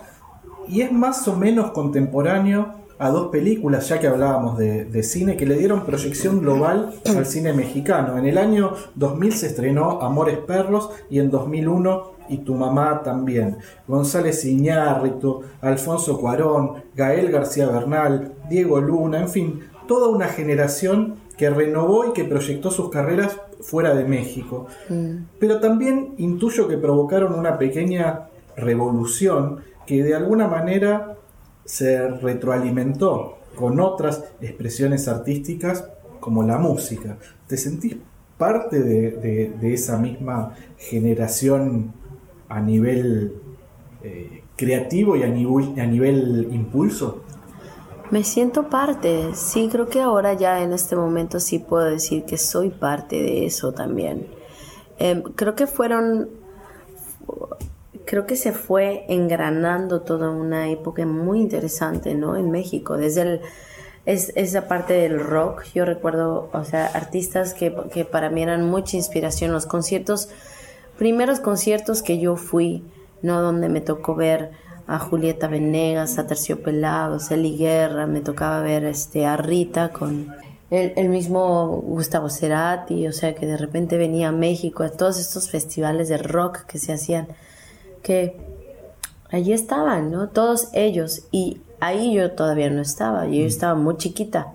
y 0.68 0.82
es 0.82 0.92
más 0.92 1.26
o 1.26 1.34
menos 1.36 1.72
contemporáneo 1.72 2.74
a 3.02 3.10
dos 3.10 3.28
películas, 3.28 3.88
ya 3.88 3.98
que 3.98 4.06
hablábamos 4.06 4.58
de, 4.58 4.84
de 4.84 5.02
cine, 5.02 5.36
que 5.36 5.44
le 5.44 5.56
dieron 5.56 5.84
proyección 5.84 6.40
global 6.40 6.94
al 7.04 7.26
cine 7.26 7.52
mexicano. 7.52 8.16
En 8.16 8.26
el 8.26 8.38
año 8.38 8.74
2000 8.94 9.32
se 9.32 9.46
estrenó 9.48 10.00
Amores 10.00 10.38
Perros 10.38 10.90
y 11.10 11.18
en 11.18 11.30
2001 11.30 12.12
y 12.28 12.38
Tu 12.38 12.54
Mamá 12.54 13.02
también. 13.02 13.58
González 13.88 14.44
Iñárritu, 14.44 15.42
Alfonso 15.60 16.18
Cuarón, 16.18 16.84
Gael 16.94 17.30
García 17.30 17.68
Bernal, 17.68 18.34
Diego 18.48 18.80
Luna, 18.80 19.20
en 19.20 19.28
fin, 19.28 19.60
toda 19.86 20.08
una 20.08 20.28
generación 20.28 21.16
que 21.36 21.50
renovó 21.50 22.06
y 22.06 22.12
que 22.12 22.24
proyectó 22.24 22.70
sus 22.70 22.90
carreras 22.90 23.36
fuera 23.60 23.94
de 23.94 24.04
México. 24.04 24.66
Pero 25.38 25.60
también 25.60 26.14
intuyo 26.18 26.68
que 26.68 26.78
provocaron 26.78 27.38
una 27.38 27.58
pequeña 27.58 28.28
revolución 28.56 29.60
que 29.86 30.02
de 30.04 30.14
alguna 30.14 30.46
manera 30.46 31.16
se 31.64 32.08
retroalimentó 32.08 33.38
con 33.56 33.80
otras 33.80 34.24
expresiones 34.40 35.08
artísticas 35.08 35.84
como 36.20 36.42
la 36.42 36.58
música. 36.58 37.18
¿Te 37.46 37.56
sentís 37.56 37.96
parte 38.38 38.80
de, 38.82 39.10
de- 39.60 39.74
esa 39.74 39.98
misma 39.98 40.54
generación 40.78 41.92
a 42.48 42.60
nivel 42.60 43.34
eh, 44.02 44.42
creativo 44.56 45.16
y 45.16 45.22
a 45.22 45.28
nivel, 45.28 45.78
a 45.80 45.86
nivel 45.86 46.48
impulso? 46.52 47.22
Me 48.10 48.24
siento 48.24 48.68
parte, 48.68 49.30
sí, 49.34 49.68
creo 49.72 49.88
que 49.88 50.00
ahora 50.00 50.34
ya 50.34 50.62
en 50.62 50.72
este 50.72 50.96
momento 50.96 51.40
sí 51.40 51.58
puedo 51.58 51.84
decir 51.84 52.24
que 52.24 52.36
soy 52.36 52.68
parte 52.70 53.16
de 53.16 53.46
eso 53.46 53.72
también. 53.72 54.26
Em, 54.98 55.22
creo 55.22 55.54
que 55.54 55.66
fueron, 55.66 56.28
creo 58.04 58.26
que 58.26 58.36
se 58.36 58.52
fue 58.52 59.04
engranando 59.08 60.02
toda 60.02 60.30
una 60.30 60.70
época 60.70 61.04
muy 61.06 61.40
interesante, 61.40 62.14
¿no? 62.14 62.36
En 62.36 62.50
México, 62.50 62.96
desde 62.96 63.22
el, 63.22 63.40
es, 64.06 64.32
esa 64.34 64.68
parte 64.68 64.94
del 64.94 65.20
rock, 65.20 65.64
yo 65.74 65.84
recuerdo, 65.84 66.50
o 66.52 66.64
sea, 66.64 66.86
artistas 66.86 67.54
que, 67.54 67.74
que 67.92 68.04
para 68.04 68.30
mí 68.30 68.42
eran 68.42 68.68
mucha 68.68 68.96
inspiración, 68.96 69.52
los 69.52 69.66
conciertos, 69.66 70.28
primeros 70.98 71.40
conciertos 71.40 72.02
que 72.02 72.18
yo 72.18 72.36
fui, 72.36 72.84
¿no? 73.22 73.40
Donde 73.40 73.68
me 73.68 73.80
tocó 73.80 74.14
ver 74.14 74.50
a 74.86 74.98
Julieta 74.98 75.46
Venegas, 75.46 76.18
a 76.18 76.26
Terciopelados, 76.26 77.30
Eli 77.30 77.56
Guerra, 77.56 78.06
me 78.06 78.20
tocaba 78.20 78.60
ver 78.60 78.84
este, 78.84 79.24
a 79.24 79.36
Rita 79.36 79.92
con 79.92 80.34
el, 80.70 80.92
el 80.96 81.08
mismo 81.08 81.80
Gustavo 81.82 82.28
Cerati, 82.28 83.06
o 83.06 83.12
sea 83.12 83.34
que 83.34 83.46
de 83.46 83.56
repente 83.56 83.96
venía 83.96 84.28
a 84.28 84.32
México 84.32 84.82
a 84.82 84.90
todos 84.90 85.20
estos 85.20 85.48
festivales 85.50 86.08
de 86.08 86.18
rock 86.18 86.64
que 86.66 86.78
se 86.78 86.92
hacían, 86.92 87.28
que 88.02 88.36
allí 89.30 89.52
estaban, 89.52 90.10
¿no? 90.10 90.28
Todos 90.28 90.68
ellos, 90.72 91.22
y 91.30 91.60
ahí 91.80 92.14
yo 92.14 92.32
todavía 92.32 92.70
no 92.70 92.82
estaba, 92.82 93.26
yo 93.26 93.44
estaba 93.44 93.74
muy 93.74 93.96
chiquita. 93.96 94.52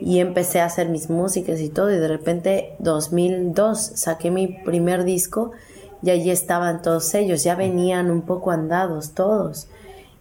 Y 0.00 0.20
empecé 0.20 0.60
a 0.60 0.66
hacer 0.66 0.88
mis 0.88 1.08
músicas 1.08 1.60
y 1.60 1.70
todo, 1.70 1.90
y 1.90 1.98
de 1.98 2.08
repente 2.08 2.74
2002 2.80 3.80
saqué 3.80 4.30
mi 4.30 4.48
primer 4.48 5.04
disco 5.04 5.52
y 6.02 6.10
allí 6.10 6.30
estaban 6.30 6.82
todos 6.82 7.14
ellos, 7.14 7.42
ya 7.42 7.54
venían 7.54 8.10
un 8.10 8.22
poco 8.22 8.50
andados 8.50 9.12
todos. 9.12 9.68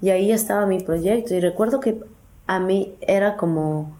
Y 0.01 0.09
ahí 0.09 0.31
estaba 0.31 0.65
mi 0.65 0.79
proyecto. 0.79 1.33
Y 1.33 1.39
recuerdo 1.39 1.79
que 1.79 1.99
a 2.47 2.59
mí 2.59 2.95
era 3.01 3.37
como... 3.37 3.95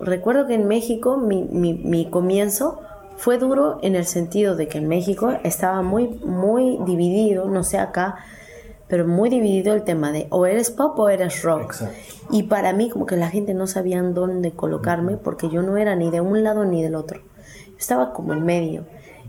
Recuerdo 0.00 0.46
que 0.46 0.54
en 0.54 0.66
México 0.66 1.16
mi, 1.16 1.42
mi, 1.44 1.74
mi 1.74 2.10
comienzo 2.10 2.81
fue 3.16 3.38
duro 3.38 3.78
en 3.82 3.94
el 3.94 4.06
sentido 4.06 4.56
de 4.56 4.68
que 4.68 4.78
en 4.78 4.88
México 4.88 5.32
estaba 5.44 5.82
muy, 5.82 6.08
muy 6.24 6.78
dividido, 6.84 7.46
no 7.48 7.62
sé 7.62 7.78
acá, 7.78 8.16
pero 8.88 9.06
muy 9.06 9.30
dividido 9.30 9.74
el 9.74 9.84
tema 9.84 10.12
de 10.12 10.26
o 10.30 10.44
eres 10.44 10.70
pop 10.70 10.98
o 10.98 11.08
eres 11.08 11.42
rock. 11.42 11.62
Exacto. 11.62 11.96
Y 12.30 12.44
para 12.44 12.72
mí 12.72 12.90
como 12.90 13.06
que 13.06 13.16
la 13.16 13.30
gente 13.30 13.54
no 13.54 13.66
sabía 13.66 14.02
dónde 14.02 14.52
colocarme 14.52 15.16
porque 15.16 15.48
yo 15.48 15.62
no 15.62 15.76
era 15.76 15.96
ni 15.96 16.10
de 16.10 16.20
un 16.20 16.42
lado 16.42 16.64
ni 16.64 16.82
del 16.82 16.94
otro. 16.94 17.20
Yo 17.68 17.78
estaba 17.78 18.12
como 18.12 18.32
en 18.32 18.44
medio. 18.44 18.84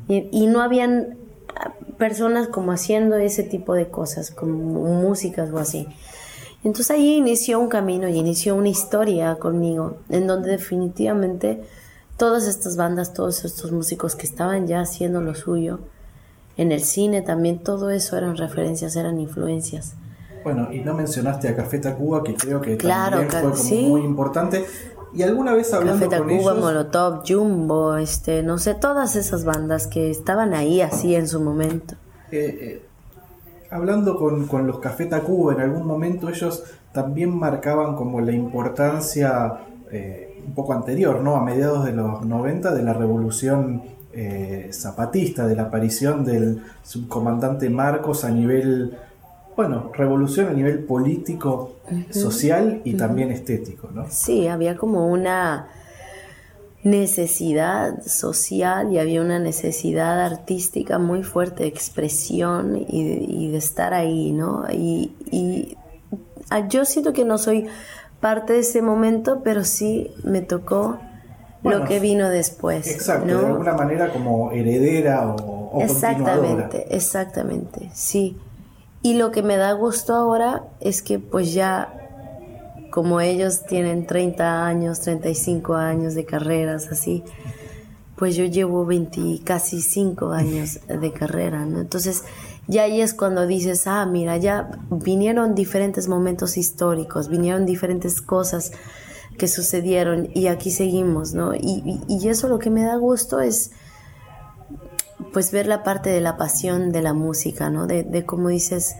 Y, 0.08 0.28
y 0.32 0.48
no 0.48 0.62
habían 0.62 1.18
ah, 1.56 1.74
personas 1.98 2.48
como 2.50 2.72
haciendo 2.72 3.16
ese 3.16 3.44
tipo 3.44 3.74
de 3.74 3.90
cosas, 3.90 4.32
como 4.32 4.54
músicas 4.56 5.50
o 5.52 5.60
así. 5.60 5.88
Entonces 6.64 6.92
ahí 6.92 7.16
inició 7.16 7.60
un 7.60 7.68
camino 7.68 8.08
y 8.08 8.18
inició 8.18 8.56
una 8.56 8.70
historia 8.70 9.36
conmigo, 9.36 9.98
en 10.10 10.28
donde 10.28 10.52
definitivamente 10.52 11.62
todas 12.18 12.48
estas 12.48 12.76
bandas, 12.78 13.14
todos 13.14 13.44
estos 13.46 13.72
músicos 13.72 14.16
que 14.16 14.26
estaban 14.26 14.68
ya 14.68 14.82
haciendo 14.82 15.22
lo 15.22 15.36
suyo, 15.36 15.80
en 16.58 16.72
el 16.72 16.82
cine 16.82 17.22
también, 17.22 17.60
todo 17.64 17.90
eso 17.90 18.18
eran 18.18 18.38
referencias, 18.38 18.96
eran 18.96 19.20
influencias. 19.20 19.96
Bueno, 20.44 20.72
y 20.72 20.82
no 20.82 20.94
mencionaste 20.94 21.48
a 21.48 21.56
Café 21.56 21.80
Tacuba, 21.80 22.24
que 22.24 22.36
creo 22.36 22.60
que 22.62 22.78
Claro, 22.78 23.18
también 23.22 23.32
fue 23.32 23.52
como 23.52 23.56
sí. 23.56 23.88
muy 23.90 24.02
importante. 24.02 24.66
Y 25.16 25.22
alguna 25.24 25.54
vez 25.54 25.74
hablando 25.74 26.10
Café 26.10 26.18
con 26.20 26.28
Tacuba, 26.28 26.52
ellos, 26.52 26.64
Molotov, 26.66 27.24
Jumbo, 27.28 27.96
este, 27.98 28.44
no 28.44 28.58
sé, 28.58 28.74
todas 28.74 29.16
esas 29.16 29.46
bandas 29.46 29.88
que 29.88 30.10
estaban 30.12 30.54
ahí 30.54 30.82
así 30.82 31.16
en 31.16 31.28
su 31.28 31.40
momento. 31.40 31.96
eh, 32.32 32.58
eh, 32.62 32.86
hablando 33.72 34.18
con, 34.18 34.48
con 34.48 34.68
los 34.68 34.80
Café 34.80 35.06
Tacuba, 35.06 35.54
en 35.54 35.62
algún 35.62 35.86
momento 35.88 36.30
ellos 36.30 36.64
también 36.92 37.36
marcaban 37.36 37.96
como 37.96 38.22
la 38.22 38.32
importancia 38.32 39.54
eh, 39.92 40.33
un 40.46 40.54
poco 40.54 40.74
anterior, 40.74 41.22
¿no? 41.22 41.36
A 41.36 41.44
mediados 41.44 41.86
de 41.86 41.94
los 41.94 42.26
90 42.26 42.74
de 42.74 42.84
la 42.84 42.94
revolución 42.94 43.84
eh, 44.14 44.70
zapatista, 44.72 45.48
de 45.48 45.56
la 45.56 45.64
aparición 45.64 46.24
del 46.24 46.62
subcomandante 46.84 47.70
Marcos 47.70 48.24
a 48.24 48.30
nivel, 48.30 48.96
bueno, 49.56 49.92
revolución 49.94 50.48
a 50.48 50.54
nivel 50.54 50.84
político, 50.84 51.78
social 52.12 52.82
y 52.84 52.94
también 52.94 53.32
estético, 53.32 53.90
¿no? 53.92 54.06
Sí, 54.10 54.48
había 54.48 54.78
como 54.78 55.08
una 55.08 55.68
necesidad 56.84 58.04
social 58.04 58.92
y 58.92 59.00
había 59.00 59.22
una 59.22 59.40
necesidad 59.40 60.22
artística 60.22 61.00
muy 61.00 61.24
fuerte 61.24 61.64
de 61.64 61.70
expresión 61.70 62.86
y 62.88 63.08
de, 63.08 63.26
y 63.28 63.52
de 63.52 63.58
estar 63.58 63.94
ahí, 63.94 64.32
¿no? 64.32 64.66
Y, 64.72 65.16
y, 65.32 65.78
ah, 66.50 66.68
yo 66.68 66.84
siento 66.86 67.14
que 67.14 67.24
no 67.24 67.38
soy 67.38 67.68
parte 68.24 68.54
de 68.54 68.60
ese 68.60 68.82
momento, 68.82 69.42
pero 69.44 69.66
sí 69.66 70.10
me 70.24 70.40
tocó 70.40 70.98
Bueno, 71.62 71.80
lo 71.80 71.86
que 71.86 72.00
vino 72.00 72.30
después. 72.30 72.88
Exacto, 72.88 73.26
¿no? 73.26 73.42
de 73.42 73.48
alguna 73.48 73.74
manera 73.74 74.14
como 74.14 74.54
heredera 74.54 75.28
o, 75.28 75.36
o 75.36 75.72
continuadora. 75.72 75.84
Exactamente, 75.86 76.96
exactamente, 76.96 77.92
sí. 77.94 78.38
Y 79.02 79.16
lo 79.16 79.32
que 79.32 79.44
me 79.44 79.58
da 79.58 79.74
gusto 79.74 80.16
ahora 80.16 80.64
es 80.80 81.04
que 81.04 81.20
pues 81.20 81.54
ya 81.54 81.94
como 82.92 83.20
ellos 83.20 83.66
tienen 83.66 84.08
30 84.08 84.66
años, 84.66 85.02
35 85.02 85.74
años 85.74 86.16
de 86.16 86.24
carreras 86.24 86.88
así, 86.90 87.26
pues 88.16 88.38
yo 88.38 88.46
llevo 88.46 88.86
20, 88.86 89.42
casi 89.44 89.82
5 89.82 90.32
años 90.32 90.80
de 90.88 91.12
carrera, 91.12 91.66
¿no? 91.66 91.82
Entonces 91.82 92.24
ya 92.68 92.84
ahí 92.84 93.02
es 93.02 93.14
cuando 93.14 93.46
dices, 93.46 93.88
ah, 93.88 94.06
mira, 94.06 94.38
ya 94.38 94.72
vinieron 94.90 95.56
diferentes 95.56 96.08
momentos 96.08 96.58
históricos, 96.58 97.28
vinieron 97.28 97.66
diferentes 97.66 98.22
cosas 98.22 98.72
que 99.38 99.48
sucedieron 99.48 100.30
y 100.34 100.48
aquí 100.48 100.72
seguimos, 100.72 101.34
¿no? 101.34 101.56
Y, 101.56 101.84
y, 101.86 102.02
y 102.08 102.30
eso 102.30 102.48
lo 102.48 102.60
que 102.60 102.70
me 102.70 102.84
da 102.84 102.96
gusto 102.96 103.40
es 103.40 103.72
pues 105.34 105.52
ver 105.52 105.68
la 105.68 105.84
parte 105.84 106.10
de 106.10 106.22
la 106.22 106.38
pasión 106.38 106.92
de 106.92 107.02
la 107.02 107.14
música, 107.14 107.70
¿no? 107.70 107.88
De, 107.88 108.04
de 108.04 108.26
cómo 108.26 108.50
dices, 108.50 108.96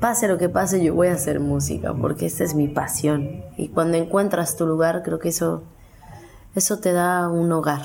pase 0.00 0.26
lo 0.26 0.38
que 0.38 0.48
pase, 0.48 0.82
yo 0.82 0.94
voy 0.94 1.08
a 1.08 1.14
hacer 1.14 1.40
música, 1.40 1.94
porque 1.94 2.26
esta 2.26 2.44
es 2.44 2.54
mi 2.54 2.68
pasión. 2.68 3.44
Y 3.56 3.68
cuando 3.68 3.96
encuentras 3.98 4.56
tu 4.56 4.66
lugar, 4.66 5.02
creo 5.02 5.18
que 5.18 5.28
eso, 5.28 5.62
eso 6.54 6.78
te 6.78 6.92
da 6.92 7.28
un 7.28 7.52
hogar, 7.52 7.82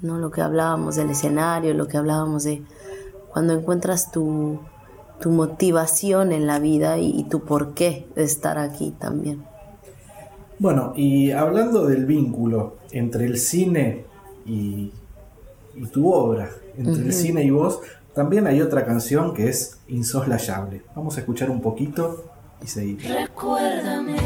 ¿no? 0.00 0.18
Lo 0.18 0.30
que 0.30 0.40
hablábamos 0.40 0.96
del 0.96 1.10
escenario, 1.10 1.74
lo 1.74 1.88
que 1.88 1.96
hablábamos 1.96 2.44
de 2.44 2.62
cuando 3.38 3.52
encuentras 3.52 4.10
tu, 4.10 4.58
tu 5.20 5.30
motivación 5.30 6.32
en 6.32 6.48
la 6.48 6.58
vida 6.58 6.98
y, 6.98 7.20
y 7.20 7.22
tu 7.22 7.44
porqué 7.44 8.04
de 8.16 8.24
estar 8.24 8.58
aquí 8.58 8.92
también. 8.98 9.44
Bueno, 10.58 10.92
y 10.96 11.30
hablando 11.30 11.86
del 11.86 12.04
vínculo 12.04 12.78
entre 12.90 13.26
el 13.26 13.38
cine 13.38 14.06
y, 14.44 14.92
y 15.76 15.86
tu 15.86 16.12
obra, 16.12 16.50
entre 16.76 17.04
el 17.04 17.12
cine 17.12 17.44
y 17.44 17.50
vos, 17.50 17.78
también 18.12 18.48
hay 18.48 18.60
otra 18.60 18.84
canción 18.84 19.32
que 19.32 19.48
es 19.48 19.78
insoslayable. 19.86 20.82
Vamos 20.96 21.16
a 21.16 21.20
escuchar 21.20 21.48
un 21.48 21.60
poquito 21.60 22.24
y 22.60 22.66
seguir. 22.66 22.98
Recuérdame, 23.02 24.16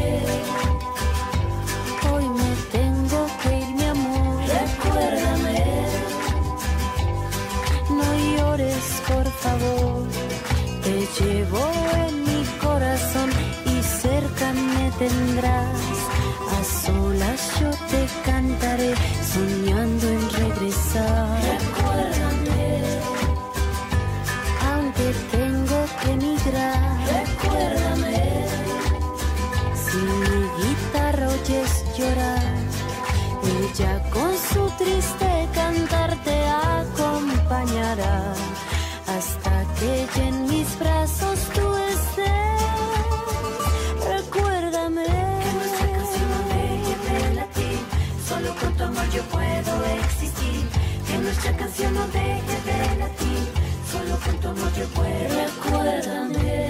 nuestra 51.83 51.89
canción 51.89 51.93
no 51.93 52.07
deje 52.07 52.57
de 52.65 52.95
latir, 52.97 53.43
solo 53.91 54.17
con 54.23 54.37
tu 54.39 54.47
amor 54.47 54.71
yo 54.73 54.87
puedo. 54.89 55.45
Recuérdame. 55.45 56.69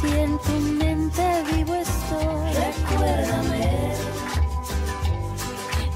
Si 0.00 0.08
en 0.08 0.38
tu 0.38 0.52
mente 0.52 1.42
vivo 1.52 1.74
estoy, 1.74 2.52
recuérdame. 2.66 3.92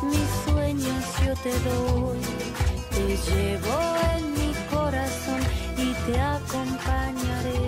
Mis 0.02 0.28
sueños 0.44 1.05
yo 1.24 1.35
te 1.36 1.52
doy, 1.68 2.20
te 2.90 3.16
llevo 3.16 3.77
en 4.16 4.32
mi 4.32 4.52
corazón 4.70 5.40
y 5.77 5.93
te 6.06 6.20
acompañaré. 6.20 7.60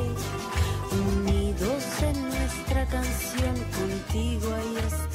Unidos 0.90 1.84
en 2.02 2.28
nuestra 2.28 2.86
canción, 2.86 3.54
contigo 3.78 4.54
ahí 4.54 4.76
estaré. 4.86 5.07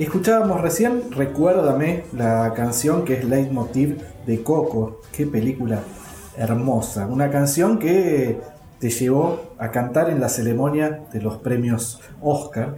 Escuchábamos 0.00 0.62
recién 0.62 1.10
Recuérdame, 1.10 2.04
la 2.16 2.54
canción 2.54 3.04
que 3.04 3.18
es 3.18 3.24
leitmotiv 3.26 3.98
de 4.26 4.42
Coco. 4.42 5.02
Qué 5.12 5.26
película 5.26 5.82
hermosa. 6.38 7.06
Una 7.06 7.30
canción 7.30 7.78
que 7.78 8.40
te 8.78 8.88
llevó 8.88 9.52
a 9.58 9.70
cantar 9.70 10.08
en 10.08 10.18
la 10.18 10.30
ceremonia 10.30 11.02
de 11.12 11.20
los 11.20 11.36
premios 11.36 12.00
Oscar. 12.22 12.76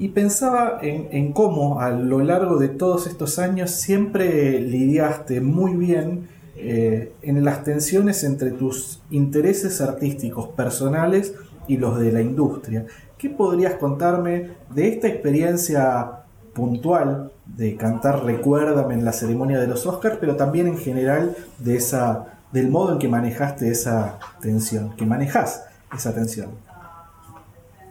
Y 0.00 0.08
pensaba 0.08 0.80
en, 0.82 1.32
cómo 1.32 1.78
a 1.78 1.90
lo 1.90 2.18
largo 2.18 2.56
de 2.58 2.70
todos 2.70 3.06
estos 3.06 3.38
años 3.38 3.70
siempre 3.70 4.60
lidiaste 4.60 5.40
muy 5.40 5.76
bien 5.76 6.26
eh, 6.56 7.12
en 7.22 7.44
las 7.44 7.62
tensiones 7.62 8.24
entre 8.24 8.50
tus 8.50 9.00
intereses 9.12 9.80
artísticos 9.80 10.48
personales 10.48 11.34
y 11.68 11.76
los 11.76 12.00
de 12.00 12.10
la 12.10 12.20
industria. 12.20 12.84
¿Qué 13.20 13.28
podrías 13.28 13.74
contarme 13.74 14.52
de 14.70 14.88
esta 14.88 15.06
experiencia 15.06 16.22
puntual 16.54 17.30
de 17.44 17.76
cantar 17.76 18.24
Recuérdame 18.24 18.94
en 18.94 19.04
la 19.04 19.12
ceremonia 19.12 19.60
de 19.60 19.66
los 19.66 19.84
Oscars, 19.84 20.16
pero 20.18 20.36
también 20.36 20.66
en 20.66 20.78
general 20.78 21.36
de 21.58 21.76
esa, 21.76 22.38
del 22.50 22.70
modo 22.70 22.92
en 22.92 22.98
que 22.98 23.08
manejaste 23.08 23.70
esa 23.70 24.18
tensión, 24.40 24.96
que 24.96 25.04
manejas 25.04 25.64
esa 25.94 26.14
tensión? 26.14 26.48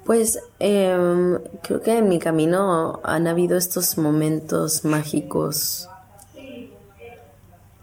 Pues 0.03 0.39
em, 0.57 1.37
creo 1.61 1.81
que 1.81 1.99
en 1.99 2.09
mi 2.09 2.17
camino 2.17 2.99
han 3.03 3.27
habido 3.27 3.55
estos 3.55 3.99
momentos 3.99 4.83
mágicos, 4.83 5.87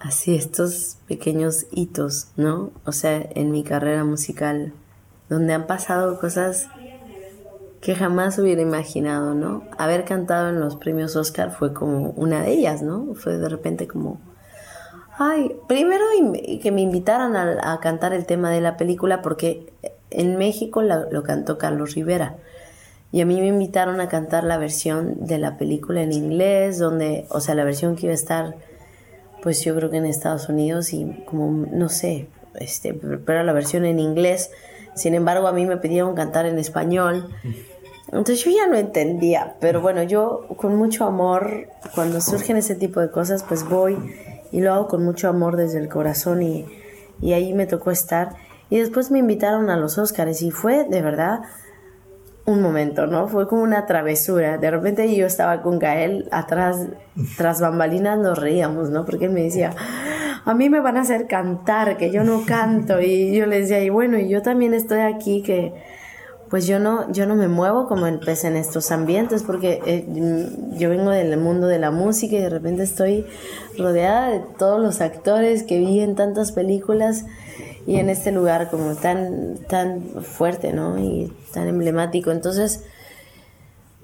así, 0.00 0.34
estos 0.34 0.96
pequeños 1.06 1.66
hitos, 1.70 2.26
¿no? 2.36 2.72
O 2.84 2.90
sea, 2.90 3.24
en 3.36 3.52
mi 3.52 3.62
carrera 3.62 4.02
musical, 4.02 4.72
donde 5.28 5.54
han 5.54 5.68
pasado 5.68 6.18
cosas 6.18 6.68
que 7.86 7.94
jamás 7.94 8.36
hubiera 8.40 8.60
imaginado, 8.60 9.34
¿no? 9.34 9.62
Haber 9.78 10.04
cantado 10.04 10.48
en 10.48 10.58
los 10.58 10.74
premios 10.74 11.14
Oscar 11.14 11.52
fue 11.52 11.72
como 11.72 12.10
una 12.16 12.42
de 12.42 12.50
ellas, 12.50 12.82
¿no? 12.82 13.14
Fue 13.14 13.38
de 13.38 13.48
repente 13.48 13.86
como, 13.86 14.18
Ay, 15.16 15.54
primero 15.68 16.04
que 16.60 16.72
me 16.72 16.80
invitaran 16.80 17.36
a, 17.36 17.78
cantar 17.78 18.12
el 18.12 18.26
tema 18.26 18.50
de 18.50 18.60
la 18.60 18.76
película 18.76 19.22
porque 19.22 19.72
en 20.10 20.36
México 20.36 20.82
lo 20.82 21.22
cantó 21.22 21.58
Carlos 21.58 21.94
Rivera. 21.94 22.34
Y 23.12 23.20
a 23.20 23.24
mí 23.24 23.40
me 23.40 23.46
invitaron 23.46 24.00
a 24.00 24.08
cantar 24.08 24.42
la 24.42 24.58
versión 24.58 25.24
de 25.24 25.38
la 25.38 25.56
película 25.56 26.02
en 26.02 26.12
inglés, 26.12 26.80
donde, 26.80 27.26
o 27.28 27.38
sea, 27.38 27.54
la 27.54 27.62
versión 27.62 27.94
que 27.94 28.06
iba 28.06 28.10
a 28.10 28.16
estar, 28.16 28.56
pues 29.42 29.64
yo 29.64 29.76
creo 29.76 29.90
que 29.90 29.98
en 29.98 30.06
Estados 30.06 30.48
Unidos 30.48 30.92
y 30.92 31.22
como, 31.24 31.68
no 31.70 31.88
sé, 31.88 32.26
este, 32.56 32.94
pero 32.94 33.44
la 33.44 33.52
versión 33.52 33.84
en 33.84 34.00
inglés. 34.00 34.50
Sin 34.96 35.14
embargo, 35.14 35.46
a 35.46 35.52
mí 35.52 35.66
me 35.66 35.76
pidieron 35.76 36.16
cantar 36.16 36.46
en 36.46 36.58
español. 36.58 37.28
Entonces 38.06 38.44
yo 38.44 38.50
ya 38.50 38.66
no 38.66 38.76
entendía, 38.76 39.56
pero 39.60 39.80
bueno, 39.80 40.02
yo 40.02 40.46
con 40.56 40.76
mucho 40.76 41.04
amor, 41.04 41.68
cuando 41.94 42.20
surgen 42.20 42.56
ese 42.56 42.76
tipo 42.76 43.00
de 43.00 43.10
cosas, 43.10 43.42
pues 43.42 43.68
voy 43.68 43.96
y 44.52 44.60
lo 44.60 44.72
hago 44.72 44.88
con 44.88 45.04
mucho 45.04 45.28
amor 45.28 45.56
desde 45.56 45.78
el 45.78 45.88
corazón 45.88 46.42
y, 46.42 46.66
y 47.20 47.32
ahí 47.32 47.52
me 47.52 47.66
tocó 47.66 47.90
estar. 47.90 48.36
Y 48.70 48.78
después 48.78 49.10
me 49.10 49.18
invitaron 49.18 49.70
a 49.70 49.76
los 49.76 49.98
Óscares 49.98 50.42
y 50.42 50.50
fue 50.50 50.84
de 50.84 51.02
verdad 51.02 51.40
un 52.46 52.62
momento, 52.62 53.08
¿no? 53.08 53.28
Fue 53.28 53.48
como 53.48 53.62
una 53.62 53.86
travesura. 53.86 54.56
De 54.56 54.70
repente 54.70 55.14
yo 55.14 55.26
estaba 55.26 55.62
con 55.62 55.80
Gael 55.80 56.28
atrás, 56.30 56.86
tras 57.36 57.60
bambalinas 57.60 58.18
nos 58.18 58.38
reíamos, 58.38 58.88
¿no? 58.90 59.04
Porque 59.04 59.26
él 59.26 59.32
me 59.32 59.42
decía, 59.42 59.74
a 60.44 60.54
mí 60.54 60.70
me 60.70 60.78
van 60.78 60.96
a 60.96 61.00
hacer 61.00 61.26
cantar, 61.26 61.96
que 61.96 62.12
yo 62.12 62.22
no 62.22 62.44
canto. 62.46 63.00
Y 63.00 63.36
yo 63.36 63.46
le 63.46 63.60
decía, 63.60 63.80
y 63.80 63.90
bueno, 63.90 64.16
y 64.18 64.28
yo 64.28 64.42
también 64.42 64.74
estoy 64.74 65.00
aquí 65.00 65.42
que 65.42 65.74
pues 66.50 66.66
yo 66.66 66.78
no, 66.78 67.10
yo 67.12 67.26
no 67.26 67.34
me 67.34 67.48
muevo 67.48 67.86
como 67.88 68.06
el 68.06 68.18
pez 68.20 68.44
en 68.44 68.56
estos 68.56 68.90
ambientes 68.90 69.42
porque 69.42 69.80
eh, 69.84 70.06
yo 70.76 70.90
vengo 70.90 71.10
del 71.10 71.36
mundo 71.38 71.66
de 71.66 71.78
la 71.78 71.90
música 71.90 72.36
y 72.36 72.40
de 72.40 72.50
repente 72.50 72.84
estoy 72.84 73.26
rodeada 73.76 74.28
de 74.30 74.40
todos 74.58 74.80
los 74.80 75.00
actores 75.00 75.64
que 75.64 75.78
vi 75.78 76.00
en 76.00 76.14
tantas 76.14 76.52
películas 76.52 77.24
y 77.86 77.96
en 77.96 78.10
este 78.10 78.32
lugar 78.32 78.70
como 78.70 78.94
tan, 78.94 79.58
tan 79.68 80.02
fuerte, 80.22 80.72
¿no? 80.72 80.98
Y 80.98 81.32
tan 81.52 81.68
emblemático. 81.68 82.32
Entonces, 82.32 82.82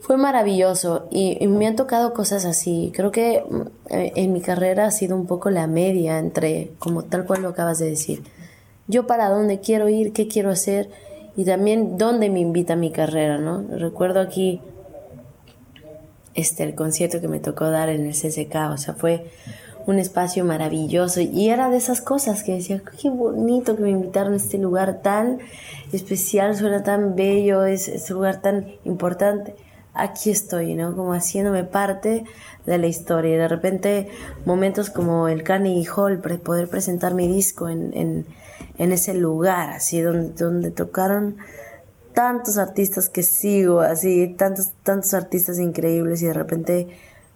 fue 0.01 0.16
maravilloso 0.16 1.09
y, 1.10 1.47
me 1.48 1.66
han 1.66 1.77
tocado 1.77 2.12
cosas 2.14 2.44
así. 2.44 2.93
Creo 2.94 3.10
que 3.10 3.44
mm, 3.48 3.62
en 3.89 4.32
mi 4.32 4.40
carrera 4.40 4.86
ha 4.86 4.90
sido 4.90 5.16
un 5.16 5.27
poco 5.27 5.51
la 5.51 5.66
media 5.66 6.19
entre, 6.19 6.73
como 6.78 7.05
tal 7.05 7.24
cual 7.24 7.43
lo 7.43 7.48
acabas 7.48 7.78
de 7.78 7.90
decir, 7.90 8.23
yo 8.89 9.06
para 9.06 9.28
dónde 9.28 9.60
quiero 9.60 9.89
ir, 9.89 10.12
qué 10.12 10.28
quiero 10.28 10.51
hacer 10.51 10.90
y 11.37 11.45
también 11.45 11.97
dónde 11.97 12.31
me 12.31 12.41
invita 12.41 12.77
mi 12.77 12.91
carrera, 12.91 13.39
¿no? 13.39 13.63
Recuerdo 13.77 14.21
aquí 14.21 14.61
este, 16.35 16.65
el 16.65 16.75
concierto 16.75 17.21
que 17.21 17.29
me 17.29 17.41
tocó 17.41 17.71
dar 17.71 17.89
en 17.89 18.07
el 18.07 18.13
CCK, 18.13 18.55
o 18.73 18.77
sea, 18.77 18.95
fue 18.95 19.31
un 19.87 19.99
espacio 19.99 20.45
maravilloso 20.45 21.21
y 21.21 21.49
era 21.49 21.69
de 21.69 21.77
esas 21.77 22.01
cosas 22.01 22.43
que 22.43 22.55
decía, 22.55 22.83
qué 23.01 23.11
bonito 23.11 23.77
que 23.77 23.83
me 23.83 23.91
invitaron 23.91 24.35
a 24.35 24.37
este 24.37 24.59
lugar 24.59 25.03
tan 25.03 25.39
especial, 25.93 26.57
suena 26.57 26.83
tan 26.83 27.17
bello, 27.17 27.65
es 27.65 27.89
este 27.89 28.13
lugar 28.13 28.41
tan 28.41 28.67
importante. 28.85 29.57
Aquí 29.95 30.31
estoy, 30.31 30.75
¿no? 30.75 30.97
Como 30.97 31.13
haciéndome 31.13 31.65
parte 31.65 32.25
de 32.65 32.79
la 32.79 32.87
historia. 32.87 33.35
Y 33.35 33.39
de 33.39 33.49
repente, 33.49 34.09
momentos 34.47 34.89
como 34.89 35.29
el 35.29 35.43
Carnegie 35.43 35.87
Hall, 35.95 36.19
poder 36.19 36.69
presentar 36.69 37.13
mi 37.13 37.29
disco 37.29 37.69
en, 37.69 37.93
en, 37.95 38.27
en 38.78 38.93
ese 38.93 39.15
lugar, 39.15 39.70
así, 39.70 40.01
donde, 40.01 40.31
donde 40.31 40.70
tocaron 40.70 41.36
tantos 42.15 42.59
artistas 42.59 43.09
que 43.09 43.23
sigo, 43.23 43.81
así, 43.81 44.35
tantos, 44.36 44.70
tantos 44.82 45.15
artistas 45.15 45.59
increíbles 45.59 46.23
y 46.23 46.27
de 46.27 46.35
repente 46.35 46.89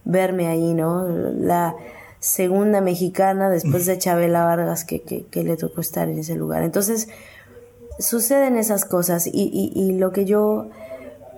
verme 0.05 0.49
ahí, 0.49 0.75
¿no? 0.75 1.09
La, 1.09 1.75
segunda 2.19 2.81
mexicana 2.81 3.51
después 3.51 3.87
de 3.87 3.99
Chabela 3.99 4.45
Vargas 4.45 4.85
que, 4.85 5.01
que, 5.03 5.45
le 5.45 5.57
tocó 5.57 5.81
estar 5.81 6.09
en 6.09 6.19
ese 6.19 6.35
lugar. 6.35 6.63
Entonces, 6.63 7.09
suceden 7.99 8.57
esas 8.57 8.85
cosas 8.85 9.27
y, 9.27 9.73
y, 9.75 9.93
lo 9.93 10.13
que 10.13 10.25
yo 10.25 10.69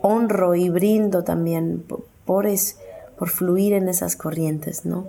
honro 0.02 0.54
y 0.54 0.70
brindo 0.70 1.24
también 1.24 1.84
por, 2.24 2.46
es 2.46 2.78
por 3.18 3.28
fluir 3.28 3.72
en 3.72 3.88
esas 3.88 4.16
corrientes, 4.16 4.84
¿no? 4.84 5.06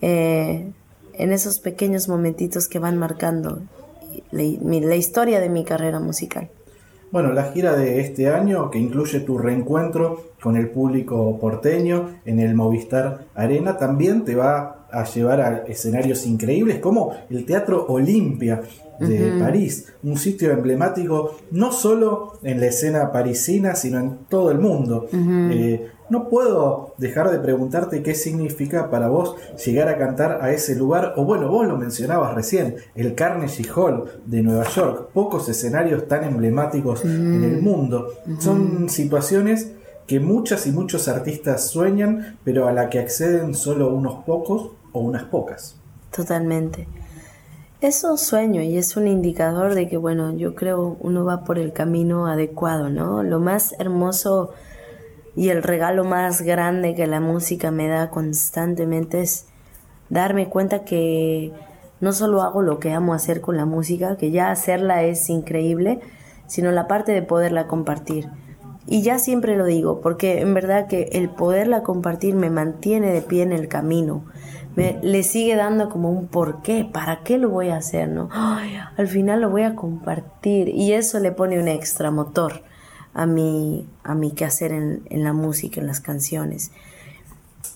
Eh, 0.00 0.70
en 1.14 1.32
esos 1.32 1.60
pequeños 1.60 2.08
momentitos 2.08 2.66
que 2.66 2.78
van 2.78 2.98
marcando 2.98 3.60
la 4.30 4.96
historia 4.96 5.40
de 5.40 5.48
mi 5.48 5.64
carrera 5.64 6.00
musical. 6.00 6.48
Bueno, 7.12 7.32
la 7.34 7.52
gira 7.52 7.76
de 7.76 8.00
este 8.00 8.30
año, 8.30 8.70
que 8.70 8.78
incluye 8.78 9.20
tu 9.20 9.36
reencuentro 9.36 10.32
con 10.42 10.56
el 10.56 10.70
público 10.70 11.38
porteño 11.38 12.20
en 12.24 12.38
el 12.38 12.54
Movistar 12.54 13.26
Arena, 13.34 13.76
también 13.76 14.24
te 14.24 14.34
va 14.34 14.86
a 14.90 15.04
llevar 15.04 15.40
a 15.42 15.56
escenarios 15.66 16.26
increíbles 16.26 16.78
como 16.78 17.14
el 17.28 17.44
Teatro 17.44 17.84
Olimpia 17.88 18.62
de 18.98 19.32
París, 19.38 19.92
un 20.02 20.16
sitio 20.16 20.52
emblemático 20.52 21.36
no 21.50 21.72
solo 21.72 22.38
en 22.42 22.60
la 22.60 22.66
escena 22.66 23.10
parisina, 23.12 23.74
sino 23.74 23.98
en 23.98 24.18
todo 24.28 24.50
el 24.50 24.58
mundo. 24.58 25.06
Eh, 25.12 25.88
no 26.12 26.28
puedo 26.28 26.94
dejar 26.98 27.30
de 27.30 27.38
preguntarte 27.38 28.02
qué 28.02 28.14
significa 28.14 28.90
para 28.90 29.08
vos 29.08 29.34
llegar 29.64 29.88
a 29.88 29.96
cantar 29.96 30.40
a 30.42 30.52
ese 30.52 30.76
lugar, 30.76 31.14
o 31.16 31.24
bueno, 31.24 31.48
vos 31.48 31.66
lo 31.66 31.78
mencionabas 31.78 32.34
recién, 32.34 32.76
el 32.94 33.14
Carnegie 33.14 33.66
Hall 33.74 34.04
de 34.26 34.42
Nueva 34.42 34.64
York, 34.64 35.08
pocos 35.14 35.48
escenarios 35.48 36.06
tan 36.06 36.24
emblemáticos 36.24 37.02
en 37.04 37.42
el 37.42 37.62
mundo. 37.62 38.08
Son 38.38 38.90
situaciones 38.90 39.72
que 40.06 40.20
muchas 40.20 40.66
y 40.66 40.72
muchos 40.72 41.08
artistas 41.08 41.66
sueñan, 41.68 42.36
pero 42.44 42.68
a 42.68 42.72
la 42.72 42.90
que 42.90 42.98
acceden 42.98 43.54
solo 43.54 43.94
unos 43.94 44.22
pocos 44.24 44.72
o 44.92 45.00
unas 45.00 45.24
pocas. 45.24 45.76
Totalmente. 46.14 46.86
Es 47.80 48.04
un 48.04 48.18
sueño 48.18 48.60
y 48.60 48.76
es 48.76 48.98
un 48.98 49.08
indicador 49.08 49.74
de 49.74 49.88
que, 49.88 49.96
bueno, 49.96 50.36
yo 50.36 50.54
creo 50.54 50.98
uno 51.00 51.24
va 51.24 51.42
por 51.44 51.58
el 51.58 51.72
camino 51.72 52.26
adecuado, 52.26 52.90
¿no? 52.90 53.22
Lo 53.22 53.40
más 53.40 53.74
hermoso 53.78 54.50
y 55.34 55.48
el 55.48 55.62
regalo 55.62 56.04
más 56.04 56.42
grande 56.42 56.94
que 56.94 57.06
la 57.06 57.20
música 57.20 57.70
me 57.70 57.88
da 57.88 58.10
constantemente 58.10 59.22
es 59.22 59.46
darme 60.10 60.48
cuenta 60.48 60.84
que 60.84 61.52
no 62.00 62.12
solo 62.12 62.42
hago 62.42 62.62
lo 62.62 62.78
que 62.78 62.92
amo 62.92 63.14
hacer 63.14 63.40
con 63.40 63.56
la 63.56 63.64
música, 63.64 64.16
que 64.16 64.30
ya 64.30 64.50
hacerla 64.50 65.04
es 65.04 65.30
increíble, 65.30 66.00
sino 66.46 66.70
la 66.70 66.86
parte 66.86 67.12
de 67.12 67.22
poderla 67.22 67.66
compartir. 67.66 68.28
Y 68.86 69.02
ya 69.02 69.18
siempre 69.18 69.56
lo 69.56 69.64
digo, 69.64 70.00
porque 70.00 70.40
en 70.40 70.52
verdad 70.52 70.88
que 70.88 71.10
el 71.12 71.30
poderla 71.30 71.82
compartir 71.82 72.34
me 72.34 72.50
mantiene 72.50 73.12
de 73.12 73.22
pie 73.22 73.44
en 73.44 73.52
el 73.52 73.68
camino, 73.68 74.24
me, 74.74 74.98
le 75.02 75.22
sigue 75.22 75.54
dando 75.54 75.88
como 75.88 76.10
un 76.10 76.26
porqué, 76.26 76.88
¿para 76.90 77.20
qué 77.22 77.38
lo 77.38 77.48
voy 77.48 77.68
a 77.68 77.76
hacer? 77.76 78.08
¿no? 78.08 78.28
al 78.96 79.06
final 79.06 79.40
lo 79.40 79.50
voy 79.50 79.62
a 79.62 79.76
compartir 79.76 80.68
y 80.68 80.92
eso 80.92 81.20
le 81.20 81.30
pone 81.30 81.60
un 81.60 81.68
extra 81.68 82.10
motor 82.10 82.62
a 83.14 83.26
mi, 83.26 83.88
a 84.04 84.14
mi 84.14 84.32
quehacer 84.32 84.72
en, 84.72 85.02
en 85.10 85.24
la 85.24 85.32
música, 85.32 85.80
en 85.80 85.86
las 85.86 86.00
canciones. 86.00 86.70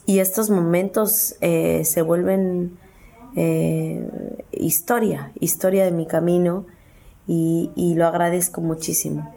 Y 0.07 0.21
estos 0.21 0.51
momentos 0.51 1.37
eh, 1.41 1.85
se 1.85 2.03
vuelven 2.03 2.79
eh, 3.35 4.09
historia, 4.53 5.33
historia 5.41 5.85
de 5.85 5.91
mi 5.91 6.07
camino 6.07 6.65
y, 7.27 7.71
y, 7.75 7.95
lo 7.97 8.07
agradezco 8.07 8.61
muchísimo. 8.61 9.35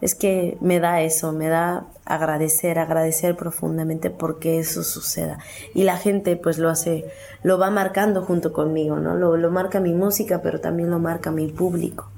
Es 0.00 0.14
que 0.14 0.58
me 0.60 0.80
da 0.80 1.02
eso, 1.02 1.32
me 1.32 1.48
da 1.48 1.86
agradecer, 2.04 2.78
agradecer 2.78 3.36
profundamente 3.36 4.10
porque 4.10 4.58
eso 4.58 4.82
suceda. 4.82 5.38
Y 5.74 5.84
la 5.84 5.96
gente 5.96 6.36
pues 6.36 6.58
lo 6.58 6.68
hace, 6.68 7.04
lo 7.42 7.58
va 7.58 7.70
marcando 7.70 8.22
junto 8.22 8.52
conmigo, 8.52 8.96
¿no? 8.96 9.14
Lo, 9.14 9.36
lo 9.36 9.50
marca 9.50 9.80
mi 9.80 9.94
música, 9.94 10.42
pero 10.42 10.60
también 10.60 10.90
lo 10.90 10.98
marca 10.98 11.30
mi 11.30 11.48
público. 11.48 12.10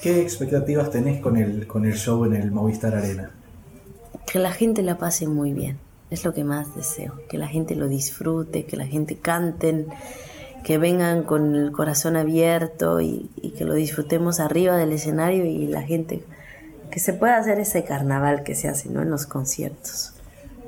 ¿Qué 0.00 0.22
expectativas 0.22 0.90
tenés 0.90 1.20
con 1.20 1.36
el, 1.36 1.66
con 1.66 1.84
el 1.84 1.94
show 1.94 2.24
en 2.24 2.34
el 2.34 2.50
Movistar 2.50 2.94
Arena? 2.94 3.30
Que 4.26 4.38
la 4.38 4.50
gente 4.50 4.82
la 4.82 4.96
pase 4.96 5.26
muy 5.26 5.52
bien, 5.52 5.78
es 6.08 6.24
lo 6.24 6.32
que 6.32 6.42
más 6.42 6.74
deseo, 6.74 7.20
que 7.28 7.36
la 7.36 7.48
gente 7.48 7.74
lo 7.74 7.86
disfrute, 7.86 8.64
que 8.64 8.78
la 8.78 8.86
gente 8.86 9.16
canten, 9.16 9.88
que 10.64 10.78
vengan 10.78 11.22
con 11.22 11.54
el 11.54 11.70
corazón 11.70 12.16
abierto 12.16 13.02
y, 13.02 13.28
que 13.58 13.64
lo 13.66 13.74
disfrutemos 13.74 14.40
arriba 14.40 14.78
del 14.78 14.92
escenario 14.92 15.44
y 15.44 15.66
la 15.66 15.82
gente, 15.82 16.24
que 16.90 16.98
se 16.98 17.12
pueda 17.12 17.36
hacer 17.36 17.60
ese 17.60 17.84
carnaval 17.84 18.42
que 18.42 18.54
se 18.54 18.68
hace 18.68 18.88
¿no? 18.88 19.02
en 19.02 19.10
los 19.10 19.26
conciertos. 19.26 20.14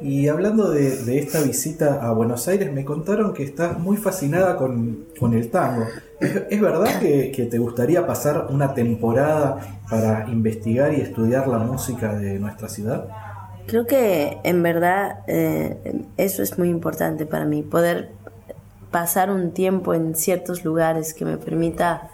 Y 0.03 0.29
hablando 0.29 0.71
de, 0.71 1.19
esta 1.19 1.43
visita 1.43 2.03
a 2.03 2.13
Buenos 2.13 2.49
Aires, 2.49 2.73
me 2.73 2.85
contaron 2.85 3.33
que 3.33 3.45
estás 3.45 3.79
muy 3.79 3.97
fascinada 3.97 4.57
con, 4.57 5.07
el 5.33 5.51
tango. 5.51 5.87
¿Es, 6.21 6.61
verdad 6.61 7.01
que, 7.01 7.49
te 7.51 7.59
gustaría 7.59 8.07
pasar 8.07 8.49
una 8.51 8.75
temporada 8.75 9.81
para 9.89 10.29
investigar 10.29 10.93
y 10.93 11.01
estudiar 11.01 11.47
la 11.49 11.59
música 11.59 12.15
de 12.15 12.39
nuestra 12.39 12.69
ciudad? 12.69 13.09
Creo 13.67 13.87
que 13.87 14.39
en 14.43 14.63
verdad 14.63 15.21
eh, 15.29 16.05
eso 16.17 16.43
es 16.43 16.59
muy 16.59 16.69
importante 16.69 17.27
para 17.27 17.45
mí, 17.45 17.63
poder 17.63 18.11
pasar 18.91 19.31
un 19.31 19.53
tiempo 19.53 19.95
en 19.95 20.15
ciertos 20.15 20.65
lugares 20.65 21.15
que 21.15 21.25
me 21.25 21.37
permita 21.39 22.11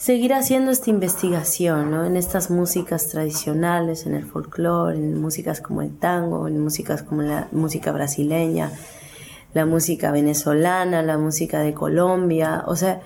seguir 0.00 0.32
haciendo 0.32 0.70
esta 0.70 0.88
investigación 0.88 1.90
¿no? 1.90 2.06
en 2.06 2.16
estas 2.16 2.50
músicas 2.50 3.08
tradicionales, 3.08 4.06
en 4.06 4.14
el 4.14 4.24
folclore, 4.24 4.96
en 4.96 5.20
músicas 5.20 5.60
como 5.60 5.82
el 5.82 5.94
tango, 5.94 6.48
en 6.48 6.58
músicas 6.58 7.02
como 7.02 7.20
la 7.20 7.48
música 7.52 7.92
brasileña, 7.92 8.72
la 9.52 9.66
música 9.66 10.10
venezolana, 10.10 11.02
la 11.02 11.18
música 11.18 11.60
de 11.60 11.74
Colombia, 11.74 12.64
o 12.66 12.76
sea, 12.76 13.02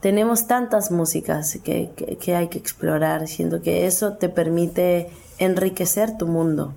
tenemos 0.00 0.46
tantas 0.46 0.90
músicas 0.90 1.58
que, 1.62 1.90
que, 2.18 2.34
hay 2.34 2.48
que 2.48 2.56
explorar, 2.56 3.28
siento 3.28 3.60
que 3.60 3.86
eso 3.86 4.14
te 4.14 4.30
permite 4.30 5.10
enriquecer 5.36 6.16
tu 6.16 6.26
mundo 6.26 6.72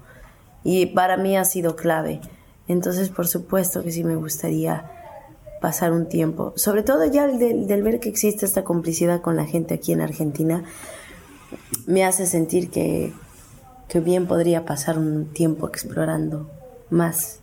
y 0.66 0.88
para 0.88 1.16
mí 1.16 1.38
ha 1.38 1.46
sido 1.46 1.78
clave. 1.78 2.20
Entonces, 2.68 3.08
por 3.08 3.30
supuesto 3.30 3.82
que 3.82 3.94
sí 3.94 4.04
me 4.04 4.18
gustaría 4.18 5.03
pasar 5.64 5.94
un 5.94 6.10
tiempo, 6.10 6.52
sobre 6.58 6.84
todo 6.84 7.06
ya 7.06 7.26
del, 7.26 7.68
del 7.68 7.84
ver 7.84 8.02
que 8.02 8.10
existe 8.10 8.46
esta 8.46 8.66
complicidad 8.66 9.22
con 9.22 9.38
la 9.38 9.46
gente 9.46 9.74
aquí 9.74 9.94
en 9.94 10.02
Argentina, 10.02 10.66
me 11.86 12.04
hace 12.04 12.26
sentir 12.26 12.70
que, 12.70 13.14
que 13.88 14.02
bien 14.02 14.28
podría 14.28 14.66
pasar 14.66 14.98
un 14.98 15.28
tiempo 15.28 15.70
explorando 15.70 16.50
más 16.90 17.40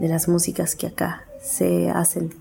de 0.00 0.08
las 0.08 0.26
músicas 0.26 0.74
que 0.74 0.88
acá 0.88 1.22
se 1.40 1.90
hacen. 1.90 2.34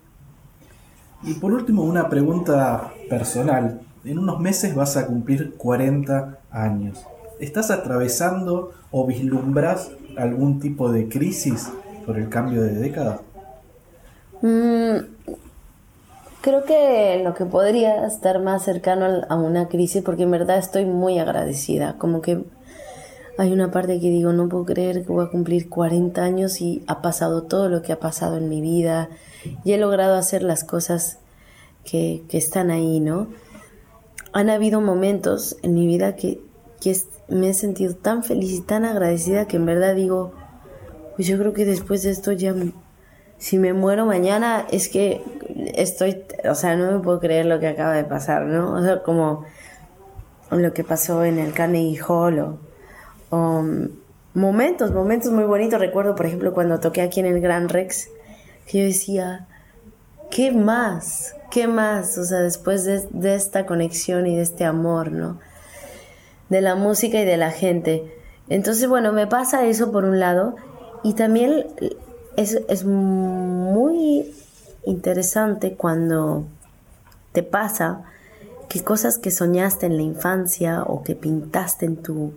Y 1.22 1.36
por 1.36 1.54
último, 1.54 1.84
una 1.84 2.10
pregunta 2.10 2.92
personal. 3.08 3.82
En 4.04 4.18
unos 4.18 4.40
meses 4.40 4.74
vas 4.74 4.98
a 4.98 5.06
cumplir 5.06 5.54
40 5.58 6.40
años. 6.50 7.06
¿Estás 7.40 7.70
atravesando 7.70 8.72
o 8.90 9.06
vislumbras 9.06 9.92
algún 10.18 10.60
tipo 10.60 10.92
de 10.92 11.08
crisis 11.08 11.70
por 12.08 12.18
el 12.18 12.30
cambio 12.30 12.64
de 12.64 12.74
década? 12.74 13.22
Mm, 14.42 15.19
creo 16.42 16.64
que 16.64 17.22
lo 17.24 17.34
que 17.34 17.46
podría 17.46 18.06
estar 18.06 18.40
más 18.42 18.64
cercano 18.64 19.26
a 19.28 19.36
una 19.36 19.68
crisis, 19.68 20.02
porque 20.04 20.24
en 20.24 20.32
verdad 20.32 20.58
estoy 20.58 20.86
muy 20.86 21.20
agradecida, 21.20 21.98
como 21.98 22.22
que 22.22 22.44
hay 23.38 23.54
una 23.54 23.72
parte 23.72 24.00
que 24.02 24.10
digo, 24.10 24.34
no 24.34 24.50
puedo 24.50 24.66
creer 24.66 25.06
que 25.06 25.14
voy 25.14 25.26
a 25.26 25.30
cumplir 25.30 25.70
40 25.70 26.22
años 26.22 26.60
y 26.60 26.84
ha 26.88 27.02
pasado 27.02 27.44
todo 27.44 27.70
lo 27.70 27.82
que 27.82 27.94
ha 27.94 28.00
pasado 28.00 28.36
en 28.36 28.50
mi 28.50 28.60
vida 28.60 29.10
y 29.64 29.72
he 29.72 29.78
logrado 29.78 30.16
hacer 30.16 30.44
las 30.44 30.66
cosas 30.66 31.20
que, 31.86 32.24
están 32.32 32.70
ahí, 32.70 33.00
¿no? 33.00 33.28
Han 34.34 34.50
habido 34.50 34.82
momentos 34.82 35.58
en 35.64 35.74
mi 35.74 35.88
vida 35.88 36.16
que, 36.16 36.42
me 37.30 37.50
he 37.50 37.54
sentido 37.54 37.96
tan 37.96 38.24
feliz 38.24 38.52
y 38.52 38.62
tan 38.62 38.84
agradecida 38.86 39.48
que 39.48 39.58
en 39.58 39.66
verdad 39.66 39.96
digo, 39.96 40.34
pues 41.16 41.28
yo 41.28 41.38
creo 41.38 41.54
que 41.54 41.64
después 41.64 42.04
de 42.04 42.10
esto 42.10 42.32
ya, 42.32 42.56
si 43.40 43.58
me 43.58 43.74
muero 43.74 44.06
mañana, 44.06 44.68
es 44.72 44.88
que 44.90 45.24
estoy, 45.74 46.24
o 46.48 46.54
sea, 46.54 46.76
no 46.76 46.92
me 46.92 47.00
puedo 47.00 47.20
creer 47.20 47.48
lo 47.48 47.60
que 47.60 47.68
acaba 47.68 47.94
de 47.94 48.04
pasar, 48.04 48.44
¿no? 48.44 48.74
O 48.74 48.84
sea, 48.84 49.02
como 49.02 49.46
lo 50.52 50.74
que 50.74 50.84
pasó 50.84 51.26
en 51.26 51.40
el 51.40 51.54
Carnegie 51.54 52.00
Hall 52.08 52.40
o 52.40 52.70
Um, 53.32 53.90
momentos, 54.34 54.92
momentos 54.92 55.32
muy 55.32 55.44
bonitos. 55.44 55.80
Recuerdo, 55.80 56.16
por 56.16 56.26
ejemplo, 56.26 56.54
cuando 56.54 56.80
toqué 56.80 57.02
aquí 57.02 57.20
en 57.20 57.28
el 57.28 57.42
Gran 57.42 57.70
Rex, 57.70 58.10
que 58.66 58.80
yo 58.80 58.84
decía, 58.86 59.48
¿qué 60.32 60.52
más? 60.52 61.36
¿Qué 61.52 61.68
más? 61.68 62.18
O 62.18 62.24
sea, 62.24 62.40
después 62.40 62.86
de, 62.86 63.36
esta 63.36 63.66
conexión 63.66 64.28
y 64.28 64.36
de 64.36 64.42
este 64.42 64.66
amor, 64.66 65.12
¿no? 65.12 65.40
De 66.50 66.62
la 66.62 66.76
música 66.76 67.20
y 67.20 67.26
de 67.26 67.38
la 67.38 67.52
gente. 67.52 68.12
Entonces, 68.50 68.88
bueno, 68.90 69.14
me 69.14 69.28
pasa 69.28 69.66
eso 69.66 69.92
por 69.92 70.06
un 70.06 70.20
lado. 70.20 70.56
Y 71.04 71.14
también 71.14 71.68
es, 72.40 72.60
es 72.70 72.86
muy 72.86 74.34
interesante 74.86 75.74
cuando 75.74 76.46
te 77.34 77.44
pasa 77.44 78.04
que 78.70 78.82
cosas 78.82 79.18
que 79.18 79.32
soñaste 79.32 79.88
en 79.88 79.98
la 79.98 80.04
infancia 80.04 80.84
o 80.84 81.04
que 81.04 81.16
pintaste 81.16 81.86
en 81.86 81.98
tu 81.98 82.34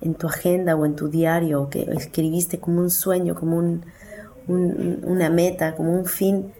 en 0.00 0.14
tu 0.14 0.26
agenda 0.26 0.74
o 0.74 0.84
en 0.84 0.96
tu 0.96 1.08
diario, 1.08 1.70
que 1.70 1.82
escribiste 1.92 2.58
como 2.58 2.80
un 2.80 2.90
sueño, 2.90 3.36
como 3.36 3.56
un, 3.56 3.84
una 4.48 5.30
meta, 5.30 5.76
como 5.76 5.94
un 5.94 6.06
fin, 6.06 6.52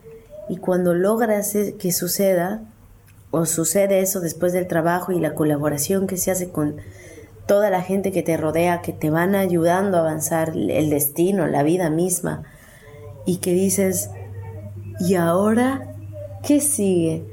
y 0.47 0.55
cuando 0.55 0.93
logras 0.93 1.53
que 1.77 1.91
suceda, 1.91 2.61
o 3.31 3.45
sucede 3.45 3.99
eso 3.99 4.21
después 4.21 4.53
del 4.53 4.67
trabajo 4.67 5.11
y 5.11 5.19
la 5.19 5.35
colaboración 5.35 6.07
que 6.07 6.15
se 6.15 6.31
hace 6.31 6.51
con 6.51 6.77
toda 7.45 7.69
la 7.69 7.81
gente 7.81 8.13
que 8.13 8.23
te 8.23 8.37
rodea, 8.37 8.81
que 8.81 8.93
te 8.93 9.09
van 9.09 9.35
ayudando 9.35 9.97
a 9.97 10.01
avanzar 10.01 10.53
el 10.55 10.89
destino, 10.89 11.45
la 11.45 11.63
vida 11.63 11.89
misma, 11.89 12.43
y 13.25 13.37
que 13.37 13.53
dices, 13.53 14.09
¿y 14.99 15.15
ahora 15.15 15.95
qué 16.43 16.59
sigue? 16.59 17.25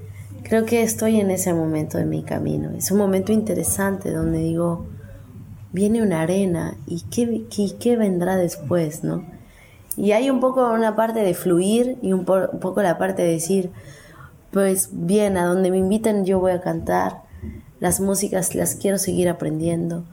Creo 0.42 0.64
que 0.64 0.82
estoy 0.82 1.20
en 1.20 1.30
ese 1.30 1.52
momento 1.54 1.98
de 1.98 2.06
mi 2.06 2.22
camino. 2.22 2.70
Es 2.70 2.90
un 2.90 2.98
momento 2.98 3.32
interesante 3.32 4.10
donde 4.10 4.38
digo, 4.38 4.86
viene 5.72 6.02
una 6.02 6.22
arena 6.22 6.76
y 6.86 7.02
qué, 7.02 7.44
qué, 7.78 7.96
vendrá 7.96 8.36
después, 8.36 9.04
¿no? 9.04 9.24
Y 9.96 10.12
hay 10.12 10.30
un 10.30 10.40
poco 10.40 10.72
una 10.72 10.96
parte 10.96 11.20
de 11.20 11.34
fluir 11.34 11.98
y 12.02 12.12
un, 12.12 12.24
poco 12.24 12.82
la 12.82 12.98
parte 12.98 13.22
de 13.22 13.32
decir, 13.32 13.70
pues 14.50 14.90
bien, 14.92 15.36
a 15.36 15.44
donde 15.44 15.70
me 15.70 15.78
inviten 15.78 16.24
yo 16.24 16.40
voy 16.40 16.52
a 16.52 16.60
cantar, 16.60 17.22
las 17.80 18.00
músicas 18.00 18.54
las 18.54 18.76
quiero 18.76 18.98
seguir 18.98 19.28
aprendiendo, 19.28 20.04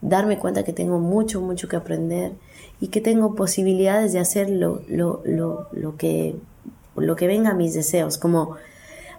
darme 0.00 0.38
cuenta 0.38 0.64
que 0.64 0.72
tengo 0.72 0.98
mucho, 0.98 1.40
mucho 1.40 1.68
que 1.68 1.76
aprender 1.76 2.32
y 2.80 2.88
que 2.88 3.00
tengo 3.00 3.34
posibilidades 3.34 4.12
de 4.12 4.18
hacer 4.18 4.50
lo, 4.50 4.82
lo, 4.88 5.22
lo, 5.24 5.68
lo 5.72 5.96
que, 5.96 6.36
lo 6.96 7.16
que 7.16 7.26
venga 7.26 7.50
a 7.50 7.54
mis 7.54 7.74
deseos, 7.74 8.18
como 8.18 8.56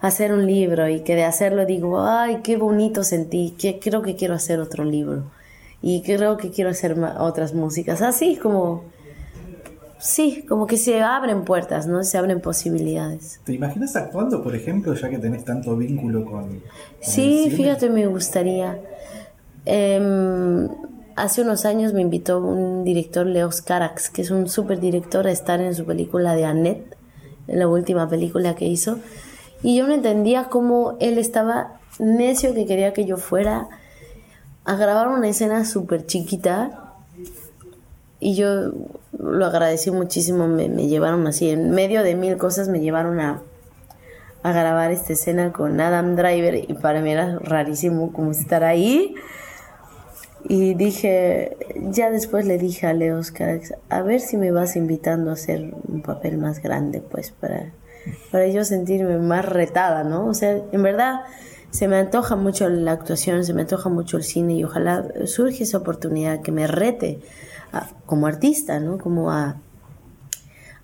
hacer 0.02 0.32
un 0.32 0.46
libro 0.46 0.88
y 0.88 1.02
que 1.02 1.16
de 1.16 1.24
hacerlo 1.24 1.66
digo, 1.66 2.02
ay, 2.02 2.42
qué 2.44 2.58
bonito 2.58 3.04
sentí, 3.04 3.56
que 3.58 3.80
creo 3.80 4.02
que 4.02 4.16
quiero 4.16 4.36
hacer 4.36 4.60
otro 4.60 4.84
libro 4.84 5.24
y 5.82 6.02
creo 6.02 6.38
que 6.38 6.52
quiero 6.52 6.70
hacer 6.70 6.98
otras 7.20 7.54
músicas, 7.54 8.02
así 8.02 8.36
como, 8.36 8.84
sí, 10.00 10.44
como 10.48 10.68
que 10.68 10.78
se 10.78 11.02
abren 11.02 11.44
puertas, 11.44 11.88
¿no? 11.88 12.04
Se 12.04 12.18
abren 12.18 12.42
posibilidades. 12.42 13.40
¿Te 13.44 13.54
imaginas 13.54 13.96
actuando, 13.96 14.44
por 14.44 14.56
ejemplo, 14.56 14.94
ya 14.96 15.10
que 15.10 15.18
tenés 15.20 15.46
tanto 15.46 15.76
vínculo 15.76 16.26
con... 16.26 16.62
sí, 17.00 17.52
fíjate, 17.56 17.90
me 17.90 18.08
gustaría. 18.08 18.80
Em, 19.66 20.68
hace 21.18 21.41
unos 21.41 21.65
años 21.65 21.94
me 21.94 22.02
invitó 22.02 22.39
un 22.39 22.84
director, 22.84 23.26
Leos 23.26 23.61
Carax, 23.61 24.10
que 24.10 24.22
es 24.22 24.31
un 24.31 24.48
súper 24.48 24.80
director, 24.80 25.27
a 25.27 25.31
estar 25.31 25.60
en 25.60 25.76
su 25.76 25.84
película 25.84 26.35
de 26.35 26.45
Annette, 26.45 26.95
en 27.48 27.60
la 27.60 27.68
última 27.68 28.07
película 28.07 28.56
que 28.56 28.65
hizo. 28.65 28.99
Y 29.64 29.76
yo 29.76 29.88
no 29.88 29.94
entendía 29.94 30.45
cómo 30.45 30.95
él 30.99 31.18
estaba 31.18 31.80
necio 31.98 32.53
que 32.53 32.68
quería 32.68 32.94
que 32.94 33.06
yo 33.06 33.18
fuera 33.18 33.68
a 34.64 34.76
grabar 34.76 35.07
una 35.07 35.27
escena 35.27 35.65
súper 35.65 36.06
chiquita 36.06 36.94
y 38.19 38.35
yo 38.35 38.72
lo 39.18 39.45
agradecí 39.45 39.89
muchísimo, 39.89 40.48
me, 40.48 40.68
llevaron 40.88 41.26
así, 41.26 41.49
en 41.49 41.72
medio 41.72 42.03
de 42.03 42.15
mil 42.15 42.38
cosas 42.38 42.69
me 42.69 42.80
llevaron 42.80 43.19
a, 43.19 43.41
a 44.44 44.52
grabar 44.52 44.91
esta 44.91 45.14
escena 45.14 45.52
con 45.52 45.80
Adam 45.81 46.15
Driver 46.15 46.56
y 46.69 46.73
para 46.76 47.02
mí 47.02 47.11
era 47.11 47.39
rarísimo 47.39 48.14
como 48.14 48.31
estar 48.31 48.64
ahí. 48.64 49.15
Y 50.49 50.76
dije, 50.76 51.57
ya 51.90 52.10
después 52.10 52.45
le 52.45 52.57
dije 52.57 52.88
a 52.88 52.94
Leo 52.94 53.19
Carax, 53.34 53.74
a 53.90 54.02
ver 54.02 54.22
si 54.22 54.38
me 54.38 54.52
vas 54.52 54.78
invitando 54.78 55.30
a 55.30 55.34
hacer 55.34 55.74
un 55.88 56.02
papel 56.02 56.38
más 56.38 56.61
grande, 56.61 57.02
pues 57.02 57.32
para, 57.32 57.74
para 58.32 58.48
yo 58.48 58.64
sentirme 58.64 59.18
más 59.18 59.45
retada, 59.45 60.06
¿no? 60.06 60.26
O 60.26 60.34
sea, 60.34 60.61
en 60.72 60.84
verdad 60.84 61.22
se 61.69 61.90
me 61.90 61.98
antoja 61.98 62.38
mucho 62.38 62.69
la 62.69 62.94
actuación, 62.94 63.44
se 63.44 63.53
me 63.53 63.64
antoja 63.64 63.90
mucho 63.90 64.15
el 64.15 64.24
cine 64.24 64.53
y 64.53 64.64
ojalá 64.64 65.06
surge 65.26 65.64
esa 65.64 65.80
oportunidad 65.80 66.41
que 66.41 66.53
me 66.53 66.65
rete 66.65 67.19
como 68.06 68.28
artista, 68.28 68.80
¿no? 68.80 68.98
Como 68.98 69.32
a, 69.32 69.57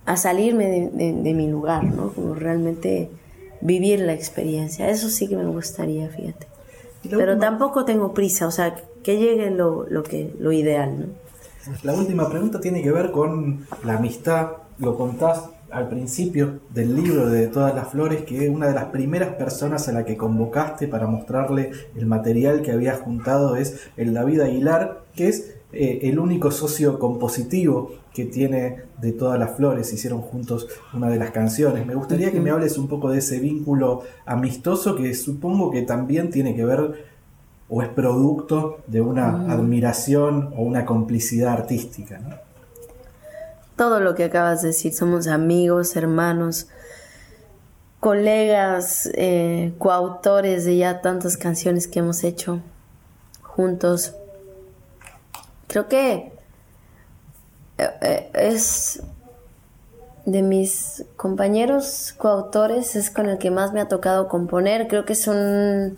a 0.05 0.17
salirme 0.17 0.91
de, 0.93 1.33
mi 1.33 1.47
lugar, 1.47 1.85
¿no? 1.85 2.13
Como 2.13 2.35
realmente 2.35 3.09
vivir 3.61 4.01
la 4.01 4.13
experiencia. 4.13 4.89
Eso 4.89 5.09
sí 5.09 5.27
que 5.29 5.37
me 5.37 5.45
gustaría, 5.45 6.09
fíjate. 6.09 6.47
Pero 7.09 7.37
tampoco 7.37 7.85
tengo 7.85 8.13
prisa, 8.13 8.47
o 8.47 8.51
sea, 8.51 8.75
que 9.03 9.17
llegue 9.17 9.51
lo, 9.51 9.85
lo, 9.89 10.03
que, 10.03 10.33
lo 10.39 10.51
ideal, 10.51 10.99
¿no? 10.99 11.05
La 11.83 11.93
última 11.93 12.29
pregunta 12.29 12.59
tiene 12.59 12.81
que 12.81 12.91
ver 12.91 13.11
con 13.11 13.65
la 13.85 13.97
amistad. 13.97 14.51
Lo 14.79 14.97
contás 14.97 15.49
al 15.71 15.87
principio 15.87 16.59
del 16.73 16.95
libro 16.95 17.29
de 17.29 17.47
Todas 17.47 17.73
las 17.73 17.89
Flores 17.89 18.23
que 18.23 18.49
una 18.49 18.67
de 18.67 18.73
las 18.73 18.85
primeras 18.85 19.35
personas 19.35 19.87
a 19.87 19.93
la 19.93 20.05
que 20.05 20.17
convocaste 20.17 20.87
para 20.87 21.07
mostrarle 21.07 21.71
el 21.95 22.05
material 22.05 22.61
que 22.61 22.71
había 22.71 22.95
juntado 22.97 23.55
es 23.55 23.87
el 23.97 24.13
David 24.13 24.41
Aguilar, 24.41 25.03
que 25.15 25.29
es 25.29 25.55
eh, 25.71 26.01
el 26.03 26.19
único 26.19 26.51
socio 26.51 26.99
compositivo 26.99 27.91
que 28.13 28.25
tiene 28.25 28.83
de 29.01 29.11
Todas 29.13 29.39
las 29.39 29.55
Flores. 29.55 29.91
Hicieron 29.91 30.21
juntos 30.21 30.67
una 30.93 31.09
de 31.09 31.17
las 31.17 31.31
canciones. 31.31 31.85
Me 31.87 31.95
gustaría 31.95 32.31
que 32.31 32.39
me 32.39 32.51
hables 32.51 32.77
un 32.77 32.87
poco 32.87 33.09
de 33.09 33.19
ese 33.19 33.39
vínculo 33.39 34.03
amistoso 34.25 34.95
que 34.95 35.15
supongo 35.15 35.71
que 35.71 35.81
también 35.81 36.29
tiene 36.29 36.55
que 36.55 36.65
ver 36.65 37.12
o 37.73 37.81
es 37.81 37.89
producto 37.89 38.79
de 38.87 39.01
una 39.01 39.51
admiración 39.51 40.53
o 40.55 40.61
una 40.61 40.85
complicidad 40.85 41.53
artística. 41.53 42.19
¿no? 42.19 42.43
todo 43.75 43.99
lo 43.99 44.15
que 44.15 44.25
acabas 44.25 44.61
de 44.61 44.69
decir. 44.69 44.93
Somos 44.93 45.27
amigos, 45.27 45.95
hermanos, 45.95 46.67
colegas, 47.99 49.09
eh, 49.13 49.73
coautores 49.77 50.65
de 50.65 50.77
ya 50.77 51.01
tantas 51.01 51.37
canciones 51.37 51.87
que 51.87 51.99
hemos 51.99 52.23
hecho 52.23 52.61
juntos. 53.41 54.13
Creo 55.67 55.87
que 55.87 56.31
eh, 57.77 57.89
eh, 58.01 58.29
es, 58.33 59.01
de 60.25 60.41
mis 60.41 61.05
compañeros 61.15 62.13
coautores 62.17 62.95
es 62.95 63.09
con 63.09 63.27
el 63.27 63.37
que 63.37 63.51
más 63.51 63.73
me 63.73 63.81
ha 63.81 63.87
tocado 63.87 64.27
componer. 64.27 64.87
Creo 64.87 65.05
que 65.05 65.13
es 65.13 65.27
un, 65.27 65.97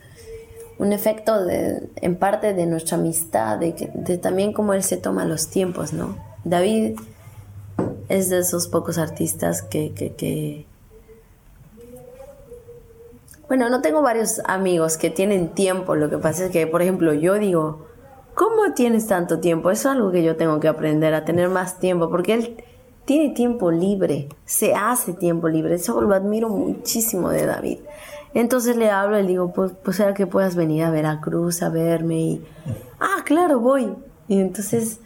un 0.78 0.92
efecto 0.94 1.46
de, 1.46 1.90
en 2.02 2.16
parte 2.18 2.54
de 2.54 2.66
nuestra 2.66 2.98
amistad, 2.98 3.58
de, 3.60 3.74
que- 3.76 3.92
de 3.94 4.18
también 4.18 4.54
cómo 4.54 4.74
él 4.74 4.84
se 4.84 4.98
toma 4.98 5.26
los 5.26 5.48
tiempos, 5.48 5.94
¿no? 5.94 6.18
David 6.44 7.00
es 8.10 8.30
de 8.30 8.40
esos 8.40 8.68
pocos 8.68 8.98
artistas 8.98 9.62
que, 9.62 9.94
que, 9.94 10.14
que- 10.14 10.66
Bueno, 13.48 13.70
no 13.70 13.82
tengo 13.82 14.02
varios 14.02 14.42
amigos 14.46 14.98
que 14.98 15.10
tienen 15.10 15.50
tiempo. 15.50 15.96
Lo 15.96 16.10
que 16.10 16.18
pasa 16.18 16.46
es 16.46 16.52
que, 16.52 16.66
por 16.68 16.82
ejemplo, 16.82 17.14
yo 17.14 17.36
digo, 17.36 17.86
¿cómo 18.34 18.74
tienes 18.74 19.08
tanto 19.08 19.40
tiempo? 19.40 19.70
Eso 19.70 19.90
es 19.90 19.96
algo 19.96 20.12
que 20.12 20.24
yo 20.24 20.36
tengo 20.36 20.60
que 20.60 20.68
aprender 20.68 21.14
a 21.14 21.26
tener 21.26 21.50
más 21.50 21.80
tiempo, 21.80 22.10
porque 22.10 22.34
él 22.34 22.64
tiene 23.06 23.36
tiempo 23.36 23.70
libre, 23.70 24.30
se 24.46 24.74
hace 24.74 25.14
tiempo 25.14 25.48
libre. 25.48 25.76
Eso 25.76 26.02
lo 26.02 26.16
admiro 26.16 26.50
muchísimo 26.50 27.30
de 27.30 27.46
David. 27.46 27.80
Entonces 28.36 28.76
le 28.76 28.92
hablo 28.92 29.18
y 29.18 29.24
le 29.24 29.30
digo, 29.30 29.54
pues, 29.54 29.72
pues 29.82 29.98
será 29.98 30.14
que 30.14 30.28
puedas 30.28 30.56
venir 30.56 30.84
a 30.84 30.92
Veracruz 30.92 31.64
a 31.64 31.70
verme 31.70 32.20
y, 32.20 32.46
ah, 33.00 33.24
claro, 33.26 33.62
voy. 33.62 33.94
Y 34.28 34.42
entonces 34.42 35.00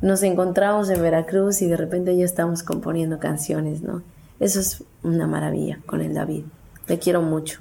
nos 0.00 0.22
encontramos 0.22 0.88
en 0.88 1.02
Veracruz 1.02 1.60
y 1.60 1.68
de 1.68 1.76
repente 1.76 2.16
ya 2.16 2.24
estamos 2.24 2.62
componiendo 2.62 3.18
canciones, 3.18 3.82
¿no? 3.82 4.02
Eso 4.40 4.60
es 4.60 4.82
una 5.02 5.26
maravilla 5.26 5.78
con 5.84 6.00
el 6.00 6.14
David. 6.14 6.44
Le 6.88 6.98
quiero 6.98 7.20
mucho. 7.20 7.60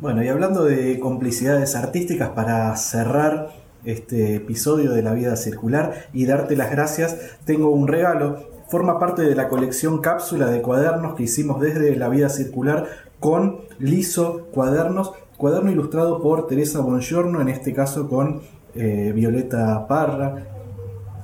Bueno, 0.00 0.24
y 0.24 0.28
hablando 0.28 0.64
de 0.64 0.98
complicidades 0.98 1.76
artísticas, 1.76 2.30
para 2.30 2.74
cerrar 2.76 3.50
este 3.84 4.34
episodio 4.34 4.90
de 4.90 5.02
La 5.02 5.14
Vida 5.14 5.36
Circular 5.36 6.08
y 6.12 6.26
darte 6.26 6.56
las 6.56 6.72
gracias, 6.72 7.16
tengo 7.44 7.70
un 7.70 7.86
regalo. 7.86 8.55
Forma 8.68 8.98
parte 8.98 9.22
de 9.22 9.36
la 9.36 9.48
colección 9.48 10.00
cápsula 10.00 10.46
de 10.46 10.60
cuadernos 10.60 11.14
que 11.14 11.22
hicimos 11.22 11.60
desde 11.60 11.94
La 11.94 12.08
Vida 12.08 12.28
Circular 12.28 12.86
con 13.20 13.60
Liso 13.78 14.48
Cuadernos, 14.52 15.12
cuaderno 15.36 15.70
ilustrado 15.70 16.20
por 16.20 16.48
Teresa 16.48 16.80
Bongiorno, 16.80 17.40
en 17.40 17.48
este 17.48 17.72
caso 17.72 18.08
con 18.08 18.42
eh, 18.74 19.12
Violeta 19.14 19.86
Parra, 19.86 20.46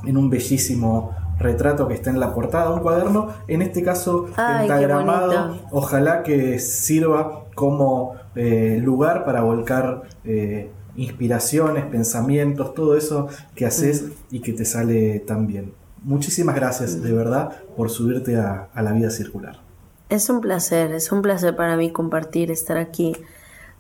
en 0.07 0.17
un 0.17 0.31
bellísimo 0.31 1.17
retrato 1.39 1.89
que 1.89 1.95
está 1.95 2.11
en 2.11 2.21
la 2.21 2.33
portada, 2.33 2.71
un 2.71 2.81
cuaderno, 2.81 3.29
en 3.49 3.63
este 3.63 3.83
caso 3.83 4.27
Ay, 4.37 4.69
pentagramado, 4.69 5.59
ojalá 5.73 6.23
que 6.23 6.61
sirva 6.61 7.47
como 7.55 8.15
eh, 8.37 8.81
lugar 8.83 9.25
para 9.25 9.43
volcar 9.43 10.03
eh, 10.25 10.71
inspiraciones, 10.95 11.85
pensamientos, 11.87 12.75
todo 12.75 12.97
eso 12.97 13.29
que 13.55 13.67
haces 13.67 14.07
y 14.31 14.41
que 14.41 14.53
te 14.53 14.65
sale 14.65 15.21
tan 15.21 15.47
bien. 15.47 15.82
Muchísimas 16.05 16.55
gracias 16.55 17.03
de 17.03 17.13
verdad 17.13 17.57
por 17.77 17.91
subirte 17.91 18.37
a, 18.37 18.69
a 18.75 18.83
la 18.83 18.93
vida 18.93 19.11
circular. 19.11 19.61
Es 20.09 20.29
un 20.29 20.41
placer, 20.41 20.93
es 20.93 21.11
un 21.11 21.23
placer 21.23 21.57
para 21.57 21.77
mí 21.77 21.91
compartir, 21.91 22.51
estar 22.51 22.77
aquí. 22.77 23.17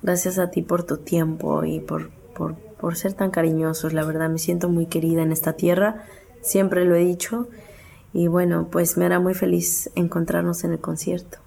Gracias 0.02 0.38
a 0.38 0.50
ti 0.50 0.62
por 0.62 0.84
tu 0.84 0.96
tiempo 0.96 1.64
y 1.64 1.80
por, 1.80 2.10
por, 2.34 2.54
por 2.54 2.96
ser 2.96 3.12
tan 3.12 3.30
cariñosos. 3.30 3.92
La 3.92 4.04
verdad, 4.04 4.30
me 4.30 4.38
siento 4.38 4.68
muy 4.68 4.86
querida 4.86 5.22
en 5.22 5.30
esta 5.30 5.54
tierra, 5.54 6.04
siempre 6.40 6.84
lo 6.84 6.94
he 6.94 7.04
dicho. 7.04 7.48
Y 8.12 8.28
bueno, 8.28 8.68
pues 8.70 8.96
me 8.96 9.04
hará 9.04 9.20
muy 9.20 9.34
feliz 9.34 9.90
encontrarnos 9.94 10.64
en 10.64 10.72
el 10.72 10.80
concierto. 10.80 11.38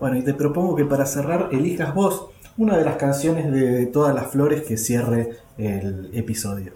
Bueno, 0.00 0.16
y 0.16 0.22
te 0.22 0.34
propongo 0.34 0.76
que 0.76 0.84
para 0.84 1.06
cerrar 1.06 1.48
elijas 1.52 1.94
vos 1.94 2.30
una 2.56 2.76
de 2.76 2.84
las 2.84 2.96
canciones 2.96 3.50
de 3.52 3.86
todas 3.86 4.14
las 4.14 4.28
flores 4.28 4.62
que 4.62 4.76
cierre 4.76 5.36
el 5.56 6.10
episodio. 6.12 6.72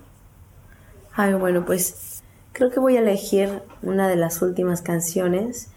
Ay, 1.13 1.35
bueno, 1.35 1.65
pues 1.65 2.14
creo 2.55 2.71
que 2.71 2.81
voy 2.81 2.97
a 2.97 3.01
elegir 3.01 3.51
una 3.83 4.09
de 4.09 4.17
las 4.17 4.41
últimas 4.41 4.81
canciones 4.81 5.69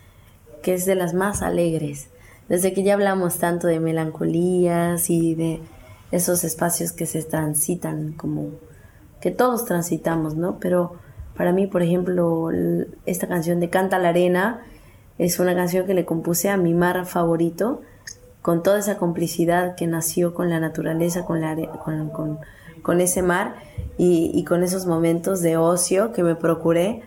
que 0.62 0.74
es 0.74 0.86
de 0.86 0.96
las 0.96 1.14
más 1.14 1.42
alegres. 1.42 2.08
Desde 2.48 2.72
que 2.74 2.84
ya 2.84 2.94
hablamos 2.94 3.40
tanto 3.40 3.68
de 3.68 3.82
melancolías 3.82 5.10
y 5.10 5.36
de 5.36 5.60
esos 6.12 6.46
espacios 6.46 6.94
que 6.94 7.06
se 7.06 7.22
transitan 7.24 8.14
como 8.14 8.52
que 9.20 9.32
todos 9.32 9.66
transitamos, 9.66 10.36
¿no? 10.36 10.60
Pero 10.60 10.94
para 11.36 11.52
mí, 11.52 11.68
por 11.68 11.82
ejemplo, 11.82 12.50
esta 13.06 13.28
canción 13.28 13.60
de 13.60 13.70
Canta 13.70 14.00
la 14.00 14.10
Arena 14.10 14.62
es 15.18 15.40
una 15.40 15.56
canción 15.56 15.86
que 15.86 15.94
le 15.94 16.06
compuse 16.06 16.50
a 16.50 16.58
mi 16.58 16.74
mar 16.74 17.06
favorito, 17.06 17.82
con 18.42 18.64
toda 18.64 18.80
esa 18.80 18.98
complicidad 18.98 19.76
que 19.76 19.88
nació 19.88 20.34
con 20.34 20.50
la 20.50 20.60
naturaleza, 20.62 21.26
con, 21.26 21.42
la 21.42 21.56
con, 21.84 22.10
con- 22.12 22.40
con 22.88 23.02
ese 23.02 23.22
mar 23.22 23.56
y, 23.98 24.32
y 24.34 24.46
con 24.46 24.64
esos 24.64 24.86
momentos 24.86 25.42
de 25.42 25.58
ocio 25.58 26.14
que 26.14 26.24
me 26.24 26.36
procuré, 26.36 27.04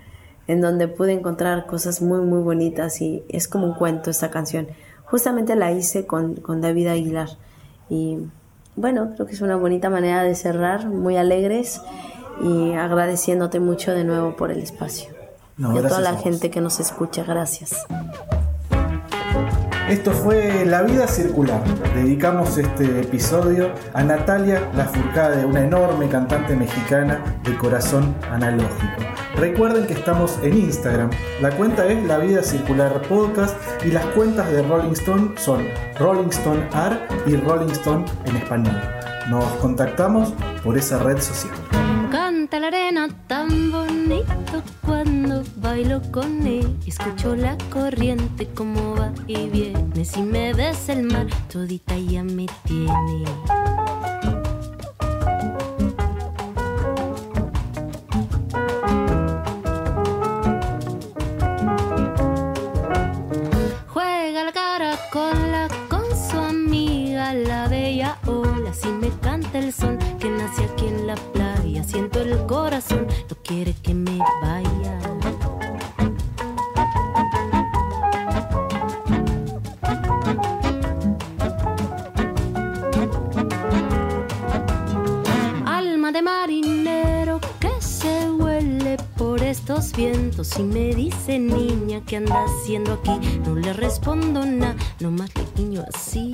en 0.47 0.61
donde 0.61 0.89
pude 0.89 1.13
encontrar 1.13 1.65
cosas 1.65 2.03
muy, 2.03 2.21
muy 2.21 2.43
bonitas 2.43 3.01
y 3.01 3.25
es 3.31 3.49
como 3.49 3.65
un 3.67 3.73
cuento 3.73 4.11
esta 4.11 4.31
canción. 4.31 4.69
Justamente 5.07 5.57
la 5.57 5.73
hice 5.73 6.05
con, 6.05 6.35
con 6.35 6.61
David 6.61 6.89
Aguilar 6.89 7.31
y 7.89 8.19
bueno, 8.77 9.13
creo 9.15 9.27
que 9.27 9.33
es 9.33 9.41
una 9.41 9.57
bonita 9.57 9.89
manera 9.89 10.23
de 10.23 10.35
cerrar, 10.35 10.87
muy 10.87 11.17
alegres 11.17 11.81
y 12.43 12.75
agradeciéndote 12.75 13.59
mucho 13.59 13.93
de 13.93 14.05
nuevo 14.05 14.37
por 14.37 14.51
el 14.51 14.59
espacio. 14.59 15.15
No, 15.57 15.75
y 15.75 15.79
a 15.79 15.89
toda 15.89 16.03
la 16.03 16.17
gente 16.19 16.51
que 16.51 16.61
nos 16.61 16.79
escucha, 16.79 17.25
gracias. 17.25 17.87
Esto 19.91 20.13
fue 20.13 20.65
La 20.67 20.83
Vida 20.83 21.09
Circular. 21.09 21.65
Dedicamos 21.97 22.57
este 22.57 23.01
episodio 23.01 23.73
a 23.93 24.05
Natalia 24.05 24.71
Lafourcade, 24.77 25.45
una 25.45 25.65
enorme 25.65 26.09
cantante 26.09 26.55
mexicana 26.55 27.21
de 27.43 27.59
corazón 27.59 28.15
analógico. 28.31 29.03
Recuerden 29.35 29.89
que 29.89 29.95
estamos 29.95 30.39
en 30.45 30.59
Instagram. 30.59 31.11
La 31.43 31.51
cuenta 31.51 31.85
es 31.89 32.05
La 32.05 32.19
Vida 32.19 32.45
Circular 32.45 33.03
Podcast 33.09 33.57
y 33.85 33.91
las 33.91 34.07
cuentas 34.15 34.53
de 34.53 34.63
Rolling 34.63 34.93
Stone 34.93 35.33
son 35.37 35.67
Rolling 35.99 36.29
Stone 36.29 36.69
Art 36.73 37.11
y 37.27 37.35
Rolling 37.35 37.73
Stone 37.73 38.05
en 38.27 38.37
español. 38.37 38.81
Nos 39.29 39.45
contactamos 39.57 40.33
por 40.63 40.79
esa 40.79 41.01
red 41.01 41.19
social. 41.19 41.57
Canta 42.13 42.61
la 42.61 42.69
arena 42.69 43.09
tan 43.27 43.73
bonito 43.73 44.63
bailo 45.57 46.01
con 46.11 46.47
él. 46.47 46.77
Escucho 46.87 47.37
la 47.37 47.57
corriente 47.71 48.47
como 48.49 48.95
va 48.97 49.13
y 49.27 49.49
viene. 49.49 50.05
Si 50.05 50.23
me 50.23 50.53
ves 50.55 50.89
el 50.89 51.05
mar, 51.05 51.27
todita 51.53 51.97
ya 51.97 52.23
me 52.23 52.47
tiene. 52.65 53.25
Juega 63.89 64.45
la 64.45 64.53
cara 64.53 64.99
con 65.13 65.53
la 65.53 65.69
con 65.89 66.05
su 66.31 66.39
amiga 66.39 67.35
la 67.35 67.69
bella 67.69 68.19
ola. 68.27 68.73
Si 68.73 68.89
me 68.89 69.11
canta 69.21 69.59
el 69.59 69.73
sol 69.73 69.99
que 70.19 70.31
nace 70.31 70.65
aquí 70.65 70.87
en 70.87 71.07
la 71.07 71.17
playa, 71.17 71.83
siento 71.85 72.21
el 72.21 72.37
corazón, 72.47 73.07
no 73.29 73.37
quiere 73.43 73.75
que 73.83 73.95
me 73.95 74.10
y 90.59 90.63
me 90.63 90.95
dice 90.95 91.39
niña 91.39 92.03
que 92.05 92.17
anda 92.17 92.45
haciendo 92.45 92.95
aquí. 92.95 93.13
No 93.45 93.55
le 93.55 93.73
respondo 93.73 94.45
nada, 94.45 94.77
nomás 94.99 95.31
le 95.37 95.45
guiño 95.57 95.85
así. 95.93 96.33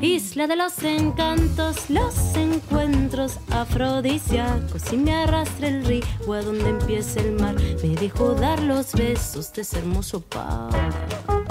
Isla 0.00 0.46
de 0.46 0.56
los 0.56 0.82
encantos, 0.82 1.88
los 1.88 2.14
encuentros 2.36 3.38
afrodisíacos. 3.50 4.92
Y 4.92 4.96
me 4.96 5.14
arrastra 5.14 5.68
el 5.68 5.84
río 5.84 6.04
a 6.32 6.42
donde 6.42 6.68
empieza 6.68 7.20
el 7.20 7.32
mar. 7.32 7.54
Me 7.82 7.94
dejo 7.96 8.34
dar 8.34 8.60
los 8.62 8.92
besos 8.92 9.52
de 9.52 9.62
ese 9.62 9.78
hermoso 9.78 10.20
par. 10.20 11.43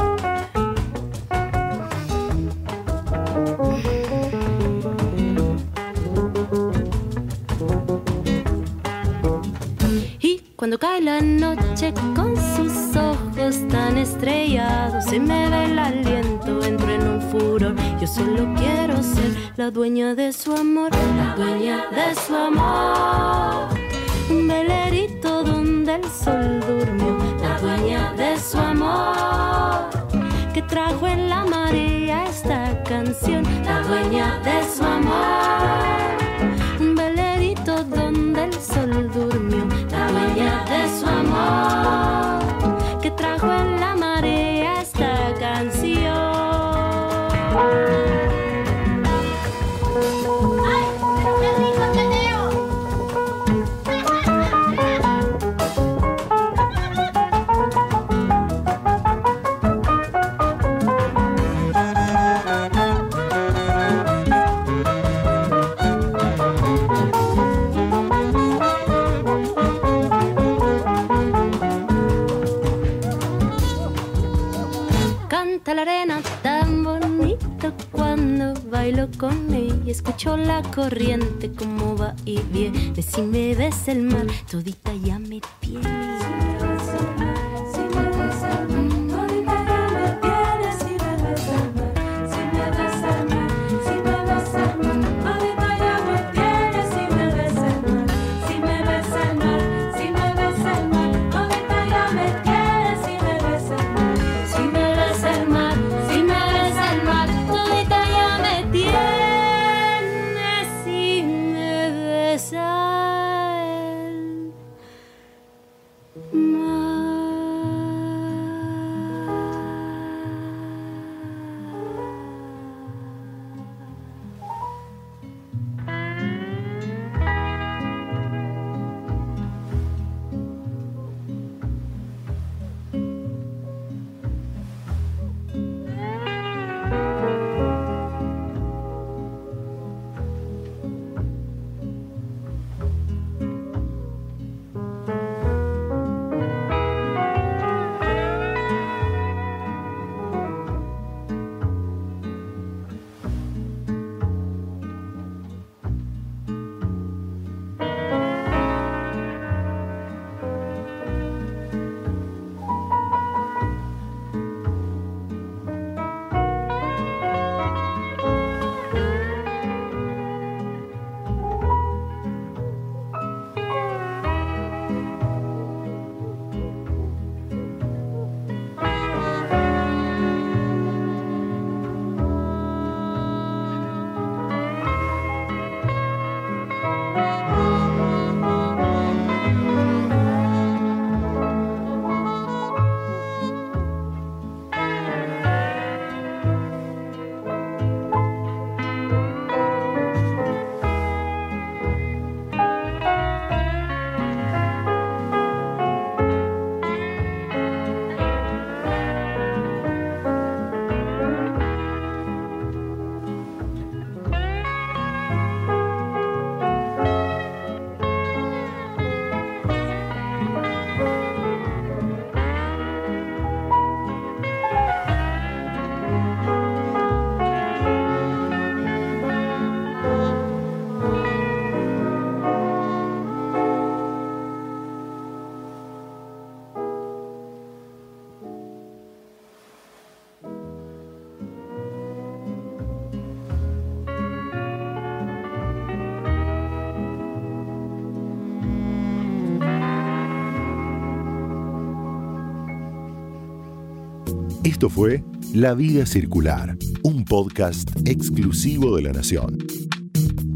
Esto 254.84 254.94
fue 254.94 255.24
La 255.54 255.76
Vida 255.76 256.06
Circular, 256.06 256.78
un 257.04 257.24
podcast 257.24 257.90
exclusivo 258.06 258.98
de 258.98 259.04
La 259.04 259.14
Nación. 259.14 259.58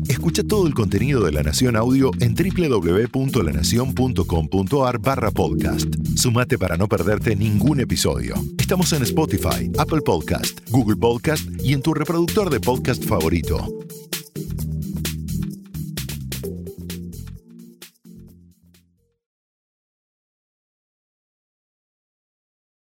Escucha 0.10 0.44
todo 0.44 0.68
el 0.68 0.74
contenido 0.74 1.24
de 1.24 1.32
La 1.32 1.44
Nación 1.44 1.78
Audio 1.78 2.12
en 2.20 2.36
www.lanacion.com.ar 2.36 5.00
barra 5.00 5.32
podcast. 5.32 5.96
Sumate 6.18 6.58
para 6.58 6.76
no 6.76 6.90
perderte 6.90 7.38
ningún 7.38 7.80
episodio. 7.80 8.36
Estamos 8.58 8.92
en 8.92 9.04
Spotify, 9.04 9.72
Apple 9.78 10.02
Podcast, 10.02 10.60
Google 10.72 10.98
Podcast 10.98 11.48
y 11.64 11.72
en 11.72 11.82
tu 11.82 11.94
reproductor 11.94 12.50
de 12.50 12.60
podcast 12.60 13.06
favorito. 13.06 13.87